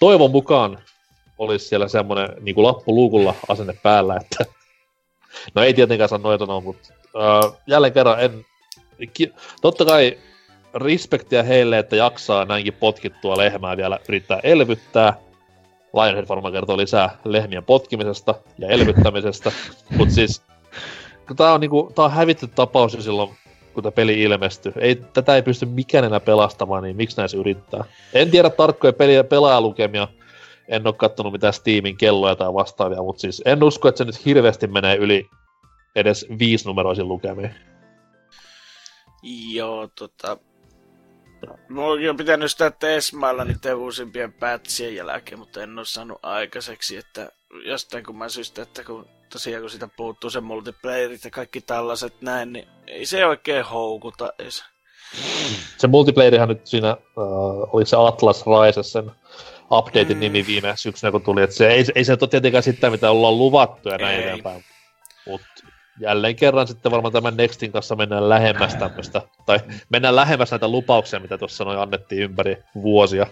toivon 0.00 0.30
mukaan 0.30 0.78
olisi 1.38 1.68
siellä 1.68 1.88
semmoinen 1.88 2.28
niin 2.40 2.54
kuin 2.54 2.66
lappu 2.66 2.94
luukulla 2.94 3.34
asenne 3.48 3.74
päällä, 3.82 4.16
että 4.16 4.44
no 5.54 5.62
ei 5.62 5.74
tietenkään 5.74 6.08
saa 6.08 6.18
noita 6.18 6.46
sanoa, 6.46 6.60
mutta 6.60 6.92
uh, 7.14 7.56
jälleen 7.66 7.92
kerran 7.92 8.20
en, 8.20 8.46
ki, 9.14 9.32
totta 9.62 9.84
kai 9.84 10.18
respektiä 10.74 11.42
heille, 11.42 11.78
että 11.78 11.96
jaksaa 11.96 12.44
näinkin 12.44 12.72
potkittua 12.72 13.36
lehmää 13.36 13.76
vielä 13.76 13.98
yrittää 14.08 14.40
elvyttää. 14.42 15.14
Lionhead 15.94 16.28
varmaan 16.28 16.52
kertoo 16.52 16.76
lisää 16.76 17.18
lehmien 17.24 17.64
potkimisesta 17.64 18.34
ja 18.58 18.68
elvyttämisestä, 18.68 19.52
mutta 19.96 20.14
siis 20.14 20.42
tää 21.36 21.52
on, 21.52 21.60
niinku, 21.60 21.92
tää 21.94 22.04
on 22.04 22.12
hävitty 22.12 22.46
tapaus 22.46 22.94
jo 22.94 23.02
silloin 23.02 23.30
kun 23.74 23.82
tämä 23.82 23.92
peli 23.92 24.22
ilmestyy. 24.22 24.72
Ei, 24.78 24.94
tätä 24.94 25.36
ei 25.36 25.42
pysty 25.42 25.66
mikään 25.66 26.04
enää 26.04 26.20
pelastamaan, 26.20 26.82
niin 26.82 26.96
miksi 26.96 27.16
näissä 27.16 27.36
yrittää? 27.36 27.84
En 28.12 28.30
tiedä 28.30 28.50
tarkkoja 28.50 28.92
peliä 28.92 29.24
pelaajalukemia, 29.24 30.08
en 30.68 30.86
ole 30.86 30.94
kattonut 30.94 31.32
mitään 31.32 31.52
Steamin 31.52 31.96
kelloja 31.96 32.36
tai 32.36 32.54
vastaavia, 32.54 33.02
mutta 33.02 33.20
siis 33.20 33.42
en 33.44 33.62
usko, 33.62 33.88
että 33.88 33.98
se 33.98 34.04
nyt 34.04 34.24
hirveästi 34.24 34.66
menee 34.66 34.96
yli 34.96 35.28
edes 35.96 36.26
viisinumeroisin 36.38 37.08
lukemiin. 37.08 37.54
Joo, 39.52 39.88
tota... 39.98 40.36
Mulla 41.68 42.10
on 42.10 42.16
pitänyt 42.16 42.50
sitä 42.50 42.70
tesmailla 42.70 43.44
niiden 43.44 43.76
uusimpien 43.76 44.32
pätsien 44.32 44.94
jälkeen, 44.94 45.38
mutta 45.38 45.62
en 45.62 45.78
ole 45.78 45.86
saanut 45.86 46.18
aikaiseksi, 46.22 46.96
että 46.96 47.32
jostain 47.64 48.04
kun 48.04 48.16
mä 48.16 48.28
syystä, 48.28 48.62
että 48.62 48.84
kun 48.84 49.06
tosiaan 49.32 49.62
kun 49.62 49.70
sitä 49.70 49.88
puuttuu 49.96 50.30
se 50.30 50.40
multiplayerit 50.40 51.24
ja 51.24 51.30
kaikki 51.30 51.60
tällaiset 51.60 52.20
näin, 52.20 52.52
niin 52.52 52.68
ei 52.86 53.06
se 53.06 53.26
oikein 53.26 53.64
houkuta 53.64 54.32
edes. 54.38 54.64
Se 55.78 55.86
multiplayerihan 55.86 56.48
nyt 56.48 56.66
siinä, 56.66 56.96
uh, 57.16 57.74
oli 57.74 57.86
se 57.86 57.96
Atlas 57.96 58.44
Rise 58.46 58.82
sen 58.82 59.10
updatein 59.70 60.16
mm. 60.16 60.20
nimi 60.20 60.46
viime 60.46 60.72
syksynä, 60.76 61.10
kun 61.10 61.22
tuli, 61.22 61.42
että 61.42 61.56
se 61.56 61.68
ei, 61.68 61.84
ei 61.94 62.04
se 62.04 62.12
ole 62.12 62.28
tietenkään 62.28 62.62
sitä, 62.62 62.90
mitä 62.90 63.10
ollaan 63.10 63.38
luvattu 63.38 63.88
ja 63.88 63.98
näin 63.98 64.16
ei. 64.16 64.22
eteenpäin. 64.22 64.64
Mutta 65.26 65.46
jälleen 66.00 66.36
kerran 66.36 66.66
sitten 66.66 66.92
varmaan 66.92 67.12
tämän 67.12 67.36
Nextin 67.36 67.72
kanssa 67.72 67.96
mennään 67.96 68.28
lähemmäs 68.28 68.74
tämmöistä, 68.74 69.22
tai 69.46 69.58
mennään 69.88 70.16
lähemmäs 70.16 70.50
näitä 70.50 70.68
lupauksia, 70.68 71.20
mitä 71.20 71.38
tuossa 71.38 71.64
noin 71.64 71.78
annettiin 71.78 72.22
ympäri 72.22 72.56
vuosia. 72.74 73.26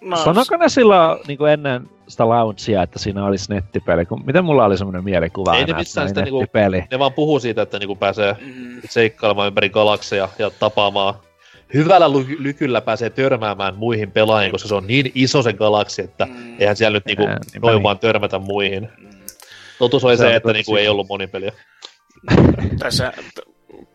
No, 0.00 0.16
Sanoiko 0.16 0.56
ne 0.56 0.68
silloin 0.68 1.18
niin 1.28 1.38
kuin 1.38 1.52
ennen 1.52 1.90
sitä 2.08 2.28
launchia, 2.28 2.82
että 2.82 2.98
siinä 2.98 3.24
olisi 3.24 3.54
nettipeli? 3.54 4.06
Kun, 4.06 4.22
miten 4.26 4.44
mulla 4.44 4.64
oli 4.64 4.78
semmoinen 4.78 5.04
mielikuva 5.04 5.56
Ei 5.56 5.64
ne 5.64 5.72
missään 5.72 6.08
sitä 6.08 6.22
niinku, 6.22 6.44
ne 6.90 6.98
vaan 6.98 7.12
puhuu 7.12 7.40
siitä, 7.40 7.62
että 7.62 7.78
niinku 7.78 7.96
pääsee 7.96 8.36
mm. 8.40 8.80
seikkailemaan 8.88 9.46
ympäri 9.46 9.68
galakseja 9.68 10.28
ja 10.38 10.50
tapaamaan. 10.50 11.14
Hyvällä 11.74 12.08
ly- 12.08 12.36
lykyllä 12.38 12.80
pääsee 12.80 13.10
törmäämään 13.10 13.76
muihin 13.76 14.10
pelaajiin, 14.10 14.52
koska 14.52 14.68
se 14.68 14.74
on 14.74 14.86
niin 14.86 15.12
iso 15.14 15.42
se 15.42 15.52
galaksi, 15.52 16.02
että 16.02 16.26
mm. 16.26 16.56
eihän 16.58 16.76
siellä 16.76 16.96
nyt 16.96 17.06
niinku 17.06 17.26
noin 17.62 17.74
niin. 17.74 17.82
vaan 17.82 17.98
törmätä 17.98 18.38
muihin. 18.38 18.88
Mm. 18.98 19.10
Totuus 19.78 20.04
oli 20.04 20.16
se, 20.16 20.22
se 20.22 20.34
että 20.34 20.52
niinku 20.52 20.76
ei 20.76 20.88
ollut 20.88 21.08
monipeliä. 21.08 21.52
Tässä 22.78 23.12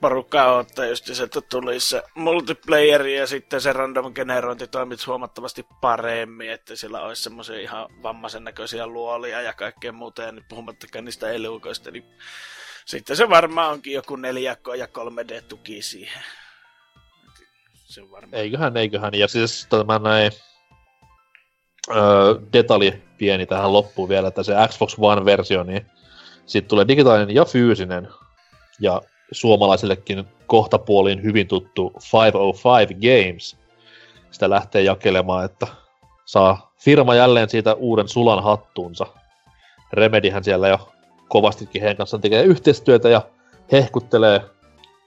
porukkaa 0.06 0.58
ottaa 0.58 0.86
just 0.86 1.06
se, 1.06 1.24
että 1.24 1.42
tulisi 1.42 1.90
se 1.90 2.04
multiplayer 2.16 3.08
ja 3.08 3.28
sitten 3.28 3.62
se 3.62 3.74
random 3.74 4.14
generointi 4.14 4.68
toimit 4.68 5.08
huomattavasti 5.08 5.66
paremmin, 5.82 6.50
että 6.50 6.76
sillä 6.76 7.02
olisi 7.02 7.24
semmoisia 7.24 7.60
ihan 7.60 7.90
vammaisen 8.04 8.44
näköisiä 8.44 8.88
luolia 8.88 9.42
ja 9.42 9.54
kaikkea 9.54 9.92
muuta, 9.92 10.22
ja 10.22 10.32
nyt 10.32 10.44
puhumattakaan 10.50 11.06
niistä 11.06 11.32
elukoista, 11.32 11.92
niin 11.92 12.04
sitten 12.86 13.16
se 13.16 13.30
varmaan 13.30 13.72
onkin 13.72 13.94
joku 13.94 14.16
4K 14.16 14.76
ja 14.76 14.86
3D-tuki 14.86 15.82
siihen. 15.82 16.24
Se 17.74 18.12
varmaan. 18.12 18.42
Eiköhän, 18.42 18.78
eiköhän. 18.78 19.14
Ja 19.14 19.28
siis 19.28 19.68
tämä 19.70 20.00
näin 20.00 20.32
öö, 21.90 21.96
detalji 22.54 23.04
pieni 23.18 23.46
tähän 23.46 23.74
loppuun 23.74 24.10
vielä, 24.10 24.28
että 24.28 24.44
se 24.44 24.54
Xbox 24.68 24.96
One-versio, 24.98 25.64
niin 25.64 25.86
sitten 26.46 26.70
tulee 26.70 26.88
digitaalinen 26.88 27.36
ja 27.36 27.46
fyysinen. 27.46 28.08
Ja 28.80 29.02
suomalaisillekin 29.32 30.24
kohtapuoliin 30.48 31.24
hyvin 31.24 31.48
tuttu 31.48 31.94
505 32.14 32.94
Games 32.94 33.58
sitä 34.32 34.50
lähtee 34.50 34.82
jakelemaan, 34.82 35.46
että 35.46 35.68
saa 36.26 36.74
firma 36.78 37.16
jälleen 37.16 37.50
siitä 37.50 37.74
uuden 37.74 38.08
sulan 38.08 38.44
hattuunsa. 38.44 39.08
Remedihän 39.94 40.44
siellä 40.44 40.68
jo 40.68 40.90
kovastikin 41.30 41.82
heidän 41.82 41.98
kanssaan 41.98 42.22
tekee 42.22 42.44
yhteistyötä 42.44 43.10
ja 43.10 43.22
hehkuttelee 43.72 44.42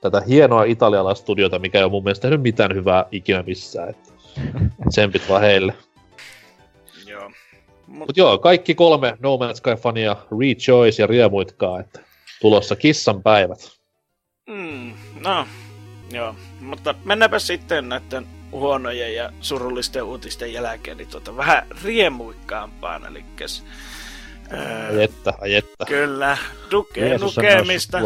tätä 0.00 0.20
hienoa 0.20 0.64
italialaistudiota, 0.64 1.58
mikä 1.58 1.78
ei 1.78 1.84
ole 1.84 1.90
mun 1.90 2.04
mielestä 2.04 2.22
tehnyt 2.22 2.42
mitään 2.42 2.74
hyvää 2.74 3.06
ikinä 3.12 3.42
missään. 3.42 3.88
Että 3.88 4.12
tsempit 4.88 5.28
vaan 5.28 5.42
heille. 5.42 5.74
Joo. 7.06 7.30
Mut... 7.86 8.06
Mut 8.06 8.16
joo, 8.16 8.38
kaikki 8.38 8.74
kolme 8.74 9.16
No 9.20 9.36
Man's 9.36 9.56
Sky-fania 9.56 10.16
rejoice 10.40 11.02
ja 11.02 11.06
riemuitkaa, 11.06 11.80
että 11.80 12.00
tulossa 12.40 12.76
kissan 12.76 13.22
päivät. 13.22 13.77
Mm, 14.48 14.92
no, 15.24 15.46
joo. 16.10 16.34
Mutta 16.60 16.94
mennäänpä 17.04 17.38
sitten 17.38 17.88
näiden 17.88 18.26
huonojen 18.52 19.14
ja 19.14 19.32
surullisten 19.40 20.02
uutisten 20.02 20.52
jälkeen 20.52 20.96
niin 20.96 21.08
tuota, 21.08 21.36
vähän 21.36 21.66
riemuikkaampaan, 21.84 23.06
eli 23.06 23.24
Öö, 24.52 24.88
ajetta, 24.88 25.32
ajetta. 25.40 25.84
Kyllä, 25.86 26.36
Duke 26.70 27.18
Nukemista. 27.18 27.98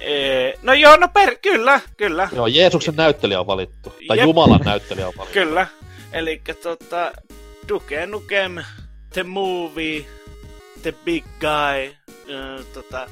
Ee, 0.00 0.58
no 0.62 0.72
joo, 0.72 0.96
no 0.96 1.08
per, 1.08 1.36
kyllä, 1.42 1.80
kyllä. 1.96 2.28
Joo, 2.32 2.46
Jeesuksen 2.46 2.96
näyttelijä 2.96 3.40
on 3.40 3.46
valittu. 3.46 3.94
Tai 4.08 4.18
Jep. 4.18 4.26
Jumalan 4.26 4.60
näyttelijä 4.64 5.08
on 5.08 5.12
valittu. 5.16 5.32
Kyllä. 5.32 5.66
Eli 6.12 6.42
tota, 6.62 7.12
Duke 7.68 8.06
Nukem, 8.06 8.56
The 9.12 9.22
Movie, 9.22 10.04
The 10.82 10.94
Big 11.04 11.24
Guy, 11.40 11.94
äh, 12.34 12.66
tota, 12.74 13.08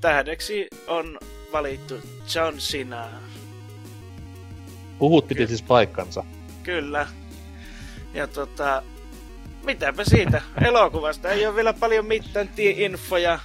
Tähdeksi 0.00 0.66
on 0.86 1.18
valittu 1.52 2.00
John 2.34 2.56
Cena. 2.58 3.08
Puhut 4.98 5.28
piti 5.28 5.46
siis 5.46 5.62
paikkansa. 5.62 6.24
Kyllä. 6.62 7.06
Ja 8.14 8.26
tota, 8.26 8.82
mitäpä 9.64 10.04
siitä 10.04 10.42
elokuvasta. 10.64 11.30
Ei 11.30 11.46
ole 11.46 11.56
vielä 11.56 11.72
paljon 11.72 12.06
mitään 12.06 12.50
infoja 12.56 13.38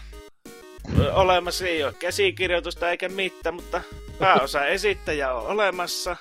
olemassa. 1.11 1.65
Ei 1.65 1.83
ole 1.83 1.93
käsikirjoitusta 1.93 2.89
eikä 2.89 3.09
mitään, 3.09 3.55
mutta 3.55 3.81
pääosa 4.19 4.65
esittäjä 4.65 5.33
on 5.33 5.47
olemassa. 5.47 6.17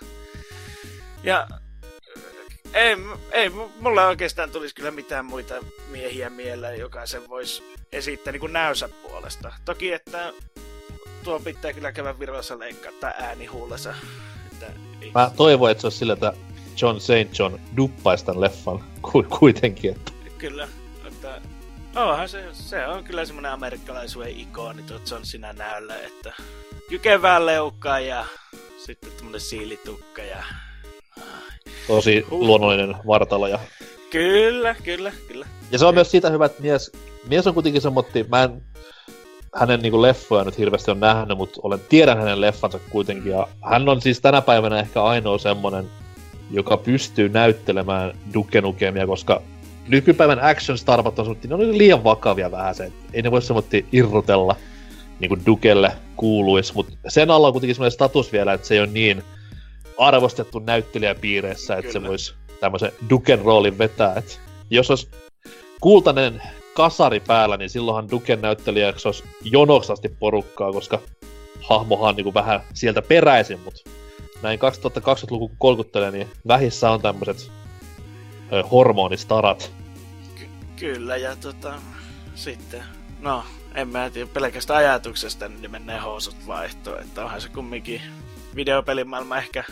Ja 1.22 1.48
ei, 2.76 2.96
ei 3.32 3.48
mulla 3.80 4.06
oikeastaan 4.06 4.50
tulisi 4.50 4.74
kyllä 4.74 4.90
mitään 4.90 5.24
muita 5.24 5.54
miehiä 5.88 6.30
mieleen, 6.30 6.80
joka 6.80 7.06
sen 7.06 7.28
voisi 7.28 7.62
esittää 7.92 8.32
niin 8.32 8.40
kuin 8.40 8.52
näysä 8.52 8.88
puolesta. 8.88 9.52
Toki, 9.64 9.92
että 9.92 10.32
tuo 11.24 11.40
pitää 11.40 11.72
kyllä 11.72 11.92
käydä 11.92 12.18
Virossa 12.18 12.58
leikkaa 12.58 13.12
ääni 13.18 13.46
huulessa. 13.46 13.94
Että 14.52 14.66
ei... 15.00 15.10
Mä 15.14 15.30
toivon, 15.36 15.70
että 15.70 15.80
se 15.80 15.86
olisi 15.86 15.98
sillä, 15.98 16.12
että 16.12 16.32
John 16.82 17.00
St. 17.00 17.38
John 17.38 17.58
duppaisi 17.76 18.24
tämän 18.24 18.40
leffan 18.40 18.84
kuitenkin. 19.38 19.90
Että... 19.90 20.12
Kyllä, 20.38 20.68
että 21.06 21.40
onhan 21.94 22.28
se, 22.28 22.48
se 22.52 22.86
on 22.86 23.04
kyllä 23.04 23.24
semmoinen 23.24 23.52
amerikkalaisuuden 23.52 24.40
ikoni 24.40 24.82
tuo 24.82 25.00
John 25.10 25.24
sinä 25.24 25.52
näyllä, 25.52 25.96
että 25.96 26.32
jykevää 26.90 27.46
leukaa 27.46 28.00
ja 28.00 28.26
sitten 28.78 29.12
tämmönen 29.12 29.40
siilitukka 29.40 30.22
ja... 30.22 30.44
Tosi 31.86 32.26
luonnollinen 32.30 32.96
vartalo 33.06 33.46
ja... 33.46 33.58
Kyllä, 34.10 34.76
kyllä, 34.84 35.12
kyllä. 35.28 35.46
Ja 35.70 35.78
se 35.78 35.86
on 35.86 35.94
myös 35.94 36.10
siitä 36.10 36.30
hyvä, 36.30 36.46
että 36.46 36.62
mies 36.62 36.92
mies 37.28 37.46
on 37.46 37.54
kuitenkin 37.54 37.82
semmotti, 37.82 38.26
mä 38.28 38.42
en 38.42 38.62
hänen 39.54 39.80
niinku 39.80 40.02
leffoja 40.02 40.44
nyt 40.44 40.58
hirveästi 40.58 40.90
on 40.90 41.00
nähnyt, 41.00 41.38
mutta 41.38 41.60
olen, 41.62 41.80
tiedän 41.88 42.18
hänen 42.18 42.40
leffansa 42.40 42.78
kuitenkin. 42.90 43.32
Ja 43.32 43.48
hän 43.70 43.88
on 43.88 44.00
siis 44.00 44.20
tänä 44.20 44.40
päivänä 44.40 44.80
ehkä 44.80 45.02
ainoa 45.02 45.38
semmonen, 45.38 45.86
joka 46.50 46.76
pystyy 46.76 47.28
näyttelemään 47.28 48.12
Duke 48.34 48.60
Nukemia, 48.60 49.06
koska 49.06 49.42
nykypäivän 49.88 50.40
action 50.42 50.78
starvat 50.78 51.18
on 51.18 51.36
ne 51.48 51.54
on 51.54 51.78
liian 51.78 52.04
vakavia 52.04 52.50
vähän 52.50 52.74
se, 52.74 52.92
ei 53.12 53.22
ne 53.22 53.30
voi 53.30 53.42
semmoitti 53.42 53.86
irrotella 53.92 54.56
niin 55.20 55.28
kuin 55.28 55.46
Dukelle 55.46 55.92
kuuluisi, 56.16 56.74
mutta 56.74 56.92
sen 57.08 57.30
alla 57.30 57.46
on 57.46 57.52
kuitenkin 57.52 57.74
semmoinen 57.74 57.92
status 57.92 58.32
vielä, 58.32 58.52
että 58.52 58.66
se 58.66 58.74
ei 58.74 58.80
ole 58.80 58.88
niin 58.92 59.22
arvostettu 59.98 60.58
näyttelijäpiireissä, 60.58 61.76
että 61.76 61.92
Kyllä. 61.92 62.04
se 62.04 62.08
voisi 62.08 62.34
tämmöisen 62.60 62.92
Duken 63.10 63.40
roolin 63.40 63.78
vetää. 63.78 64.14
Et 64.16 64.40
jos 64.70 64.90
olisi 64.90 65.08
kultainen 65.80 66.42
kasari 66.74 67.20
päällä, 67.20 67.56
niin 67.56 67.70
silloinhan 67.70 68.10
Duken 68.10 68.40
näyttelijäksi 68.40 69.08
olisi 69.08 69.24
jonoksasti 69.44 70.08
porukkaa, 70.08 70.72
koska 70.72 70.98
hahmohan 71.60 72.08
on 72.08 72.16
niin 72.16 72.24
kuin 72.24 72.34
vähän 72.34 72.60
sieltä 72.74 73.02
peräisin, 73.02 73.60
mutta 73.60 73.90
näin 74.42 74.58
2020-luku 74.58 75.48
kun 75.48 75.56
kolkuttelee, 75.58 76.10
niin 76.10 76.28
vähissä 76.48 76.90
on 76.90 77.02
tämmöiset 77.02 77.50
hormonistarat. 78.70 79.72
Ky- 80.34 80.48
kyllä, 80.76 81.16
ja 81.16 81.36
tota, 81.36 81.74
sitten, 82.34 82.82
no, 83.20 83.44
en 83.74 83.88
mä 83.88 84.10
tiedä, 84.10 84.30
pelkästä 84.34 84.76
ajatuksesta 84.76 85.48
niin 85.48 85.70
menee 85.70 85.98
housut 85.98 86.36
vaihtoon, 86.46 87.02
että 87.02 87.24
onhan 87.24 87.40
se 87.40 87.48
kumminkin 87.48 88.02
videopelimaailma 88.56 89.38
ehkä, 89.38 89.64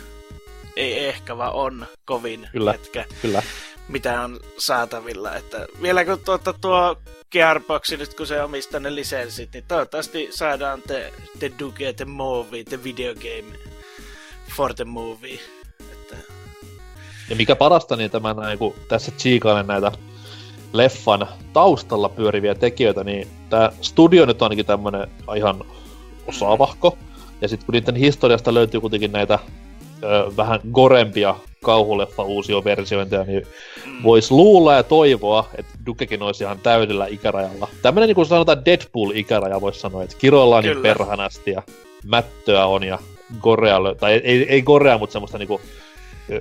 ei 0.75 1.05
ehkä, 1.05 1.37
vaan 1.37 1.53
on 1.53 1.85
kovin 2.05 2.49
kyllä, 2.51 2.71
hetkä. 2.71 3.05
Kyllä 3.21 3.43
mitä 3.87 4.21
on 4.21 4.39
saatavilla. 4.57 5.35
Että 5.35 5.67
vielä 5.81 6.05
kun 6.05 6.19
tuota, 6.25 6.53
tuo 6.53 6.97
Gearbox 7.31 7.91
nyt 7.91 8.13
kun 8.13 8.27
se 8.27 8.41
omistaa 8.41 8.79
ne 8.79 8.95
lisenssit, 8.95 9.53
niin 9.53 9.63
toivottavasti 9.67 10.27
saadaan 10.31 10.81
te, 10.87 11.13
te 11.39 11.51
Duke, 11.59 11.93
te 11.93 12.05
Movie, 12.05 12.63
te 12.63 12.83
Video 12.83 13.13
Game 13.13 13.57
for 14.55 14.73
the 14.73 14.83
Movie. 14.83 15.39
Että... 15.91 16.15
Ja 17.29 17.35
mikä 17.35 17.55
parasta, 17.55 17.95
niin 17.95 18.11
tämä 18.11 18.33
näin, 18.33 18.59
kun 18.59 18.75
tässä 18.87 19.11
tsiikailen 19.11 19.67
näitä 19.67 19.91
leffan 20.73 21.27
taustalla 21.53 22.09
pyöriviä 22.09 22.55
tekijöitä, 22.55 23.03
niin 23.03 23.27
tämä 23.49 23.71
studio 23.81 24.25
nyt 24.25 24.41
on 24.41 24.45
ainakin 24.45 24.65
tämmönen 24.65 25.07
ihan 25.35 25.63
osaavahko. 26.27 26.97
Ja 27.41 27.47
sitten 27.47 27.65
kun 27.65 27.73
niiden 27.73 27.95
historiasta 27.95 28.53
löytyy 28.53 28.81
kuitenkin 28.81 29.11
näitä 29.11 29.39
ö, 30.03 30.31
vähän 30.37 30.59
gorempia 30.71 31.35
kauhuleffa 31.63 32.23
uusioversiointeja, 32.23 33.23
niin 33.23 33.47
mm. 33.85 34.03
voisi 34.03 34.31
luulla 34.31 34.73
ja 34.73 34.83
toivoa, 34.83 35.49
että 35.57 35.71
Dukekin 35.85 36.21
olisi 36.21 36.43
ihan 36.43 36.59
täydellä 36.59 37.07
ikärajalla. 37.07 37.67
Tämmöinen 37.81 38.07
niin 38.07 38.15
kuin 38.15 38.25
sanotaan 38.25 38.65
Deadpool-ikäraja 38.65 39.61
voisi 39.61 39.79
sanoa, 39.79 40.03
että 40.03 40.15
kiroillaan 40.17 40.63
niin 40.63 40.81
perhanasti 40.81 41.51
ja 41.51 41.63
mättöä 42.03 42.65
on 42.65 42.83
ja 42.83 42.99
gorea, 43.39 43.79
tai 43.99 44.13
ei, 44.13 44.45
ei, 44.49 44.61
gorea, 44.61 44.97
mutta 44.97 45.13
semmoista 45.13 45.37
niinku 45.37 45.61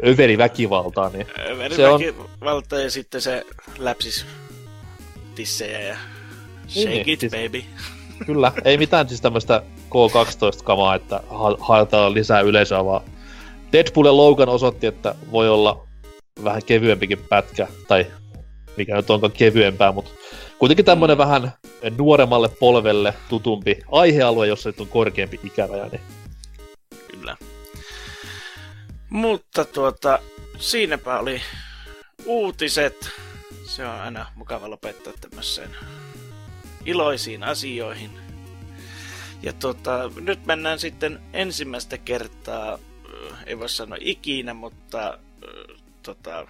överiväkivaltaa. 0.07 1.09
Niin 1.09 1.27
överiväkivaltaa 1.51 2.79
on... 2.79 2.85
ja 2.85 2.91
sitten 2.91 3.21
se 3.21 3.47
läpsis 3.79 4.27
tissejä 5.35 5.81
ja 5.81 5.97
shake 6.69 6.89
niin, 6.89 7.09
it 7.09 7.21
siis, 7.21 7.33
baby. 7.33 7.65
Kyllä, 8.27 8.53
ei 8.65 8.79
mitään 8.79 9.09
siis 9.09 9.21
tämmöistä 9.21 9.63
K12-kamaa, 9.95 10.95
että 10.95 11.21
ha- 11.31 11.57
haetaan 11.61 12.15
lisää 12.15 12.41
yleisöä, 12.41 12.85
vaan 12.85 13.03
Deadpool 13.73 14.17
Logan 14.17 14.49
osoitti, 14.49 14.87
että 14.87 15.15
voi 15.31 15.49
olla 15.49 15.87
vähän 16.45 16.65
kevyempikin 16.65 17.19
pätkä, 17.29 17.67
tai 17.89 18.07
mikä 18.77 18.97
nyt 18.97 19.11
onkaan 19.11 19.33
kevyempää, 19.33 19.93
mutta 19.93 20.11
kuitenkin 20.59 20.85
tämmöinen 20.85 21.17
mm. 21.17 21.19
vähän 21.19 21.53
nuoremmalle 21.99 22.49
polvelle 22.49 23.15
tutumpi 23.29 23.79
aihealue, 23.93 24.47
jossa 24.47 24.69
nyt 24.69 24.81
on 24.81 24.89
korkeampi 24.89 25.41
ikäraja, 25.45 25.89
niin 25.89 26.01
kyllä. 27.11 27.37
Mutta 29.11 29.65
tuota, 29.65 30.19
siinäpä 30.59 31.19
oli 31.19 31.41
uutiset. 32.27 33.11
Se 33.65 33.87
on 33.87 34.01
aina 34.01 34.27
mukava 34.35 34.71
lopettaa 34.71 35.13
tämmöiseen 35.21 35.71
iloisiin 36.87 37.45
asioihin. 37.45 38.24
Ja 39.45 39.53
tuota, 39.53 40.11
nyt 40.21 40.47
mennään 40.47 40.79
sitten 40.79 41.21
ensimmäistä 41.33 41.99
kertaa, 41.99 42.79
ei 43.47 43.59
voi 43.59 43.69
sanoa 43.69 43.99
ikinä, 44.01 44.55
mutta 44.55 45.19
tota, 46.03 46.47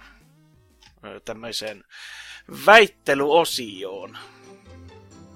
tämmöiseen 1.25 1.83
väittelyosioon. 2.65 4.17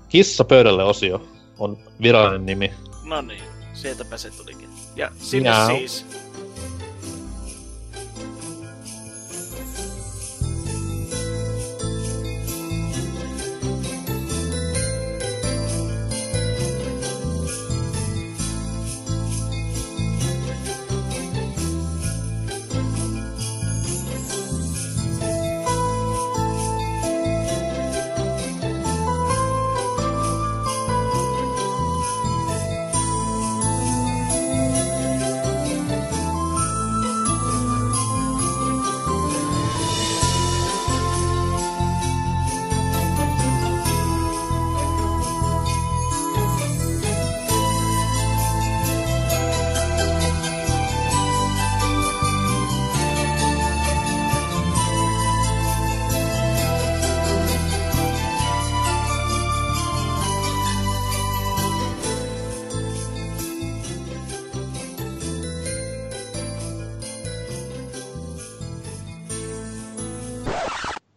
Kissa 0.09 0.43
pöydälle 0.43 0.83
osio 0.83 1.27
on 1.57 1.77
virallinen 2.01 2.45
nimi. 2.45 2.73
No 3.03 3.21
niin, 3.21 3.43
sieltäpä 3.73 4.17
se 4.17 4.31
tulikin. 4.31 4.69
Ja 4.95 5.11
sinne 5.17 5.49
Miau. 5.49 5.67
siis 5.67 6.05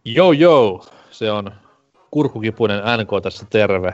Joo 0.05 0.31
joo, 0.31 0.85
se 1.11 1.31
on 1.31 1.51
kurkukipuinen 2.11 2.81
NK 2.97 3.23
tässä 3.23 3.45
terve. 3.49 3.93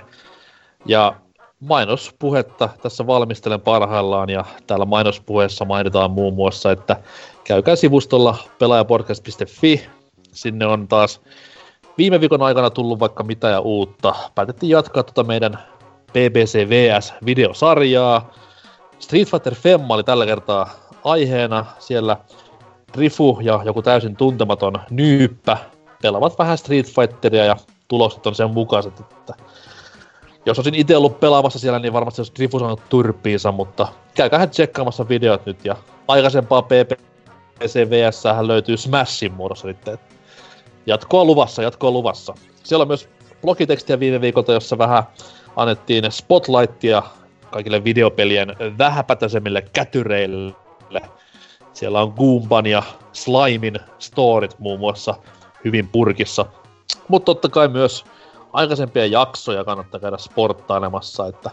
Ja 0.86 1.16
mainospuhetta 1.60 2.70
tässä 2.82 3.08
valmistelen 3.08 3.62
parhaillaan 3.62 4.30
ja 4.30 4.46
täällä 4.68 4.86
mainospuheessa 4.86 5.66
mainitaan 5.66 6.12
muun 6.12 6.34
muassa, 6.34 6.72
että 6.72 6.96
käykää 7.44 7.76
sivustolla 7.76 8.38
pelaajapodcast.fi. 8.60 9.90
Sinne 10.32 10.66
on 10.66 10.88
taas 10.88 11.22
viime 11.98 12.20
viikon 12.20 12.42
aikana 12.42 12.70
tullut 12.70 13.00
vaikka 13.00 13.24
mitä 13.24 13.50
ja 13.50 13.60
uutta. 13.60 14.16
Päätettiin 14.36 14.70
jatkaa 14.70 15.04
tuota 15.04 15.24
meidän 15.24 15.60
BBC 16.12 16.70
VS-videosarjaa. 16.70 18.34
Street 19.00 19.28
Fighter 19.28 19.56
Femma 19.56 19.94
oli 19.94 20.04
tällä 20.04 20.26
kertaa 20.26 20.70
aiheena. 21.04 21.66
Siellä 21.80 22.18
Rifu 22.96 23.40
ja 23.42 23.62
joku 23.66 23.82
täysin 23.82 24.16
tuntematon 24.16 24.74
nyyppä 24.90 25.58
pelaavat 26.02 26.40
vähän 26.40 26.58
Street 26.58 26.86
Fighteria 26.86 27.46
ja 27.46 27.56
tulokset 27.88 28.28
on 28.28 28.36
sen 28.36 28.50
mukaiset, 28.50 29.00
että 29.00 29.34
jos 30.46 30.60
olisin 30.60 30.76
itse 30.76 30.98
ollut 30.98 31.20
pelaamassa 31.20 31.60
siellä, 31.60 31.80
niin 31.80 31.94
varmasti 31.94 32.22
olisi 32.22 32.34
Drifu 32.36 32.60
saanut 32.60 32.90
turpiinsa, 32.90 33.52
mutta 33.52 33.88
käykää 34.16 34.48
tsekkaamassa 34.48 35.10
videot 35.10 35.46
nyt 35.46 35.66
ja 35.66 35.76
aikaisempaa 36.08 36.62
PPC 36.62 37.90
VS 37.90 38.24
löytyy 38.42 38.78
Smashin 38.78 39.34
muodossa 39.34 39.68
nyt. 39.68 39.78
Jatkoa 40.86 41.26
luvassa, 41.26 41.64
jatkoa 41.64 41.92
luvassa. 41.92 42.34
Siellä 42.64 42.82
on 42.82 42.88
myös 42.88 43.10
blogitekstiä 43.42 44.00
viime 44.00 44.22
viikolta, 44.22 44.54
jossa 44.54 44.78
vähän 44.78 45.04
annettiin 45.56 46.12
spotlightia 46.12 47.04
kaikille 47.52 47.84
videopelien 47.84 48.56
vähäpätäisemmille 48.78 49.62
kätyreille. 49.62 51.02
Siellä 51.74 52.02
on 52.02 52.14
Goomban 52.18 52.66
ja 52.66 52.84
Slimin 53.14 53.80
storit 54.00 54.60
muun 54.60 54.80
muassa 54.80 55.16
hyvin 55.66 55.88
purkissa. 55.88 56.46
Mutta 57.08 57.26
totta 57.26 57.50
kai 57.50 57.68
myös 57.68 58.06
aikaisempia 58.54 59.06
jaksoja 59.06 59.64
kannattaa 59.64 60.00
käydä 60.00 60.18
sporttailemassa, 60.18 61.28
että 61.28 61.52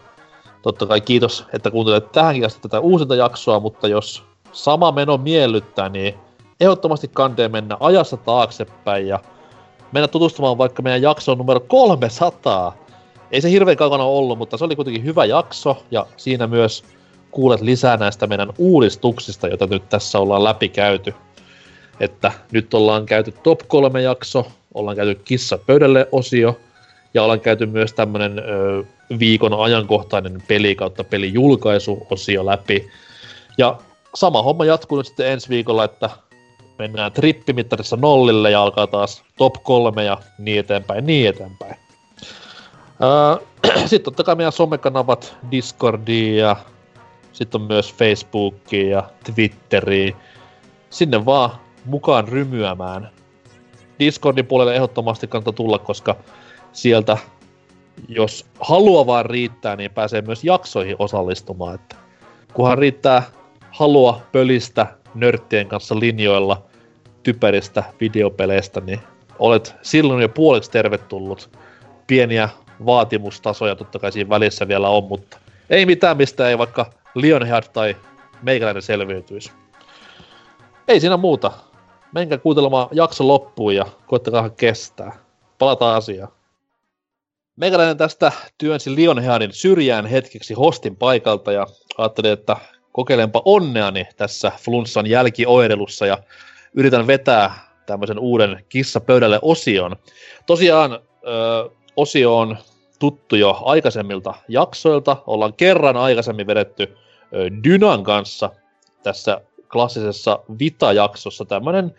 totta 0.62 0.86
kai 0.86 1.00
kiitos, 1.00 1.44
että 1.52 1.70
kuuntelet 1.70 2.12
tähänkin 2.12 2.46
asti 2.46 2.60
tätä 2.60 2.80
uusinta 2.80 3.14
jaksoa, 3.14 3.60
mutta 3.60 3.88
jos 3.88 4.24
sama 4.52 4.92
meno 4.92 5.16
miellyttää, 5.16 5.88
niin 5.88 6.14
ehdottomasti 6.60 7.08
kandee 7.08 7.48
mennä 7.48 7.76
ajassa 7.80 8.16
taaksepäin 8.16 9.08
ja 9.08 9.20
mennä 9.92 10.08
tutustumaan 10.08 10.58
vaikka 10.58 10.82
meidän 10.82 11.02
jaksoon 11.02 11.38
numero 11.38 11.60
300. 11.60 12.76
Ei 13.30 13.40
se 13.40 13.50
hirveän 13.50 13.76
kaukana 13.76 14.04
ollut, 14.04 14.38
mutta 14.38 14.56
se 14.56 14.64
oli 14.64 14.76
kuitenkin 14.76 15.04
hyvä 15.04 15.24
jakso 15.24 15.76
ja 15.90 16.06
siinä 16.16 16.46
myös 16.46 16.84
kuulet 17.30 17.60
lisää 17.60 17.96
näistä 17.96 18.26
meidän 18.26 18.52
uudistuksista, 18.58 19.48
joita 19.48 19.66
nyt 19.66 19.88
tässä 19.88 20.18
ollaan 20.18 20.44
läpikäyty 20.44 21.14
että 22.00 22.32
nyt 22.52 22.74
ollaan 22.74 23.06
käyty 23.06 23.32
top 23.42 23.60
3 23.68 24.02
jakso, 24.02 24.46
ollaan 24.74 24.96
käyty 24.96 25.20
kissa 25.24 25.58
pöydälle 25.58 26.08
osio, 26.12 26.60
ja 27.14 27.22
ollaan 27.22 27.40
käyty 27.40 27.66
myös 27.66 27.92
tämmönen 27.92 28.38
ö, 28.38 28.84
viikon 29.18 29.60
ajankohtainen 29.60 30.42
peli 30.48 30.74
kautta 30.74 31.04
pelijulkaisu 31.04 32.06
osio 32.10 32.46
läpi. 32.46 32.90
Ja 33.58 33.78
sama 34.14 34.42
homma 34.42 34.64
jatkuu 34.64 34.98
nyt 34.98 35.06
sitten 35.06 35.32
ensi 35.32 35.48
viikolla, 35.48 35.84
että 35.84 36.10
mennään 36.78 37.12
trippimittarissa 37.12 37.96
nollille 37.96 38.50
ja 38.50 38.62
alkaa 38.62 38.86
taas 38.86 39.22
top 39.38 39.54
3 39.62 40.04
ja 40.04 40.18
niin 40.38 40.60
eteenpäin, 40.60 41.06
niin 41.06 41.28
eteenpäin. 41.28 41.76
sitten 43.86 44.02
totta 44.02 44.24
kai 44.24 44.36
meidän 44.36 44.52
somekanavat 44.52 45.36
Discordiin 45.50 46.36
ja 46.36 46.56
sitten 47.32 47.60
on 47.60 47.66
myös 47.66 47.94
Facebookiin 47.94 48.90
ja 48.90 49.10
Twitteriin. 49.24 50.16
Sinne 50.90 51.24
vaan 51.24 51.50
mukaan 51.86 52.28
rymyämään. 52.28 53.10
Discordin 53.98 54.46
puolelle 54.46 54.74
ehdottomasti 54.74 55.26
kannattaa 55.26 55.52
tulla, 55.52 55.78
koska 55.78 56.16
sieltä, 56.72 57.18
jos 58.08 58.46
halua 58.60 59.06
vaan 59.06 59.26
riittää, 59.26 59.76
niin 59.76 59.90
pääsee 59.90 60.22
myös 60.22 60.44
jaksoihin 60.44 60.96
osallistumaan. 60.98 61.74
Että 61.74 61.96
kunhan 62.54 62.78
riittää 62.78 63.22
halua 63.70 64.20
pölistä 64.32 64.86
nörttien 65.14 65.68
kanssa 65.68 66.00
linjoilla 66.00 66.62
typeristä 67.22 67.84
videopeleistä, 68.00 68.80
niin 68.80 69.00
olet 69.38 69.74
silloin 69.82 70.22
jo 70.22 70.28
puoleksi 70.28 70.70
tervetullut. 70.70 71.50
Pieniä 72.06 72.48
vaatimustasoja 72.86 73.76
totta 73.76 73.98
kai 73.98 74.12
siinä 74.12 74.30
välissä 74.30 74.68
vielä 74.68 74.88
on, 74.88 75.04
mutta 75.04 75.38
ei 75.70 75.86
mitään, 75.86 76.16
mistä 76.16 76.48
ei 76.48 76.58
vaikka 76.58 76.92
Lionhead 77.14 77.64
tai 77.72 77.96
meikäläinen 78.42 78.82
selviytyisi. 78.82 79.52
Ei 80.88 81.00
siinä 81.00 81.16
muuta 81.16 81.52
menkää 82.16 82.38
kuuntelemaan 82.38 82.88
jakso 82.92 83.28
loppuun 83.28 83.74
ja 83.74 83.86
koittakaa 84.06 84.50
kestää. 84.50 85.12
Palataan 85.58 85.96
asiaan. 85.96 86.32
Meikäläinen 87.56 87.96
tästä 87.96 88.32
työnsi 88.58 88.94
Lionheadin 88.94 89.52
syrjään 89.52 90.06
hetkeksi 90.06 90.54
hostin 90.54 90.96
paikalta 90.96 91.52
ja 91.52 91.66
ajattelin, 91.98 92.32
että 92.32 92.56
kokeilenpa 92.92 93.42
onneani 93.44 94.06
tässä 94.16 94.52
flunssan 94.58 95.06
jälkioirelussa 95.06 96.06
ja 96.06 96.18
yritän 96.74 97.06
vetää 97.06 97.54
tämmöisen 97.86 98.18
uuden 98.18 98.64
kissa 98.68 99.00
pöydälle 99.00 99.38
osion. 99.42 99.96
Tosiaan 100.46 100.92
ö, 100.92 101.70
osio 101.96 102.38
on 102.38 102.56
tuttu 102.98 103.36
jo 103.36 103.62
aikaisemmilta 103.64 104.34
jaksoilta. 104.48 105.16
Ollaan 105.26 105.54
kerran 105.54 105.96
aikaisemmin 105.96 106.46
vedetty 106.46 106.82
ö, 107.32 107.50
Dynan 107.64 108.04
kanssa 108.04 108.50
tässä 109.02 109.40
klassisessa 109.72 110.40
Vita-jaksossa 110.58 111.44
tämmöinen 111.44 111.94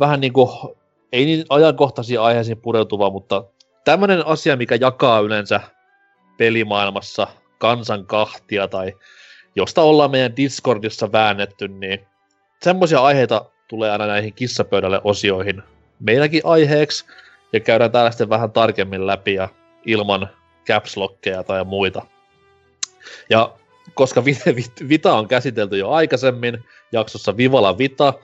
vähän 0.00 0.20
niin 0.20 0.32
kuin, 0.32 0.50
ei 1.12 1.24
niin 1.24 1.44
ajankohtaisia 1.48 2.22
aiheisiin 2.22 2.60
pureutuva, 2.60 3.10
mutta 3.10 3.44
tämmöinen 3.84 4.26
asia, 4.26 4.56
mikä 4.56 4.74
jakaa 4.80 5.20
yleensä 5.20 5.60
pelimaailmassa 6.38 7.26
kansan 7.58 8.06
kahtia 8.06 8.68
tai 8.68 8.92
josta 9.56 9.82
ollaan 9.82 10.10
meidän 10.10 10.36
Discordissa 10.36 11.12
väännetty, 11.12 11.68
niin 11.68 12.06
semmoisia 12.62 13.00
aiheita 13.00 13.44
tulee 13.68 13.90
aina 13.90 14.06
näihin 14.06 14.34
kissapöydälle 14.34 15.00
osioihin 15.04 15.62
meilläkin 16.00 16.40
aiheeksi, 16.44 17.04
ja 17.52 17.60
käydään 17.60 17.92
täällä 17.92 18.10
sitten 18.10 18.28
vähän 18.28 18.52
tarkemmin 18.52 19.06
läpi 19.06 19.34
ja 19.34 19.48
ilman 19.86 20.28
caps 20.66 20.94
tai 21.46 21.64
muita. 21.64 22.06
Ja 23.30 23.52
koska 23.94 24.24
Vita 24.88 25.14
on 25.14 25.28
käsitelty 25.28 25.78
jo 25.78 25.90
aikaisemmin 25.90 26.64
jaksossa 26.92 27.36
Vivala 27.36 27.78
Vita, 27.78 28.14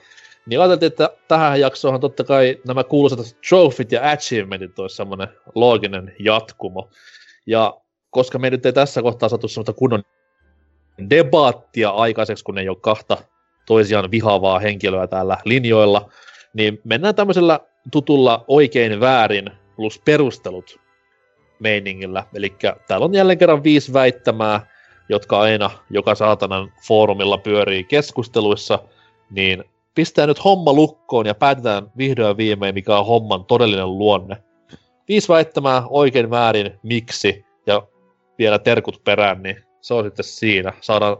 niin 0.45 0.59
ajateltiin, 0.59 0.87
että 0.87 1.09
tähän 1.27 1.59
jaksoon 1.59 2.01
totta 2.01 2.23
kai 2.23 2.57
nämä 2.67 2.83
kuuluisat 2.83 3.37
trophyt 3.49 3.91
ja 3.91 4.11
achievementit 4.11 4.79
olisi 4.79 4.95
semmoinen 4.95 5.27
looginen 5.55 6.13
jatkumo. 6.19 6.89
Ja 7.45 7.77
koska 8.09 8.39
me 8.39 8.49
nyt 8.49 8.65
ei 8.65 8.73
tässä 8.73 9.01
kohtaa 9.01 9.29
saatu 9.29 9.47
semmoista 9.47 9.73
kunnon 9.73 10.03
debaattia 11.09 11.89
aikaiseksi, 11.89 12.43
kun 12.43 12.57
ei 12.57 12.69
ole 12.69 12.77
kahta 12.81 13.17
toisiaan 13.65 14.11
vihaavaa 14.11 14.59
henkilöä 14.59 15.07
täällä 15.07 15.37
linjoilla, 15.45 16.09
niin 16.53 16.81
mennään 16.83 17.15
tämmöisellä 17.15 17.59
tutulla 17.91 18.45
oikein 18.47 18.99
väärin 18.99 19.51
plus 19.75 20.01
perustelut 20.05 20.79
meiningillä. 21.59 22.23
Eli 22.33 22.55
täällä 22.87 23.05
on 23.05 23.13
jälleen 23.13 23.37
kerran 23.37 23.63
viisi 23.63 23.93
väittämää, 23.93 24.76
jotka 25.09 25.39
aina 25.39 25.69
joka 25.89 26.15
saatanan 26.15 26.73
foorumilla 26.87 27.37
pyörii 27.37 27.83
keskusteluissa, 27.83 28.79
niin 29.29 29.63
pistää 29.95 30.27
nyt 30.27 30.43
homma 30.43 30.73
lukkoon 30.73 31.25
ja 31.25 31.35
päätetään 31.35 31.91
vihdoin 31.97 32.37
viimein, 32.37 32.73
mikä 32.73 32.97
on 32.97 33.05
homman 33.05 33.45
todellinen 33.45 33.97
luonne. 33.97 34.37
Viisi 35.07 35.27
väittämää 35.27 35.83
oikein 35.89 36.29
väärin, 36.29 36.79
miksi, 36.83 37.45
ja 37.67 37.87
vielä 38.37 38.59
terkut 38.59 39.03
perään, 39.03 39.43
niin 39.43 39.63
se 39.81 39.93
on 39.93 40.05
sitten 40.05 40.25
siinä. 40.25 40.73
Saadaan 40.81 41.17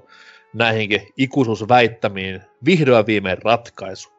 näihinkin 0.53 1.07
ikuisuusväittämiin 1.17 2.41
vihdoin 2.65 3.05
viimein 3.05 3.38
ratkaisu. 3.43 4.09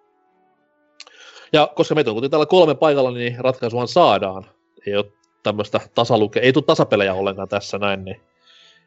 Ja 1.52 1.72
koska 1.76 1.94
meitä 1.94 2.10
on 2.10 2.30
täällä 2.30 2.46
kolme 2.46 2.74
paikalla, 2.74 3.10
niin 3.10 3.36
ratkaisuhan 3.38 3.88
saadaan. 3.88 4.44
Ei 4.86 4.96
ole 4.96 5.12
tämmöistä 5.42 5.80
tasaluke, 5.94 6.40
ei 6.40 6.52
tule 6.52 6.64
tasapelejä 6.64 7.14
ollenkaan 7.14 7.48
tässä 7.48 7.78
näin, 7.78 8.04
niin 8.04 8.20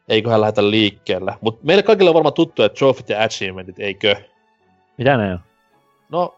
eiköhän 0.08 0.40
lähdetä 0.40 0.70
liikkeelle. 0.70 1.34
Mutta 1.40 1.60
meille 1.66 1.82
kaikille 1.82 2.10
on 2.10 2.14
varmaan 2.14 2.32
tuttu, 2.32 2.62
että 2.62 2.78
trophyt 2.78 3.08
ja 3.08 3.22
achievementit, 3.22 3.78
eikö? 3.78 4.16
Mitä 4.98 5.16
ne 5.16 5.32
on? 5.32 5.40
No, 6.08 6.34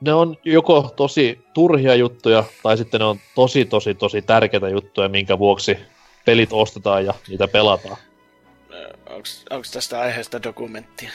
ne 0.00 0.14
on 0.14 0.36
joko 0.44 0.92
tosi 0.96 1.40
turhia 1.54 1.94
juttuja, 1.94 2.44
tai 2.62 2.76
sitten 2.76 3.00
ne 3.00 3.04
on 3.04 3.18
tosi, 3.34 3.64
tosi, 3.64 3.94
tosi 3.94 4.22
tärkeitä 4.22 4.68
juttuja, 4.68 5.08
minkä 5.08 5.38
vuoksi 5.38 5.78
pelit 6.24 6.52
ostetaan 6.52 7.04
ja 7.04 7.14
niitä 7.28 7.48
pelataan. 7.48 7.96
Onko 9.50 9.64
tästä 9.72 10.00
aiheesta 10.00 10.42
dokumenttia? 10.42 11.10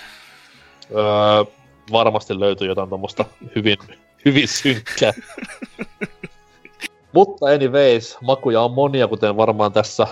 Öö, 0.95 1.45
varmasti 1.91 2.39
löytyy 2.39 2.67
jotain 2.67 2.89
tuommoista 2.89 3.25
hyvin, 3.55 3.77
hyvin 4.25 4.47
synkkää. 4.47 5.13
Mutta 7.13 7.45
anyways, 7.45 8.17
makuja 8.21 8.61
on 8.61 8.71
monia, 8.71 9.07
kuten 9.07 9.37
varmaan 9.37 9.73
tässä 9.73 10.07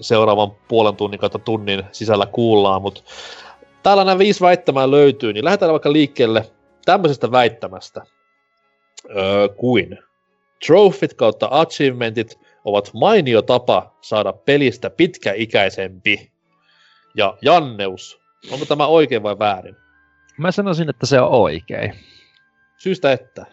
seuraavan 0.00 0.50
puolen 0.68 0.96
tunnin 0.96 1.20
kautta 1.20 1.38
tunnin 1.38 1.84
sisällä 1.92 2.26
kuullaan, 2.26 2.82
mutta 2.82 3.02
täällä 3.82 4.04
nämä 4.04 4.18
viisi 4.18 4.40
väittämää 4.40 4.90
löytyy, 4.90 5.32
niin 5.32 5.44
lähdetään 5.44 5.72
vaikka 5.72 5.92
liikkeelle 5.92 6.50
tämmöisestä 6.84 7.30
väittämästä 7.30 8.02
öö, 9.16 9.48
kuin 9.48 9.98
Trophyt 10.66 11.14
kautta 11.14 11.48
achievementit 11.50 12.38
ovat 12.64 12.90
mainio 12.94 13.42
tapa 13.42 13.96
saada 14.00 14.32
pelistä 14.32 14.90
pitkäikäisempi. 14.90 16.32
Ja 17.14 17.36
Janneus, 17.42 18.20
onko 18.52 18.66
tämä 18.66 18.86
oikein 18.86 19.22
vai 19.22 19.38
väärin? 19.38 19.76
Mä 20.38 20.52
sanoisin, 20.52 20.90
että 20.90 21.06
se 21.06 21.20
on 21.20 21.28
oikein. 21.30 21.94
Syystä 22.76 23.12
että? 23.12 23.46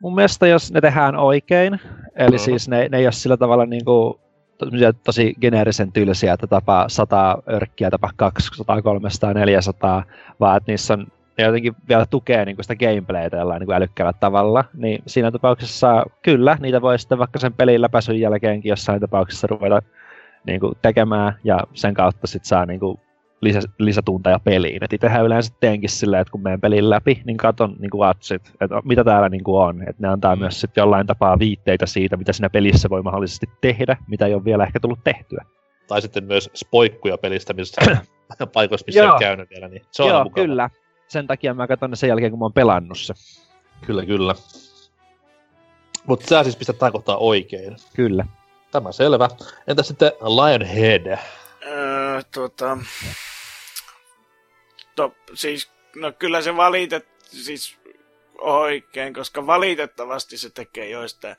Mun 0.00 0.14
mielestä 0.14 0.46
jos 0.46 0.72
ne 0.72 0.80
tehdään 0.80 1.16
oikein, 1.16 1.80
eli 2.16 2.26
uh-huh. 2.26 2.44
siis 2.44 2.68
ne, 2.68 2.88
ne 2.88 2.98
ei 2.98 3.06
ole 3.06 3.12
sillä 3.12 3.36
tavalla 3.36 3.66
niin 3.66 3.84
kuin, 3.84 4.14
tosi 5.04 5.34
geneerisen 5.40 5.92
tylsiä, 5.92 6.32
että 6.32 6.46
tapaa 6.46 6.88
100 6.88 7.38
örkkiä, 7.48 7.90
tapaa 7.90 8.10
200, 8.16 8.82
300, 8.82 9.34
400, 9.34 10.04
vaan 10.40 10.56
että 10.56 10.72
niissä 10.72 10.94
on 10.94 11.06
ne 11.38 11.44
jotenkin 11.44 11.76
vielä 11.88 12.06
tukee 12.06 12.44
niin 12.44 12.56
kuin 12.56 12.64
sitä 12.64 12.76
gameplaytä 12.76 13.36
jollain 13.36 13.60
niin 13.60 13.66
kuin 13.66 13.76
älykkäällä 13.76 14.12
tavalla, 14.12 14.64
niin 14.74 15.02
siinä 15.06 15.30
tapauksessa 15.30 16.04
kyllä, 16.22 16.56
niitä 16.60 16.82
voi 16.82 16.98
sitten 16.98 17.18
vaikka 17.18 17.38
sen 17.38 17.52
pelin 17.52 17.82
läpäisyn 17.82 18.20
jälkeenkin 18.20 18.70
jossain 18.70 19.00
tapauksessa 19.00 19.46
ruveta 19.46 19.82
niin 20.46 20.60
kuin 20.60 20.74
tekemään, 20.82 21.34
ja 21.44 21.58
sen 21.74 21.94
kautta 21.94 22.26
sitten 22.26 22.48
saa 22.48 22.66
niin 22.66 22.80
kuin 22.80 23.00
lisä, 23.42 23.60
lisätunteja 23.78 24.38
peliin. 24.38 24.84
Et 24.84 24.92
itsehän 24.92 25.24
yleensä 25.24 25.52
teenkin 25.60 25.90
silleen, 25.90 26.20
että 26.20 26.32
kun 26.32 26.42
menen 26.42 26.60
pelin 26.60 26.90
läpi, 26.90 27.22
niin 27.24 27.36
katon 27.36 27.76
niin 27.78 27.90
watsit, 27.94 28.52
että 28.60 28.82
mitä 28.84 29.04
täällä 29.04 29.28
niin 29.28 29.44
kuin 29.44 29.62
on. 29.62 29.82
Että 29.82 30.02
ne 30.02 30.08
antaa 30.08 30.36
mm. 30.36 30.40
myös 30.40 30.60
sitten 30.60 30.82
jollain 30.82 31.06
tapaa 31.06 31.38
viitteitä 31.38 31.86
siitä, 31.86 32.16
mitä 32.16 32.32
siinä 32.32 32.50
pelissä 32.50 32.90
voi 32.90 33.02
mahdollisesti 33.02 33.46
tehdä, 33.60 33.96
mitä 34.08 34.26
ei 34.26 34.34
ole 34.34 34.44
vielä 34.44 34.64
ehkä 34.64 34.80
tullut 34.80 35.04
tehtyä. 35.04 35.44
Tai 35.88 36.02
sitten 36.02 36.24
myös 36.24 36.50
spoikkuja 36.54 37.18
pelistä, 37.18 37.52
missä 37.52 37.82
paikoissa, 38.52 38.84
missä 38.86 39.12
on 39.12 39.20
käynyt 39.20 39.50
vielä. 39.50 39.68
Niin 39.68 39.82
se 39.90 40.02
on 40.02 40.08
Joo, 40.08 40.30
kyllä 40.34 40.70
sen 41.08 41.26
takia 41.26 41.54
mä 41.54 41.66
katson 41.66 41.90
ne 41.90 41.96
sen 41.96 42.08
jälkeen, 42.08 42.30
kun 42.30 42.38
mä 42.38 42.44
oon 42.44 42.52
pelannut 42.52 42.98
se. 42.98 43.14
Kyllä, 43.86 44.06
kyllä. 44.06 44.34
Mutta 46.06 46.26
sä 46.26 46.42
siis 46.42 46.56
pistät 46.56 46.78
tämän 46.78 46.92
kohtaa 46.92 47.16
oikein. 47.16 47.76
Kyllä. 47.94 48.26
Tämä 48.70 48.92
selvä. 48.92 49.28
Entä 49.66 49.82
sitten 49.82 50.12
Lionhead? 50.20 51.18
Öö, 51.66 52.20
tota... 52.34 52.78
To, 54.96 55.16
siis, 55.34 55.70
no 55.96 56.12
kyllä 56.12 56.42
se 56.42 56.56
valitet, 56.56 57.06
siis 57.24 57.78
oikein, 58.38 59.14
koska 59.14 59.46
valitettavasti 59.46 60.38
se 60.38 60.50
tekee 60.50 60.88
joista 60.88 61.36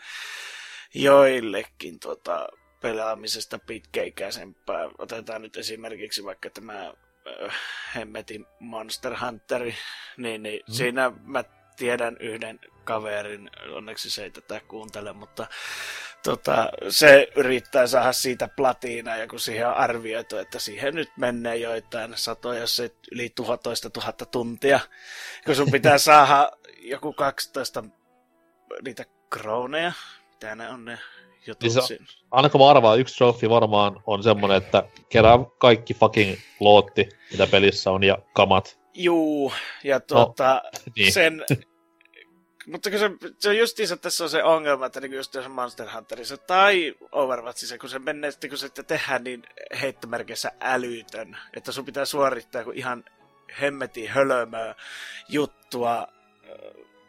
joillekin 0.94 2.00
tota, 2.00 2.48
pelaamisesta 2.82 3.60
pitkäikäisempää. 3.60 4.90
Otetaan 4.98 5.42
nyt 5.42 5.58
esimerkiksi 5.58 6.24
vaikka 6.24 6.50
tämä 6.50 6.88
äh, 6.88 7.56
hemmetin 7.96 8.46
Monster 8.60 9.16
Hunteri, 9.26 9.76
niin, 10.18 10.44
niin 10.44 10.64
mm. 10.68 10.74
siinä 10.74 11.12
mä 11.24 11.44
tiedän 11.78 12.18
yhden 12.20 12.60
kaverin, 12.84 13.50
onneksi 13.76 14.10
se 14.10 14.24
ei 14.24 14.32
tätä 14.32 14.62
kuuntele, 14.68 15.14
mutta 15.14 15.48
tota, 16.24 16.70
se 16.90 17.28
yrittää 17.36 17.88
saada 17.88 18.14
siitä 18.14 18.48
platiina, 18.48 19.16
ja 19.16 19.28
kun 19.28 19.40
siihen 19.40 19.68
on 19.68 19.74
arvioitu, 19.74 20.38
että 20.38 20.60
siihen 20.60 20.96
nyt 20.96 21.10
menee 21.18 21.56
joitain 21.56 22.14
satoja, 22.16 22.68
se 22.68 22.92
yli 23.12 23.26
11 23.26 23.90
000 23.96 24.14
tuntia, 24.32 24.80
kun 25.46 25.56
sun 25.56 25.72
pitää 25.72 25.98
saada 26.08 26.52
joku 26.82 27.14
12 27.14 27.84
niitä 28.86 29.06
kroneja, 29.30 29.92
mitä 30.32 30.56
ne 30.56 30.70
on 30.70 30.86
ne 30.86 31.00
jutut 31.48 31.62
niin 31.62 31.88
se, 31.88 31.98
ainakaan 32.32 32.62
mä 32.62 32.70
arvaan, 32.70 33.00
yksi 33.00 33.18
trophy 33.18 33.50
varmaan 33.50 34.02
on 34.08 34.24
semmonen, 34.24 34.58
että 34.58 34.84
kerää 35.10 35.40
kaikki 35.58 35.94
fucking 35.94 36.36
lootti, 36.60 37.10
mitä 37.32 37.48
pelissä 37.48 37.92
on, 37.92 38.04
ja 38.04 38.18
kamat. 38.34 38.83
Juu, 38.94 39.54
ja 39.84 40.00
tuota, 40.00 40.62
no, 40.64 40.70
niin. 40.96 41.14
sen... 41.14 41.46
Mutta 42.68 42.90
kun 42.90 43.00
se, 43.00 43.10
se 43.40 43.50
on 43.50 43.58
justiinsa 43.58 43.98
tässä 43.98 44.24
on 44.24 44.30
se 44.30 44.44
ongelma, 44.44 44.86
että 44.86 45.02
niin 45.02 45.14
just 45.14 45.36
Monster 45.50 45.88
Hunterissa 45.96 46.38
tai 46.38 46.96
Overwatchissa, 47.12 47.78
kun 47.78 47.90
se 47.90 48.00
menee 48.00 48.32
sitten, 48.32 48.50
kun 48.50 48.60
se 48.60 48.70
tehdään 48.70 49.24
niin 49.24 49.44
heittomerkissä 49.82 50.52
älytön, 50.62 51.38
että 51.54 51.72
sun 51.72 51.86
pitää 51.86 52.06
suorittaa 52.06 52.64
kuin 52.64 52.78
ihan 52.78 53.04
hemmetin 53.62 54.10
hölmöä 54.10 54.76
juttua 55.30 56.08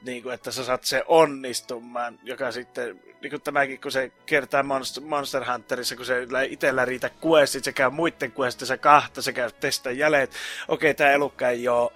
niin 0.04 0.22
kuin, 0.22 0.34
että 0.34 0.50
sä 0.50 0.64
saat 0.64 0.84
se 0.84 1.04
onnistumaan, 1.06 2.18
joka 2.22 2.52
sitten, 2.52 3.00
niin 3.20 3.30
kuin 3.30 3.42
tämäkin, 3.42 3.80
kun 3.80 3.92
se 3.92 4.12
kertaa 4.26 4.62
Monster, 4.62 5.04
Monster 5.04 5.52
Hunterissa, 5.52 5.96
kun 5.96 6.06
se 6.06 6.26
itsellä 6.48 6.84
riitä 6.84 7.10
questit, 7.26 7.64
se 7.64 7.72
käy 7.72 7.90
muiden 7.90 8.32
questissa 8.38 8.78
kahta, 8.78 9.22
se 9.22 9.32
käy 9.32 9.50
testaa 9.60 9.92
jäljet. 9.92 10.30
Okei, 10.68 10.94
tämä 10.94 11.10
elukka 11.10 11.48
ei 11.48 11.68
ole, 11.68 11.90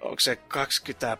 onko 0.00 0.20
se 0.20 0.36
20, 0.36 1.16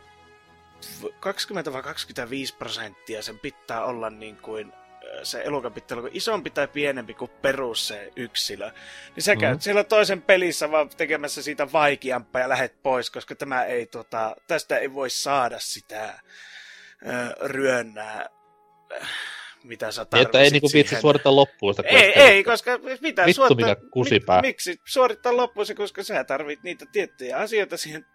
20 1.20 1.72
vai 1.72 1.82
25 1.82 2.54
prosenttia, 2.54 3.22
sen 3.22 3.38
pitää 3.38 3.84
olla 3.84 4.10
niin 4.10 4.36
kuin 4.36 4.72
se 5.22 5.42
elukapittelu 5.42 6.08
isompi 6.12 6.50
tai 6.50 6.68
pienempi 6.68 7.14
kuin 7.14 7.30
perus 7.42 7.88
se 7.88 8.12
yksilö, 8.16 8.70
niin 9.16 9.22
sä 9.22 9.36
käyt 9.36 9.50
Mm-hmm. 9.52 9.60
siellä 9.60 9.84
toisen 9.84 10.22
pelissä 10.22 10.70
vaan 10.70 10.88
tekemässä 10.88 11.42
siitä 11.42 11.72
vaikeampaa 11.72 12.40
ja 12.40 12.48
lähet 12.48 12.82
pois, 12.82 13.10
koska 13.10 13.34
tämä 13.34 13.64
ei, 13.64 13.86
tota, 13.86 14.36
tästä 14.46 14.78
ei 14.78 14.94
voi 14.94 15.10
saada 15.10 15.58
sitä 15.58 16.14
ö, 17.06 17.46
ryönnää, 17.48 18.26
mitä 19.64 19.92
sä 19.92 20.02
Niin, 20.02 20.08
tarvitset 20.08 20.28
että 20.28 20.40
ei 20.40 20.50
niinku 20.50 20.70
viitsi 20.74 21.00
suorittaa 21.00 21.36
loppuun 21.36 21.74
sitä 21.74 21.88
Ei, 21.88 22.12
ei, 22.18 22.44
koska 22.44 22.78
mitä 23.00 23.26
Vittu, 23.26 23.36
suorittaa, 23.36 23.68
mikä 23.68 23.88
kusipää. 23.90 24.40
Mik, 24.40 24.48
miksi 24.48 24.80
suorittaa 24.84 25.36
loppuun 25.36 25.66
se, 25.66 25.74
koska 25.74 26.02
sä 26.02 26.24
tarvit 26.24 26.62
niitä 26.62 26.84
tiettyjä 26.92 27.36
asioita 27.36 27.76
siihen 27.76 28.06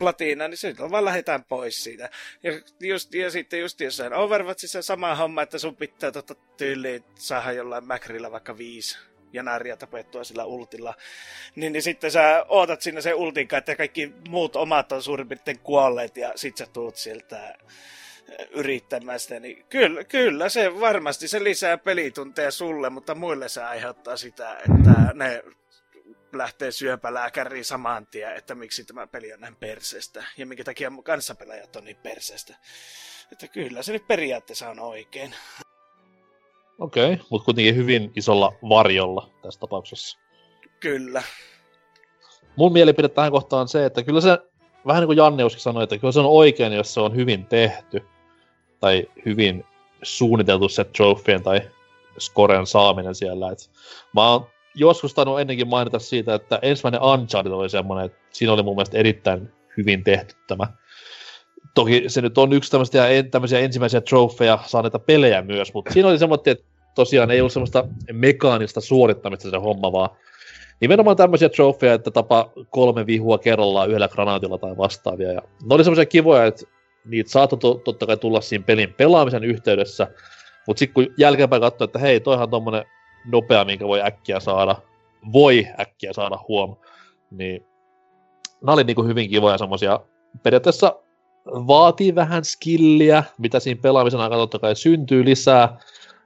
platinaan, 0.00 0.50
niin 0.50 0.58
silloin 0.58 0.90
vaan 0.90 1.04
lähdetään 1.04 1.44
pois 1.44 1.84
siitä. 1.84 2.10
Ja, 2.42 2.52
just, 2.80 3.14
ja 3.14 3.30
sitten 3.30 3.60
just 3.60 3.80
jossain 3.80 4.14
Overwatchissa 4.14 4.82
sama 4.82 5.14
homma, 5.14 5.42
että 5.42 5.58
sun 5.58 5.76
pitää 5.76 6.12
tota 6.12 6.34
tyyliin 6.56 7.04
saada 7.14 7.52
jollain 7.52 7.84
Mäkrillä 7.84 8.32
vaikka 8.32 8.58
viisi 8.58 8.98
janaria 9.32 9.76
tapettua 9.76 10.24
sillä 10.24 10.44
ultilla. 10.44 10.94
Niin, 11.56 11.72
niin 11.72 11.82
sitten 11.82 12.10
sä 12.10 12.44
ootat 12.48 12.82
sinne 12.82 13.00
sen 13.00 13.14
ultin 13.14 13.48
että 13.54 13.76
kaikki 13.76 14.12
muut 14.28 14.56
omat 14.56 14.92
on 14.92 15.02
suurin 15.02 15.28
piirtein 15.28 15.58
kuolleet 15.58 16.16
ja 16.16 16.32
sit 16.36 16.56
sä 16.56 16.66
tuut 16.72 16.96
sieltä 16.96 17.54
yrittämään 18.50 19.20
sitä, 19.20 19.40
niin 19.40 19.64
kyllä, 19.68 20.04
kyllä 20.04 20.48
se 20.48 20.80
varmasti 20.80 21.28
se 21.28 21.44
lisää 21.44 21.78
pelitunteja 21.78 22.50
sulle, 22.50 22.90
mutta 22.90 23.14
muille 23.14 23.48
se 23.48 23.62
aiheuttaa 23.62 24.16
sitä, 24.16 24.56
että 24.58 25.12
ne 25.14 25.42
lähtee 26.32 26.72
syöpälääkäriin 26.72 27.64
saman 27.64 28.06
tien, 28.06 28.36
että 28.36 28.54
miksi 28.54 28.84
tämä 28.84 29.06
peli 29.06 29.32
on 29.32 29.40
näin 29.40 29.56
perseestä 29.56 30.24
ja 30.36 30.46
minkä 30.46 30.64
takia 30.64 30.92
kanssapelaajat 31.04 31.76
on 31.76 31.84
niin 31.84 31.96
perseestä. 31.96 32.54
Että 33.32 33.48
kyllä 33.48 33.82
se 33.82 33.92
nyt 33.92 34.06
periaatteessa 34.06 34.70
on 34.70 34.80
oikein. 34.80 35.34
Okei, 36.78 37.12
okay, 37.12 37.26
mutta 37.30 37.44
kuitenkin 37.44 37.76
hyvin 37.76 38.12
isolla 38.16 38.52
varjolla 38.68 39.30
tässä 39.42 39.60
tapauksessa. 39.60 40.18
Kyllä. 40.80 41.22
Mun 42.56 42.72
mielipide 42.72 43.08
tähän 43.08 43.32
kohtaan 43.32 43.60
on 43.60 43.68
se, 43.68 43.84
että 43.84 44.02
kyllä 44.02 44.20
se, 44.20 44.38
vähän 44.86 45.00
niin 45.00 45.08
kuin 45.08 45.16
Janne 45.16 45.42
joskus 45.42 45.62
sanoi, 45.62 45.82
että 45.82 45.98
kyllä 45.98 46.12
se 46.12 46.20
on 46.20 46.26
oikein, 46.26 46.72
jos 46.72 46.94
se 46.94 47.00
on 47.00 47.16
hyvin 47.16 47.46
tehty. 47.46 48.06
Tai 48.80 49.08
hyvin 49.24 49.64
suunniteltu 50.02 50.68
se 50.68 50.84
trofeen 50.84 51.42
tai 51.42 51.60
scoren 52.18 52.66
saaminen 52.66 53.14
siellä. 53.14 53.52
Et 53.52 53.70
mä 54.14 54.30
oon 54.30 54.46
joskus 54.74 55.14
tainnut 55.14 55.40
ennenkin 55.40 55.68
mainita 55.68 55.98
siitä, 55.98 56.34
että 56.34 56.58
ensimmäinen 56.62 57.02
Uncharted 57.02 57.52
oli 57.52 57.70
semmoinen, 57.70 58.06
että 58.06 58.18
siinä 58.30 58.52
oli 58.52 58.62
mun 58.62 58.76
mielestä 58.76 58.98
erittäin 58.98 59.52
hyvin 59.76 60.04
tehty 60.04 60.34
tämä. 60.46 60.66
Toki 61.74 62.04
se 62.06 62.20
nyt 62.20 62.38
on 62.38 62.52
yksi 62.52 62.70
tämmöisiä, 62.70 63.04
tämmöisiä 63.30 63.58
ensimmäisiä 63.58 64.00
trofeja 64.00 64.58
saaneita 64.66 64.98
pelejä 64.98 65.42
myös, 65.42 65.74
mutta 65.74 65.92
siinä 65.92 66.08
oli 66.08 66.18
semmoinen, 66.18 66.42
että 66.52 66.64
tosiaan 66.94 67.30
ei 67.30 67.40
ollut 67.40 67.52
semmoista 67.52 67.84
mekaanista 68.12 68.80
suorittamista 68.80 69.50
se 69.50 69.56
homma, 69.56 69.92
vaan 69.92 70.10
nimenomaan 70.80 71.16
tämmöisiä 71.16 71.48
trofeja, 71.48 71.94
että 71.94 72.10
tapa 72.10 72.52
kolme 72.70 73.06
vihua 73.06 73.38
kerrallaan 73.38 73.88
yhdellä 73.88 74.08
granaatilla 74.08 74.58
tai 74.58 74.76
vastaavia. 74.76 75.32
Ja 75.32 75.42
ne 75.68 75.74
oli 75.74 75.84
semmoisia 75.84 76.06
kivoja, 76.06 76.44
että 76.44 76.66
niitä 77.04 77.30
saattoi 77.30 77.58
to- 77.58 77.74
totta 77.74 78.06
kai 78.06 78.16
tulla 78.16 78.40
siinä 78.40 78.64
pelin 78.64 78.94
pelaamisen 78.94 79.44
yhteydessä, 79.44 80.06
mutta 80.66 80.78
sitten 80.78 80.94
kun 80.94 81.14
jälkeenpäin 81.18 81.62
katsoi, 81.62 81.84
että 81.84 81.98
hei, 81.98 82.20
toihan 82.20 82.42
on 82.42 82.50
tommonen 82.50 82.84
nopea, 83.24 83.64
minkä 83.64 83.86
voi 83.88 84.02
äkkiä 84.02 84.40
saada, 84.40 84.76
voi 85.32 85.66
äkkiä 85.80 86.12
saada 86.12 86.38
huom, 86.48 86.76
niin 87.30 87.66
nämä 88.60 88.72
oli 88.72 88.84
niinku 88.84 89.02
hyvin 89.02 89.30
kivoja 89.30 89.58
semmoisia, 89.58 90.00
periaatteessa 90.42 90.96
vaatii 91.46 92.14
vähän 92.14 92.44
skilliä, 92.44 93.24
mitä 93.38 93.60
siinä 93.60 93.80
pelaamisen 93.82 94.20
aikana 94.20 94.40
totta 94.40 94.58
kai 94.58 94.76
syntyy 94.76 95.24
lisää, 95.24 95.78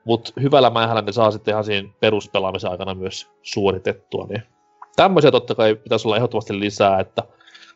mutta 0.04 0.32
hyvällä 0.40 0.70
mähällä 0.70 1.02
ne 1.02 1.12
saa 1.12 1.30
sitten 1.30 1.52
ihan 1.52 1.64
siinä 1.64 1.88
peruspelaamisen 2.00 2.70
aikana 2.70 2.94
myös 2.94 3.30
suoritettua, 3.42 4.26
niin 4.28 4.42
tämmöisiä 4.96 5.30
totta 5.30 5.54
kai 5.54 5.74
pitäisi 5.74 6.08
olla 6.08 6.16
ehdottomasti 6.16 6.60
lisää, 6.60 7.00
että 7.00 7.22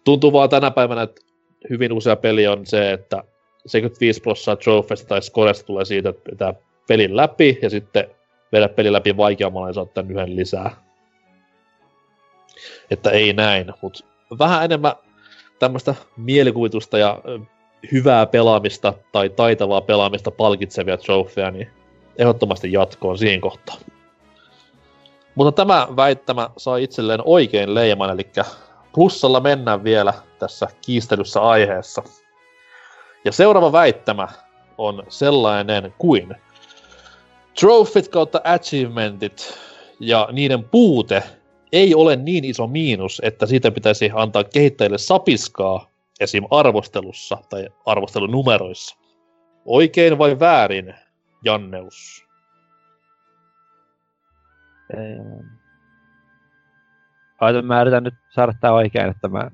tuntuu 0.04 0.32
vaan 0.32 0.48
tänä 0.48 0.70
päivänä, 0.70 1.02
että 1.02 1.22
hyvin 1.70 1.92
usea 1.92 2.16
peli 2.16 2.46
on 2.46 2.66
se, 2.66 2.92
että 2.92 3.24
75 3.66 4.20
prosenttia 4.20 4.56
trofeista 4.56 5.08
tai 5.08 5.22
scoresta 5.22 5.66
tulee 5.66 5.84
siitä, 5.84 6.08
että 6.08 6.30
pitää 6.30 6.54
pelin 6.88 7.16
läpi 7.16 7.58
ja 7.62 7.70
sitten 7.70 8.10
vedä 8.52 8.68
pelin 8.68 8.92
läpi 8.92 9.16
vaikeammalla 9.16 9.68
ja 9.68 9.72
saat 9.72 9.90
yhden 10.08 10.36
lisää. 10.36 10.70
Että 12.90 13.10
ei 13.10 13.32
näin, 13.32 13.72
mutta 13.82 14.04
vähän 14.38 14.64
enemmän 14.64 14.92
tämmöistä 15.58 15.94
mielikuvitusta 16.16 16.98
ja 16.98 17.20
hyvää 17.92 18.26
pelaamista 18.26 18.94
tai 19.12 19.28
taitavaa 19.28 19.80
pelaamista 19.80 20.30
palkitsevia 20.30 20.96
trofeja, 20.96 21.50
niin 21.50 21.70
ehdottomasti 22.18 22.72
jatkoon 22.72 23.18
siinä 23.18 23.40
kohtaa. 23.40 23.76
Mutta 25.34 25.52
tämä 25.52 25.88
väittämä 25.96 26.50
sai 26.56 26.82
itselleen 26.84 27.20
oikein 27.24 27.74
leiman, 27.74 28.10
eli 28.10 28.30
plussalla 28.94 29.40
mennään 29.40 29.84
vielä 29.84 30.14
tässä 30.38 30.68
kiistelyssä 30.86 31.40
aiheessa. 31.40 32.02
Ja 33.24 33.32
seuraava 33.32 33.72
väittämä 33.72 34.28
on 34.78 35.02
sellainen 35.08 35.94
kuin 35.98 36.34
Trophyt 37.60 38.08
kautta 38.08 38.40
achievementit 38.44 39.58
ja 40.00 40.28
niiden 40.32 40.64
puute 40.64 41.22
ei 41.72 41.94
ole 41.94 42.16
niin 42.16 42.44
iso 42.44 42.66
miinus, 42.66 43.20
että 43.24 43.46
siitä 43.46 43.70
pitäisi 43.70 44.10
antaa 44.14 44.44
kehittäjille 44.44 44.98
sapiskaa 44.98 45.90
esim. 46.20 46.44
arvostelussa 46.50 47.38
tai 47.48 47.68
arvostelunumeroissa. 47.86 48.98
Oikein 49.64 50.18
vai 50.18 50.40
väärin, 50.40 50.94
Janneus? 51.44 52.26
Aita, 57.40 57.62
mä 57.62 57.82
yritän 57.82 58.02
nyt 58.02 58.14
saada 58.34 58.52
tää 58.60 58.72
oikein, 58.72 59.10
että 59.10 59.28
mä... 59.28 59.50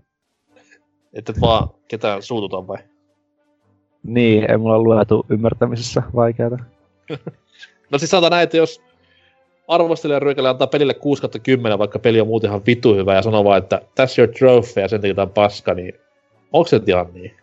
Että 1.13 1.33
et 1.33 1.41
vaan 1.41 1.69
ketään 1.89 2.23
suututaan 2.23 2.67
vai? 2.67 2.79
Niin, 4.03 4.51
ei 4.51 4.57
mulla 4.57 4.79
luetu 4.79 5.27
ymmärtämisessä 5.29 6.03
vaikeata. 6.15 6.57
No 7.91 7.99
siis 7.99 8.11
sanotaan 8.11 8.31
näin, 8.31 8.45
että 8.45 8.57
jos 8.57 8.83
arvostelijan 9.69 10.23
ryökälle 10.23 10.49
antaa 10.49 10.67
pelille 10.67 10.95
6 10.95 11.23
10, 11.43 11.79
vaikka 11.79 11.99
peli 11.99 12.21
on 12.21 12.27
muuten 12.27 12.49
ihan 12.49 12.63
vitu 12.67 12.95
hyvä 12.95 13.15
ja 13.15 13.23
sanoo 13.23 13.45
vaan, 13.45 13.59
että 13.59 13.81
that's 14.01 14.19
your 14.19 14.35
trophy 14.39 14.81
ja 14.81 14.89
sen 14.89 15.01
takia 15.01 15.15
tää 15.15 15.25
on 15.25 15.31
paska, 15.31 15.75
niin 15.75 15.95
onko 16.53 16.69
se 16.69 16.81
ihan 16.87 17.07
niin? 17.13 17.37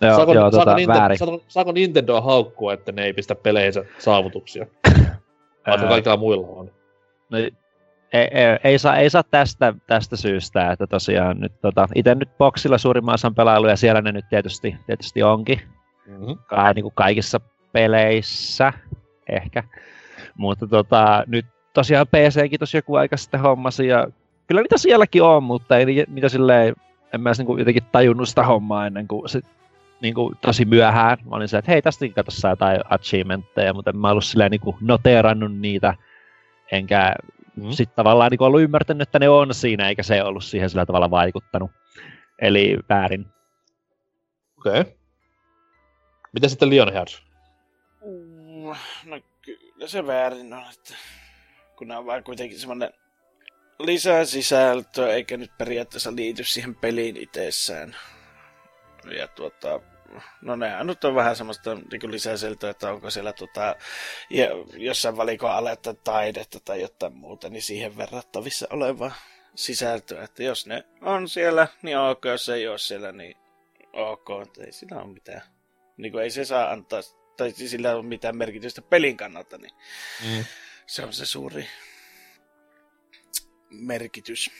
Joo, 0.00 0.16
saako, 0.16 0.34
joo 0.34 0.50
saako, 0.50 0.64
tota, 0.64 0.76
Nintendo, 0.76 1.00
väärin. 1.00 1.18
saako, 1.18 1.42
saako 1.48 1.72
Nintendo 1.72 2.20
haukkua, 2.20 2.72
että 2.72 2.92
ne 2.92 3.04
ei 3.04 3.12
pistä 3.12 3.34
peleihinsä 3.34 3.84
saavutuksia? 3.98 4.66
Vaikka 5.66 5.88
kaikilla 5.88 6.16
muilla 6.16 6.46
on. 6.46 6.70
No, 7.30 7.38
ei, 7.38 7.50
ei, 8.12 8.58
ei, 8.64 8.78
saa, 8.78 8.96
ei 8.96 9.10
saa 9.10 9.22
tästä, 9.22 9.74
tästä 9.86 10.16
syystä, 10.16 10.72
että 10.72 10.86
tosiaan 10.86 11.40
nyt 11.40 11.52
tota, 11.60 11.88
itse 11.94 12.14
nyt 12.14 12.38
boksilla 12.38 12.78
suurimman 12.78 13.14
osan 13.14 13.34
pelailuja 13.34 13.76
siellä 13.76 14.02
ne 14.02 14.12
nyt 14.12 14.24
tietysti, 14.30 14.76
tietysti 14.86 15.22
onkin. 15.22 15.60
Mm-hmm. 16.06 16.38
Kai, 16.46 16.74
niin 16.74 16.82
kuin 16.82 16.94
kaikissa 16.94 17.40
peleissä 17.72 18.72
ehkä. 19.28 19.64
Mutta 20.36 20.66
tota, 20.66 21.24
nyt 21.26 21.46
tosiaan 21.74 22.06
PCkin 22.06 22.58
tosi 22.60 22.76
joku 22.76 22.94
aika 22.94 23.16
sitten 23.16 23.40
hommasi 23.40 23.86
ja 23.86 24.06
kyllä 24.46 24.62
niitä 24.62 24.78
sielläkin 24.78 25.22
on, 25.22 25.42
mutta 25.42 25.76
ei 25.76 25.86
ni- 25.86 26.04
niitä 26.08 26.28
silleen, 26.28 26.74
en 27.14 27.20
mä 27.20 27.28
edes 27.28 27.38
niinku 27.38 27.56
jotenkin 27.56 27.84
tajunnut 27.92 28.28
sitä 28.28 28.42
hommaa 28.42 28.86
ennen 28.86 29.08
kuin 29.08 29.28
se 29.28 29.40
niinku 30.00 30.32
tosi 30.40 30.64
myöhään. 30.64 31.18
Mä 31.24 31.36
olin 31.36 31.48
se, 31.48 31.58
että 31.58 31.70
hei 31.70 31.82
tästäkin 31.82 32.14
katso 32.14 32.30
saa 32.30 32.52
jotain 32.52 32.80
achievementteja, 32.90 33.74
mutta 33.74 33.90
en 33.90 33.96
mä 33.96 34.10
ollut 34.10 34.24
silleen 34.24 34.50
niinku 34.50 34.76
noteerannut 34.80 35.56
niitä, 35.58 35.94
enkä 36.72 37.14
Mm. 37.62 37.70
sitten 37.70 37.96
tavallaan 37.96 38.30
niinku 38.30 38.44
ollut 38.44 38.60
ymmärtänyt, 38.60 39.02
että 39.02 39.18
ne 39.18 39.28
on 39.28 39.54
siinä, 39.54 39.88
eikä 39.88 40.02
se 40.02 40.22
ollut 40.22 40.44
siihen 40.44 40.70
sillä 40.70 40.86
tavalla 40.86 41.10
vaikuttanut. 41.10 41.70
Eli 42.38 42.78
väärin. 42.88 43.26
Okei. 44.58 44.80
Okay. 44.80 44.92
Miten 46.32 46.50
sitten 46.50 46.70
Lionhead? 46.70 47.06
No 47.06 47.27
kyllä 49.78 49.88
se 49.88 50.06
väärin 50.06 50.52
on, 50.52 50.64
että 50.70 50.94
kun 51.76 51.88
nämä 51.88 51.98
on 51.98 52.06
vaan 52.06 52.24
kuitenkin 52.24 52.58
semmoinen 52.58 52.92
lisää 53.78 54.24
sisältöä, 54.24 55.14
eikä 55.14 55.36
nyt 55.36 55.58
periaatteessa 55.58 56.16
liity 56.16 56.44
siihen 56.44 56.74
peliin 56.74 57.16
itsessään. 57.16 57.96
Ja 59.18 59.28
tuota, 59.28 59.80
no 60.42 60.56
nehän 60.56 60.86
nyt 60.86 61.04
on 61.04 61.14
vähän 61.14 61.36
semmoista 61.36 61.74
niin 61.74 62.12
lisäseltöä, 62.12 62.70
että 62.70 62.92
onko 62.92 63.10
siellä 63.10 63.32
tuota, 63.32 63.76
jossain 64.76 65.16
valikon 65.16 65.50
aletta 65.50 65.94
taidetta 65.94 66.58
tai 66.64 66.80
jotain 66.80 67.16
muuta, 67.16 67.48
niin 67.48 67.62
siihen 67.62 67.96
verrattavissa 67.96 68.66
olevaa 68.70 69.14
sisältöä. 69.54 70.24
Että 70.24 70.42
jos 70.42 70.66
ne 70.66 70.84
on 71.02 71.28
siellä, 71.28 71.68
niin 71.82 71.98
ok, 71.98 72.24
jos 72.24 72.48
ei 72.48 72.68
ole 72.68 72.78
siellä, 72.78 73.12
niin 73.12 73.36
ok, 73.92 74.28
ei 74.66 74.72
sillä 74.72 75.02
ole 75.02 75.12
mitään. 75.12 75.42
Niin 75.96 76.12
kuin 76.12 76.24
ei 76.24 76.30
se 76.30 76.44
saa 76.44 76.70
antaa, 76.70 77.00
tai 77.38 77.50
siis 77.50 77.70
sillä 77.70 77.94
ole 77.94 78.02
mitään 78.02 78.36
merkitystä 78.36 78.82
pelin 78.82 79.16
kannalta, 79.16 79.58
niin 79.58 79.72
Mm. 80.24 80.44
se 80.86 81.04
on 81.04 81.12
se 81.12 81.26
suuri 81.26 81.66
merkitys. 83.70 84.50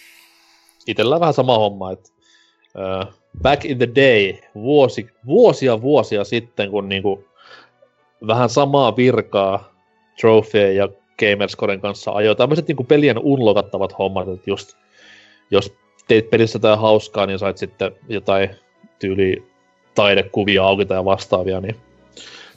Itellä 0.86 1.14
on 1.14 1.20
vähän 1.20 1.34
sama 1.34 1.58
homma, 1.58 1.92
että 1.92 2.10
uh, 2.74 3.14
back 3.42 3.64
in 3.64 3.78
the 3.78 3.88
day, 3.94 4.38
vuosi, 4.54 5.06
vuosia 5.26 5.82
vuosia 5.82 6.24
sitten, 6.24 6.70
kun 6.70 6.88
niinku 6.88 7.24
vähän 8.26 8.48
samaa 8.48 8.96
virkaa 8.96 9.74
Trophy 10.20 10.72
ja 10.72 10.88
Gamerscoren 11.18 11.80
kanssa 11.80 12.10
ajoi 12.10 12.36
tämmöiset 12.36 12.68
niin 12.68 12.86
pelien 12.86 13.18
unlokattavat 13.18 13.98
hommat, 13.98 14.28
että 14.28 14.50
just 14.50 14.76
jos 15.50 15.72
teit 16.08 16.30
pelissä 16.30 16.56
jotain 16.56 16.78
hauskaa, 16.78 17.26
niin 17.26 17.38
sait 17.38 17.58
sitten 17.58 17.92
jotain 18.08 18.50
tyyli 18.98 19.48
taidekuvia 19.94 20.64
auki 20.64 20.86
tai 20.86 21.04
vastaavia, 21.04 21.60
niin 21.60 21.76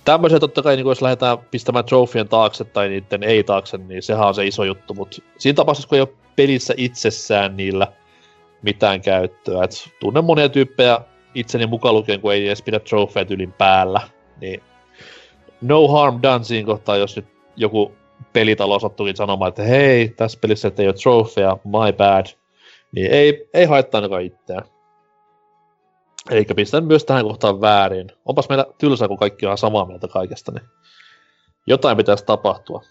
tämmöisiä 0.06 0.40
totta 0.40 0.62
kai, 0.62 0.76
niin 0.76 0.88
jos 0.88 1.02
lähdetään 1.02 1.38
pistämään 1.38 1.86
trofien 1.86 2.28
taakse 2.28 2.64
tai 2.64 2.90
niiden 2.90 3.24
ei 3.24 3.44
taakse, 3.44 3.78
niin 3.78 4.04
sehän 4.04 4.28
on 4.28 4.36
se 4.36 4.46
iso 4.46 4.64
juttu, 4.64 4.94
mutta 4.94 5.18
siinä 5.38 5.56
tapauksessa, 5.56 5.90
kun 5.90 5.96
ei 5.96 6.02
ole 6.02 6.14
pelissä 6.36 6.74
itsessään 6.78 7.58
niillä 7.58 7.88
mitään 8.62 9.02
käyttöä, 9.02 9.64
et 9.64 9.72
tunnen 10.00 10.26
monia 10.26 10.50
tyyppejä 10.50 11.00
itseni 11.36 11.66
mukaan 11.66 11.96
lukien, 11.96 12.22
kun 12.22 12.34
ei 12.34 12.48
edes 12.48 12.62
pidä 12.62 12.80
trofeet 12.80 13.32
ylin 13.32 13.54
päällä, 13.54 14.02
niin 14.42 14.64
no 15.62 15.88
harm 15.88 16.20
done 16.24 16.44
siinä 16.44 16.66
kohtaa, 16.66 16.98
jos 16.98 17.16
nyt 17.16 17.26
joku 17.56 17.92
pelitalo 18.34 18.80
sattuikin 18.80 19.16
sanomaan, 19.16 19.50
että 19.50 19.64
hei, 19.64 20.10
tässä 20.10 20.40
pelissä 20.42 20.72
ei 20.78 20.88
ole 20.88 20.94
trofeja, 20.94 21.58
my 21.66 21.94
bad, 21.98 22.26
niin 22.92 23.12
ei, 23.12 23.50
ei 23.54 23.66
haittaa 23.66 23.98
ainakaan 23.98 24.24
itseään. 24.24 24.64
Eikä 26.30 26.56
pistä 26.56 26.82
myös 26.82 27.06
tähän 27.06 27.24
kohtaan 27.24 27.62
väärin. 27.62 28.12
Onpas 28.26 28.50
meillä 28.50 28.66
tylsää, 28.78 29.08
kun 29.08 29.18
kaikki 29.18 29.46
on 29.46 29.58
samaa 29.58 29.86
mieltä 29.86 30.08
kaikesta, 30.08 30.52
niin 30.52 30.70
jotain 31.68 31.98
pitäisi 31.98 32.26
tapahtua. 32.26 32.82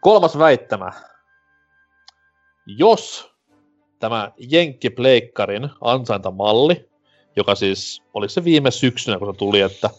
Kolmas 0.00 0.38
väittämä. 0.38 0.92
Jos 2.66 3.32
tämä 3.98 4.32
Jenkki 4.38 4.90
Pleikkarin 4.90 5.70
ansaintamalli, 5.80 6.88
joka 7.36 7.54
siis 7.54 8.02
oli 8.14 8.28
se 8.28 8.44
viime 8.44 8.70
syksynä, 8.70 9.18
kun 9.18 9.34
se 9.34 9.38
tuli, 9.38 9.60
että 9.60 9.90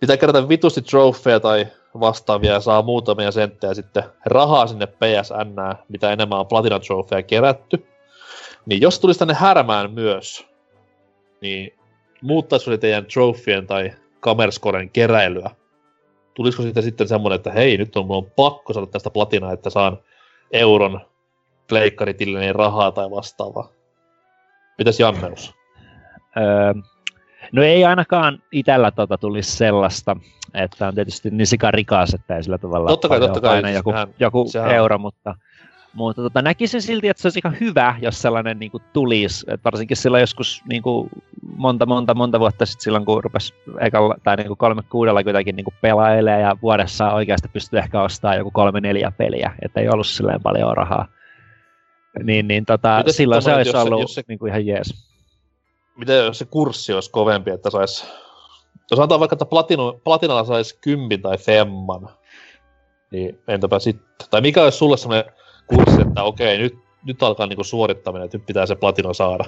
pitää 0.00 0.16
kerätä 0.16 0.48
vitusti 0.48 0.82
trofeja 0.82 1.40
tai 1.40 1.66
vastaavia 2.00 2.52
ja 2.52 2.60
saa 2.60 2.82
muutamia 2.82 3.30
senttejä 3.30 3.74
sitten 3.74 4.04
rahaa 4.26 4.66
sinne 4.66 4.86
PSN, 4.86 5.84
mitä 5.88 6.12
enemmän 6.12 6.38
on 6.38 6.46
Trophyja 6.86 7.22
kerätty. 7.22 7.86
Niin 8.66 8.80
jos 8.80 9.00
tulisi 9.00 9.18
tänne 9.18 9.34
härmään 9.34 9.90
myös, 9.90 10.46
niin 11.40 11.72
muuttaisiko 12.22 12.70
se 12.70 12.78
teidän 12.78 13.06
trofien 13.06 13.66
tai 13.66 13.92
kamerscoren 14.20 14.90
keräilyä? 14.90 15.50
Tulisiko 16.34 16.62
siitä 16.62 16.82
sitten 16.82 17.08
semmoinen, 17.08 17.36
että 17.36 17.52
hei, 17.52 17.76
nyt 17.76 17.96
on, 17.96 18.06
on 18.08 18.30
pakko 18.36 18.72
saada 18.72 18.86
tästä 18.86 19.10
platinaa, 19.10 19.52
että 19.52 19.70
saan 19.70 19.98
euron 20.52 21.00
pleikkaritilleni 21.68 22.52
rahaa 22.52 22.92
tai 22.92 23.10
vastaavaa? 23.10 23.68
Mitäs 24.78 25.00
Janneus? 25.00 25.54
Öö, 26.36 26.74
no 27.52 27.62
ei 27.62 27.84
ainakaan 27.84 28.42
itellä 28.52 28.90
tota 28.90 29.18
tulisi 29.18 29.56
sellaista, 29.56 30.16
että 30.54 30.88
on 30.88 30.94
tietysti 30.94 31.30
niin 31.30 31.46
rikas, 31.70 32.14
että 32.14 32.36
ei 32.36 32.42
sillä 32.42 32.58
tavalla 32.58 32.88
totta 32.88 33.08
kai, 33.08 33.20
totta 33.20 33.40
kai, 33.40 33.62
siis 33.62 33.74
joku, 33.74 33.90
sehän, 33.90 34.08
joku 34.20 34.48
sehän... 34.48 34.70
euro, 34.70 34.98
mutta 34.98 35.34
mutta 35.96 36.22
tota, 36.22 36.42
näkisin 36.42 36.82
silti, 36.82 37.08
että 37.08 37.20
se 37.20 37.26
olisi 37.26 37.40
ihan 37.44 37.56
hyvä, 37.60 37.94
jos 38.02 38.22
sellainen 38.22 38.58
niin 38.58 38.70
kuin, 38.70 38.82
tulisi. 38.92 39.46
Et 39.48 39.64
varsinkin 39.64 39.96
silloin 39.96 40.20
joskus 40.20 40.62
niin 40.68 40.82
kuin, 40.82 41.10
monta, 41.56 41.86
monta, 41.86 42.14
monta 42.14 42.40
vuotta 42.40 42.66
sitten 42.66 42.84
silloin, 42.84 43.04
kun 43.04 43.24
rupesi 43.24 43.54
ekalla, 43.80 44.14
tai 44.24 44.36
niin 44.36 44.46
kuin 44.46 44.56
kolme 44.56 44.82
kuudella 44.82 45.24
kuitenkin 45.24 45.56
niin 45.56 45.64
kuin 45.64 45.74
pelailemaan 45.80 46.42
ja 46.42 46.56
vuodessa 46.62 47.12
oikeasti 47.12 47.48
pystyi 47.48 47.78
ehkä 47.78 48.02
ostamaan 48.02 48.38
joku 48.38 48.50
kolme 48.50 48.80
neljä 48.80 49.12
peliä, 49.18 49.54
että 49.62 49.80
ei 49.80 49.88
ollut 49.88 50.06
silleen 50.06 50.42
paljon 50.42 50.76
rahaa. 50.76 51.08
Niin, 52.22 52.48
niin 52.48 52.64
tota, 52.64 53.02
silloin 53.10 53.42
se 53.42 53.54
olisi 53.54 53.76
ollut 53.76 54.00
jos 54.00 54.14
se, 54.14 54.22
niin 54.28 54.38
kuin 54.38 54.50
ihan 54.50 54.66
jees. 54.66 55.12
Miten 55.96 56.24
jos 56.24 56.38
se 56.38 56.44
kurssi 56.44 56.92
olisi 56.92 57.10
kovempi, 57.10 57.50
että 57.50 57.70
saisi... 57.70 58.06
Jos 58.90 59.00
antaa 59.00 59.20
vaikka, 59.20 59.34
että 59.34 59.46
platino, 59.46 60.00
platinalla 60.04 60.44
saisi 60.44 60.78
kympin 60.80 61.22
tai 61.22 61.38
femman, 61.38 62.08
niin 63.10 63.38
entäpä 63.48 63.78
sitten? 63.78 64.28
Tai 64.30 64.40
mikä 64.40 64.62
olisi 64.62 64.78
sulle 64.78 64.96
semmoinen 64.96 65.32
kurssi, 65.66 66.02
että 66.02 66.22
okei, 66.22 66.58
nyt, 66.58 66.78
nyt 67.04 67.22
alkaa 67.22 67.46
niinku 67.46 67.64
suorittaminen, 67.64 68.24
että 68.24 68.38
nyt 68.38 68.46
pitää 68.46 68.66
se 68.66 68.74
platino 68.74 69.14
saada? 69.14 69.44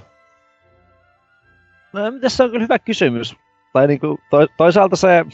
No, 1.93 2.01
tässä 2.20 2.45
on 2.45 2.51
kyllä 2.51 2.62
hyvä 2.62 2.78
kysymys. 2.78 3.36
Tai 3.73 3.86
niinku, 3.86 4.19
to, 4.31 4.47
toisaalta 4.57 4.97
se, 4.97 5.24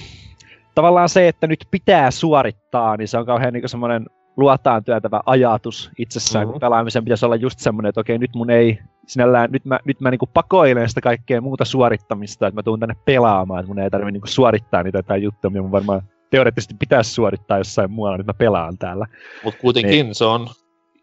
tavallaan 0.74 1.09
se, 1.09 1.28
että 1.28 1.47
nyt 1.47 1.66
pitää 1.70 2.11
suorittaa, 2.11 2.97
niin 2.97 3.09
se 3.09 3.19
on 3.19 3.27
kauhean 3.27 3.52
niinku 3.52 3.69
semmoinen 3.69 4.06
luotaan 4.36 4.85
työntävä 4.85 5.20
ajatus 5.27 5.90
itsessään, 5.98 6.44
mm-hmm. 6.44 6.52
kun 6.52 6.61
pelaamisen 6.61 7.05
pitäisi 7.05 7.24
olla 7.24 7.36
just 7.36 7.59
semmoinen, 7.59 7.89
että 7.89 8.01
okei, 8.01 8.19
nyt 8.19 8.35
mun 8.35 8.51
ei 8.51 8.78
sinällään, 9.06 9.52
nyt 9.52 9.65
mä, 9.65 9.78
nyt 9.85 10.01
mä 10.01 10.11
niinku 10.11 10.27
pakoilen 10.35 10.89
sitä 10.89 11.01
kaikkea 11.01 11.40
muuta 11.40 11.65
suorittamista, 11.65 12.47
että 12.47 12.59
mä 12.59 12.62
tuun 12.62 12.81
tänne 12.81 12.97
pelaamaan, 13.05 13.61
että 13.61 13.69
mun 13.69 13.78
ei 13.78 13.90
tarvitse 13.90 14.11
niinku 14.11 14.27
suorittaa 14.27 14.82
niitä 14.82 14.98
jotain 14.98 15.23
juttuja, 15.23 15.51
mitä 15.51 15.62
mun 15.62 15.73
varmaan 15.73 16.02
teoreettisesti 16.31 16.74
pitäisi 16.78 17.11
suorittaa 17.11 17.59
jossain 17.59 17.90
muualla, 17.90 18.16
nyt 18.16 18.27
mä 18.27 18.35
pelaan 18.35 18.78
täällä. 18.78 19.06
Mutta 19.44 19.61
kuitenkin 19.61 19.90
niin. 19.90 20.15
se 20.15 20.24
on 20.24 20.48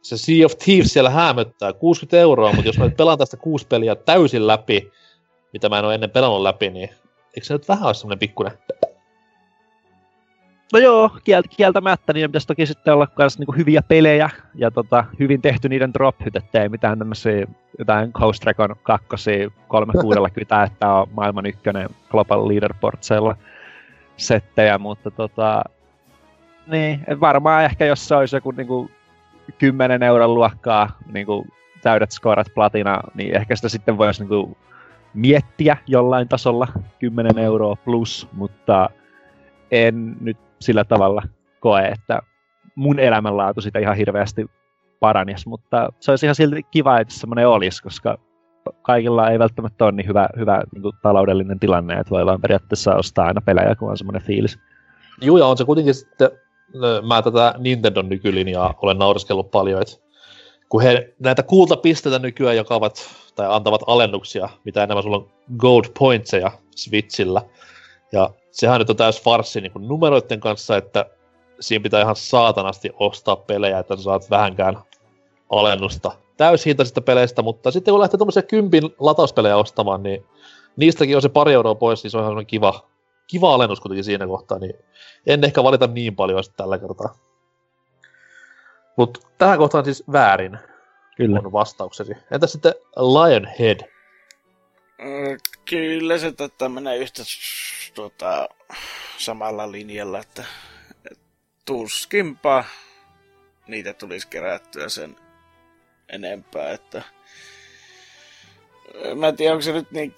se 0.02 0.18
Sea 0.18 0.45
of 0.45 0.57
Thieves 0.57 0.94
siellä 0.94 1.10
hämöttää 1.10 1.73
60 1.73 2.18
euroa, 2.18 2.53
mutta 2.53 2.69
jos 2.69 2.78
mä 2.78 2.86
nyt 2.86 2.98
pelaan 2.98 3.18
tästä 3.18 3.38
kuusi 3.38 3.68
peliä 3.68 3.95
täysin 3.95 4.48
läpi, 4.48 4.91
mitä 5.53 5.69
mä 5.69 5.80
en 5.80 5.86
ole 5.86 5.94
ennen 5.94 6.10
pelannut 6.10 6.41
läpi, 6.41 6.69
niin 6.69 6.90
eikö 7.36 7.44
se 7.48 7.53
nyt 7.53 7.68
vähän 7.68 7.86
ole 7.86 7.94
semmonen 7.94 8.19
pikkuinen 8.19 8.57
No 10.73 10.80
joo, 10.80 11.10
kielt, 11.23 11.45
kieltämättä, 11.57 12.14
niin 12.14 12.30
pitäisi 12.30 12.48
toki 12.48 12.65
sitten 12.65 12.94
olla 12.94 13.07
myös 13.18 13.40
niinku 13.40 13.52
hyviä 13.52 13.82
pelejä 13.82 14.30
ja 14.56 14.72
tota, 14.72 15.06
hyvin 15.19 15.41
tehty 15.41 15.69
niiden 15.69 15.94
drop 15.94 16.15
ettei 16.36 16.69
mitään 16.69 16.99
tämmöisiä 16.99 17.48
jotain 17.80 18.11
Ghost 18.14 18.44
Recon 18.44 18.76
2 18.84 19.07
360, 19.68 20.64
että 20.64 20.94
on 20.94 21.07
maailman 21.11 21.45
ykkönen 21.45 21.90
Global 22.10 22.48
Leaderboardseilla 22.48 23.36
settejä, 24.18 24.78
mutta 24.78 25.11
tota, 25.11 25.64
niin, 26.68 27.06
varmaan 27.19 27.64
ehkä 27.64 27.86
jos 27.86 28.07
se 28.07 28.15
olisi 28.15 28.36
joku 28.36 28.52
niinku 28.52 28.91
10 29.57 30.03
euron 30.03 30.34
luokkaa 30.34 30.90
niin 31.14 31.26
kuin 31.26 31.48
täydet 31.82 32.11
skorat 32.11 32.48
platina, 32.56 33.02
niin 33.14 33.36
ehkä 33.36 33.56
sitä 33.56 33.69
sitten 33.69 33.98
voisi 33.98 34.22
niin 34.22 34.30
kuin 34.30 34.57
miettiä 35.14 35.78
jollain 35.88 36.28
tasolla 36.28 36.68
10 36.99 37.38
euroa 37.38 37.76
plus, 37.76 38.28
mutta 38.34 38.90
en 39.72 40.15
nyt 40.22 40.38
sillä 40.60 40.84
tavalla 40.84 41.23
koe, 41.60 41.88
että 41.88 42.22
mun 42.76 42.99
elämänlaatu 42.99 43.61
sitä 43.61 43.80
ihan 43.80 43.98
hirveästi 43.98 44.45
paranisi, 44.99 45.49
mutta 45.49 45.90
se 45.99 46.11
olisi 46.11 46.26
ihan 46.26 46.36
silti 46.36 46.64
kiva, 46.64 46.99
että 46.99 47.14
semmoinen 47.14 47.48
olisi, 47.48 47.84
koska 47.84 48.18
kaikilla 48.82 49.30
ei 49.30 49.40
välttämättä 49.40 49.86
ole 49.86 49.91
niin 49.91 50.07
hyvä, 50.07 50.30
hyvä 50.38 50.64
niin 50.73 50.82
kuin 50.82 50.95
taloudellinen 51.02 51.60
tilanne, 51.60 51.94
että 51.94 52.10
voi 52.11 52.26
vaan 52.26 52.41
periaatteessa 52.41 52.95
ostaa 52.95 53.26
aina 53.26 53.41
pelejä, 53.41 53.76
kun 53.76 53.90
on 53.90 53.98
semmoinen 53.98 54.22
fiilis. 54.22 54.60
Joo, 55.22 55.38
ja 55.38 55.45
on 55.45 55.57
se 55.57 55.65
kuitenkin 55.65 55.94
sitten 55.94 56.32
mä 57.02 57.22
tätä 57.22 57.56
Nintendo 57.57 58.02
nykylinjaa 58.02 58.73
olen 58.81 58.98
nauriskellut 58.98 59.52
paljon, 59.52 59.81
että 59.81 59.95
kun 60.69 60.81
he 60.81 61.14
näitä 61.19 61.43
kultapisteitä 61.43 62.19
nykyään 62.19 62.56
jakavat 62.56 63.10
tai 63.35 63.48
antavat 63.49 63.81
alennuksia, 63.88 64.49
mitä 64.64 64.84
enemmän 64.84 65.03
sulla 65.03 65.18
on 65.18 65.30
gold 65.57 65.84
pointseja 65.99 66.52
Switchillä. 66.76 67.41
Ja 68.11 68.30
sehän 68.52 68.80
nyt 68.80 68.89
on 68.89 68.95
täys 68.95 69.22
farssi 69.22 69.61
niin 69.61 69.72
numeroiden 69.80 70.39
kanssa, 70.39 70.77
että 70.77 71.06
siinä 71.60 71.84
pitää 71.84 72.02
ihan 72.02 72.15
saatanasti 72.15 72.89
ostaa 72.99 73.35
pelejä, 73.35 73.80
että 73.80 73.95
sä 73.95 74.03
saat 74.03 74.30
vähänkään 74.30 74.77
alennusta 75.49 76.11
täyshintaisista 76.38 77.02
peleistä, 77.02 77.41
mutta 77.41 77.72
sitten 77.72 77.91
kun 77.91 78.02
lähtee 78.02 78.18
tuommoisia 78.18 78.41
kympin 78.41 78.84
latauspelejä 78.99 79.57
ostamaan, 79.57 80.03
niin 80.03 80.26
niistäkin 80.76 81.15
on 81.15 81.22
se 81.22 81.30
pari 81.30 81.53
euroa 81.53 81.76
pois, 81.76 82.03
niin 82.03 82.11
se 82.11 82.18
on 82.18 82.31
ihan 82.31 82.45
kiva, 82.45 82.90
kiva 83.32 83.53
alennus 83.53 83.80
kuitenkin 83.80 84.03
siinä 84.03 84.28
kohtaa, 84.28 84.60
niin 84.60 84.74
en 85.28 85.44
ehkä 85.44 85.64
valita 85.64 85.88
niin 85.88 86.16
paljon 86.16 86.44
tällä 86.58 86.78
kertaa. 86.78 87.16
Mutta 88.98 89.20
tähän 89.38 89.58
kohtaan 89.58 89.86
siis 89.86 90.03
väärin 90.12 90.58
Kyllä. 91.18 91.40
on 91.45 91.52
vastauksesi. 91.52 92.14
Entä 92.32 92.48
sitten 92.48 92.74
Lionhead? 92.95 93.80
Mm, 94.98 95.38
kyllä 95.66 96.18
se 96.18 96.32
tota, 96.32 96.70
menee 96.70 96.98
yhtä 96.98 97.24
tota, 97.94 98.49
samalla 99.18 99.72
linjalla, 99.72 100.20
että 100.20 100.45
tuskinpa 101.66 102.64
niitä 103.68 103.94
tulisi 103.94 104.28
kerättyä 104.28 104.90
sen 104.90 105.16
enempää, 106.10 106.72
että 106.72 107.02
mä 109.16 109.28
en 109.28 109.36
tiedä, 109.36 109.53
onko 109.53 109.62
se 109.62 109.72
nyt 109.72 109.91
niin 109.91 110.14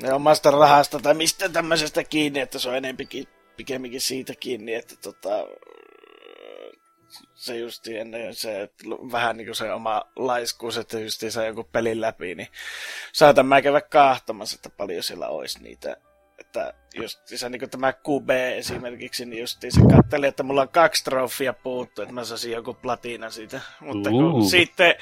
käsitä 0.00 0.14
omasta 0.14 0.50
rahasta 0.50 0.98
tai 0.98 1.14
mistä 1.14 1.48
tämmöisestä 1.48 2.04
kiinni, 2.04 2.40
että 2.40 2.58
se 2.58 2.68
on 2.68 2.76
enempikin, 2.76 3.28
pikemminkin 3.56 4.00
siitä 4.00 4.34
kiinni, 4.40 4.74
että 4.74 4.96
tota, 4.96 5.46
se 7.34 7.56
justi 7.56 7.98
ennen 7.98 8.34
se, 8.34 8.62
että 8.62 8.84
vähän 9.12 9.36
niin 9.36 9.46
kuin 9.46 9.56
se 9.56 9.72
oma 9.72 10.02
laiskuus, 10.16 10.76
että 10.76 10.98
justi 10.98 11.30
saa 11.30 11.44
joku 11.44 11.64
pelin 11.64 12.00
läpi, 12.00 12.34
niin 12.34 12.48
saatan 13.12 13.46
mä 13.46 13.62
käydä 13.62 13.80
kahtamassa, 13.80 14.54
että 14.54 14.70
paljon 14.70 15.02
siellä 15.02 15.28
olisi 15.28 15.62
niitä. 15.62 15.96
Että 16.38 16.74
just 16.94 17.20
se, 17.24 17.48
niin 17.48 17.60
kuin 17.60 17.70
tämä 17.70 17.92
QB 17.92 18.30
esimerkiksi, 18.30 19.26
niin 19.26 19.40
just 19.40 19.60
se 19.60 19.80
katteli, 19.96 20.26
että 20.26 20.42
mulla 20.42 20.62
on 20.62 20.68
kaksi 20.68 21.04
trofia 21.04 21.52
puuttu, 21.52 22.02
että 22.02 22.14
mä 22.14 22.24
saisin 22.24 22.52
joku 22.52 22.74
platina 22.74 23.30
siitä. 23.30 23.60
Mutta 23.80 24.10
kun 24.10 24.32
uh. 24.32 24.48
sitten, 24.50 24.94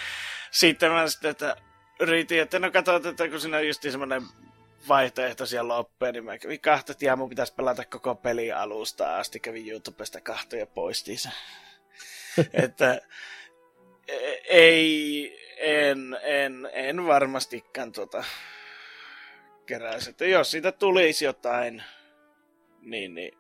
sitten 0.51 0.93
mä 0.93 1.09
sitten, 1.09 1.31
että 1.31 1.57
yritin, 2.01 2.41
että 2.41 2.59
no 2.59 2.71
katsotaan, 2.71 3.11
että 3.11 3.29
kun 3.29 3.41
siinä 3.41 3.57
on 3.57 3.67
just 3.67 3.83
semmoinen 3.83 4.23
vaihtoehtoisia 4.89 5.69
loppuja, 5.69 6.12
niin 6.12 6.24
mä 6.24 6.39
kävin 6.39 6.61
kahta, 6.61 6.93
että 6.93 7.16
mun 7.16 7.28
pitäisi 7.28 7.55
pelata 7.55 7.85
koko 7.85 8.15
peli 8.15 8.52
alusta 8.52 9.19
asti, 9.19 9.40
kävin 9.40 9.70
YouTubesta 9.70 10.20
kahta 10.20 10.57
ja 10.57 10.66
poistin 10.66 11.19
sen. 11.19 11.32
että 12.65 13.01
e, 14.09 14.16
ei, 14.48 15.39
en, 15.57 16.19
en, 16.23 16.70
en 16.73 17.07
varmastikaan 17.07 17.93
tuota 17.93 18.24
keräisi. 19.66 20.11
Että 20.11 20.27
jos 20.27 20.51
siitä 20.51 20.73
tulisi 20.73 21.24
jotain, 21.24 21.82
niin, 22.81 23.15
niin 23.15 23.39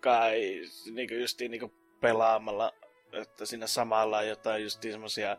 kai 0.00 0.60
niin 0.90 1.20
justiin 1.20 1.50
niin 1.50 1.72
pelaamalla, 2.00 2.72
että 3.12 3.46
siinä 3.46 3.66
samalla 3.66 4.22
jotain 4.22 4.62
justiin 4.62 4.92
semmosia 4.92 5.36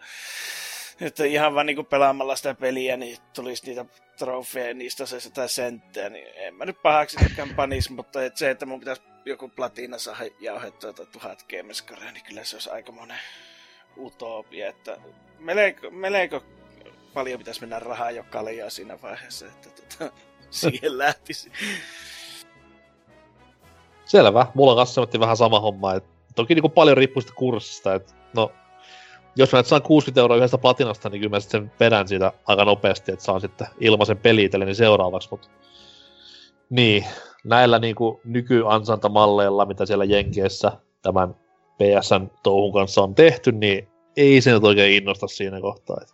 että 1.02 1.26
ihan 1.26 1.56
vaan 1.56 1.66
niinku 1.66 1.84
pelaamalla 1.84 2.36
sitä 2.36 2.54
peliä, 2.54 2.98
niin 2.98 3.18
tulisi 3.34 3.66
niitä 3.66 3.86
trofeja 4.18 4.74
niistä 4.74 5.06
se 5.06 5.20
sitä 5.20 5.48
senttejä, 5.48 6.10
niin 6.10 6.28
en 6.36 6.56
mä 6.56 6.66
nyt 6.66 6.82
pahaksi 6.82 7.18
panis, 7.56 7.90
mutta 7.90 8.24
et 8.24 8.38
se, 8.38 8.50
että 8.50 8.66
mun 8.66 8.80
pitäisi 8.80 9.02
joku 9.26 9.50
platina 9.50 9.98
saada 9.98 10.26
jauhettua 10.40 10.94
tuota 10.94 11.12
tuhat 11.12 11.46
gameskaria, 11.50 12.12
niin 12.12 12.24
kyllä 12.24 12.44
se 12.44 12.56
olisi 12.56 12.70
aika 12.70 12.92
monen 12.92 13.20
utopia, 13.98 14.70
että 14.70 14.98
melko, 15.40 15.90
melko 15.92 16.44
paljon 17.14 17.38
pitäisi 17.38 17.62
mennä 17.62 17.80
rahaa 17.80 18.12
jo 18.12 18.24
kaljaa 18.30 18.70
siinä 18.70 19.02
vaiheessa, 19.02 19.46
että 19.46 19.70
tota, 19.70 20.12
siihen 20.50 20.98
lähtisi. 20.98 21.52
Selvä. 24.06 24.48
Mulla 24.54 24.72
on 24.72 24.78
kanssa 24.78 25.08
vähän 25.20 25.38
sama 25.38 25.60
homma. 25.60 25.94
Et 25.94 26.04
toki 26.36 26.56
niin 26.56 26.72
paljon 26.72 26.98
riippuu 26.98 27.22
sitä 27.22 27.34
kurssista. 27.34 27.96
Et, 27.96 28.16
no, 28.34 28.52
jos 29.36 29.52
mä 29.52 29.60
nyt 29.60 29.66
saan 29.66 29.82
60 29.82 30.22
euroa 30.22 30.38
yhdestä 30.38 30.57
platinasta, 30.57 31.10
niin 31.10 31.22
kyllä 31.22 31.36
mä 31.36 31.40
sen 31.40 31.72
vedän 31.80 32.07
siitä 32.07 32.32
aika 32.45 32.66
nopeasti, 32.66 33.12
että 33.12 33.26
saan 33.26 33.41
sitten 33.41 33.68
ilmaisen 33.80 34.18
peli 34.18 34.49
seuraavaksi. 34.74 35.28
Mut, 35.32 35.49
niin, 36.70 37.06
näillä 37.44 37.80
niin 37.80 37.95
kuin 37.95 38.22
nykyansantamalleilla, 38.24 39.66
mitä 39.66 39.86
siellä 39.86 40.06
Jenkeissä 40.06 40.72
tämän 41.02 41.36
PSN 41.78 42.32
touhun 42.44 42.74
kanssa 42.74 43.02
on 43.02 43.16
tehty, 43.16 43.52
niin 43.52 43.88
ei 44.18 44.41
se 44.41 44.52
nyt 44.52 44.64
oikein 44.64 44.98
innosta 44.98 45.28
siinä 45.28 45.62
kohtaa. 45.62 45.98
Et 46.02 46.14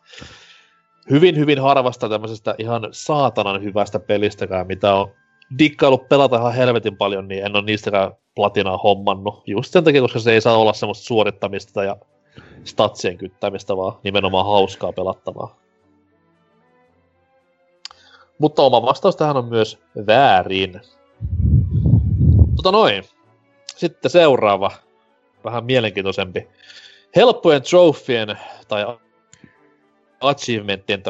hyvin, 1.09 1.37
hyvin 1.37 1.61
harvasta 1.61 2.09
tämmöisestä 2.09 2.55
ihan 2.57 2.87
saatanan 2.91 3.63
hyvästä 3.63 3.99
pelistäkään, 3.99 4.67
mitä 4.67 4.95
on 4.95 5.11
dikkailut 5.59 6.09
pelata 6.09 6.35
ihan 6.35 6.53
helvetin 6.53 6.97
paljon, 6.97 7.27
niin 7.27 7.45
en 7.45 7.55
ole 7.55 7.63
niistäkään 7.65 8.11
platinaa 8.35 8.77
hommannut. 8.77 9.43
Just 9.47 9.73
sen 9.73 9.83
takia, 9.83 10.01
koska 10.01 10.19
se 10.19 10.33
ei 10.33 10.41
saa 10.41 10.57
olla 10.57 10.73
semmoista 10.73 11.05
suorittamista 11.05 11.83
ja 11.83 11.97
statsien 12.63 13.17
kyttämistä, 13.17 13.77
vaan 13.77 13.97
nimenomaan 14.03 14.45
hauskaa 14.45 14.93
pelattavaa. 14.93 15.59
Mutta 18.37 18.61
oma 18.61 18.81
vastaus 18.81 19.15
tähän 19.15 19.37
on 19.37 19.45
myös 19.45 19.79
väärin. 20.07 20.81
Tota 22.55 22.71
noin. 22.71 23.03
Sitten 23.75 24.11
seuraava, 24.11 24.71
vähän 25.43 25.65
mielenkiintoisempi. 25.65 26.47
Helppojen 27.15 27.61
trofien 27.61 28.37
tai 28.67 28.85
achievementtien 30.21 31.03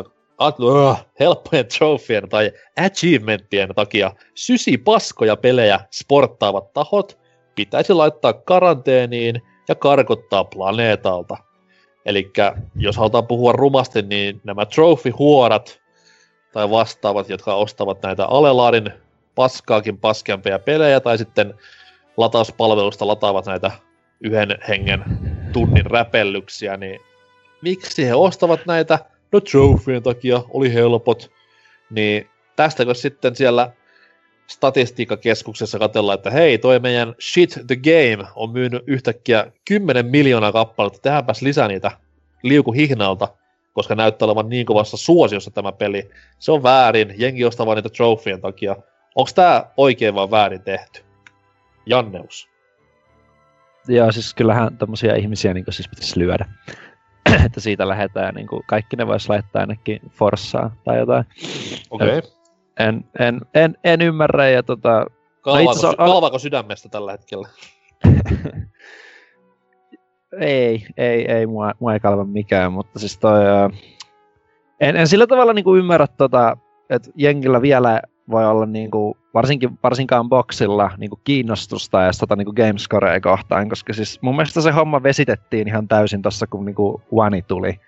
uh, 0.59 0.97
helppojen 1.19 1.67
trofien 1.67 2.29
tai 2.29 2.51
achievementtien 2.85 3.69
takia 3.75 4.11
sysi 4.35 4.77
paskoja 4.77 5.35
pelejä 5.35 5.79
sporttaavat 5.91 6.73
tahot 6.73 7.19
pitäisi 7.55 7.93
laittaa 7.93 8.33
karanteeniin 8.33 9.41
ja 9.71 9.75
karkottaa 9.75 10.43
planeetalta. 10.43 11.37
Eli 12.05 12.31
jos 12.75 12.97
halutaan 12.97 13.27
puhua 13.27 13.51
rumasti, 13.51 14.01
niin 14.01 14.41
nämä 14.43 14.65
trophy-huorat 14.65 15.81
tai 16.53 16.69
vastaavat, 16.69 17.29
jotka 17.29 17.55
ostavat 17.55 18.01
näitä 18.03 18.25
alelaadin 18.25 18.91
paskaakin 19.35 19.97
paskempia 19.97 20.59
pelejä, 20.59 20.99
tai 20.99 21.17
sitten 21.17 21.53
latauspalvelusta 22.17 23.07
lataavat 23.07 23.45
näitä 23.45 23.71
yhden 24.21 24.57
hengen 24.67 25.03
tunnin 25.53 25.85
räpellyksiä, 25.85 26.77
niin 26.77 26.99
miksi 27.61 28.05
he 28.05 28.15
ostavat 28.15 28.65
näitä? 28.65 28.99
No 29.31 29.39
trophien 29.39 30.03
takia 30.03 30.41
oli 30.49 30.73
helpot. 30.73 31.31
Niin 31.89 32.29
tästäkö 32.55 32.93
sitten 32.93 33.35
siellä 33.35 33.71
statistiikkakeskuksessa 34.51 35.79
katsellaan, 35.79 36.17
että 36.17 36.31
hei, 36.31 36.57
toi 36.57 36.79
meidän 36.79 37.15
Shit 37.19 37.59
the 37.67 37.75
Game 37.75 38.27
on 38.35 38.51
myynyt 38.51 38.83
yhtäkkiä 38.87 39.51
10 39.67 40.05
miljoonaa 40.05 40.51
kappaletta, 40.51 40.99
tehdäänpäs 41.01 41.41
lisää 41.41 41.67
niitä 41.67 41.91
liukuhihnalta, 42.43 43.27
koska 43.73 43.95
näyttää 43.95 44.25
olevan 44.25 44.49
niin 44.49 44.65
kovassa 44.65 44.97
suosiossa 44.97 45.51
tämä 45.51 45.71
peli. 45.71 46.09
Se 46.39 46.51
on 46.51 46.63
väärin, 46.63 47.13
jengi 47.17 47.45
ostaa 47.45 47.65
vain 47.65 47.75
niitä 47.75 47.89
trofien 47.89 48.41
takia. 48.41 48.75
Onko 49.15 49.31
tämä 49.35 49.65
oikein 49.77 50.15
vai 50.15 50.31
väärin 50.31 50.63
tehty? 50.63 51.01
Janneus. 51.85 52.49
Joo, 53.87 54.11
siis 54.11 54.33
kyllähän 54.33 54.77
tämmöisiä 54.77 55.15
ihmisiä 55.15 55.53
niin 55.53 55.65
siis 55.69 55.89
pitäisi 55.89 56.19
lyödä. 56.19 56.45
että 57.45 57.59
siitä 57.59 57.87
lähdetään, 57.87 58.35
niin 58.35 58.47
kuin, 58.47 58.63
kaikki 58.67 58.95
ne 58.95 59.07
vois 59.07 59.29
laittaa 59.29 59.59
ainakin 59.59 59.99
Forssaa 60.09 60.75
tai 60.83 60.97
jotain. 60.97 61.25
Okei. 61.89 62.17
Okay 62.17 62.40
en, 62.79 63.05
en, 63.19 63.41
en, 63.53 63.77
en 63.83 64.01
ymmärrä. 64.01 64.49
Ja 64.49 64.63
tota, 64.63 65.05
kalvaako, 65.41 65.87
no 65.87 65.93
kalvaako 65.97 66.39
sydämestä 66.39 66.89
tällä 66.89 67.11
hetkellä? 67.11 67.47
ei, 70.39 70.85
ei, 70.97 71.31
ei, 71.31 71.47
mua, 71.47 71.71
mua 71.79 71.93
ei 71.93 71.99
kalva 71.99 72.23
mikään, 72.23 72.71
mutta 72.71 72.99
siis 72.99 73.17
toi, 73.17 73.41
en, 74.79 74.95
en 74.95 75.07
sillä 75.07 75.27
tavalla 75.27 75.53
niin 75.53 75.63
kuin 75.63 75.79
ymmärrä, 75.79 76.07
tota, 76.07 76.57
että 76.89 77.11
jengillä 77.15 77.61
vielä 77.61 78.01
voi 78.31 78.45
olla 78.45 78.65
niin 78.65 78.91
kuin, 78.91 79.17
varsinkin, 79.33 79.79
varsinkaan 79.83 80.29
boksilla 80.29 80.91
niin 80.97 81.09
kuin 81.09 81.21
kiinnostusta 81.23 82.01
ja 82.01 82.11
tota, 82.19 82.35
niin 82.35 82.45
kuin 82.45 82.55
Gamescorea 82.55 83.21
kohtaan, 83.21 83.69
koska 83.69 83.93
siis 83.93 84.21
mun 84.21 84.35
mielestä 84.35 84.61
se 84.61 84.71
homma 84.71 85.03
vesitettiin 85.03 85.67
ihan 85.67 85.87
täysin 85.87 86.21
tuossa, 86.21 86.47
kun 86.47 86.65
niin 86.65 86.75
kuin 86.75 87.01
One 87.11 87.41
tuli. 87.41 87.79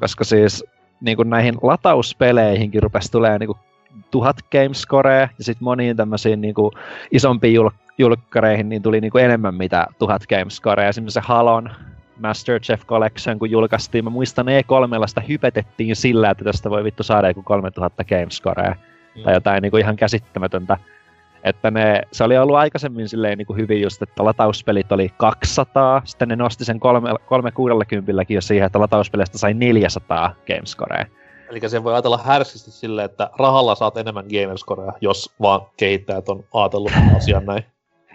Koska 0.00 0.24
siis 0.24 0.64
niin 1.00 1.16
kuin 1.16 1.30
näihin 1.30 1.54
latauspeleihinkin 1.62 2.82
rupesi 2.82 3.12
tulee 3.12 3.38
niin 3.38 3.46
kuin 3.46 3.58
tuhat 4.10 4.36
gamescorea, 4.52 5.20
ja 5.20 5.44
sitten 5.44 5.64
moniin 5.64 5.96
tämmöisiin 5.96 6.40
niin 6.40 6.54
kuin, 6.54 6.72
isompiin 7.12 7.54
jul- 7.54 7.70
julkkareihin 7.98 8.68
niin 8.68 8.82
tuli 8.82 9.00
niin 9.00 9.10
kuin, 9.10 9.24
enemmän 9.24 9.54
mitä 9.54 9.86
tuhat 9.98 10.22
gamescorea. 10.26 10.88
Esimerkiksi 10.88 11.14
se 11.14 11.20
Halon 11.20 11.70
Master 12.20 12.60
Chef 12.60 12.86
Collection, 12.86 13.38
kun 13.38 13.50
julkaistiin, 13.50 14.04
mä 14.04 14.10
muistan 14.10 14.46
E3 14.46 15.08
sitä 15.08 15.20
hypetettiin 15.20 15.96
sillä, 15.96 16.30
että 16.30 16.44
tästä 16.44 16.70
voi 16.70 16.84
vittu 16.84 17.02
saada 17.02 17.28
joku 17.28 17.42
3000 17.42 18.04
gamescorea. 18.04 18.76
Mm. 19.16 19.22
Tai 19.22 19.34
jotain 19.34 19.62
niin 19.62 19.70
kuin, 19.70 19.80
ihan 19.80 19.96
käsittämätöntä. 19.96 20.76
Että 21.44 21.70
ne, 21.70 22.02
se 22.12 22.24
oli 22.24 22.38
ollut 22.38 22.56
aikaisemmin 22.56 23.08
silleen 23.08 23.38
niin 23.38 23.46
kuin 23.46 23.56
hyvin 23.56 23.82
just, 23.82 24.02
että 24.02 24.24
latauspelit 24.24 24.92
oli 24.92 25.12
200, 25.16 26.02
sitten 26.04 26.28
ne 26.28 26.36
nosti 26.36 26.64
sen 26.64 26.80
360 26.80 28.12
jo 28.28 28.40
siihen, 28.40 28.66
että 28.66 28.80
latauspeleistä 28.80 29.38
sai 29.38 29.54
400 29.54 30.34
gamescorea. 30.46 31.06
Eli 31.50 31.68
se 31.68 31.84
voi 31.84 31.92
ajatella 31.92 32.18
härskisti 32.18 32.70
silleen, 32.70 33.04
että 33.04 33.30
rahalla 33.38 33.74
saat 33.74 33.96
enemmän 33.96 34.24
gamerscorea, 34.24 34.92
jos 35.00 35.30
vaan 35.40 35.60
kehittäjät 35.76 36.28
on 36.28 36.44
ajatellut 36.54 36.92
asian 37.16 37.46
näin. 37.46 37.64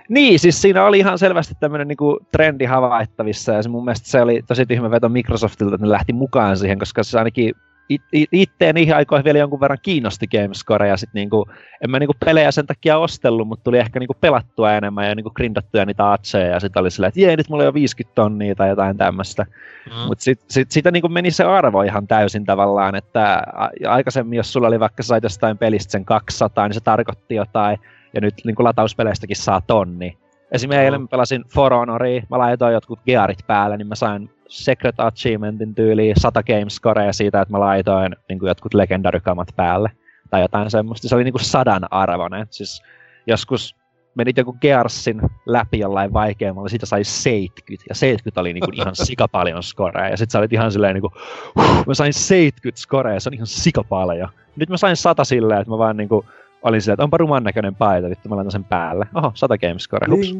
Niin, 0.10 0.40
siis 0.40 0.62
siinä 0.62 0.86
oli 0.86 1.00
ihan 1.00 1.20
selvästi 1.20 1.54
tämmöinen 1.60 1.88
niinku 1.88 2.20
trendi 2.32 2.66
havaittavissa, 2.66 3.52
ja 3.52 3.64
se 3.64 3.70
mun 3.70 3.86
mielestä 3.86 4.10
se 4.10 4.22
oli 4.22 4.42
tosi 4.48 4.66
tyhmä 4.66 4.92
veto 4.92 5.10
Microsoftilta, 5.10 5.76
että 5.76 5.86
ne 5.86 5.92
lähti 5.92 6.14
mukaan 6.14 6.58
siihen, 6.58 6.80
koska 6.80 7.04
se 7.04 7.18
ainakin 7.18 7.54
it, 7.90 8.02
it, 8.12 8.30
itteen 8.32 8.76
niihin 8.76 8.96
aikoihin 8.96 9.26
vielä 9.26 9.40
jonkun 9.40 9.60
verran 9.60 9.78
kiinnosti 9.82 10.28
Gamescore, 10.28 10.88
ja 10.88 10.98
sit 10.98 11.10
niinku, 11.14 11.46
en 11.82 11.92
mä 11.92 12.00
niinku 12.00 12.16
pelejä 12.26 12.52
sen 12.52 12.68
takia 12.68 12.98
ostellut, 12.98 13.48
mutta 13.48 13.64
tuli 13.64 13.78
ehkä 13.78 14.00
niinku 14.00 14.16
pelattua 14.22 14.74
enemmän 14.74 15.10
ja 15.10 15.16
niinku 15.16 15.32
grindattuja 15.32 15.86
niitä 15.86 16.12
atseja, 16.12 16.48
ja 16.48 16.60
sitten 16.60 16.82
oli 16.82 16.92
silleen, 16.92 17.08
että 17.08 17.20
jee, 17.20 17.38
nyt 17.38 17.50
mulla 17.50 17.64
on 17.64 17.68
jo 17.68 17.74
50 17.74 18.16
tonnia 18.16 18.56
tai 18.56 18.70
jotain 18.70 18.98
tämmöistä. 18.98 19.46
Mm. 19.90 20.08
Mutta 20.08 20.24
sitten 20.24 20.46
sit, 20.50 20.72
siitä 20.72 20.92
niinku 20.92 21.10
meni 21.10 21.32
se 21.32 21.44
arvo 21.44 21.82
ihan 21.82 22.08
täysin 22.08 22.46
tavallaan, 22.46 22.96
että 22.96 23.44
aikaisemmin, 23.88 24.38
jos 24.38 24.54
sulla 24.54 24.68
oli 24.68 24.80
vaikka 24.80 25.04
sait 25.04 25.24
jostain 25.24 25.58
pelistä 25.58 25.92
sen 25.92 26.06
200, 26.06 26.68
niin 26.68 26.74
se 26.74 26.82
tarkoitti 26.82 27.36
jotain, 27.36 27.80
ja 28.14 28.22
nyt 28.22 28.36
niinku 28.46 28.64
latauspeleistäkin 28.64 29.36
saa 29.36 29.62
tonni. 29.62 30.18
Esimerkiksi 30.54 30.86
eilen 30.86 31.08
pelasin 31.08 31.44
For 31.54 31.74
Honoria, 31.74 32.24
mä 32.30 32.38
laitoin 32.38 32.74
jotkut 32.74 33.00
gearit 33.06 33.48
päälle, 33.48 33.78
niin 33.78 33.88
mä 33.88 33.96
sain 33.96 34.30
Secret 34.48 34.96
Achievementin 34.98 35.76
tyyliin 35.76 36.16
100 36.20 36.44
gamescorea 36.44 37.14
siitä, 37.14 37.42
että 37.42 37.52
mä 37.52 37.60
laitoin 37.60 38.16
niin 38.30 38.40
kuin 38.40 38.48
jotkut 38.48 38.74
legendarykamat 38.74 39.48
päälle. 39.56 39.92
Tai 40.30 40.42
jotain 40.42 40.72
semmoista. 40.72 41.10
Se 41.10 41.16
oli 41.16 41.24
niin 41.24 41.34
kuin 41.34 41.44
sadan 41.46 41.88
arvoinen. 41.92 42.48
Siis 42.50 42.84
joskus 43.28 43.76
menit 44.16 44.38
joku 44.38 44.54
Gearsin 44.54 45.22
läpi 45.46 45.80
jollain 45.80 46.14
vaikeammalla, 46.14 46.70
siitä 46.70 46.86
sai 46.86 47.04
70, 47.04 47.86
ja 47.90 47.96
70 47.96 48.42
oli 48.42 48.54
niin 48.54 48.64
kuin 48.66 48.82
ihan 48.82 48.96
sika 49.06 49.28
paljon 49.28 49.64
scorea, 49.64 50.10
ja 50.10 50.18
sit 50.18 50.32
sä 50.32 50.40
olit 50.40 50.54
ihan 50.54 50.72
silleen 50.72 50.94
niin 50.94 51.02
kuin, 51.02 51.14
huh, 51.60 51.86
mä 51.88 51.94
sain 51.94 52.14
70 52.14 52.82
scorea, 52.82 53.20
se 53.20 53.30
on 53.30 53.34
ihan 53.34 53.48
sika 53.48 53.84
paljon. 53.84 54.30
Nyt 54.56 54.70
mä 54.70 54.78
sain 54.78 54.98
100 54.98 55.24
silleen, 55.24 55.62
että 55.62 55.72
mä 55.72 55.78
vaan 55.78 55.98
niin 55.98 56.10
kuin, 56.10 56.26
olin 56.64 56.82
silleen, 56.82 56.94
että 56.94 57.04
onpa 57.04 57.18
ruman 57.18 57.44
näköinen 57.44 57.76
paita, 57.76 58.10
vittu 58.10 58.30
mä 58.30 58.36
laitan 58.36 58.52
sen 58.52 58.64
päälle. 58.64 59.06
Oho, 59.16 59.32
100 59.36 59.58
gamescorea, 59.58 60.08
hups. 60.12 60.36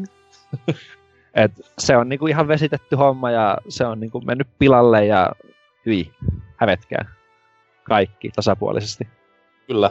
Et 1.34 1.52
se 1.78 1.96
on 1.96 2.08
niinku 2.08 2.26
ihan 2.26 2.48
vesitetty 2.48 2.96
homma 2.96 3.30
ja 3.30 3.58
se 3.68 3.86
on 3.86 4.00
niinku 4.00 4.20
mennyt 4.20 4.48
pilalle 4.58 5.06
ja 5.06 5.32
hyi, 5.86 6.12
hävetkää. 6.56 7.04
Kaikki 7.82 8.30
tasapuolisesti. 8.36 9.08
Kyllä. 9.66 9.90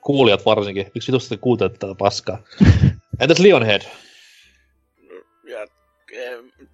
kuulijat 0.00 0.46
varsinkin. 0.46 0.86
Miksi 0.94 1.12
vitusti 1.12 1.36
kuuntelette 1.36 1.78
tätä 1.78 1.94
paskaa? 1.98 2.38
Entäs 3.20 3.38
Lionhead? 3.38 3.82
Ja, 5.44 5.66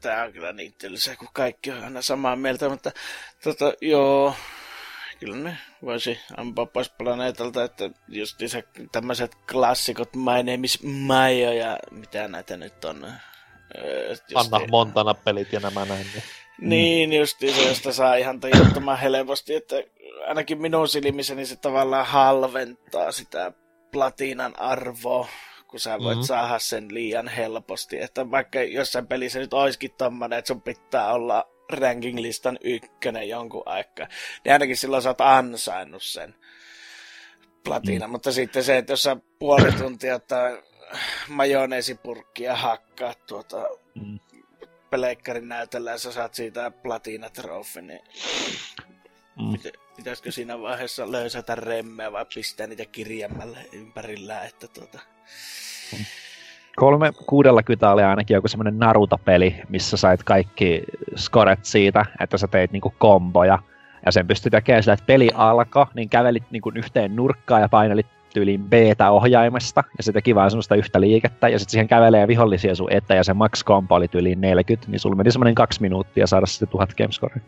tää 0.00 0.24
on 0.24 0.32
kyllä 0.32 0.52
niin 0.52 0.74
tylsä, 0.78 1.16
kun 1.16 1.28
kaikki 1.32 1.70
on 1.70 1.84
aina 1.84 2.02
samaa 2.02 2.36
mieltä, 2.36 2.68
mutta 2.68 2.90
tota, 3.44 3.72
joo, 3.80 4.34
kyllä 5.24 5.36
ne 5.36 5.56
voisi 5.84 6.18
ampua 6.36 6.66
pois 6.66 6.90
planeetalta, 6.98 7.64
että 7.64 7.90
just 8.08 8.36
se 8.46 8.64
tämmöiset 8.92 9.34
klassikot 9.52 10.16
My 10.16 10.22
Name 10.22 10.58
is 10.64 10.82
Mayo 10.82 11.52
ja 11.52 11.78
mitä 11.90 12.28
näitä 12.28 12.56
nyt 12.56 12.84
on. 12.84 13.06
Anna 14.34 14.60
Montana-pelit 14.70 15.52
ja 15.52 15.60
nämä 15.60 15.84
näin. 15.84 16.06
Niin, 16.60 17.10
niin 17.10 17.20
just 17.20 17.38
se, 17.40 17.68
josta 17.68 17.92
saa 17.92 18.14
ihan 18.14 18.40
tajuttoman 18.40 18.98
helposti, 18.98 19.54
että 19.54 19.76
ainakin 20.28 20.60
minun 20.60 20.88
silmissäni 20.88 21.46
se 21.46 21.56
tavallaan 21.56 22.06
halventaa 22.06 23.12
sitä 23.12 23.52
platinan 23.92 24.60
arvoa, 24.60 25.28
kun 25.68 25.80
sä 25.80 25.98
voit 25.98 26.16
mm-hmm. 26.18 26.26
saada 26.26 26.58
sen 26.58 26.94
liian 26.94 27.28
helposti. 27.28 28.00
Että 28.00 28.30
vaikka 28.30 28.62
jossain 28.62 29.06
pelissä 29.06 29.38
nyt 29.38 29.52
olisikin 29.52 29.90
tommonen, 29.98 30.38
että 30.38 30.48
sun 30.48 30.62
pitää 30.62 31.12
olla 31.12 31.53
ranking-listan 31.72 32.58
ykkönen 32.64 33.28
jonkun 33.28 33.62
aikaa, 33.66 34.06
niin 34.44 34.52
ainakin 34.52 34.76
silloin 34.76 35.02
sä 35.02 35.08
oot 35.08 35.20
ansainnut 35.20 36.02
sen 36.02 36.34
platina. 37.64 38.06
Mm. 38.06 38.10
Mutta 38.10 38.32
sitten 38.32 38.64
se, 38.64 38.78
että 38.78 38.92
jos 38.92 39.02
sä 39.02 39.16
puoli 39.38 39.72
tuntia 39.72 40.18
tai 40.18 40.62
majoneesipurkkia 41.28 42.56
hakkaa 42.56 43.14
tuota 43.26 43.68
mm. 43.94 44.20
peleikkarin 44.90 45.48
näytellä 45.48 45.90
ja 45.90 45.98
sä 45.98 46.12
saat 46.12 46.34
siitä 46.34 46.70
platina 46.70 47.30
trophy, 47.30 47.82
niin 47.82 48.00
mm. 49.36 49.70
pitäisikö 49.96 50.32
siinä 50.32 50.60
vaiheessa 50.60 51.12
löysätä 51.12 51.54
remmeä 51.54 52.12
vai 52.12 52.26
pistää 52.34 52.66
niitä 52.66 52.84
kirjemmälle 52.84 53.58
ympärillä, 53.72 54.44
että 54.44 54.68
tuota... 54.68 54.98
Mm. 55.92 56.04
Kolme 56.76 57.12
kuudellakymmentä 57.26 57.90
oli 57.90 58.02
ainakin 58.02 58.34
joku 58.34 58.48
semmoinen 58.48 58.78
Naruto-peli, 58.78 59.56
missä 59.68 59.96
sait 59.96 60.22
kaikki 60.22 60.84
scoret 61.16 61.58
siitä, 61.62 62.06
että 62.20 62.38
sä 62.38 62.48
teit 62.48 62.72
niinku 62.72 62.94
komboja. 62.98 63.58
Ja 64.06 64.12
sen 64.12 64.26
pystyi 64.26 64.50
tekemään 64.50 64.82
sillä, 64.82 64.94
että 64.94 65.06
peli 65.06 65.30
alkoi, 65.34 65.86
niin 65.94 66.08
kävelit 66.08 66.42
niinku 66.50 66.72
yhteen 66.74 67.16
nurkkaan 67.16 67.62
ja 67.62 67.68
painelit 67.68 68.06
tyyliin 68.34 68.64
B-ohjaimesta, 68.64 69.84
ja 69.96 70.02
se 70.02 70.12
teki 70.12 70.34
vaan 70.34 70.50
semmoista 70.50 70.74
yhtä 70.74 71.00
liikettä, 71.00 71.48
ja 71.48 71.58
sitten 71.58 71.70
siihen 71.70 71.88
kävelee 71.88 72.28
vihollisia 72.28 72.74
sun 72.74 72.92
eteen, 72.92 73.16
ja 73.16 73.24
se 73.24 73.34
max 73.34 73.64
combo 73.64 73.94
oli 73.94 74.08
tyyliin 74.08 74.40
40, 74.40 74.90
niin 74.90 75.00
sulla 75.00 75.16
meni 75.16 75.32
semmoinen 75.32 75.54
kaksi 75.54 75.80
minuuttia 75.80 76.26
saada 76.26 76.46
sitten 76.46 76.68
tuhat 76.68 76.94
gamescore. 76.94 77.40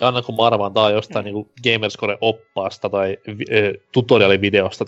Ja 0.00 0.06
aina 0.06 0.22
kun 0.22 0.36
mä 0.36 0.46
arvaan, 0.46 0.74
tää 0.74 0.82
on 0.82 0.92
jostain 0.92 1.26
mm. 1.26 1.32
niin 1.32 1.50
Gamerscore-oppaasta 1.64 2.90
tai 2.90 3.16
äh, 3.28 3.34
tutorialivideosta 3.92 4.84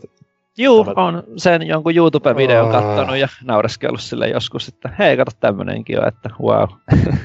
Juu, 0.61 0.87
on 0.97 1.23
sen 1.37 1.67
jonkun 1.67 1.97
YouTube-videon 1.97 2.67
oh. 2.67 2.73
kattonut 2.73 3.17
ja 3.17 3.29
naureskellut 3.45 4.01
sille 4.01 4.29
joskus, 4.29 4.69
että 4.69 4.91
hei, 4.99 5.17
kato 5.17 5.33
tämmönenkin 5.41 5.97
jo, 5.97 6.09
että 6.09 6.31
wow. 6.43 6.69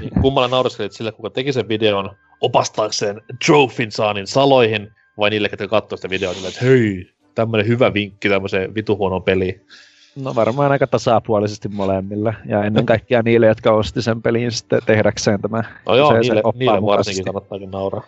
Niin, 0.02 0.22
kummalla 0.22 0.48
naureskelit 0.48 0.91
sille, 0.91 1.12
kuka 1.12 1.30
teki 1.30 1.53
sen 1.53 1.68
videon 1.68 2.10
opastaakseen 2.41 3.22
Trophyn 3.45 3.91
saanin 3.91 4.28
saloihin, 4.28 4.91
vai 5.18 5.30
niille, 5.30 5.49
jotka 5.52 5.68
katsoi 5.68 5.98
sitä 5.98 6.10
videoa, 6.10 6.34
että 6.48 6.66
hei, 6.66 7.10
tämmönen 7.36 7.68
hyvä 7.68 7.94
vinkki 7.94 8.30
tämmöiseen 8.30 8.76
vituhuonoon 8.76 9.24
peliin. 9.24 9.66
No 10.16 10.36
varmaan 10.36 10.72
aika 10.72 10.88
tasapuolisesti 10.88 11.70
molemmille. 11.70 12.36
Ja 12.45 12.64
ennen 12.64 12.86
kaikkea 12.86 13.22
niille, 13.22 13.48
jotka 13.48 13.72
osti 13.72 14.02
sen 14.02 14.22
pelin 14.22 14.52
sitten 14.52 14.82
tehdäkseen 14.86 15.41
tämä 15.41 15.64
No 15.86 15.95
joo, 15.95 16.14
niille, 16.14 16.41
niille 16.53 16.82
varsinkin 16.82 17.26
kannattaakin 17.26 17.72
nauraa. 17.72 18.03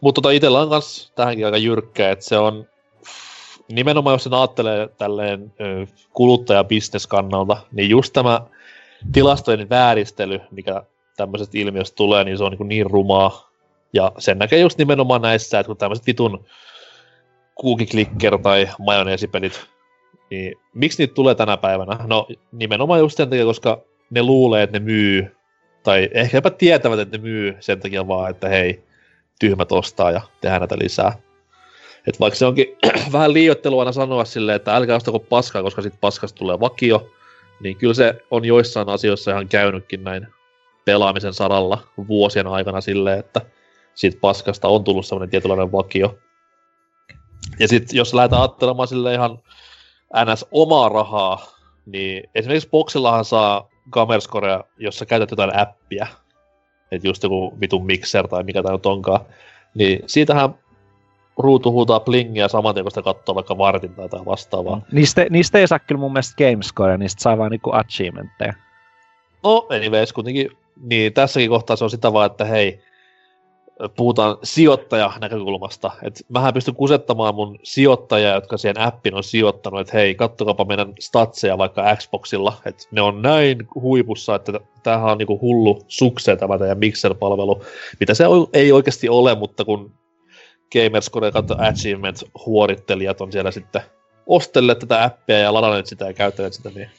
Mutta 0.00 0.20
tota 0.20 0.30
itellä 0.30 0.60
on 0.60 0.70
kans 0.70 1.12
tähänkin 1.16 1.46
aika 1.46 1.58
jyrkkä, 1.58 2.10
että 2.10 2.24
se 2.24 2.38
on 2.38 2.66
nimenomaan 3.72 4.14
jos 4.14 4.24
sen 4.24 4.34
ajattelee 4.34 4.88
tälleen 4.98 5.52
kuluttajabisnes 6.12 7.06
kannalta, 7.06 7.56
niin 7.72 7.90
just 7.90 8.12
tämä 8.12 8.40
tilastojen 9.12 9.70
vääristely, 9.70 10.40
mikä 10.50 10.82
tämmöisestä 11.16 11.58
ilmiöstä 11.58 11.96
tulee, 11.96 12.24
niin 12.24 12.38
se 12.38 12.44
on 12.44 12.52
niin, 12.52 12.68
niin 12.68 12.86
rumaa. 12.86 13.50
Ja 13.92 14.12
sen 14.18 14.38
näkee 14.38 14.58
just 14.58 14.78
nimenomaan 14.78 15.22
näissä, 15.22 15.60
että 15.60 15.68
kun 15.68 15.76
tämmöiset 15.76 16.06
vitun 16.06 16.44
cookie 17.62 17.86
clicker 17.86 18.38
tai 18.38 18.68
majoneesipelit, 18.78 19.66
niin 20.30 20.54
miksi 20.74 21.02
niitä 21.02 21.14
tulee 21.14 21.34
tänä 21.34 21.56
päivänä? 21.56 21.98
No 22.06 22.28
nimenomaan 22.52 23.00
just 23.00 23.16
sen 23.16 23.30
takia, 23.30 23.44
koska 23.44 23.82
ne 24.10 24.22
luulee, 24.22 24.62
että 24.62 24.78
ne 24.78 24.84
myy, 24.84 25.36
tai 25.82 26.08
ehkä 26.12 26.36
jopa 26.36 26.50
tietävät, 26.50 26.98
että 26.98 27.16
ne 27.16 27.22
myy 27.22 27.56
sen 27.60 27.80
takia 27.80 28.08
vaan, 28.08 28.30
että 28.30 28.48
hei, 28.48 28.84
tyhmät 29.40 29.72
ostaa 29.72 30.10
ja 30.10 30.20
tehdään 30.40 30.60
näitä 30.60 30.76
lisää. 30.78 31.12
Et 32.08 32.20
vaikka 32.20 32.38
se 32.38 32.46
onkin 32.46 32.76
vähän 33.12 33.32
liioittelua 33.32 33.92
sanoa 33.92 34.24
silleen, 34.24 34.56
että 34.56 34.76
älkää 34.76 34.96
ostako 34.96 35.18
paskaa, 35.18 35.62
koska 35.62 35.82
sitten 35.82 36.00
paskasta 36.00 36.38
tulee 36.38 36.60
vakio, 36.60 37.10
niin 37.60 37.76
kyllä 37.76 37.94
se 37.94 38.14
on 38.30 38.44
joissain 38.44 38.88
asioissa 38.88 39.30
ihan 39.30 39.48
käynytkin 39.48 40.04
näin 40.04 40.26
pelaamisen 40.84 41.34
saralla 41.34 41.78
vuosien 42.08 42.46
aikana 42.46 42.80
silleen, 42.80 43.18
että 43.18 43.40
siitä 43.94 44.18
paskasta 44.20 44.68
on 44.68 44.84
tullut 44.84 45.06
semmoinen 45.06 45.30
tietynlainen 45.30 45.72
vakio. 45.72 46.18
Ja 47.58 47.68
sitten 47.68 47.96
jos 47.96 48.14
lähdetään 48.14 48.42
ajattelemaan 48.42 48.88
sille 48.88 49.14
ihan 49.14 49.38
ns. 50.32 50.46
omaa 50.52 50.88
rahaa, 50.88 51.46
niin 51.86 52.30
esimerkiksi 52.34 52.68
Boxillahan 52.68 53.24
saa 53.24 53.68
Gamerscorea, 53.90 54.64
jos 54.78 54.98
sä 54.98 55.06
käytät 55.06 55.30
jotain 55.30 55.58
appia, 55.58 56.06
että 56.92 57.08
just 57.08 57.22
joku 57.22 57.60
vitun 57.60 57.86
mixer 57.86 58.28
tai 58.28 58.42
mikä 58.42 58.62
tämä 58.62 58.72
nyt 58.72 58.86
onkaan, 58.86 59.20
niin 59.74 60.02
siitähän 60.06 60.54
ruutu 61.38 61.72
huutaa 61.72 62.00
blingiä 62.00 62.48
saman 62.48 62.74
tien, 62.74 62.84
kun 62.84 62.90
sitä 62.90 63.02
katsoo 63.02 63.34
vaikka 63.34 63.58
vartin 63.58 63.94
tai 63.94 64.04
jotain 64.04 64.26
vastaavaa. 64.26 64.80
Niistä, 64.92 65.26
niistä 65.30 65.58
ei 65.58 65.68
saa 65.68 65.78
kyllä 65.78 65.98
mun 65.98 66.12
mielestä 66.12 66.44
Gamescore, 66.44 66.98
niistä 66.98 67.22
saa 67.22 67.38
vaan 67.38 67.50
niinku 67.50 67.70
achievementteja. 67.72 68.52
No, 69.44 69.66
anyways, 69.70 70.12
kuitenkin, 70.12 70.50
niin 70.80 71.12
tässäkin 71.12 71.50
kohtaa 71.50 71.76
se 71.76 71.84
on 71.84 71.90
sitä 71.90 72.12
vaan, 72.12 72.26
että 72.26 72.44
hei, 72.44 72.80
puhutaan 73.96 74.36
sijoittaja 74.42 75.12
näkökulmasta. 75.20 75.90
että 76.02 76.20
mähän 76.28 76.54
pystyn 76.54 76.74
kusettamaan 76.74 77.34
mun 77.34 77.58
sijoittajia, 77.62 78.34
jotka 78.34 78.56
siihen 78.56 78.80
appin 78.80 79.14
on 79.14 79.24
sijoittanut, 79.24 79.80
että 79.80 79.96
hei, 79.96 80.14
kattokaapa 80.14 80.64
meidän 80.64 80.92
statseja 81.00 81.58
vaikka 81.58 81.96
Xboxilla, 81.96 82.52
että 82.66 82.84
ne 82.90 83.00
on 83.00 83.22
näin 83.22 83.58
huipussa, 83.74 84.34
että 84.34 84.60
tämähän 84.82 85.12
on 85.12 85.18
niinku 85.18 85.40
hullu 85.40 85.82
sukseen 85.88 86.38
tämä 86.38 86.58
teidän 86.58 86.78
Mixer-palvelu, 86.78 87.62
mitä 88.00 88.14
se 88.14 88.24
ei 88.52 88.72
oikeasti 88.72 89.08
ole, 89.08 89.34
mutta 89.34 89.64
kun 89.64 89.94
Gamerscore 90.74 91.32
kautta 91.32 91.56
Achievement 91.58 92.24
huorittelijat 92.46 93.20
on 93.20 93.32
siellä 93.32 93.50
sitten 93.50 93.82
ostelleet 94.26 94.78
tätä 94.78 95.04
appia 95.04 95.38
ja 95.38 95.54
ladanneet 95.54 95.86
sitä 95.86 96.04
ja 96.04 96.12
käyttäneet 96.12 96.52
sitä, 96.52 96.70
niin 96.74 96.90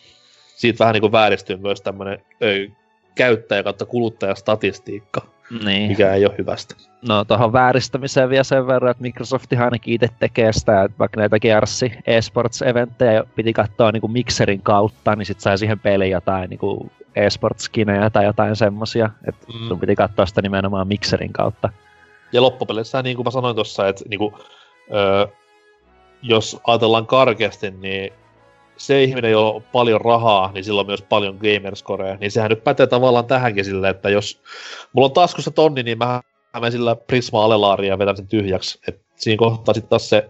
siitä 0.55 0.79
vähän 0.79 0.93
niin 0.93 1.01
kuin 1.01 1.11
vääristyy 1.11 1.57
myös 1.57 1.81
tämmöinen 1.81 2.21
käyttäjä 3.15 3.63
kautta 3.63 3.85
kuluttajastatistiikka, 3.85 5.21
niin. 5.63 5.89
mikä 5.89 6.13
ei 6.13 6.25
ole 6.25 6.35
hyvästä. 6.37 6.75
No 7.07 7.25
tuohon 7.25 7.53
vääristämiseen 7.53 8.29
vielä 8.29 8.43
sen 8.43 8.67
verran, 8.67 8.91
että 8.91 9.01
Microsoft 9.01 9.53
ainakin 9.53 9.93
itse 9.93 10.09
tekee 10.19 10.53
sitä, 10.53 10.83
että 10.83 10.99
vaikka 10.99 11.19
näitä 11.19 11.39
Gearsi 11.39 11.93
eSports-eventtejä 12.07 13.23
piti 13.35 13.53
katsoa 13.53 13.91
niin 13.91 14.01
kuin 14.01 14.11
Mixerin 14.11 14.61
kautta, 14.61 15.15
niin 15.15 15.25
sitten 15.25 15.41
sai 15.41 15.57
siihen 15.57 15.79
peliin 15.79 16.11
jotain 16.11 16.49
niin 16.49 16.59
kuin 16.59 16.91
eSports-skinejä 17.15 18.09
tai 18.09 18.25
jotain 18.25 18.55
semmosia, 18.55 19.09
että 19.27 19.47
mm. 19.53 19.79
piti 19.79 19.95
katsoa 19.95 20.25
sitä 20.25 20.41
nimenomaan 20.41 20.87
Mixerin 20.87 21.33
kautta. 21.33 21.69
Ja 22.33 22.41
loppupeleissä, 22.41 23.01
niin 23.01 23.15
kuin 23.15 23.25
mä 23.25 23.31
sanoin 23.31 23.55
tuossa, 23.55 23.87
että 23.87 24.03
niin 24.09 24.19
kuin, 24.19 24.33
öö, 24.93 25.27
jos 26.21 26.59
ajatellaan 26.67 27.07
karkeasti, 27.07 27.71
niin 27.71 28.13
se 28.77 29.03
ihminen, 29.03 29.31
jolla 29.31 29.51
on 29.51 29.63
paljon 29.63 30.01
rahaa, 30.01 30.51
niin 30.51 30.63
sillä 30.63 30.81
on 30.81 30.87
myös 30.87 31.01
paljon 31.01 31.37
gamerscorea, 31.37 32.15
niin 32.15 32.31
sehän 32.31 32.49
nyt 32.49 32.63
pätee 32.63 32.87
tavallaan 32.87 33.25
tähänkin 33.25 33.65
sille, 33.65 33.89
että 33.89 34.09
jos 34.09 34.41
mulla 34.93 35.05
on 35.05 35.13
taskussa 35.13 35.51
tonni, 35.51 35.83
niin 35.83 35.97
mä 35.97 36.21
menen 36.53 36.71
sillä 36.71 36.95
Prisma 36.95 37.45
Alelaaria 37.45 37.93
ja 37.93 37.99
vedän 37.99 38.17
sen 38.17 38.27
tyhjäksi. 38.27 38.79
Et 38.87 39.01
siinä 39.15 39.37
kohtaa 39.37 39.73
sitten 39.73 39.89
taas 39.89 40.09
se 40.09 40.29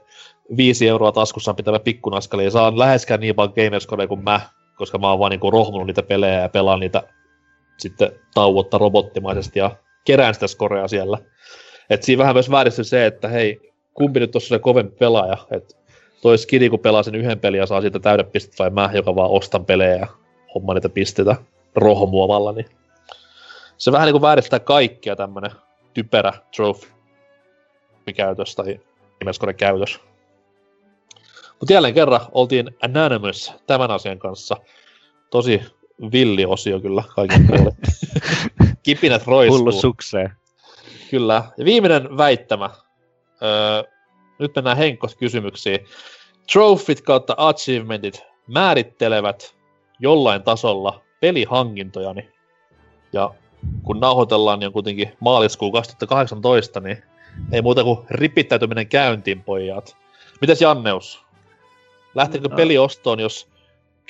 viisi 0.57 0.87
euroa 0.87 1.11
taskussaan 1.11 1.55
pitävä 1.55 1.79
pikkunaskali, 1.79 2.43
ja 2.43 2.51
saan 2.51 2.79
läheskään 2.79 3.19
niin 3.19 3.35
paljon 3.35 3.53
gamerscorea 3.55 4.07
kuin 4.07 4.23
mä, 4.23 4.41
koska 4.75 4.97
mä 4.97 5.09
oon 5.09 5.19
vaan 5.19 5.29
niinku 5.29 5.51
rohmunut 5.51 5.87
niitä 5.87 6.03
pelejä 6.03 6.41
ja 6.41 6.49
pelaan 6.49 6.79
niitä 6.79 7.03
sitten 7.77 8.11
tauotta 8.33 8.77
robottimaisesti 8.77 9.59
ja 9.59 9.71
kerään 10.05 10.33
sitä 10.33 10.47
scorea 10.47 10.87
siellä. 10.87 11.17
Et 11.89 12.03
siinä 12.03 12.19
vähän 12.19 12.35
myös 12.35 12.51
vääristyy 12.51 12.83
se, 12.83 13.05
että 13.05 13.27
hei, 13.27 13.73
kumpi 13.93 14.19
nyt 14.19 14.31
tuossa 14.31 14.55
se 14.55 14.59
kovempi 14.59 14.95
pelaaja, 14.99 15.37
että 15.51 15.75
toi 16.21 16.37
skidi, 16.37 16.69
kun 16.69 16.79
pelaa 16.79 17.03
sen 17.03 17.15
yhden 17.15 17.39
pelin 17.39 17.57
ja 17.57 17.65
saa 17.65 17.81
siitä 17.81 17.99
täydet 17.99 18.31
pistet, 18.31 18.59
vai 18.59 18.69
mä, 18.69 18.89
joka 18.93 19.15
vaan 19.15 19.31
ostan 19.31 19.65
pelejä 19.65 19.95
ja 19.95 20.07
homma 20.55 20.73
niitä 20.73 20.89
pisteitä 20.89 21.35
rohomuovalla, 21.75 22.51
niin 22.51 22.65
se 23.77 23.91
vähän 23.91 24.05
niin 24.05 24.13
kuin 24.13 24.21
vääristää 24.21 24.59
kaikkia 24.59 25.15
tämmönen 25.15 25.51
typerä 25.93 26.33
trophy 26.55 26.87
käytös 28.15 28.55
tai 28.55 28.79
nimeskonen 29.19 29.55
käytös. 29.55 29.99
Mutta 31.59 31.73
jälleen 31.73 31.93
kerran 31.93 32.21
oltiin 32.31 32.77
anonymous 32.81 33.53
tämän 33.67 33.91
asian 33.91 34.19
kanssa. 34.19 34.57
Tosi 35.29 35.61
villi 36.11 36.45
osio 36.45 36.79
kyllä 36.79 37.03
kaiken 37.15 37.47
puolin. 37.47 37.77
Kipinät 38.83 39.27
roiskuu. 39.27 39.57
Hullu 39.57 39.71
sukseen. 39.71 40.31
Kyllä. 41.11 41.43
Ja 41.57 41.65
viimeinen 41.65 42.17
väittämä. 42.17 42.69
Öö, 43.43 43.83
nyt 44.39 44.55
mennään 44.55 44.77
Henkkos 44.77 45.15
kysymyksiin. 45.15 45.79
Trofit 46.53 47.01
kautta 47.01 47.35
achievementit 47.37 48.23
määrittelevät 48.47 49.55
jollain 49.99 50.43
tasolla 50.43 51.01
pelihankintojani. 51.21 52.29
Ja 53.13 53.33
kun 53.83 53.99
nauhoitellaan, 53.99 54.59
niin 54.59 54.67
on 54.67 54.73
kuitenkin 54.73 55.11
maaliskuu 55.19 55.71
2018, 55.71 56.79
niin 56.79 57.03
ei 57.51 57.61
muuta 57.61 57.83
kuin 57.83 57.99
ripittäytyminen 58.09 58.87
käyntiin, 58.87 59.43
pojat. 59.43 59.97
Mites 60.41 60.61
Janneus? 60.61 61.25
Lähtikö 62.15 62.47
no. 62.49 62.55
peli 62.55 62.77
ostoon, 62.77 63.19
jos 63.19 63.49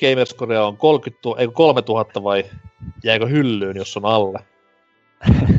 Gamerscore 0.00 0.60
on 0.60 0.76
30, 0.76 1.28
ei 1.38 1.48
3000 1.48 2.22
vai 2.22 2.44
jääkö 3.04 3.26
hyllyyn, 3.26 3.76
jos 3.76 3.96
on 3.96 4.04
alle? 4.04 4.38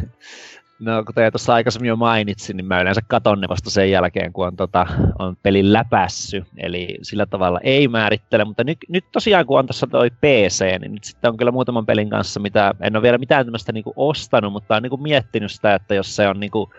No, 0.79 1.03
kuten 1.03 1.31
tuossa 1.31 1.53
aikaisemmin 1.53 1.87
jo 1.87 1.95
mainitsin, 1.95 2.57
niin 2.57 2.65
mä 2.65 2.81
yleensä 2.81 3.01
katon 3.07 3.41
ne 3.41 3.47
vasta 3.49 3.69
sen 3.69 3.91
jälkeen, 3.91 4.33
kun 4.33 4.47
on, 4.47 4.55
tota, 4.55 4.87
on 5.19 5.37
pelin 5.43 5.73
läpässy. 5.73 6.45
Eli 6.57 6.97
sillä 7.01 7.25
tavalla 7.25 7.59
ei 7.63 7.87
määrittele, 7.87 8.45
mutta 8.45 8.63
nyt, 8.63 8.77
nyt 8.89 9.05
tosiaan 9.11 9.45
kun 9.45 9.59
on 9.59 9.67
tässä 9.67 9.87
toi 9.87 10.09
PC, 10.09 10.79
niin 10.79 10.93
nyt 10.93 11.03
sitten 11.03 11.31
on 11.31 11.37
kyllä 11.37 11.51
muutaman 11.51 11.85
pelin 11.85 12.09
kanssa, 12.09 12.39
mitä 12.39 12.73
en 12.81 12.95
ole 12.95 13.03
vielä 13.03 13.17
mitään 13.17 13.45
tämmöistä 13.45 13.71
niinku 13.71 13.93
ostanut, 13.95 14.53
mutta 14.53 14.75
on 14.75 14.83
niinku 14.83 14.97
miettinyt 14.97 15.51
sitä, 15.51 15.75
että 15.75 15.95
jos 15.95 16.15
se 16.15 16.27
on 16.27 16.39
niinku 16.39 16.71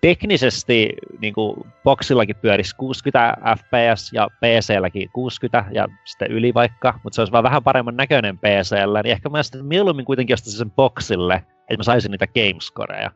teknisesti 0.00 0.92
niin 1.20 1.34
kuin 1.34 1.66
boxillakin 1.84 2.36
pyörisi 2.36 2.76
60 2.76 3.36
fps 3.56 4.12
ja 4.12 4.28
PC-lläkin 4.40 5.08
60 5.12 5.64
ja 5.70 5.88
sitten 6.04 6.30
yli 6.30 6.54
vaikka, 6.54 7.00
mutta 7.02 7.14
se 7.14 7.20
olisi 7.20 7.32
vaan 7.32 7.44
vähän 7.44 7.64
paremman 7.64 7.96
näköinen 7.96 8.38
PC-llä, 8.38 9.02
niin 9.02 9.12
ehkä 9.12 9.28
mä 9.28 9.42
sitten 9.42 9.64
mieluummin 9.64 10.04
kuitenkin 10.04 10.34
ostaisin 10.34 10.58
sen 10.58 10.70
boxille, 10.70 11.34
että 11.34 11.76
mä 11.76 11.82
saisin 11.82 12.10
niitä 12.10 12.26
gamescoreja. 12.26 13.10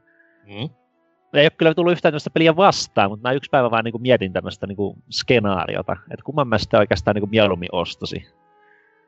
Mm. 0.47 0.71
Ei 1.33 1.45
ole 1.45 1.51
kyllä 1.51 1.75
tullut 1.75 1.93
yhtään 1.93 2.13
tämmöistä 2.13 2.31
peliä 2.31 2.57
vastaan, 2.57 3.11
mutta 3.11 3.29
mä 3.29 3.33
yksi 3.33 3.51
päivä 3.51 3.71
vaan 3.71 3.85
niin 3.85 3.93
kuin 3.93 4.03
mietin 4.03 4.33
tämmöistä 4.33 4.67
niin 4.67 4.77
kuin 4.77 4.97
skenaariota, 5.11 5.97
että 6.11 6.25
kumman 6.25 6.49
mä 6.49 6.59
sitten 6.59 6.81
oikeastaan 6.81 7.15
niin 7.15 7.23
kuin 7.23 7.31
mieluummin 7.31 7.69
ostasi. 7.73 8.27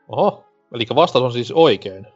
Oho, 0.09 0.45
eli 0.75 0.87
vastaus 0.95 1.25
on 1.25 1.33
siis 1.33 1.53
oikein. 1.53 2.07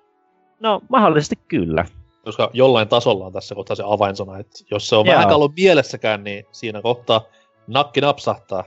No, 0.61 0.81
mahdollisesti 0.89 1.37
kyllä 1.49 1.85
koska 2.25 2.51
jollain 2.53 2.89
tasolla 2.89 3.27
on 3.27 3.33
tässä 3.33 3.55
kohtaa 3.55 3.77
se 3.77 3.83
avainsana, 3.87 4.39
että 4.39 4.65
jos 4.71 4.89
se 4.89 4.97
on 4.97 5.07
Joo. 5.07 5.17
vähän 5.17 5.33
ollut 5.33 5.53
mielessäkään, 5.57 6.25
niin 6.25 6.45
siinä 6.53 6.83
kohtaa 6.83 7.25
nakki 7.67 8.01
napsahtaa. 8.01 8.65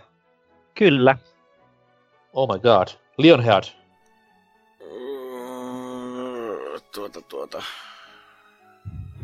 Kyllä. 0.75 1.17
Oh 2.33 2.53
my 2.53 2.59
god. 2.59 2.87
Lionhead. 3.17 3.63
Tuota, 6.93 7.21
tuota. 7.21 7.63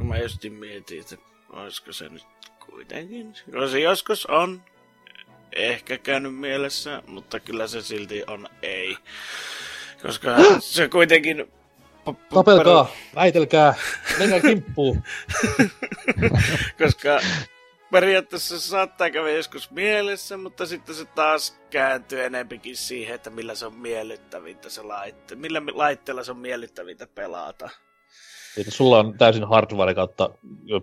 No 0.01 0.07
mä 0.07 0.17
just 0.17 0.43
mietin, 0.49 0.99
että 1.01 1.17
olisiko 1.49 1.93
se 1.93 2.09
nyt 2.09 2.25
kuitenkin. 2.65 3.33
Kyllä 3.51 3.69
se 3.69 3.79
joskus 3.79 4.25
on 4.25 4.61
ehkä 5.55 5.97
käynyt 5.97 6.35
mielessä, 6.35 7.03
mutta 7.07 7.39
kyllä 7.39 7.67
se 7.67 7.81
silti 7.81 8.23
on 8.27 8.47
ei. 8.61 8.97
Koska 10.01 10.35
se 10.59 10.89
kuitenkin 10.89 11.51
Tapelkaa, 12.33 12.91
väitelkää, 13.15 13.73
menkää 14.19 14.39
kimppuun. 14.39 15.03
Koska 16.83 17.19
periaatteessa 17.91 18.59
se 18.59 18.67
saattaa 18.67 19.09
käydä 19.09 19.31
joskus 19.31 19.71
mielessä, 19.71 20.37
mutta 20.37 20.65
sitten 20.65 20.95
se 20.95 21.05
taas 21.05 21.59
kääntyy 21.69 22.23
enempikin 22.23 22.77
siihen, 22.77 23.15
että 23.15 23.29
millä 23.29 23.55
se 23.55 23.65
on 23.65 23.73
miellyttävintä 23.73 24.69
se 24.69 24.81
laitte, 24.81 25.35
millä 25.35 25.61
laitteella 25.73 26.23
se 26.23 26.31
on 26.31 26.37
miellyttävintä 26.37 27.07
pelata. 27.07 27.69
Eli 28.57 28.71
sulla 28.71 28.99
on 28.99 29.17
täysin 29.17 29.47
hardware 29.47 29.93
kautta 29.93 30.29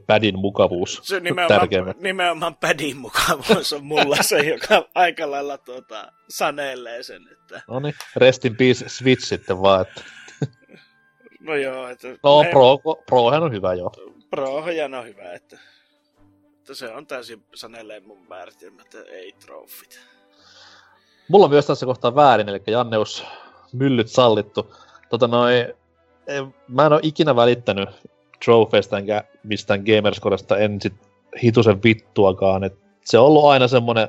padin 0.06 0.38
mukavuus 0.38 1.00
se 1.02 1.20
nimenomaan, 1.20 1.94
nimenomaan 1.98 2.56
padin 2.56 2.96
mukavuus 2.96 3.72
on 3.72 3.84
mulla 3.84 4.16
se, 4.22 4.38
joka 4.38 4.88
aika 4.94 5.30
lailla 5.30 5.58
tuota, 5.58 6.12
sanelee 6.28 7.02
sen. 7.02 7.22
Että... 7.32 7.62
No 7.68 7.80
niin, 7.80 7.94
rest 8.16 8.44
in 8.44 8.56
peace 8.56 8.88
Switch 8.88 9.24
sitten 9.24 9.62
vaan. 9.62 9.80
Että... 9.80 10.02
No 11.40 11.54
joo, 11.54 11.88
että... 11.88 12.08
No, 12.22 12.42
me... 12.42 12.50
Pro, 12.50 12.78
Prohan 13.06 13.42
on 13.42 13.52
hyvä, 13.52 13.74
joo. 13.74 13.92
Prohan 14.30 14.94
on 14.94 15.04
hyvä, 15.04 15.32
että, 15.32 15.58
että 16.58 16.74
se 16.74 16.88
on 16.88 17.06
täysin 17.06 17.44
sanelleen 17.54 18.06
mun 18.06 18.26
määritelmä, 18.28 18.82
että 18.82 18.98
ei 19.10 19.32
trofit. 19.32 20.00
Mulla 21.28 21.44
on 21.44 21.50
myös 21.50 21.66
tässä 21.66 21.86
kohtaa 21.86 22.14
väärin, 22.14 22.48
eli 22.48 22.62
Janneus 22.66 23.24
myllyt 23.72 24.08
sallittu. 24.08 24.74
Tota 25.10 25.28
noi, 26.28 26.46
mä 26.68 26.86
en 26.86 26.92
ole 26.92 27.00
ikinä 27.02 27.36
välittänyt 27.36 27.88
trofeista 28.44 28.98
enkä 28.98 29.24
mistään 29.42 29.84
Gamerscoresta 29.84 30.58
en 30.58 30.80
sit 30.80 30.94
hitusen 31.42 31.82
vittuakaan. 31.82 32.64
Et 32.64 32.78
se 33.04 33.18
on 33.18 33.26
ollut 33.26 33.44
aina 33.44 33.68
semmonen, 33.68 34.08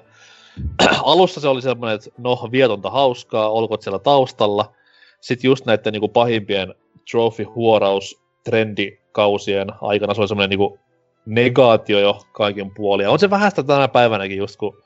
alussa 1.03 1.41
se 1.41 1.47
oli 1.47 1.61
semmonen, 1.61 1.95
että 1.95 2.09
no 2.17 2.49
vietonta 2.51 2.89
hauskaa, 2.89 3.49
olkoot 3.49 3.81
siellä 3.81 3.99
taustalla. 3.99 4.73
Sitten 5.21 5.49
just 5.49 5.65
näiden 5.65 5.93
niinku 5.93 6.07
pahimpien 6.07 6.73
trophy-huoraus 7.11 8.21
trendikausien 8.43 9.67
aikana 9.81 10.13
se 10.13 10.21
oli 10.21 10.27
semmoinen 10.27 10.49
niinku 10.49 10.79
negaatio 11.25 11.99
jo 11.99 12.21
kaiken 12.31 12.71
puolin. 12.75 13.03
Ja 13.03 13.11
on 13.11 13.19
se 13.19 13.29
vähän 13.29 13.51
sitä 13.51 13.63
tänä 13.63 13.87
päivänäkin 13.87 14.37
just, 14.37 14.57
kun 14.57 14.77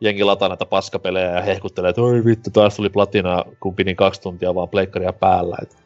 jengi 0.00 0.24
lataa 0.24 0.48
näitä 0.48 0.66
paskapelejä 0.66 1.30
ja 1.30 1.42
hehkuttelee, 1.42 1.90
että 1.90 2.02
oi 2.02 2.24
vittu, 2.24 2.50
taas 2.50 2.76
tuli 2.76 2.90
platinaa, 2.90 3.44
kun 3.60 3.74
pidin 3.74 3.96
kaksi 3.96 4.20
tuntia 4.20 4.54
vaan 4.54 4.68
pleikkaria 4.68 5.12
päällä. 5.12 5.56
Et, 5.62 5.83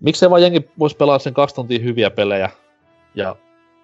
miksei 0.00 0.30
vaan 0.30 0.42
jengi 0.42 0.70
voisi 0.78 0.96
pelaa 0.96 1.18
sen 1.18 1.34
kaksi 1.34 1.54
tuntia 1.54 1.78
hyviä 1.78 2.10
pelejä 2.10 2.50
ja 3.14 3.36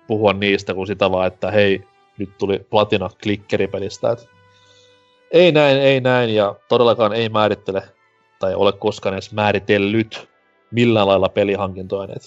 puhua 0.06 0.32
niistä, 0.32 0.74
kuin 0.74 0.86
sitä 0.86 1.10
vaan, 1.10 1.26
että 1.26 1.50
hei, 1.50 1.84
nyt 2.18 2.38
tuli 2.38 2.66
platina 2.70 3.10
klikkeripelistä. 3.22 4.10
Et, 4.10 4.28
ei 5.30 5.52
näin, 5.52 5.78
ei 5.78 6.00
näin, 6.00 6.34
ja 6.34 6.54
todellakaan 6.68 7.12
ei 7.12 7.28
määrittele 7.28 7.82
tai 8.38 8.54
ole 8.54 8.72
koskaan 8.72 9.14
edes 9.14 9.32
määritellyt 9.32 10.28
millään 10.70 11.08
lailla 11.08 11.28
pelihankintoja. 11.28 12.14
Et 12.16 12.22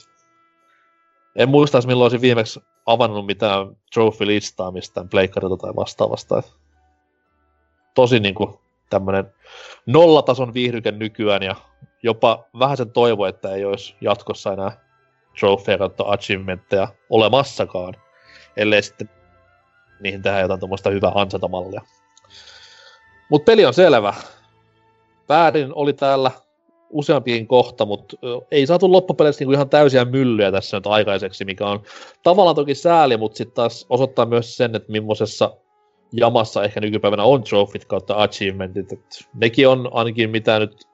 en 1.36 1.50
muista, 1.50 1.82
milloin 1.88 2.06
olisin 2.06 2.22
viimeksi 2.22 2.60
avannut 2.86 3.26
mitään 3.26 3.78
trophy-listaa 3.94 4.72
mistään 4.72 5.10
pleikkarilta 5.10 5.58
tai 5.58 5.76
vastaavasta. 5.76 6.38
Et 6.38 6.54
tosi 7.96 8.20
niinku 8.20 8.62
tämmönen 8.90 9.34
nollatason 9.86 10.54
viihdyke 10.54 10.92
nykyään 10.92 11.44
ja 11.44 11.56
jopa 12.06 12.46
vähän 12.60 12.78
sen 12.78 12.92
toivo, 12.92 13.26
että 13.26 13.52
ei 13.52 13.66
olisi 13.66 13.96
jatkossa 14.02 14.54
enää 14.54 14.72
trofeja 15.40 15.78
kautta 15.78 16.04
achievementteja 16.08 16.88
olemassakaan, 17.10 17.96
ellei 18.58 18.84
sitten 18.84 19.10
niihin 20.00 20.22
tehdä 20.22 20.40
jotain 20.40 20.60
tuommoista 20.60 20.90
hyvää 20.90 21.12
ansatamallia. 21.16 21.82
Mutta 23.30 23.46
peli 23.46 23.66
on 23.66 23.74
selvä. 23.74 24.14
Väärin 25.30 25.74
oli 25.74 25.94
täällä 25.94 26.32
useampiin 26.90 27.48
kohta, 27.48 27.86
mutta 27.86 28.18
ei 28.52 28.68
saatu 28.68 28.92
loppupeleissä 28.92 29.42
niinku 29.42 29.54
ihan 29.54 29.70
täysiä 29.70 30.06
myllyjä 30.06 30.52
tässä 30.52 30.78
nyt 30.78 30.88
aikaiseksi, 30.88 31.46
mikä 31.46 31.68
on 31.68 31.84
tavallaan 32.24 32.56
toki 32.56 32.76
sääli, 32.76 33.18
mutta 33.18 33.38
sitten 33.38 33.56
taas 33.56 33.86
osoittaa 33.90 34.26
myös 34.26 34.58
sen, 34.58 34.76
että 34.76 34.92
millaisessa 34.92 35.58
jamassa 36.12 36.64
ehkä 36.64 36.82
nykypäivänä 36.82 37.24
on 37.24 37.44
trofit 37.44 37.86
kautta 37.86 38.24
achievementit. 38.24 38.94
Et 38.94 39.26
nekin 39.34 39.68
on 39.68 39.90
ainakin 39.94 40.30
mitä 40.30 40.60
nyt 40.60 40.88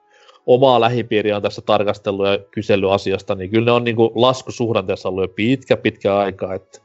omaa 0.46 0.80
lähipiiriä 0.80 1.36
on 1.36 1.42
tässä 1.42 1.62
tarkastellut 1.62 2.26
ja 2.26 2.38
kysellyt 2.38 2.90
asiasta, 2.90 3.34
niin 3.34 3.50
kyllä 3.50 3.64
ne 3.64 3.72
on 3.72 3.84
niinku 3.84 4.12
laskusuhdanteessa 4.14 5.08
ollut 5.08 5.24
jo 5.24 5.28
pitkä, 5.28 5.76
pitkä 5.76 6.16
aika. 6.16 6.54
Että, 6.54 6.78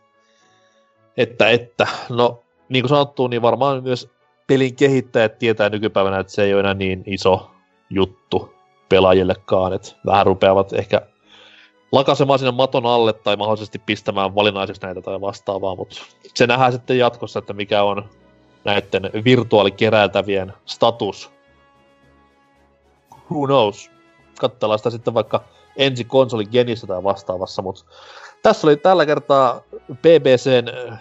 että, 1.18 1.50
että 1.50 1.88
no 2.10 2.44
niin 2.70 2.84
kuin 2.84 2.90
sanottu, 2.90 3.28
niin 3.28 3.42
varmaan 3.42 3.84
myös 3.84 4.10
pelin 4.48 4.76
kehittäjät 4.76 5.40
tietää 5.40 5.70
nykypäivänä, 5.70 6.20
että 6.20 6.34
se 6.34 6.44
ei 6.44 6.54
ole 6.54 6.60
enää 6.60 6.74
niin 6.74 7.04
iso 7.06 7.52
juttu 7.90 8.54
pelaajillekaan, 8.90 9.74
että 9.74 9.96
vähän 10.06 10.26
rupeavat 10.26 10.74
ehkä 10.74 11.02
lakasemaan 11.92 12.40
sinne 12.40 12.52
maton 12.52 12.86
alle 12.86 13.14
tai 13.14 13.36
mahdollisesti 13.36 13.80
pistämään 13.80 14.36
valinnaisiksi 14.36 14.82
näitä 14.82 15.02
tai 15.02 15.22
vastaavaa, 15.22 15.76
mutta 15.76 15.96
se 16.34 16.48
nähdään 16.48 16.72
sitten 16.72 16.98
jatkossa, 16.98 17.40
että 17.40 17.54
mikä 17.54 17.84
on 17.84 18.10
näiden 18.64 19.10
virtuaalikeräiltävien 19.26 20.54
status. 20.66 21.37
Who 23.32 23.46
knows? 23.46 23.92
Katsellaan 24.40 24.80
sitä 24.80 24.90
sitten 24.90 25.14
vaikka 25.14 25.44
ensi 25.76 26.04
konsoli 26.04 26.46
genissä 26.46 26.88
tai 26.88 27.04
vastaavassa, 27.04 27.62
mutta 27.62 27.86
tässä 28.44 28.68
oli 28.68 28.78
tällä 28.78 29.06
kertaa 29.06 29.62
BBCn 29.94 30.98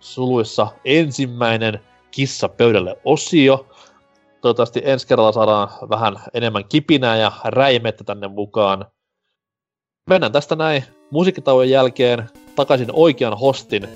suluissa 0.00 0.66
ensimmäinen 0.84 1.80
kissa 2.10 2.48
pöydälle 2.48 2.96
osio 3.04 3.66
toivottavasti 4.44 4.82
ensi 4.84 5.06
kerralla 5.06 5.32
saadaan 5.32 5.68
vähän 5.88 6.16
enemmän 6.34 6.64
kipinää 6.64 7.16
ja 7.16 7.32
räimettä 7.44 8.04
tänne 8.04 8.28
mukaan. 8.28 8.86
Mennään 10.10 10.32
tästä 10.32 10.56
näin 10.56 10.84
musiikkitauon 11.10 11.70
jälkeen 11.70 12.30
takaisin 12.56 12.88
oikean 12.92 13.38
hostin 13.38 13.88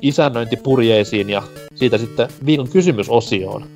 isännöintipurjeisiin 0.00 1.30
ja 1.30 1.42
siitä 1.74 1.98
sitten 1.98 2.28
viikon 2.46 2.68
kysymysosioon. 2.68 3.66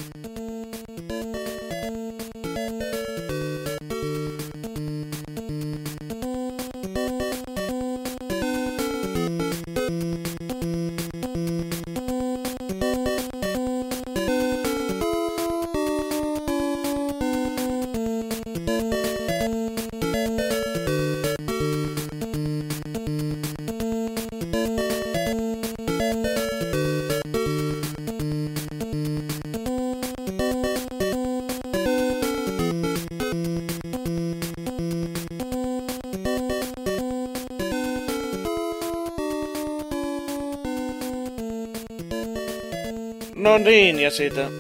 Ja 44.07 44.11
siitä 44.11 44.51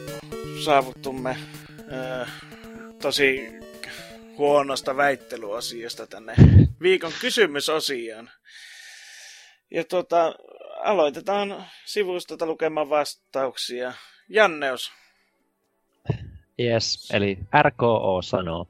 saavuttumme 0.64 1.36
äh, 1.92 2.32
tosi 3.02 3.52
huonosta 4.38 4.96
väittelyasiasta 4.96 6.06
tänne 6.06 6.34
viikon 6.80 7.12
kysymysosioon. 7.20 8.30
Ja 9.70 9.84
tota, 9.84 10.34
aloitetaan 10.84 11.64
sivusta 11.84 12.46
lukemaan 12.46 12.90
vastauksia. 12.90 13.92
Janneus. 14.28 14.92
Yes, 16.60 17.10
eli 17.12 17.38
RKO 17.62 18.22
sanoo. 18.22 18.66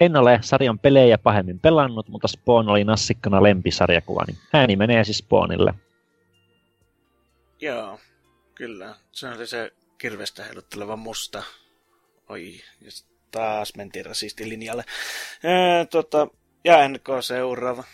En 0.00 0.16
ole 0.16 0.38
sarjan 0.42 0.78
pelejä 0.78 1.18
pahemmin 1.18 1.60
pelannut, 1.60 2.08
mutta 2.08 2.28
Spawn 2.28 2.68
oli 2.68 2.84
nassikkana 2.84 3.42
lempisarjakuvani. 3.42 4.34
Ääni 4.52 4.76
menee 4.76 5.04
siis 5.04 5.18
Spawnille. 5.18 5.74
Joo, 7.60 8.00
kyllä. 8.54 8.94
Se 9.12 9.28
oli 9.28 9.46
se 9.46 9.72
kirvestä 9.98 10.44
heilutteleva 10.44 10.96
musta. 10.96 11.42
Oi, 12.28 12.54
ja 12.80 12.90
taas 13.30 13.72
mentiin 13.76 14.06
rasistilinjalle. 14.06 14.84
Ää, 15.44 15.84
tota, 15.84 16.28
ja 16.64 16.88
NK 16.88 17.08
seuraava. 17.20 17.84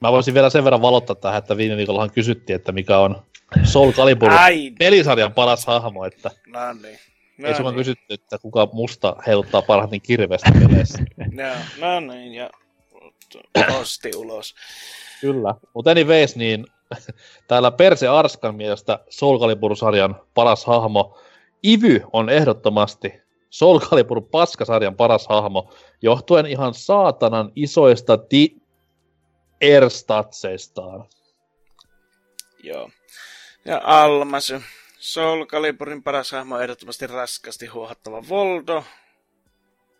Mä 0.00 0.12
voisin 0.12 0.34
vielä 0.34 0.50
sen 0.50 0.64
verran 0.64 0.82
valottaa 0.82 1.16
tähän, 1.16 1.38
että 1.38 1.56
viime 1.56 1.76
viikollahan 1.76 2.10
kysyttiin, 2.10 2.56
että 2.56 2.72
mikä 2.72 2.98
on 2.98 3.22
Soul 3.64 3.92
Calibur 3.92 4.32
Ai. 4.32 4.72
pelisarjan 4.78 5.32
paras 5.32 5.66
hahmo, 5.66 6.04
että 6.04 6.30
no 6.46 6.72
niin. 6.72 6.98
No 7.38 7.48
ei 7.48 7.54
niin. 7.54 7.74
kysytty, 7.74 8.14
että 8.14 8.38
kuka 8.38 8.68
musta 8.72 9.16
heiluttaa 9.26 9.62
parhaiten 9.62 10.00
kirvestä 10.00 10.52
peleissä. 10.52 10.98
no, 11.32 11.44
no 11.78 12.00
niin, 12.00 12.34
ja 12.34 12.50
posti 13.68 14.10
ulos. 14.16 14.54
Kyllä, 15.20 15.54
mutta 15.74 15.90
anyways, 15.90 16.36
niin 16.36 16.66
täällä 17.48 17.70
Perse 17.70 18.08
Arskan 18.08 18.54
mielestä 18.54 18.98
Soul 19.10 19.38
Calibur-sarjan 19.38 20.20
paras 20.34 20.64
hahmo 20.64 21.18
Ivy 21.66 22.00
on 22.12 22.30
ehdottomasti 22.30 23.12
Soul 23.50 23.80
Calibur 23.80 24.20
paskasarjan 24.20 24.96
paras 24.96 25.26
hahmo, 25.28 25.72
johtuen 26.02 26.46
ihan 26.46 26.74
saatanan 26.74 27.52
isoista 27.56 28.18
di 28.30 28.56
erstatseistaan. 29.60 31.04
Joo. 32.62 32.90
Ja 33.64 33.80
Almas, 33.84 34.52
Soul 34.98 35.46
Caliburin 35.46 36.02
paras 36.02 36.32
hahmo 36.32 36.54
on 36.54 36.62
ehdottomasti 36.62 37.06
raskasti 37.06 37.66
huohattava 37.66 38.22
Voldo. 38.28 38.84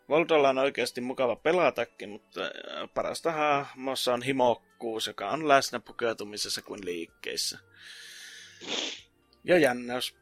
Voldolla 0.08 0.48
on 0.48 0.58
oikeasti 0.58 1.00
mukava 1.00 1.36
pelatakin, 1.36 2.08
mutta 2.08 2.40
äh, 2.42 2.50
parasta 2.94 3.32
hahmossa 3.32 4.14
on 4.14 4.22
himokkuus, 4.22 5.06
joka 5.06 5.30
on 5.30 5.48
läsnä 5.48 5.80
pukeutumisessa 5.80 6.62
kuin 6.62 6.80
liikkeissä. 6.84 7.58
Ja 9.44 9.58
jännäys. 9.58 10.16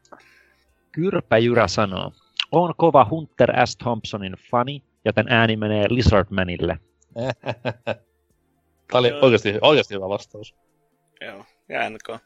Kyrpä 0.91 1.37
Jyrä 1.37 1.67
sanoo, 1.67 2.11
on 2.51 2.73
kova 2.77 3.07
Hunter 3.09 3.67
S. 3.67 3.77
Thompsonin 3.77 4.35
fani, 4.51 4.83
joten 5.05 5.25
ääni 5.29 5.55
menee 5.55 5.85
Lizardmanille. 5.89 6.79
Tämä 8.87 8.99
oli 8.99 9.11
oikeasti, 9.11 9.53
oikeasti 9.61 9.95
hyvä 9.95 10.09
vastaus. 10.09 10.55
Joo, 11.21 11.45
ja 11.69 11.89
NK. 11.89 12.21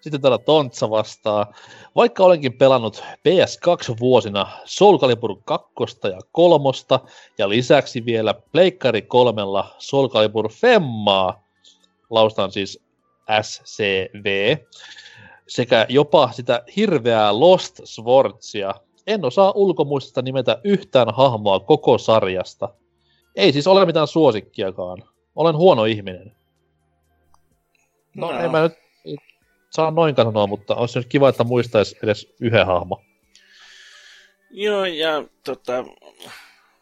Sitten 0.00 0.20
täällä 0.20 0.38
Tontsa 0.38 0.90
vastaa. 0.90 1.52
Vaikka 1.96 2.24
olenkin 2.24 2.52
pelannut 2.52 3.04
PS2-vuosina 3.28 4.46
Soul 4.64 4.98
Calibur 4.98 5.36
2 5.44 5.74
ja 6.02 6.18
3 6.32 6.64
ja 7.38 7.48
lisäksi 7.48 8.04
vielä 8.04 8.34
Pleikkari 8.52 9.02
3 9.02 9.42
Soul 9.78 10.08
Calibur 10.08 10.52
Femmaa, 10.52 11.44
laustan 12.10 12.52
siis 12.52 12.82
SCV, 13.42 14.56
sekä 15.48 15.86
jopa 15.88 16.32
sitä 16.32 16.62
hirveää 16.76 17.40
Lost 17.40 17.80
Swordsia, 17.84 18.74
en 19.06 19.24
osaa 19.24 19.52
ulkomuistista 19.54 20.22
nimetä 20.22 20.60
yhtään 20.64 21.14
hahmoa 21.14 21.60
koko 21.60 21.98
sarjasta. 21.98 22.68
Ei 23.36 23.52
siis 23.52 23.66
ole 23.66 23.86
mitään 23.86 24.06
suosikkiakaan. 24.06 25.02
Olen 25.36 25.56
huono 25.56 25.84
ihminen. 25.84 26.32
No, 28.14 28.32
no. 28.32 28.38
en 28.38 28.50
mä 28.50 28.62
nyt 28.62 28.72
saa 29.70 29.90
noin 29.90 30.16
sanoa, 30.16 30.46
mutta 30.46 30.74
olisi 30.74 30.98
nyt 30.98 31.08
kiva, 31.08 31.28
että 31.28 31.44
muistaisi 31.44 31.98
edes 32.02 32.34
yhden 32.40 32.66
hahmo. 32.66 33.04
Joo, 34.50 34.84
ja 34.84 35.24
tota, 35.44 35.84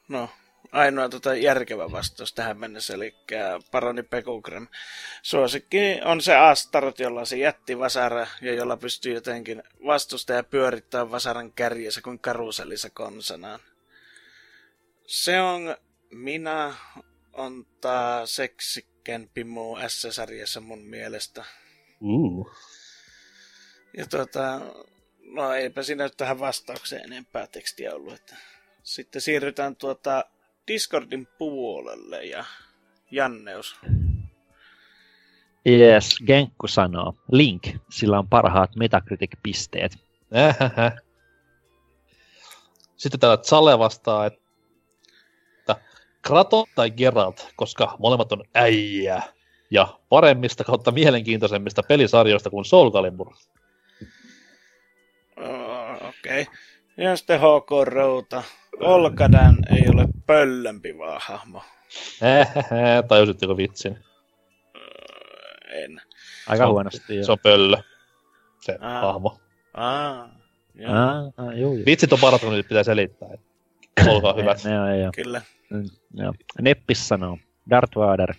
no, 0.08 0.28
ainoa 0.72 1.08
tota 1.08 1.34
järkevä 1.34 1.92
vastaus 1.92 2.32
tähän 2.32 2.58
mennessä, 2.58 2.94
eli 2.94 3.14
Paroni 3.70 4.02
Pekugram. 4.02 4.68
Suosikki 5.22 6.00
on 6.04 6.20
se 6.20 6.36
Astarot, 6.36 6.98
jolla 6.98 7.24
se 7.24 7.38
jätti 7.38 7.78
vasara 7.78 8.26
ja 8.42 8.54
jolla 8.54 8.76
pystyy 8.76 9.14
jotenkin 9.14 9.62
vastusta 9.86 10.32
ja 10.32 10.42
pyörittää 10.42 11.10
vasaran 11.10 11.52
kärjessä 11.52 12.00
kuin 12.02 12.18
karusellissa 12.18 12.90
konsanaan. 12.90 13.60
Se 15.06 15.40
on 15.40 15.76
minä 16.10 16.74
on 17.32 17.66
tää 17.80 18.26
seksikempi 18.26 19.44
muu 19.44 19.78
S-sarjassa 19.88 20.60
mun 20.60 20.82
mielestä. 20.82 21.44
Uh. 22.00 22.50
Ja 23.98 24.06
tota, 24.06 24.60
no 25.20 25.52
eipä 25.52 25.82
siinä 25.82 26.04
nyt 26.04 26.16
tähän 26.16 26.40
vastaukseen 26.40 27.04
enempää 27.04 27.46
tekstiä 27.46 27.94
ollut. 27.94 28.14
Että 28.14 28.36
sitten 28.82 29.22
siirrytään 29.22 29.76
tuota 29.76 30.24
Discordin 30.68 31.28
puolelle 31.38 32.24
ja 32.24 32.44
Janneus. 33.10 33.76
Yes, 35.66 36.18
Genkku 36.26 36.68
sanoo. 36.68 37.14
Link, 37.32 37.62
sillä 37.90 38.18
on 38.18 38.28
parhaat 38.28 38.70
Metacritic-pisteet. 38.76 39.92
Sitten 42.96 43.20
täällä 43.20 43.36
Zale 43.36 43.78
vastaa, 43.78 44.26
että 44.26 45.76
Krato 46.22 46.64
tai 46.74 46.90
Geralt, 46.90 47.48
koska 47.56 47.96
molemmat 47.98 48.32
on 48.32 48.44
äijä. 48.54 49.22
Ja 49.70 49.98
paremmista 50.08 50.64
kautta 50.64 50.90
mielenkiintoisemmista 50.90 51.82
pelisarjoista 51.82 52.50
kuin 52.50 52.64
Soul 52.64 52.90
Calibur. 52.90 53.34
Okei. 56.08 56.42
Okay. 56.42 56.54
Ja 56.96 57.16
sitten 57.16 57.40
HK 57.40 57.70
Routa. 57.84 58.42
Olkadan 58.80 59.56
ei 59.70 59.88
ole 59.94 60.06
pöllömpi 60.26 60.98
vaan 60.98 61.20
hahmo. 61.24 61.62
Tajusitteko 63.08 63.56
vitsin? 63.56 63.98
En. 65.68 66.00
Aika 66.46 66.64
se 66.64 66.66
on, 66.66 66.72
huonosti. 66.72 67.24
Se 67.24 67.32
on 67.32 67.38
pöllö. 67.42 67.76
Se 68.60 68.78
Aa. 68.80 69.00
hahmo. 69.00 69.40
Aa, 69.74 70.28
joo. 70.74 70.92
Aa, 70.92 71.32
aa, 71.36 71.52
joo, 71.52 71.72
joo. 71.74 71.84
Vitsit 71.86 72.12
on 72.12 72.18
parat, 72.20 72.40
kun 72.40 72.52
nyt 72.52 72.68
pitää 72.68 72.82
selittää. 72.82 73.28
Olkaa 74.08 74.34
hyvät. 74.34 74.64
Ne, 74.64 74.70
ne, 74.70 74.98
joo. 74.98 75.12
Kyllä. 75.14 75.42
Mm, 75.70 75.84
joo. 76.14 76.34
Neppis 76.60 77.08
sanoo. 77.08 77.38
Darth 77.70 77.96
Vader. 77.96 78.34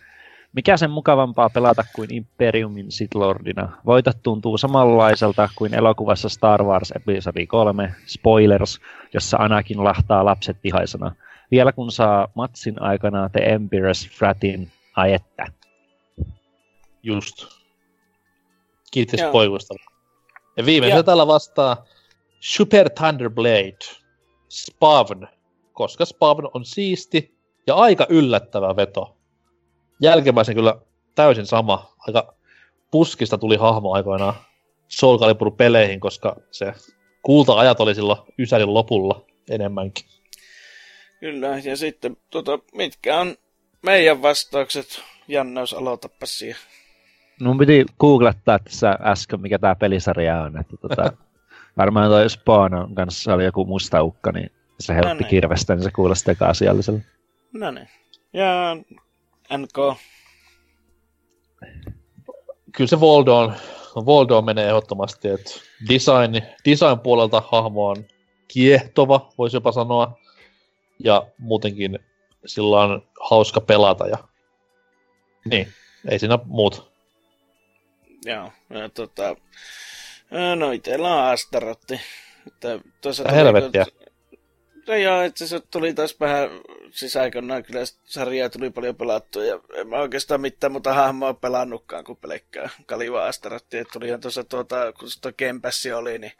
Mikä 0.53 0.77
sen 0.77 0.91
mukavampaa 0.91 1.49
pelata 1.49 1.83
kuin 1.95 2.13
Imperiumin 2.13 2.87
Lordina? 3.13 3.77
Voitot 3.85 4.17
tuntuu 4.23 4.57
samanlaiselta 4.57 5.49
kuin 5.55 5.73
elokuvassa 5.73 6.29
Star 6.29 6.63
Wars 6.63 6.93
Episodi 6.95 7.47
3, 7.47 7.95
Spoilers, 8.05 8.79
jossa 9.13 9.37
Anakin 9.37 9.83
lahtaa 9.83 10.25
lapset 10.25 10.57
vihaisena. 10.63 11.15
Vielä 11.51 11.71
kun 11.71 11.91
saa 11.91 12.27
matsin 12.35 12.81
aikana 12.81 13.29
The 13.29 13.39
Emperor's 13.39 14.17
Fratin 14.17 14.71
ajetta. 14.95 15.45
Just. 17.03 17.45
Kiitos 18.91 19.19
poikusta. 19.31 19.73
Ja 20.57 20.65
viimeisenä 20.65 21.03
tällä 21.03 21.27
vastaa 21.27 21.85
Super 22.39 22.89
Thunderblade, 22.89 23.77
Spavn, 24.49 25.27
koska 25.73 26.05
Spavn 26.05 26.49
on 26.53 26.65
siisti 26.65 27.37
ja 27.67 27.75
aika 27.75 28.05
yllättävä 28.09 28.75
veto 28.75 29.18
jälkimmäisen 29.99 30.55
kyllä 30.55 30.75
täysin 31.15 31.45
sama. 31.45 31.93
Aika 32.07 32.33
puskista 32.91 33.37
tuli 33.37 33.55
hahmo 33.55 33.93
aikoinaan 33.93 34.33
Soul 34.87 35.17
Calibur-peleihin, 35.17 35.99
koska 35.99 36.35
se 36.51 36.73
kulta-ajat 37.21 37.79
oli 37.79 37.95
silloin 37.95 38.19
Ysärin 38.39 38.73
lopulla 38.73 39.25
enemmänkin. 39.49 40.05
Kyllä, 41.19 41.47
ja 41.47 41.77
sitten 41.77 42.17
tota, 42.29 42.59
mitkä 42.73 43.19
on 43.19 43.35
meidän 43.81 44.21
vastaukset? 44.21 45.01
Janneus, 45.27 45.73
aloitapa 45.73 46.25
siihen. 46.25 46.61
Mun 47.41 47.57
piti 47.57 47.85
googlettaa 47.99 48.59
tässä 48.59 48.97
äsken, 49.01 49.41
mikä 49.41 49.59
tämä 49.59 49.75
pelisarja 49.75 50.41
on. 50.41 50.59
Että 50.59 50.77
tota, 50.77 51.13
varmaan 51.77 52.09
toi 52.09 52.29
Spawn 52.29 52.95
kanssa 52.95 53.33
oli 53.33 53.45
joku 53.45 53.65
musta 53.65 54.03
ukka, 54.03 54.31
niin 54.31 54.51
se 54.79 54.95
helppi 54.95 55.09
no 55.09 55.13
niin. 55.13 55.27
kirvestä, 55.27 55.75
niin 55.75 55.83
se 55.83 55.91
kuulosti 55.91 56.31
eka 56.31 56.45
asialliselle. 56.45 57.01
No 57.53 57.71
niin. 57.71 57.89
Ja 58.33 58.77
NK? 59.57 59.97
Kyllä 62.71 62.87
se 62.87 62.99
Voldoon, 62.99 63.55
Voldoon 63.95 64.45
menee 64.45 64.67
ehdottomasti, 64.67 65.27
että 65.27 65.51
design, 65.89 66.33
design 66.65 66.99
puolelta 66.99 67.43
hahmo 67.51 67.87
on 67.87 68.05
kiehtova, 68.47 69.29
voisi 69.37 69.55
jopa 69.55 69.71
sanoa. 69.71 70.19
Ja 71.03 71.27
muutenkin 71.37 71.99
sillä 72.45 72.81
on 72.81 73.07
hauska 73.29 73.61
pelata 73.61 74.07
ja 74.07 74.17
niin, 75.45 75.73
ei 76.09 76.19
siinä 76.19 76.39
muut. 76.45 76.91
Joo, 78.25 78.51
ja 78.69 78.89
tota, 78.89 79.35
No 80.55 80.71
itsellä 80.71 81.15
on 81.15 81.23
Astarotti. 81.23 82.01
Että 82.47 82.79
tuossa 83.01 83.31
helvettiä. 83.31 83.85
No 84.89 84.95
joo, 84.95 85.21
että 85.21 85.45
se 85.45 85.59
tuli 85.59 85.93
taas 85.93 86.19
vähän, 86.19 86.49
siis 86.91 87.15
aikoinaan 87.15 87.63
kyllä 87.63 87.79
sarjaa 88.03 88.49
tuli 88.49 88.69
paljon 88.69 88.95
pelattua 88.95 89.45
ja 89.45 89.59
en 89.75 89.87
mä 89.87 89.95
oikeastaan 89.95 90.41
mitään 90.41 90.71
muuta 90.71 90.93
hahmoa 90.93 91.33
pelannutkaan 91.33 92.03
kuin 92.03 92.17
pelkkää 92.17 92.69
Kaliva 92.85 93.25
Astarotti. 93.25 93.77
Että 93.77 93.93
tulihan 93.93 94.21
tuossa 94.21 94.43
tuota, 94.43 94.93
kun 94.99 95.09
tuo 95.21 95.31
Kempässi 95.37 95.91
oli, 95.91 96.19
niin 96.19 96.31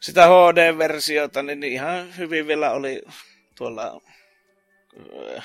sitä 0.00 0.26
HD-versiota, 0.26 1.42
niin 1.42 1.62
ihan 1.62 2.16
hyvin 2.16 2.46
vielä 2.46 2.70
oli 2.70 3.02
tuolla 3.54 4.00
äh, 5.36 5.44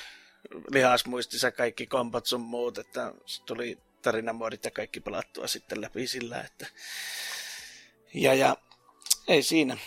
lihasmuistissa 0.72 1.52
kaikki 1.52 1.88
kombat 1.88 2.26
sun 2.26 2.42
muut, 2.42 2.78
että 2.78 3.14
tuli 3.46 3.78
tarinamuodit 4.02 4.66
ja 4.66 4.72
kaikki 4.72 5.00
pelattua 5.00 5.48
sitten 5.48 5.82
läpi 5.82 6.08
sillä, 6.08 6.42
että 6.42 6.68
ja, 8.14 8.34
ja 8.34 8.58
ei 9.28 9.44
siinä. 9.44 9.78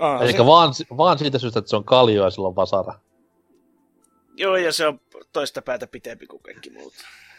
Ah, 0.00 0.22
Eli 0.22 0.32
se... 0.32 0.46
vaan, 0.46 0.72
vaan 0.96 1.18
siitä 1.18 1.38
syystä, 1.38 1.58
että 1.58 1.70
se 1.70 1.76
on 1.76 1.84
kaljo 1.84 2.24
ja 2.24 2.30
sillä 2.30 2.48
on 2.48 2.56
vasara. 2.56 2.94
Joo, 4.36 4.56
ja 4.56 4.72
se 4.72 4.86
on 4.86 5.00
toista 5.32 5.62
päätä 5.62 5.86
pitempi 5.86 6.26
kuin 6.26 6.42
kaikki 6.42 6.70
muut. 6.70 6.94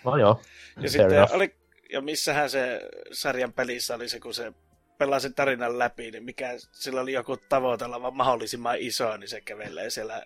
No 0.05 0.17
joo. 0.17 0.41
Ja 0.81 0.89
sitten 0.89 1.27
oli, 1.31 1.55
ja 1.93 2.01
missähän 2.01 2.49
se 2.49 2.81
sarjan 3.11 3.53
pelissä 3.53 3.95
oli 3.95 4.09
se, 4.09 4.19
kun 4.19 4.33
se 4.33 4.53
pelaa 4.97 5.19
sen 5.19 5.33
tarinan 5.33 5.79
läpi, 5.79 6.11
niin 6.11 6.23
mikä 6.23 6.53
sillä 6.71 7.01
oli 7.01 7.13
joku 7.13 7.37
tavoitella 7.37 8.01
vaan 8.01 8.17
mahdollisimman 8.17 8.77
iso, 8.79 9.17
niin 9.17 9.29
se 9.29 9.41
kävelee 9.41 9.89
siellä 9.89 10.25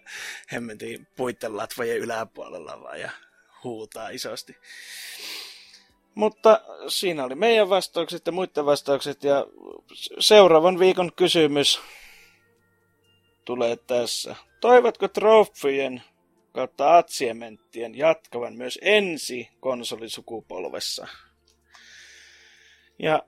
hemmentiin 0.54 1.08
puitten 1.16 1.58
latvojen 1.58 1.98
yläpuolella 1.98 2.82
vaan 2.82 3.00
ja 3.00 3.12
huutaa 3.64 4.10
isosti. 4.10 4.58
Mutta 6.16 6.62
siinä 6.88 7.24
oli 7.24 7.36
meidän 7.36 7.70
vastaukset 7.70 8.26
ja 8.26 8.32
muiden 8.32 8.66
vastaukset 8.66 9.24
ja 9.24 9.46
seuraavan 10.20 10.80
viikon 10.80 11.12
kysymys 11.16 11.82
tulee 13.46 13.76
tässä. 13.76 14.36
Toivatko 14.60 15.08
trofien 15.08 16.04
kautta 16.52 16.98
atsiementtien 16.98 17.98
jatkavan 17.98 18.54
myös 18.54 18.80
ensi 18.82 19.50
konsolisukupolvessa? 19.60 21.08
Ja 23.00 23.24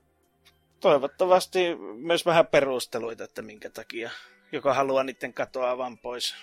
toivottavasti 0.80 1.76
myös 1.98 2.26
vähän 2.26 2.48
perusteluita, 2.48 3.24
että 3.24 3.42
minkä 3.42 3.70
takia, 3.70 4.10
joka 4.52 4.74
haluaa 4.74 5.04
niiden 5.04 5.34
katoavan 5.34 5.98
pois 5.98 6.36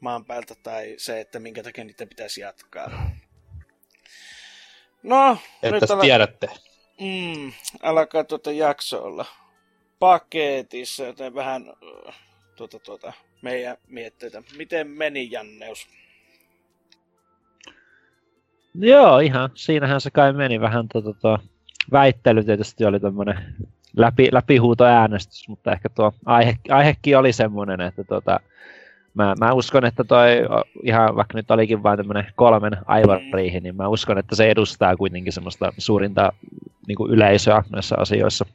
maan 0.00 0.24
päältä 0.24 0.54
tai 0.62 0.94
se, 0.98 1.20
että 1.20 1.38
minkä 1.38 1.62
takia 1.62 1.84
niiden 1.84 2.08
pitäisi 2.08 2.40
jatkaa. 2.40 3.10
No, 5.02 5.38
että 5.62 5.80
nyt 5.80 5.90
ala... 5.90 6.02
tiedätte. 6.02 6.48
Mm, 7.00 7.52
alkaa 7.82 8.24
tuota 8.24 8.52
jakso 8.52 9.02
olla 9.04 9.26
paketissa, 9.98 11.04
joten 11.04 11.34
vähän 11.34 11.72
tuota, 12.56 12.78
tuota, 12.78 13.12
meidän 13.42 13.76
mietteitä. 13.88 14.42
Miten 14.56 14.88
meni 14.88 15.30
Janneus? 15.30 15.88
Joo, 18.74 19.18
ihan. 19.18 19.50
Siinähän 19.54 20.00
se 20.00 20.10
kai 20.10 20.32
meni 20.32 20.60
vähän 20.60 20.88
tuota, 20.88 21.12
tuo 21.12 21.38
väittely 21.92 22.44
tietysti 22.44 22.84
oli 22.84 23.00
tämmöinen 23.00 23.54
läpi, 23.96 24.28
läpihuutoäänestys, 24.32 25.48
mutta 25.48 25.72
ehkä 25.72 25.88
tuo 25.88 26.12
aihe, 26.24 26.54
aihekin 26.70 27.18
oli 27.18 27.32
semmoinen, 27.32 27.80
että 27.80 28.04
tuota, 28.04 28.40
mä, 29.14 29.34
mä 29.40 29.52
uskon, 29.52 29.84
että 29.84 30.04
toi 30.04 30.28
ihan 30.82 31.16
vaikka 31.16 31.38
nyt 31.38 31.50
olikin 31.50 31.82
vain 31.82 31.96
tämmöinen 31.96 32.26
kolmen 32.36 32.76
aivariihi, 32.86 33.60
niin 33.60 33.76
mä 33.76 33.88
uskon, 33.88 34.18
että 34.18 34.36
se 34.36 34.50
edustaa 34.50 34.96
kuitenkin 34.96 35.32
semmoista 35.32 35.72
suurinta 35.78 36.32
niin 36.86 36.96
kuin 36.96 37.12
yleisöä 37.12 37.62
näissä 37.72 37.96
asioissa, 37.98 38.46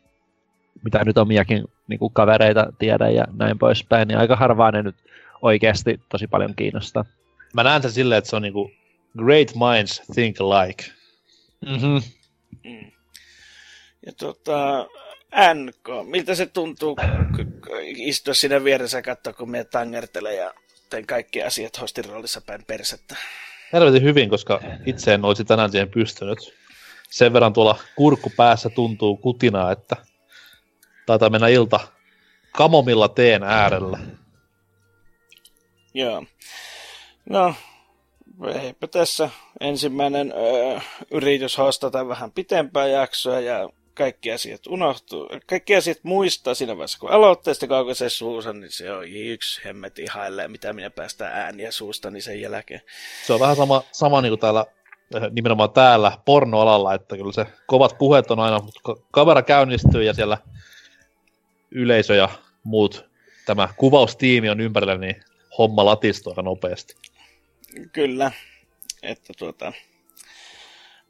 mitä 0.84 1.04
nyt 1.06 1.18
omiakin 1.18 1.64
niin 1.88 2.00
kuin 2.00 2.14
kavereita 2.14 2.74
tiedän 2.80 3.16
ja 3.16 3.26
näin 3.34 3.60
poispäin, 3.60 4.08
niin 4.08 4.18
aika 4.18 4.36
harvaa 4.36 4.72
ne 4.72 4.84
nyt 4.84 4.96
oikeasti 5.42 6.02
tosi 6.10 6.28
paljon 6.28 6.56
kiinnostaa. 6.56 7.06
Mä 7.54 7.64
näen 7.64 7.82
sen 7.82 7.92
silleen, 7.92 8.18
että 8.18 8.30
se 8.30 8.36
on 8.36 8.42
niin 8.42 8.54
kuin 8.54 8.78
great 9.18 9.48
minds 9.56 10.02
think 10.14 10.42
alike. 10.42 10.84
Mm-hmm. 11.66 12.02
Mm. 12.64 12.92
Ja 14.06 14.12
tota, 14.20 14.88
NK, 15.54 16.10
miltä 16.10 16.36
se 16.36 16.46
tuntuu 16.46 16.98
istua 17.80 18.34
siinä 18.34 18.64
vieressä 18.64 18.98
ja 18.98 19.02
katsoa, 19.02 19.34
kun 19.34 19.52
me 19.52 19.64
tangertelee 19.64 20.36
ja 20.36 20.54
teen 20.90 21.08
kaikki 21.08 21.44
asiat 21.44 21.82
hostin 21.82 22.06
roolissa 22.06 22.42
päin 22.42 22.64
persettä? 22.68 23.16
Helvetin 23.74 24.04
hyvin, 24.04 24.30
koska 24.30 24.62
itse 24.86 25.14
en 25.14 25.26
olisi 25.26 25.46
tänään 25.46 25.72
siihen 25.72 25.90
pystynyt. 25.90 26.40
Sen 27.10 27.34
verran 27.34 27.54
tuolla 27.54 27.80
kurkku 27.96 28.32
päässä 28.38 28.70
tuntuu 28.70 29.18
kutinaa, 29.18 29.72
että 29.72 29.96
taitaa 31.06 31.30
mennä 31.30 31.48
ilta 31.48 31.80
kamomilla 32.52 33.08
teen 33.08 33.44
äärellä. 33.44 34.00
Joo. 35.94 36.26
No, 37.30 37.56
eipä 38.62 38.88
tässä 38.88 39.30
ensimmäinen 39.60 40.34
öö, 40.38 40.80
yritys 41.12 41.58
hostata 41.58 42.08
vähän 42.08 42.32
pitempää 42.32 42.88
jaksoa 42.88 43.40
ja 43.40 43.70
kaikki 43.94 44.32
asiat 44.32 44.68
unohtuu, 44.68 45.30
kaikki 45.46 45.76
asiat 45.76 45.98
muistaa 46.04 46.54
siinä 46.54 46.76
vaiheessa, 46.76 47.00
kun 47.00 47.12
aloittaa 47.12 47.54
sitten 47.54 47.70
kaukaisen 47.70 48.10
suussa, 48.10 48.54
niin 48.54 48.72
se 48.72 48.94
on 48.94 49.08
yksi 49.08 49.62
hemmetin 49.66 50.08
haille, 50.10 50.48
mitä 50.48 50.74
minä 50.74 50.90
päästään 50.90 51.34
ääniä 51.34 51.72
suusta, 51.72 52.12
niin 52.12 52.24
sen 52.24 52.42
jälkeen. 52.42 52.82
Se 53.28 53.34
on 53.34 53.40
vähän 53.40 53.56
sama, 53.56 53.84
sama 53.92 54.22
niin 54.22 54.32
kuin 54.32 54.40
täällä, 54.40 54.66
eh, 55.16 55.22
nimenomaan 55.32 55.72
täällä 55.72 56.12
pornoalalla, 56.26 56.94
että 56.94 57.18
kyllä 57.18 57.32
se 57.32 57.46
kovat 57.68 57.98
puheet 57.98 58.32
on 58.32 58.40
aina, 58.40 58.60
mutta 58.60 58.82
kamera 59.12 59.42
käynnistyy 59.42 60.04
ja 60.04 60.14
siellä 60.14 60.38
yleisö 61.72 62.16
ja 62.16 62.30
muut, 62.64 63.06
tämä 63.46 63.70
kuvaustiimi 63.78 64.50
on 64.50 64.62
ympärillä, 64.62 64.98
niin 64.98 65.24
homma 65.58 65.86
latistuu 65.86 66.32
aika 66.32 66.42
nopeasti. 66.42 66.96
Kyllä, 67.92 68.32
että 69.04 69.34
tuota, 69.38 69.74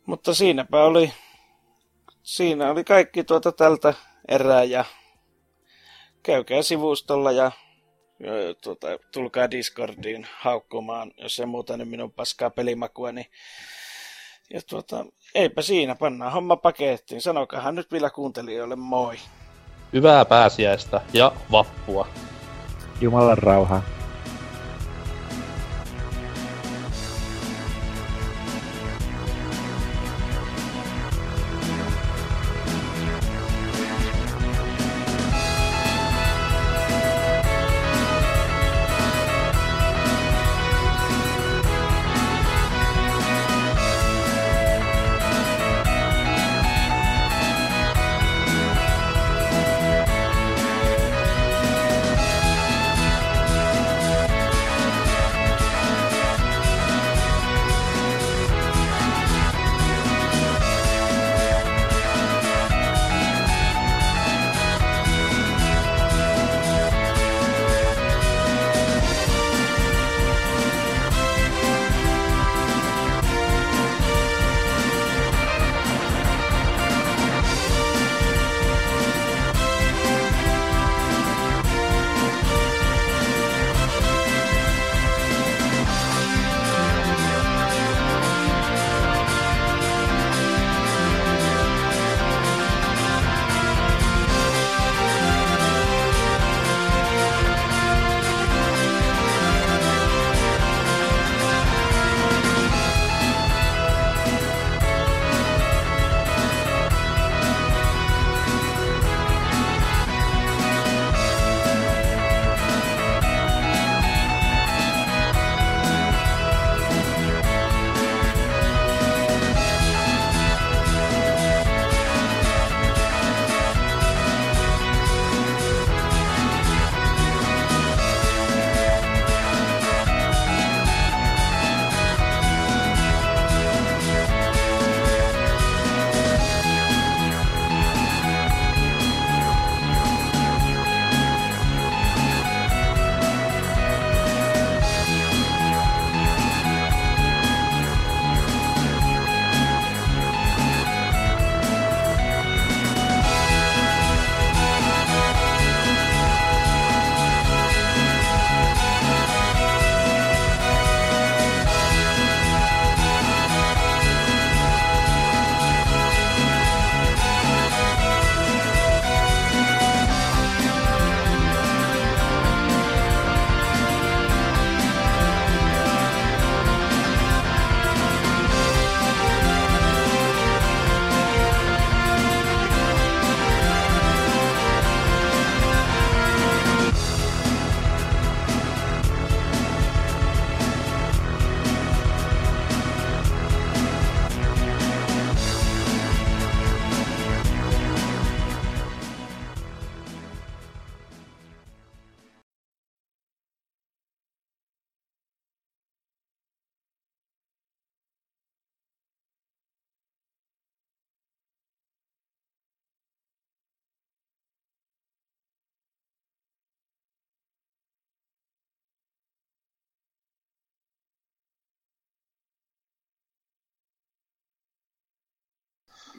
mutta 0.06 0.34
siinäpä 0.34 0.84
oli 0.84 1.14
siinä 2.24 2.72
oli 2.72 2.84
kaikki 2.84 3.24
tuota 3.24 3.52
tältä 3.52 3.94
erää 4.28 4.64
ja 4.64 4.86
käykää 6.24 6.62
sivustolla 6.62 7.32
ja 7.32 7.52
tuota, 8.64 8.88
tulkaa 9.12 9.52
Discordiin 9.52 10.28
haukkumaan, 10.40 11.12
jos 11.18 11.40
ei 11.40 11.46
muuta 11.46 11.78
niin 11.78 11.88
minun 11.88 12.12
paskaa 12.12 12.50
pelimakua, 12.50 13.12
niin 13.12 13.26
ja 14.54 14.62
tuota, 14.70 15.06
eipä 15.36 15.62
siinä, 15.62 15.96
pannaan 15.96 16.32
homma 16.32 16.56
pakettiin. 16.56 17.22
Sanokahan 17.22 17.76
nyt 17.76 17.92
vielä 17.92 18.10
kuuntelijoille 18.10 18.76
moi. 18.76 19.18
Hyvää 19.94 20.26
pääsiäistä 20.26 21.02
ja 21.14 21.32
vappua. 21.52 22.08
Jumalan 23.02 23.38
rauhaa. 23.38 23.82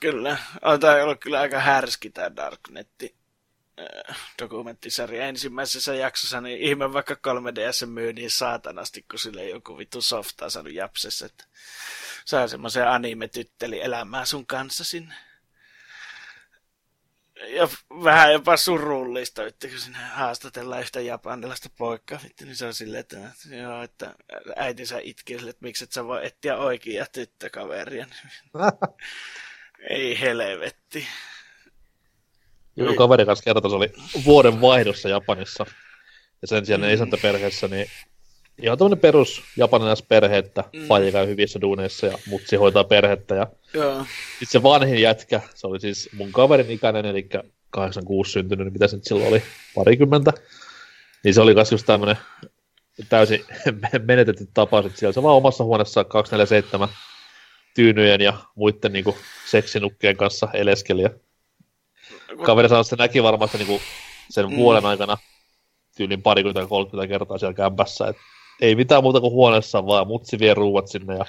Kyllä. 0.02 0.36
On 0.62 0.80
tämä 0.80 1.02
ollut 1.04 1.20
kyllä 1.20 1.40
aika 1.40 1.60
härski 1.60 2.10
tämä 2.10 2.36
Darknetti 2.36 3.16
äh, 3.80 4.16
dokumenttisarja 4.42 5.26
ensimmäisessä 5.26 5.94
jaksossa, 5.94 6.40
niin 6.40 6.60
ihme 6.60 6.92
vaikka 6.92 7.14
3DS 7.14 7.86
myy 7.86 8.12
niin 8.12 8.30
saatanasti, 8.30 9.04
kun 9.10 9.18
sille 9.18 9.48
joku 9.48 9.78
vittu 9.78 10.02
softaa 10.02 10.50
saanut 10.50 10.72
japsessa, 10.72 11.26
että 11.26 11.44
saa 12.24 12.48
semmoisen 12.48 12.88
anime-tytteli 12.88 13.80
elämää 13.80 14.24
sun 14.24 14.46
kanssa 14.46 14.84
sinne 14.84 15.14
ja 17.48 17.68
vähän 18.04 18.32
jopa 18.32 18.56
surullista, 18.56 19.46
että 19.46 19.68
kun 19.68 19.78
sinne 19.78 19.98
haastatellaan 19.98 20.80
yhtä 20.80 21.00
japanilaista 21.00 21.70
poikaa, 21.78 22.20
niin 22.40 22.56
se 22.56 22.66
on 22.66 22.74
silleen, 22.74 23.00
että, 23.00 23.16
joo, 23.62 23.82
että 23.82 24.14
äitinsä 24.56 24.98
itkee 25.02 25.38
sille, 25.38 25.50
että 25.50 25.64
miksi 25.64 25.84
et 25.84 25.92
sä 25.92 26.04
voi 26.04 26.26
etsiä 26.26 26.56
oikea 26.56 27.06
tyttökaveria. 27.12 28.06
Ei 29.90 30.20
helvetti. 30.20 31.06
Joku 32.76 32.94
kaveri 32.94 33.24
kanssa 33.24 33.44
kertoi, 33.44 33.70
se 33.70 33.76
oli 33.76 33.92
vuoden 34.24 34.60
vaihdossa 34.60 35.08
Japanissa. 35.08 35.66
Ja 36.42 36.48
sen 36.48 36.66
sijaan 36.66 36.82
mm. 36.82 36.90
isäntäperheessä, 36.90 37.68
niin 37.68 37.86
ihan 38.62 38.78
tämmöinen 38.78 38.98
perus 38.98 39.42
perhe, 40.08 40.38
että 40.38 40.64
mm. 40.72 40.86
faija 40.86 41.12
käy 41.12 41.26
hyvissä 41.26 41.60
duuneissa 41.60 42.06
ja 42.06 42.18
mutsi 42.26 42.56
hoitaa 42.56 42.84
perhettä. 42.84 43.34
Ja 43.34 43.46
Joo. 43.74 44.06
Sitten 44.30 44.48
se 44.48 44.62
vanhin 44.62 45.00
jätkä, 45.00 45.40
se 45.54 45.66
oli 45.66 45.80
siis 45.80 46.08
mun 46.12 46.32
kaverin 46.32 46.70
ikäinen, 46.70 47.06
eli 47.06 47.28
86 47.70 48.32
syntynyt, 48.32 48.66
niin 48.66 48.72
mitä 48.72 48.88
se 48.88 48.96
nyt 48.96 49.04
silloin 49.04 49.28
oli, 49.28 49.42
parikymmentä. 49.74 50.32
Niin 51.24 51.34
se 51.34 51.40
oli 51.40 51.54
myös 51.54 51.72
just 51.72 51.86
tämmöinen 51.86 52.16
täysin 53.08 53.44
menetetty 54.06 54.48
tapaus, 54.54 54.86
että 54.86 54.98
siellä 54.98 55.12
se 55.12 55.22
vaan 55.22 55.36
omassa 55.36 55.64
huoneessa 55.64 56.04
247 56.04 56.88
tyynyjen 57.74 58.20
ja 58.20 58.32
muiden 58.54 58.92
niin 58.92 59.04
kuin, 59.04 59.16
seksinukkien 59.46 60.16
kanssa 60.16 60.48
eleskeli. 60.52 61.02
Ja 61.02 61.10
kaveri 62.44 62.68
sanoi, 62.68 62.80
että 62.80 62.90
se 62.90 62.96
näki 62.96 63.22
varmasti 63.22 63.58
niin 63.58 63.66
kuin, 63.66 63.80
sen 64.30 64.50
mm. 64.50 64.56
vuoden 64.56 64.86
aikana 64.86 65.16
tyylin 65.96 66.22
parikymmentä 66.22 66.68
30 66.68 67.08
kertaa 67.08 67.38
siellä 67.38 67.54
kämpässä, 67.54 68.08
että 68.08 68.22
ei 68.60 68.74
mitään 68.74 69.02
muuta 69.02 69.20
kuin 69.20 69.32
huoneessa, 69.32 69.86
vaan 69.86 70.06
mutsi 70.06 70.38
vie 70.38 70.54
ruuat 70.54 70.88
sinne 70.88 71.14
ja 71.14 71.26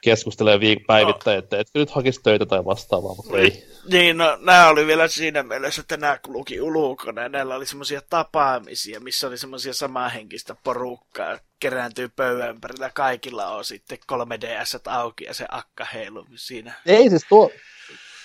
keskustelee 0.00 0.56
viik- 0.56 0.84
päivittäin, 0.86 1.34
no. 1.34 1.38
että 1.38 1.58
etkö 1.58 1.78
nyt 1.78 1.90
hakisi 1.90 2.20
töitä 2.22 2.46
tai 2.46 2.64
vastaavaa, 2.64 3.14
mutta 3.14 3.38
ei. 3.38 3.64
Niin, 3.90 4.16
no 4.16 4.38
nämä 4.40 4.68
oli 4.68 4.86
vielä 4.86 5.08
siinä 5.08 5.42
mielessä, 5.42 5.80
että 5.80 5.96
nämä 5.96 6.18
kulki 6.18 6.60
ulkona 6.60 7.22
ja 7.22 7.28
näillä 7.28 7.54
oli 7.56 7.66
semmoisia 7.66 8.00
tapaamisia, 8.10 9.00
missä 9.00 9.26
oli 9.26 9.38
semmoisia 9.38 9.74
samanhenkistä 9.74 10.56
porukkaa, 10.64 11.38
kerääntyy 11.60 12.08
pöydän 12.08 12.50
ympärillä, 12.50 12.90
kaikilla 12.94 13.46
on 13.46 13.64
sitten 13.64 13.98
3DS 14.12 14.80
auki 14.86 15.24
ja 15.24 15.34
se 15.34 15.46
akka 15.48 15.84
heilu 15.94 16.26
siinä. 16.34 16.74
Ei 16.86 17.10
siis 17.10 17.26
tuo, 17.28 17.50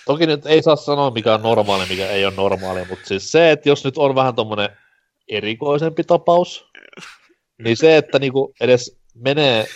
toki 0.06 0.28
nyt 0.28 0.46
ei 0.46 0.64
saa 0.64 0.76
sanoa 0.76 1.12
mikä 1.12 1.34
on 1.34 1.42
normaali, 1.42 1.86
mikä 1.90 2.08
ei 2.08 2.26
ole 2.26 2.34
normaali, 2.36 2.86
mutta 2.90 3.08
siis 3.08 3.32
se, 3.32 3.52
että 3.52 3.70
jos 3.70 3.86
nyt 3.86 3.98
on 3.98 4.16
vähän 4.16 4.36
tommonen 4.36 4.70
erikoisempi 5.28 6.04
tapaus, 6.04 6.66
niin 7.58 7.78
se, 7.78 7.98
että 7.98 8.20
niinku 8.20 8.54
edes 8.62 8.98
menee 9.16 9.68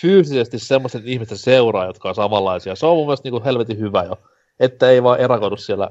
fyysisesti 0.00 0.58
semmoisten 0.58 1.08
ihmisten 1.08 1.38
seuraa, 1.38 1.86
jotka 1.86 2.08
on 2.08 2.14
samanlaisia, 2.14 2.74
se 2.74 2.86
on 2.86 2.96
mun 2.96 3.06
mielestä 3.06 3.26
niinku 3.26 3.44
helvetin 3.44 3.78
hyvä 3.78 4.02
jo. 4.02 4.22
Että 4.60 4.90
ei 4.90 5.02
vaan 5.02 5.20
erakoidu 5.20 5.56
siellä 5.56 5.90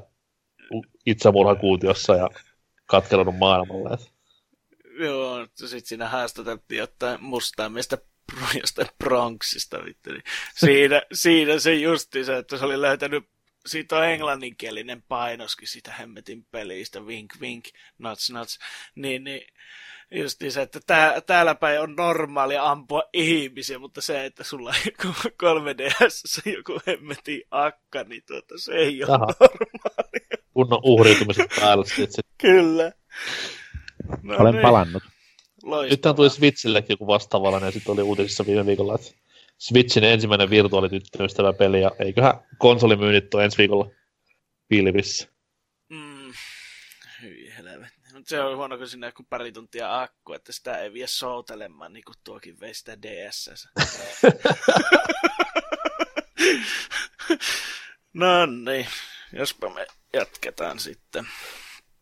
itsemurhakuutiossa 1.06 2.16
ja 2.16 2.30
katkelunut 2.86 3.38
maailmalle. 3.38 3.98
Joo, 4.98 5.46
sitten 5.54 5.80
siinä 5.86 6.08
haastateltiin 6.08 6.78
jotain 6.78 7.22
mustaa 7.22 7.68
miestä 7.68 7.98
jostain 8.60 8.88
Bronxista. 8.98 9.84
Vittu. 9.84 10.10
Niin 10.10 10.22
siinä, 10.54 11.02
siinä 11.12 11.58
se 11.58 11.74
justi 11.74 12.24
se, 12.24 12.36
että 12.36 12.58
se 12.58 12.64
oli 12.64 12.80
löytänyt 12.80 13.24
siitä 13.68 13.96
on 13.96 14.04
englanninkielinen 14.04 15.02
painoskin 15.02 15.68
sitä 15.68 15.92
hemmetin 15.92 16.46
pelistä, 16.50 17.00
wink 17.00 17.32
wink, 17.40 17.64
nuts 17.98 18.30
nuts, 18.30 18.58
niin, 18.94 19.24
niin 19.24 19.46
just 20.10 20.40
se, 20.48 20.62
että 20.62 20.80
tää, 20.86 21.20
täällä 21.20 21.54
päin 21.54 21.80
on 21.80 21.94
normaali 21.96 22.56
ampua 22.56 23.02
ihmisiä, 23.12 23.78
mutta 23.78 24.00
se, 24.00 24.24
että 24.24 24.44
sulla 24.44 24.68
on 24.68 25.14
3DS 25.42 26.50
joku 26.56 26.80
hemmetin 26.86 27.42
akka, 27.50 28.04
niin 28.04 28.22
tuota, 28.26 28.54
se 28.58 28.72
ei 28.72 29.04
ole 29.04 29.12
Aha. 29.12 29.26
normaalia. 29.40 30.38
Kunnon 30.54 30.80
uhriutumiset 30.82 31.50
päällä 31.60 31.84
sitten. 31.84 32.24
Kyllä. 32.38 32.92
No 34.22 34.36
Olen 34.38 34.54
niin. 34.54 34.62
palannut. 34.62 35.02
Loistavaa. 35.62 35.90
Nythän 35.90 36.14
tuli 36.14 36.30
Switchillekin 36.30 36.94
joku 36.94 37.06
vastaavallinen, 37.06 37.66
ja 37.66 37.72
sitten 37.72 37.92
oli 37.92 38.02
uutisissa 38.02 38.46
viime 38.46 38.66
viikolla, 38.66 38.94
että 38.94 39.10
Switchin 39.58 40.04
ensimmäinen 40.04 40.50
virtuaalityttöystävä 40.50 41.52
peli, 41.52 41.80
ja 41.80 41.90
eiköhän 41.98 42.34
konsolimyynnit 42.58 43.34
ole 43.34 43.44
ensi 43.44 43.58
viikolla 43.58 43.90
pilvissä. 44.68 45.28
Mm, 45.88 46.32
hyi 47.22 47.52
helvetti. 47.56 47.98
Mutta 48.12 48.17
se 48.28 48.40
on 48.40 48.56
huono, 48.56 48.78
kun 48.78 48.88
sinne 48.88 49.12
kun 49.12 49.26
pari 49.26 49.52
tuntia 49.52 50.00
akku, 50.00 50.32
että 50.32 50.52
sitä 50.52 50.78
ei 50.78 50.92
vie 50.92 51.06
soutelemaan, 51.06 51.92
niin 51.92 52.04
kuin 52.04 52.16
tuokin 52.24 52.60
vei 52.60 52.74
sitä 52.74 53.02
DSS. 53.02 53.68
no 58.12 58.46
niin, 58.46 58.88
jospa 59.32 59.70
me 59.70 59.86
jatketaan 60.12 60.78
sitten. 60.78 61.28